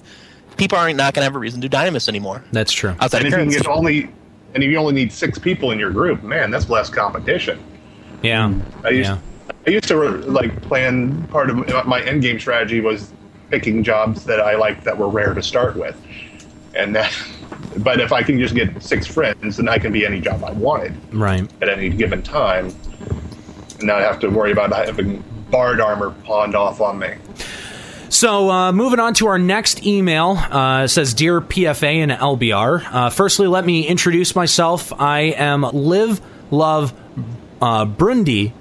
[0.56, 2.44] people aren't not going to have a reason to do Dynamis anymore.
[2.52, 2.94] That's true.
[3.00, 4.10] Outside and of if you can get only,
[4.54, 7.58] and if you only need six people in your group, man, that's less competition.
[8.22, 8.52] Yeah.
[8.84, 9.18] I used, Yeah.
[9.66, 13.12] I used to like plan part of my end game strategy was
[13.50, 15.96] picking jobs that I liked that were rare to start with,
[16.74, 17.12] and that.
[17.78, 20.52] But if I can just get six friends, then I can be any job I
[20.52, 21.48] wanted Right.
[21.62, 22.72] at any given time,
[23.78, 27.08] and not have to worry about having bard armor pawned off on me.
[28.08, 32.82] So, uh, moving on to our next email, uh, says Dear PFA and LBR.
[32.90, 34.92] Uh, firstly, let me introduce myself.
[34.98, 36.94] I am Live Love
[37.60, 38.52] uh, Brundy,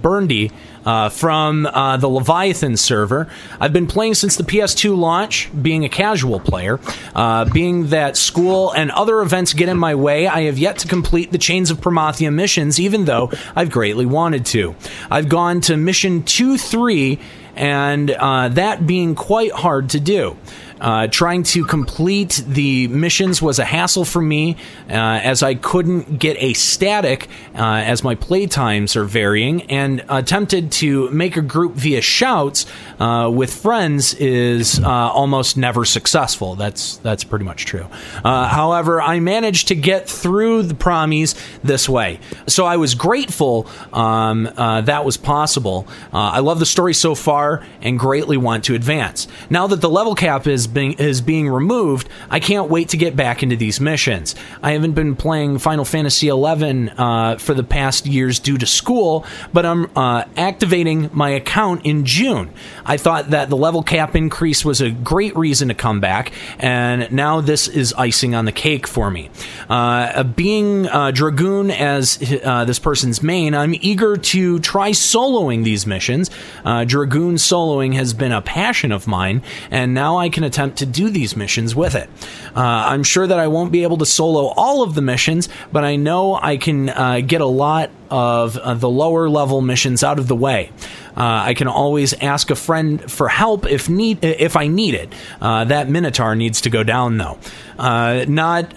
[0.00, 0.52] Burndy,
[0.84, 3.28] uh, from uh, the Leviathan server.
[3.60, 6.80] I've been playing since the PS2 launch, being a casual player.
[7.14, 10.88] Uh, being that school and other events get in my way, I have yet to
[10.88, 14.74] complete the Chains of Promathia missions, even though I've greatly wanted to.
[15.10, 17.18] I've gone to mission 2 3
[17.56, 20.36] and uh, that being quite hard to do.
[20.84, 24.54] Uh, trying to complete the missions was a hassle for me
[24.90, 30.04] uh, as I couldn't get a static uh, as my play times are varying, and
[30.10, 32.66] attempted to make a group via shouts
[33.00, 36.54] uh, with friends is uh, almost never successful.
[36.54, 37.86] That's that's pretty much true.
[38.22, 43.66] Uh, however, I managed to get through the promies this way, so I was grateful
[43.94, 45.88] um, that was possible.
[46.12, 49.28] I love the story so far and greatly want to advance.
[49.48, 53.16] Now that the level cap is being is being removed, I can't wait to get
[53.16, 54.34] back into these missions.
[54.62, 59.24] I haven't been playing Final Fantasy XI uh, for the past years due to school,
[59.52, 62.52] but I'm uh, activating my account in June.
[62.84, 67.10] I thought that the level cap increase was a great reason to come back, and
[67.12, 69.30] now this is icing on the cake for me.
[69.68, 75.86] Uh, being uh, Dragoon as uh, this person's main, I'm eager to try soloing these
[75.86, 76.30] missions.
[76.64, 80.86] Uh, Dragoon soloing has been a passion of mine, and now I can attempt to
[80.86, 82.08] do these missions with it.
[82.54, 85.82] Uh, I'm sure that I won't be able to solo all of the missions, but
[85.82, 90.20] I know I can uh, get a lot of uh, the lower level missions out
[90.20, 90.70] of the way.
[91.16, 95.12] Uh, I can always ask a friend for help if need if I need it.
[95.40, 97.38] Uh, that Minotaur needs to go down though.
[97.76, 98.74] Uh, not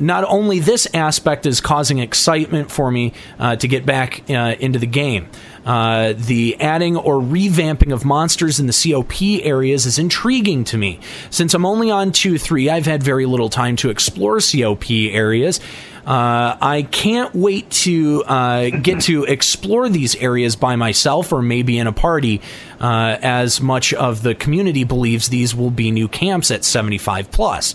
[0.00, 5.28] not only this aspect is causing excitement for me to get back into the game.
[5.64, 11.00] Uh, the adding or revamping of monsters in the COP areas is intriguing to me.
[11.30, 15.60] Since I'm only on 2 3, I've had very little time to explore COP areas.
[16.06, 21.78] Uh, I can't wait to uh, get to explore these areas by myself or maybe
[21.78, 22.40] in a party,
[22.80, 27.74] uh, as much of the community believes these will be new camps at 75 plus.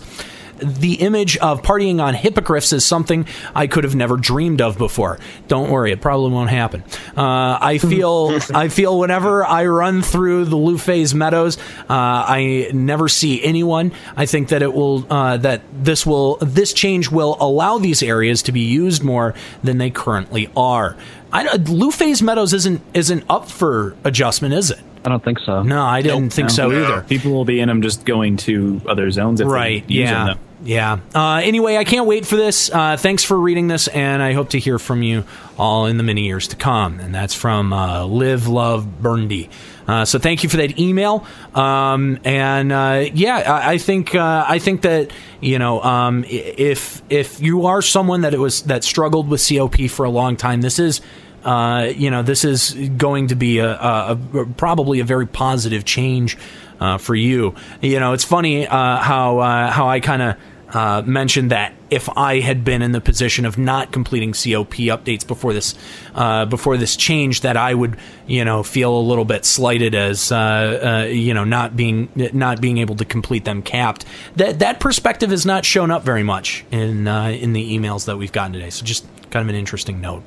[0.58, 5.18] The image of partying on hippogriffs is something I could have never dreamed of before.
[5.48, 6.82] Don't worry, it probably won't happen.
[7.16, 13.08] Uh, I feel I feel whenever I run through the Lufaise meadows, uh, I never
[13.08, 13.92] see anyone.
[14.16, 18.42] I think that it will uh, that this will this change will allow these areas
[18.42, 20.96] to be used more than they currently are.
[21.32, 24.80] I, Lufaise meadows isn't isn't up for adjustment, is it?
[25.04, 25.62] I don't think so.
[25.62, 27.02] No, I didn't think so either.
[27.02, 29.40] People will be in them just going to other zones.
[29.40, 30.38] If right They yeah Them.
[30.64, 34.32] yeah uh, anyway i can't wait for this uh, thanks for reading this and i
[34.32, 35.24] hope to hear from you
[35.58, 39.50] all in the many years to come and that's from uh, live love burndy
[39.86, 44.44] uh, so thank you for that email um, and uh, yeah I, I think uh,
[44.48, 45.10] I think that
[45.42, 49.90] you know um, if if you are someone that it was that struggled with COP
[49.90, 51.02] for a long time this is
[51.44, 55.84] uh, you know, this is going to be a, a, a probably a very positive
[55.84, 56.38] change
[56.80, 57.54] uh, for you.
[57.80, 60.36] You know, it's funny uh, how uh, how I kind of.
[60.66, 65.24] Uh, mentioned that if I had been in the position of not completing COP updates
[65.24, 65.76] before this
[66.16, 70.32] uh, before this change, that I would you know feel a little bit slighted as
[70.32, 74.04] uh, you know not being not being able to complete them capped.
[74.34, 78.32] That that perspective has not shown up very much in in the emails that we've
[78.32, 78.70] gotten today.
[78.70, 80.24] So just kind of an interesting note.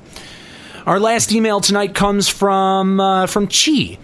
[0.88, 3.98] Our last email tonight comes from uh, from Chi.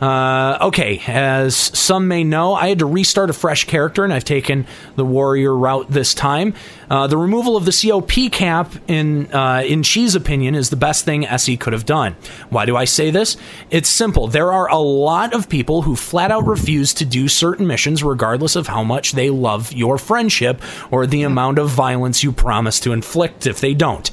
[0.00, 4.24] Uh, okay, as some may know, I had to restart a fresh character, and I've
[4.24, 6.54] taken the warrior route this time.
[6.88, 11.04] Uh, the removal of the COP cap, in uh, in Chi's opinion, is the best
[11.04, 12.16] thing SE could have done.
[12.48, 13.36] Why do I say this?
[13.68, 14.26] It's simple.
[14.26, 18.56] There are a lot of people who flat out refuse to do certain missions, regardless
[18.56, 22.92] of how much they love your friendship or the amount of violence you promise to
[22.92, 24.10] inflict if they don't.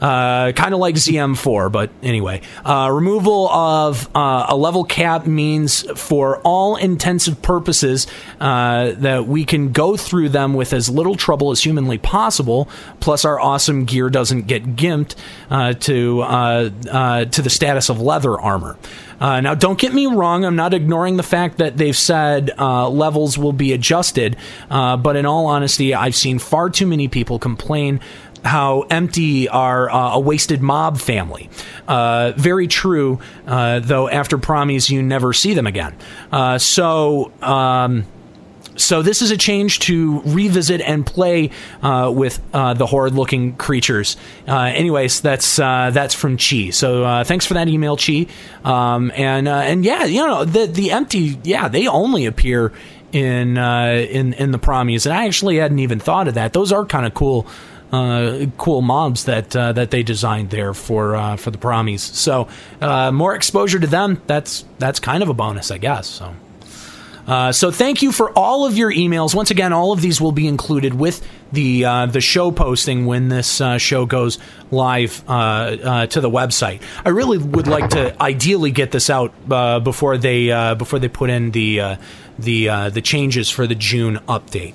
[0.00, 2.40] Uh, kind of like ZM4, but anyway.
[2.64, 8.06] Uh, removal of uh, a level cap means, for all intensive purposes,
[8.40, 12.68] uh, that we can go through them with as little trouble as humanly possible.
[13.00, 15.14] Plus, our awesome gear doesn't get gimped
[15.50, 18.76] uh, to uh, to the status of leather armor.
[19.20, 20.44] Uh, now, don't get me wrong.
[20.44, 24.36] I'm not ignoring the fact that they've said uh, levels will be adjusted,
[24.70, 28.00] uh, but in all honesty, I've seen far too many people complain
[28.44, 31.48] how empty are uh, a wasted mob family.
[31.88, 35.94] Uh, very true, uh, though after promise you never see them again.
[36.30, 37.32] Uh, so.
[37.42, 38.06] Um,
[38.76, 41.50] so this is a change to revisit and play
[41.80, 44.16] uh, with uh, the horrid-looking creatures.
[44.48, 46.70] Uh, anyways, that's uh, that's from Chi.
[46.70, 48.26] So thanks for that email, Chi.
[48.64, 52.72] Um, and and yeah, you know the the empty, yeah, they only appear
[53.12, 56.52] in in in the promise, and I actually hadn't even thought of that.
[56.52, 57.46] Those are kind of cool.
[57.94, 62.02] Uh, cool mobs that uh, that they designed there for uh, for the promise.
[62.02, 62.48] So
[62.80, 64.20] uh, more exposure to them.
[64.26, 66.08] That's that's kind of a bonus, I guess.
[66.08, 66.34] So.
[67.26, 69.34] Uh, so thank you for all of your emails.
[69.34, 73.28] Once again, all of these will be included with the uh, the show posting when
[73.28, 74.38] this uh, show goes
[74.70, 76.82] live uh, uh, to the website.
[77.04, 79.32] I really would like to ideally get this out
[79.84, 81.96] before they before they put in the
[82.38, 84.74] the the changes for the June update.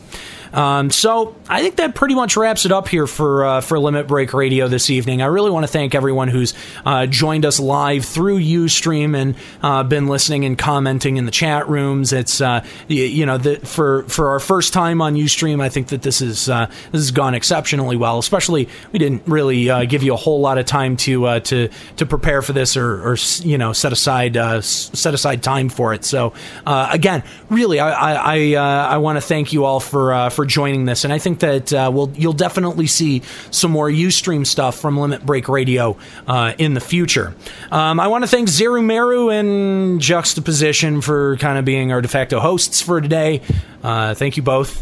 [0.54, 4.08] Um, so I think that pretty much wraps it up here for uh, for Limit
[4.08, 5.22] Break Radio this evening.
[5.22, 6.54] I really want to thank everyone who's
[6.86, 11.70] uh, joined us live through UStream and uh, been listening and commenting in the chat
[11.70, 12.14] rooms.
[12.14, 15.90] It's uh, y- you know the, for for our first time on UStream, I think
[15.90, 18.18] that this is uh, this has gone exceptionally well.
[18.20, 22.06] Especially we didn't really uh, give you a whole lot of time to to to
[22.06, 26.04] prepare for this or, or you know set aside set aside time for it.
[26.06, 26.34] So
[26.66, 31.04] again, really, I I I, I want to thank you all for for joining this,
[31.04, 35.26] and I think that uh, we'll you'll definitely see some more UStream stuff from Limit
[35.26, 37.36] Break Radio uh, in the future.
[37.74, 42.40] Um, I want to thank Xerumeru and Juxtaposition for kind of being our de facto
[42.40, 43.42] hosts for today.
[43.84, 44.82] Uh, thank you both.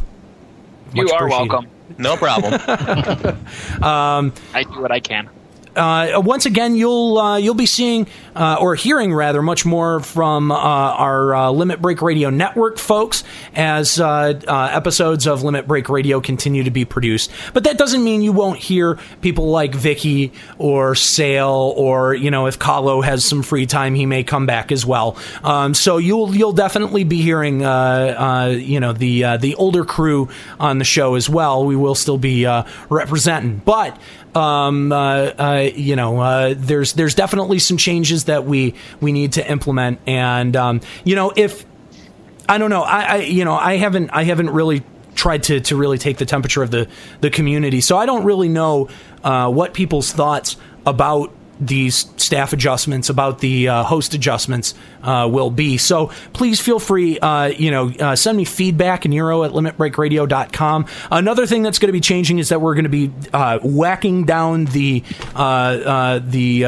[0.93, 1.65] You are welcome.
[1.97, 2.53] No problem.
[3.83, 5.27] um, I do what I can.
[5.77, 10.51] Uh, once again, you'll uh, you'll be seeing uh, or hearing rather much more from
[10.51, 13.23] uh, our uh, Limit Break Radio network folks
[13.55, 14.39] as uh,
[14.73, 17.31] episodes of Limit Break Radio continue to be produced.
[17.53, 22.47] But that doesn't mean you won't hear people like Vicky or Sale or you know
[22.47, 25.17] if Kahlo has some free time, he may come back as well.
[25.43, 30.85] Um, so you'll you'll definitely be hearing you know the the older crew on the
[30.85, 31.65] show as well.
[31.65, 32.45] We will still be
[32.89, 33.97] representing, but
[34.35, 39.33] um, uh, uh, you know, uh, there's there's definitely some changes that we we need
[39.33, 41.65] to implement, and um, you know, if
[42.47, 44.83] I don't know, I, I you know, I haven't I haven't really
[45.15, 46.87] tried to to really take the temperature of the
[47.21, 48.89] the community, so I don't really know
[49.23, 55.49] uh, what people's thoughts about these staff adjustments, about the uh, host adjustments uh, will
[55.49, 55.77] be.
[55.77, 60.85] So please feel free, uh, you know, uh, send me feedback in Aniero at limitbreakradio.com.
[61.11, 64.25] Another thing that's going to be changing is that we're going to be uh, whacking
[64.25, 65.03] down the
[65.35, 66.61] uh, the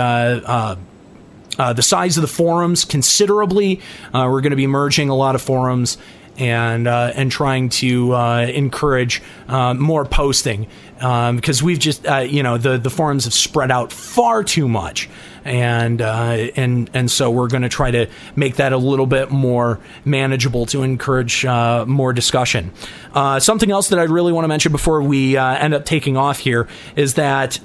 [1.58, 3.82] the size of the forums considerably.
[4.14, 5.98] We're going to be merging a lot of forums
[6.40, 10.68] and uh, and trying to uh, encourage uh, more posting
[11.02, 14.68] um, because we've just uh, you know the the forums have spread out far too
[14.68, 15.10] much.
[15.46, 19.32] And uh, and and so we're going to try to make that a little bit
[19.32, 22.72] more manageable to encourage uh, more discussion.
[23.14, 26.40] Uh, something else that I really want to mention before we end up taking off
[26.40, 27.60] here is that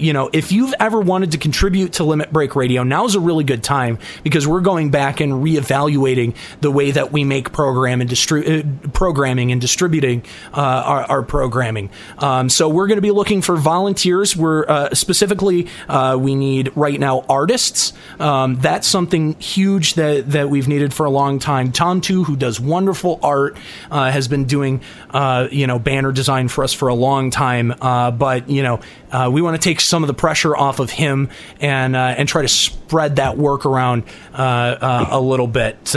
[0.00, 3.20] you know if you've ever wanted to contribute to Limit Break Radio, now is a
[3.20, 8.00] really good time because we're going back and reevaluating the way that we make program
[8.00, 11.90] and distri- programming and distributing uh, our, our programming.
[12.18, 14.36] Um, so we're going to be looking for volunteers.
[14.36, 17.92] We're uh, specifically uh, we need right now artists.
[18.18, 21.72] Um, that's something huge that that we've needed for a long time.
[21.72, 23.56] Too, who does wonderful art,
[23.90, 24.80] uh, has been doing
[25.10, 27.74] uh, you know banner design for us for a long time.
[27.80, 28.80] Uh, but you know
[29.10, 31.30] uh, we want to take some of the pressure off of him
[31.60, 35.94] and uh, and try to spread that work around uh, a little bit.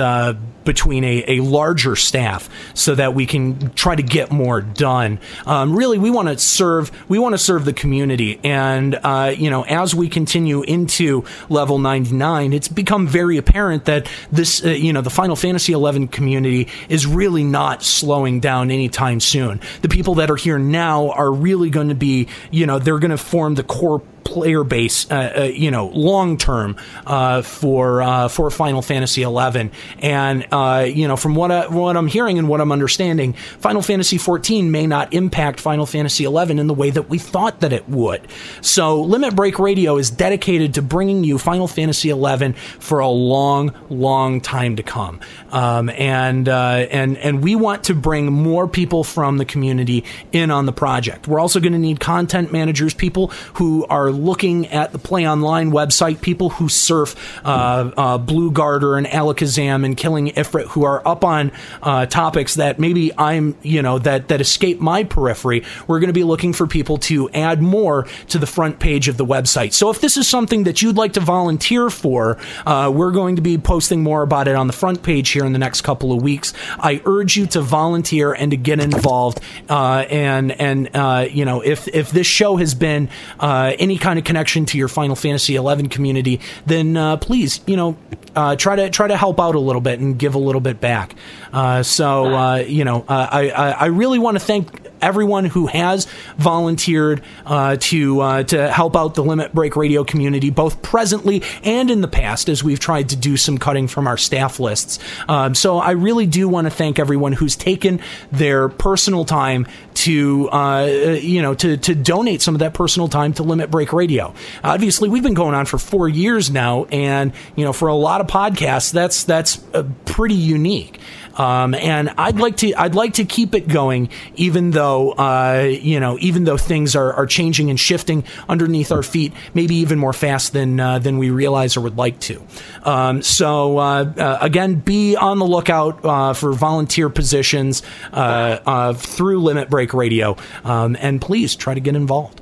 [0.69, 5.19] Between a, a larger staff so that we can try to get more done.
[5.48, 9.49] Um, really, we want to serve we want to serve the community, and uh, you
[9.49, 14.93] know, as we continue into level 99, it's become very apparent that this uh, you
[14.93, 19.59] know the Final Fantasy 11 community is really not slowing down anytime soon.
[19.81, 23.09] The people that are here now are really going to be you know they're going
[23.09, 26.75] to form the core player base, uh, uh, you know, long term
[27.06, 29.72] uh, for uh, for Final Fantasy XI.
[29.99, 33.81] And uh, you know, from what I, what I'm hearing and what I'm understanding, Final
[33.81, 37.73] Fantasy XIV may not impact Final Fantasy XI in the way that we thought that
[37.73, 38.27] it would.
[38.61, 43.73] So, Limit Break Radio is dedicated to bringing you Final Fantasy XI for a long,
[43.89, 45.19] long time to come.
[45.51, 50.51] Um, and uh, and and we want to bring more people from the community in
[50.51, 51.27] on the project.
[51.27, 55.71] We're also going to need content managers, people who are looking at the Play Online
[55.71, 57.15] website, people who surf
[57.45, 62.79] uh, uh, BlueGartr and Allakhazam and Killing Ifrit, who are up on uh, topics that
[62.79, 65.63] maybe I'm, you know, that that escape my periphery.
[65.88, 69.17] We're going to be looking for people to add more to the front page of
[69.17, 69.73] the website.
[69.73, 73.41] So if this is something that you'd like to volunteer for, uh, we're going to
[73.41, 76.21] be posting more about it on the front page here in the next couple of
[76.21, 76.53] weeks.
[76.79, 79.39] I urge you to volunteer and to get involved.
[79.69, 84.25] Uh, and and uh, you know, if if this show has been any kind of
[84.25, 87.97] connection to your Final Fantasy XI community, then uh, please, you know,
[88.35, 90.79] uh, try to try to help out a little bit and give a little bit
[90.79, 91.15] back.
[91.51, 95.67] Uh, so uh, you know, uh, I I I really want to thank everyone who
[95.67, 96.05] has
[96.37, 101.89] volunteered uh, to uh, to help out the Limit Break Radio community, both presently and
[101.89, 104.99] in the past, as we've tried to do some cutting from our staff lists.
[105.27, 107.99] Um, so I really do want to thank everyone who's taken
[108.31, 110.85] their personal time to uh,
[111.21, 114.33] you know to to donate some of that personal time to Limit Break Radio.
[114.63, 118.21] Obviously, we've been going on for four years now, and you know for a lot
[118.21, 120.99] of podcasts, that's that's uh, pretty unique.
[121.39, 125.99] Um, and I'd like to I'd like to keep it going, even though uh, you
[125.99, 130.11] know even though things are, are changing and shifting underneath our feet, maybe even more
[130.11, 132.43] fast than uh, than we realize or would like to.
[132.83, 139.41] Um, so uh, uh, again, be on the lookout uh, for volunteer positions uh, through
[139.41, 140.35] Limit Break Radio,
[140.65, 142.41] um, and please try to get involved.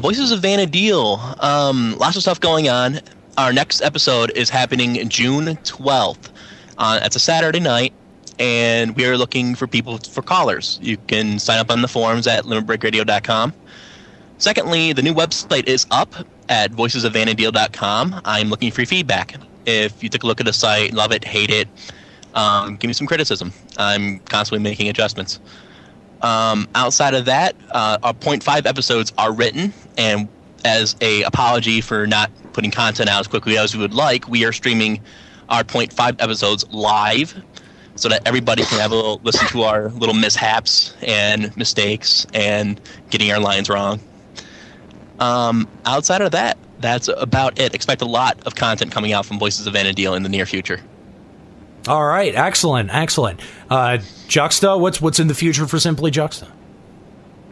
[0.00, 1.42] Voices of Vana'diel.
[1.42, 3.00] Um, lots of stuff going on.
[3.36, 6.30] Our next episode is happening June 12th.
[6.78, 7.92] Uh, it's a Saturday night,
[8.38, 10.78] and we are looking for people for callers.
[10.82, 13.52] You can sign up on the forums at limitbreakradio.com.
[14.38, 16.14] Secondly, the new website is up
[16.48, 18.20] at voicesofvanadil.com.
[18.24, 19.36] I'm looking for your feedback.
[19.64, 21.68] If you took a look at the site, love it, hate it,
[22.34, 23.52] um, give me some criticism.
[23.78, 25.40] I'm constantly making adjustments.
[26.22, 30.28] Um, outside of that, uh, our point five episodes are written, and
[30.64, 34.44] as a apology for not putting content out as quickly as we would like, we
[34.44, 35.00] are streaming
[35.48, 37.42] our point 0.5 episodes live,
[37.94, 42.80] so that everybody can have a little, listen to our little mishaps and mistakes and
[43.10, 44.00] getting our lines wrong.
[45.18, 47.74] Um, outside of that, that's about it.
[47.74, 50.80] Expect a lot of content coming out from Voices of Vana'diel in the near future.
[51.88, 53.40] All right, excellent, excellent.
[53.70, 56.48] Uh, Juxta, what's what's in the future for Simply Juxta?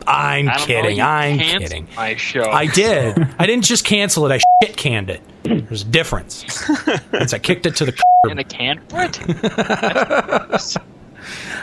[0.06, 1.00] I'm I don't know, kidding.
[1.00, 1.88] I'm kidding.
[1.96, 2.50] My show.
[2.50, 3.16] I did.
[3.38, 4.34] I didn't just cancel it.
[4.34, 5.22] I canned it.
[5.42, 6.44] There's a difference.
[7.12, 8.02] It's I kicked it to the.
[8.28, 9.20] in a can for it.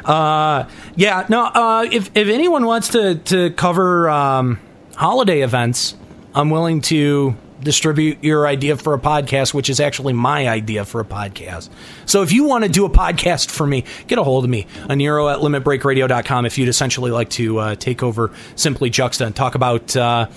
[0.06, 1.26] Uh, yeah.
[1.30, 1.46] No.
[1.46, 4.60] Uh, if if anyone wants to to cover um,
[4.96, 5.96] holiday events,
[6.34, 11.00] I'm willing to distribute your idea for a podcast, which is actually my idea for
[11.00, 11.70] a podcast.
[12.08, 14.66] So if you want to do a podcast for me, get a hold of me,
[14.88, 19.54] Aniero at limitbreakradio.com if you'd essentially like to uh, take over Simply Juxta and talk
[19.54, 20.28] about uh,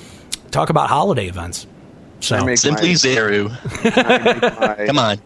[0.50, 1.66] talk about holiday events.
[2.24, 3.48] So I make Simply my- Zero.
[3.84, 5.18] my- Come on.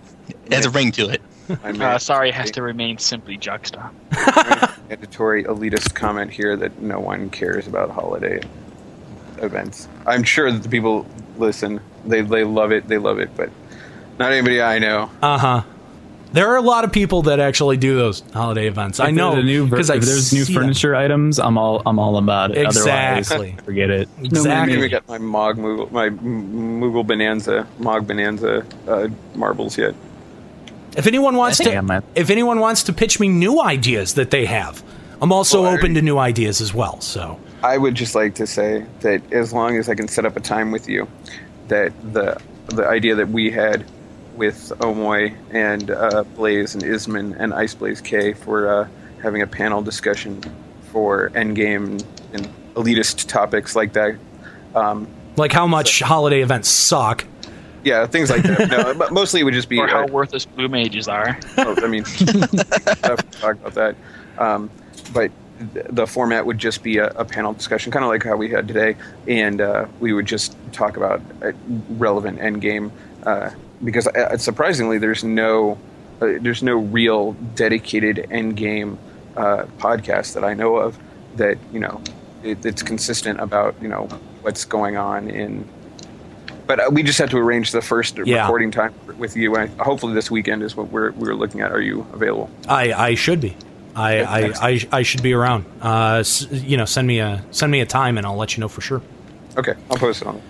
[0.47, 1.23] It has a ring to it.
[1.65, 3.91] Uh, sorry, it has to remain simply Juxta.
[4.89, 8.41] mandatory elitist comment here that no one cares about holiday
[9.39, 9.89] events.
[10.07, 11.07] I'm sure that the people
[11.39, 11.81] listen.
[12.05, 12.89] They they love it.
[12.89, 13.51] They love it, but
[14.19, 15.11] not anybody I know.
[15.23, 15.63] Uh huh.
[16.33, 19.01] There are a lot of people that actually do those holiday events.
[19.01, 20.63] I know there's a new ver- because there's new see them.
[20.63, 22.59] furniture items, I'm all I'm all about it.
[22.67, 23.37] Exactly.
[23.53, 24.09] Otherwise, forget it.
[24.19, 24.51] I Exactly.
[24.51, 29.95] haven't even got my Mog Moogle, my Moogle Bonanza, Mog Bonanza uh, marbles yet.
[30.97, 32.05] If anyone wants to, it.
[32.15, 34.83] if anyone wants to pitch me new ideas that they have,
[35.23, 37.01] I'm also Well, open to new ideas as well.
[37.01, 40.37] So I would just like to say that as long as I can set up
[40.37, 41.09] a time with you,
[41.69, 43.87] that the the idea that we had
[44.39, 48.89] with Omoy and uh, Blaize and Isman and Ice Blaze K for uh,
[49.21, 50.41] having a panel discussion
[50.93, 52.03] for Endgame
[52.33, 54.17] and elitist topics like that.
[54.75, 57.25] Um, like how much holiday events suck.
[57.85, 58.71] yeah, things like that.
[58.71, 59.79] No, but mostly it would just be.
[59.81, 61.39] Or how uh, worthless blue mages are.
[61.59, 63.97] oh, I mean, talk about that.
[64.39, 64.71] Um,
[65.13, 68.49] but the format would just be a, a panel discussion, kind of like how we
[68.49, 71.53] had today, and uh, we would just talk about uh,
[71.91, 72.93] relevant end game.
[73.25, 73.51] Uh,
[73.85, 75.79] because uh, surprisingly, there's no
[76.21, 78.99] uh, there's no real dedicated end game
[79.37, 80.99] uh, podcast that I know of
[81.37, 82.01] that you know
[82.43, 84.07] it, it's consistent about you know
[84.43, 85.69] what's going on in.
[86.67, 88.43] But uh, we just have to arrange the first Yeah.
[88.43, 89.55] recording time with you.
[89.57, 91.73] And hopefully, this weekend is what we're we're looking at.
[91.73, 92.51] Are you available?
[92.69, 93.57] I I should be.
[93.97, 95.65] I I, I, I should be around.
[95.81, 98.69] Uh, you know, send me a send me a time and I'll let you know
[98.69, 99.01] for sure.
[99.57, 100.41] Okay, I'll post it on.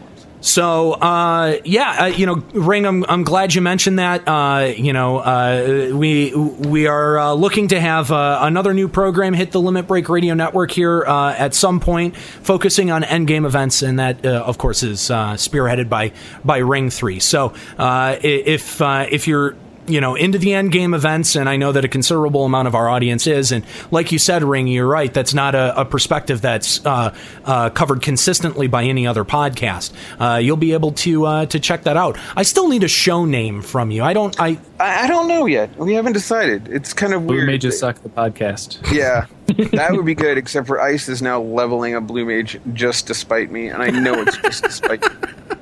[0.41, 4.26] So uh, yeah, uh, you know, Ring, I'm, I'm glad you mentioned that.
[4.26, 9.34] Uh, you know, uh, we we are uh, looking to have uh, another new program
[9.34, 13.99] hit the Limit Break Radio Network here at some point, focusing on endgame events, and
[13.99, 16.12] that of course is spearheaded by
[16.44, 17.18] by Ring Three.
[17.18, 19.57] So if if you're
[19.89, 22.75] you know into the end game events and i know that a considerable amount of
[22.75, 26.41] our audience is and like you said ring you're right that's not a, a perspective
[26.41, 31.47] that's uh, uh, covered consistently by any other podcast uh, you'll be able to uh,
[31.47, 34.58] to check that out i still need a show name from you i don't i
[34.81, 35.76] I, I don't know yet.
[35.76, 36.68] We haven't decided.
[36.68, 37.28] It's kind of weird.
[37.28, 37.47] Blue weird.
[37.49, 38.81] Mages suck the podcast.
[38.92, 39.26] Yeah,
[39.73, 40.39] that would be good.
[40.39, 44.15] Except for Ice is now leveling a blue mage just despite me, and I know
[44.23, 45.02] it's just to spite.
[45.02, 45.57] me.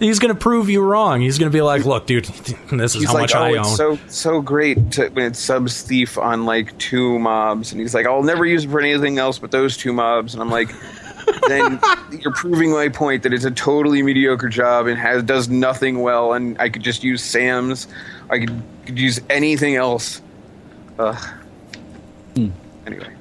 [0.00, 2.24] He's gonna prove you wrong he's gonna be like look dude
[2.72, 5.26] this is He's how like, much "Oh, i it's own so so great to, when
[5.26, 8.80] it subs thief on like two mobs," and he's like, "I'll never use it for
[8.80, 10.70] anything else but those two mobs," and I'm like.
[11.48, 11.78] then
[12.10, 16.32] you're proving my point that it's a totally mediocre job and has does nothing well,
[16.32, 17.86] and I could just use Sam's.
[18.30, 20.22] I could, could use anything else.
[20.98, 21.16] Ugh.
[22.34, 22.48] Hmm.
[22.86, 23.14] Anyway,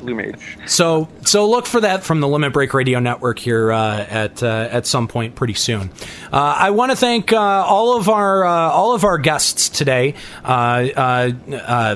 [0.00, 0.58] Blue Mage.
[0.66, 4.68] So, so look for that from the Limit Break Radio Network here uh, at uh,
[4.70, 5.90] at some point pretty soon.
[6.32, 10.14] Uh, I want to thank uh, all of our uh, all of our guests today.
[10.44, 11.30] Uh,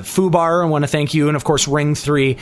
[0.01, 2.37] Foobar, I want to thank you, and of course Ring Three,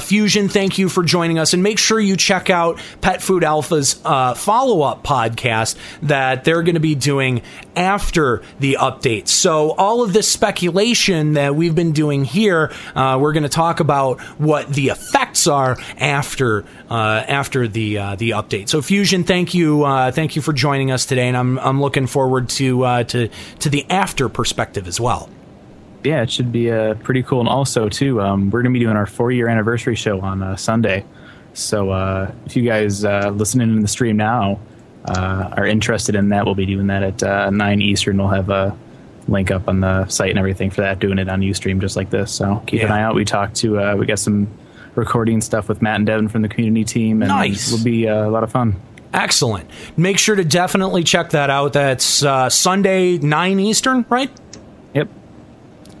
[0.00, 0.48] Fusion.
[0.48, 4.82] Thank you for joining us, and make sure you check out Pet Food Alpha's follow
[4.82, 7.42] up podcast that they're going to be doing
[7.74, 9.28] after the update.
[9.28, 14.20] So all of this speculation that we've been doing here, we're going to talk about
[14.38, 18.68] what the effects are after uh, after the uh, the update.
[18.68, 22.06] So Fusion, thank you, uh, thank you for joining us today, and I'm I'm looking
[22.06, 23.28] forward to uh, to
[23.60, 25.28] to the after perspective as well.
[26.04, 27.40] Yeah, it should be uh, pretty cool.
[27.40, 30.42] And also, too, um, we're going to be doing our four year anniversary show on
[30.42, 31.04] uh, Sunday.
[31.52, 34.60] So uh, if you guys uh, listening in the stream now
[35.04, 38.18] uh, are interested in that, we'll be doing that at uh, 9 Eastern.
[38.18, 38.76] We'll have a
[39.28, 42.10] link up on the site and everything for that, doing it on Ustream just like
[42.10, 42.32] this.
[42.32, 43.14] So keep an eye out.
[43.14, 44.48] We talked to, uh, we got some
[45.00, 47.72] recording stuff with Matt and Devin from the community team, and Nice.
[47.72, 48.80] it'll be uh, a lot of fun.
[49.12, 49.68] Excellent.
[49.96, 51.72] Make sure to definitely check that out.
[51.72, 54.30] That's uh, Sunday nine Eastern, right?
[54.94, 55.08] Yep.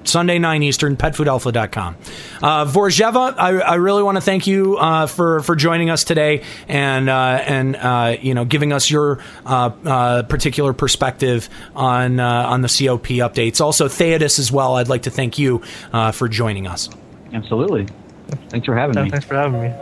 [0.04, 1.94] Sunday 9 Eastern, petfoodalpha.com.
[2.42, 6.42] Uh, Vorzheva, I, I really want to thank you uh, for, for joining us today
[6.68, 12.26] and, uh, and uh, you know, giving us your uh, uh, particular perspective on, uh,
[12.48, 13.60] on the COP updates.
[13.60, 15.62] Also, Theodus as well, I'd like to thank you
[15.92, 16.88] uh, for joining us.
[17.34, 17.86] Absolutely.
[18.48, 19.10] Thanks for having Yeah, me.
[19.10, 19.72] thanks for having me.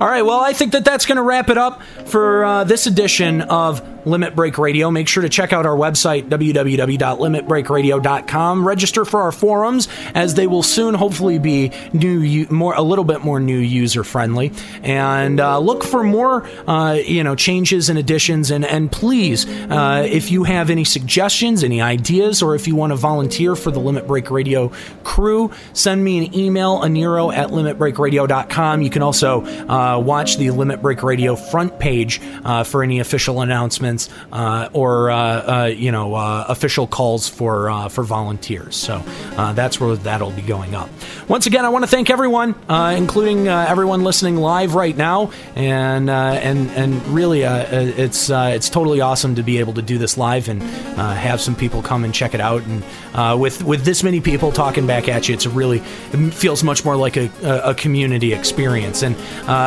[0.00, 2.86] All right, well, I think that that's going to wrap it up for uh, this
[2.86, 4.90] edition of Limit Break Radio.
[4.90, 8.66] Make sure to check out our website, www.limitbreakradio.com.
[8.66, 13.22] Register for our forums, as they will soon hopefully be new, more a little bit
[13.22, 14.52] more new user friendly.
[14.82, 18.50] And uh, look for more, uh, you know, changes and additions.
[18.50, 22.92] And and please, uh, if you have any suggestions, any ideas, or if you want
[22.92, 24.70] to volunteer for the Limit Break Radio
[25.04, 28.82] crew, send me an email, aniero at limitbreakradio.com.
[28.82, 33.40] You can also uh, watch the Limit Break Radio front page uh, for any official
[33.40, 33.87] announcements
[34.32, 38.76] uh, or uh, uh, you know uh, official calls for uh, for volunteers.
[38.76, 39.02] So
[39.36, 40.90] uh, that's where that'll be going up.
[41.28, 46.70] Once again, I want to thank everyone, including everyone listening live right now, and and
[46.70, 51.40] and really, it's it's totally awesome to be able to do this live and have
[51.40, 52.62] some people come and check it out.
[52.64, 55.78] And with with this many people talking back at you, it's really
[56.12, 59.02] it feels much more like a, a, community experience.
[59.02, 59.16] And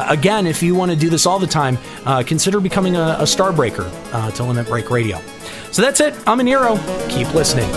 [0.09, 3.27] again, if you want to do this all the time, uh, consider becoming a, a
[3.27, 5.21] star breaker uh, to Limit Break Radio.
[5.71, 6.13] So that's it.
[6.27, 6.77] I'm Aniero.
[7.09, 7.69] Keep listening.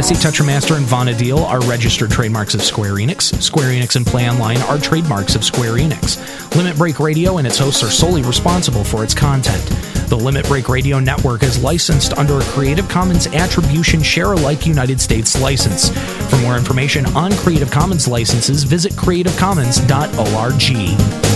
[0.00, 3.38] Fantasy, Tetramaster, and Vana'diel are registered trademarks of Square Enix.
[3.42, 6.16] Square Enix and Play Online are trademarks of Square Enix.
[6.56, 9.62] Limit Break Radio and its hosts are solely responsible for its content.
[10.08, 15.02] The Limit Break Radio network is licensed under a Creative Commons Attribution Share Alike United
[15.02, 15.90] States license.
[16.30, 21.29] For more information on Creative Commons licenses, visit creativecommons.org.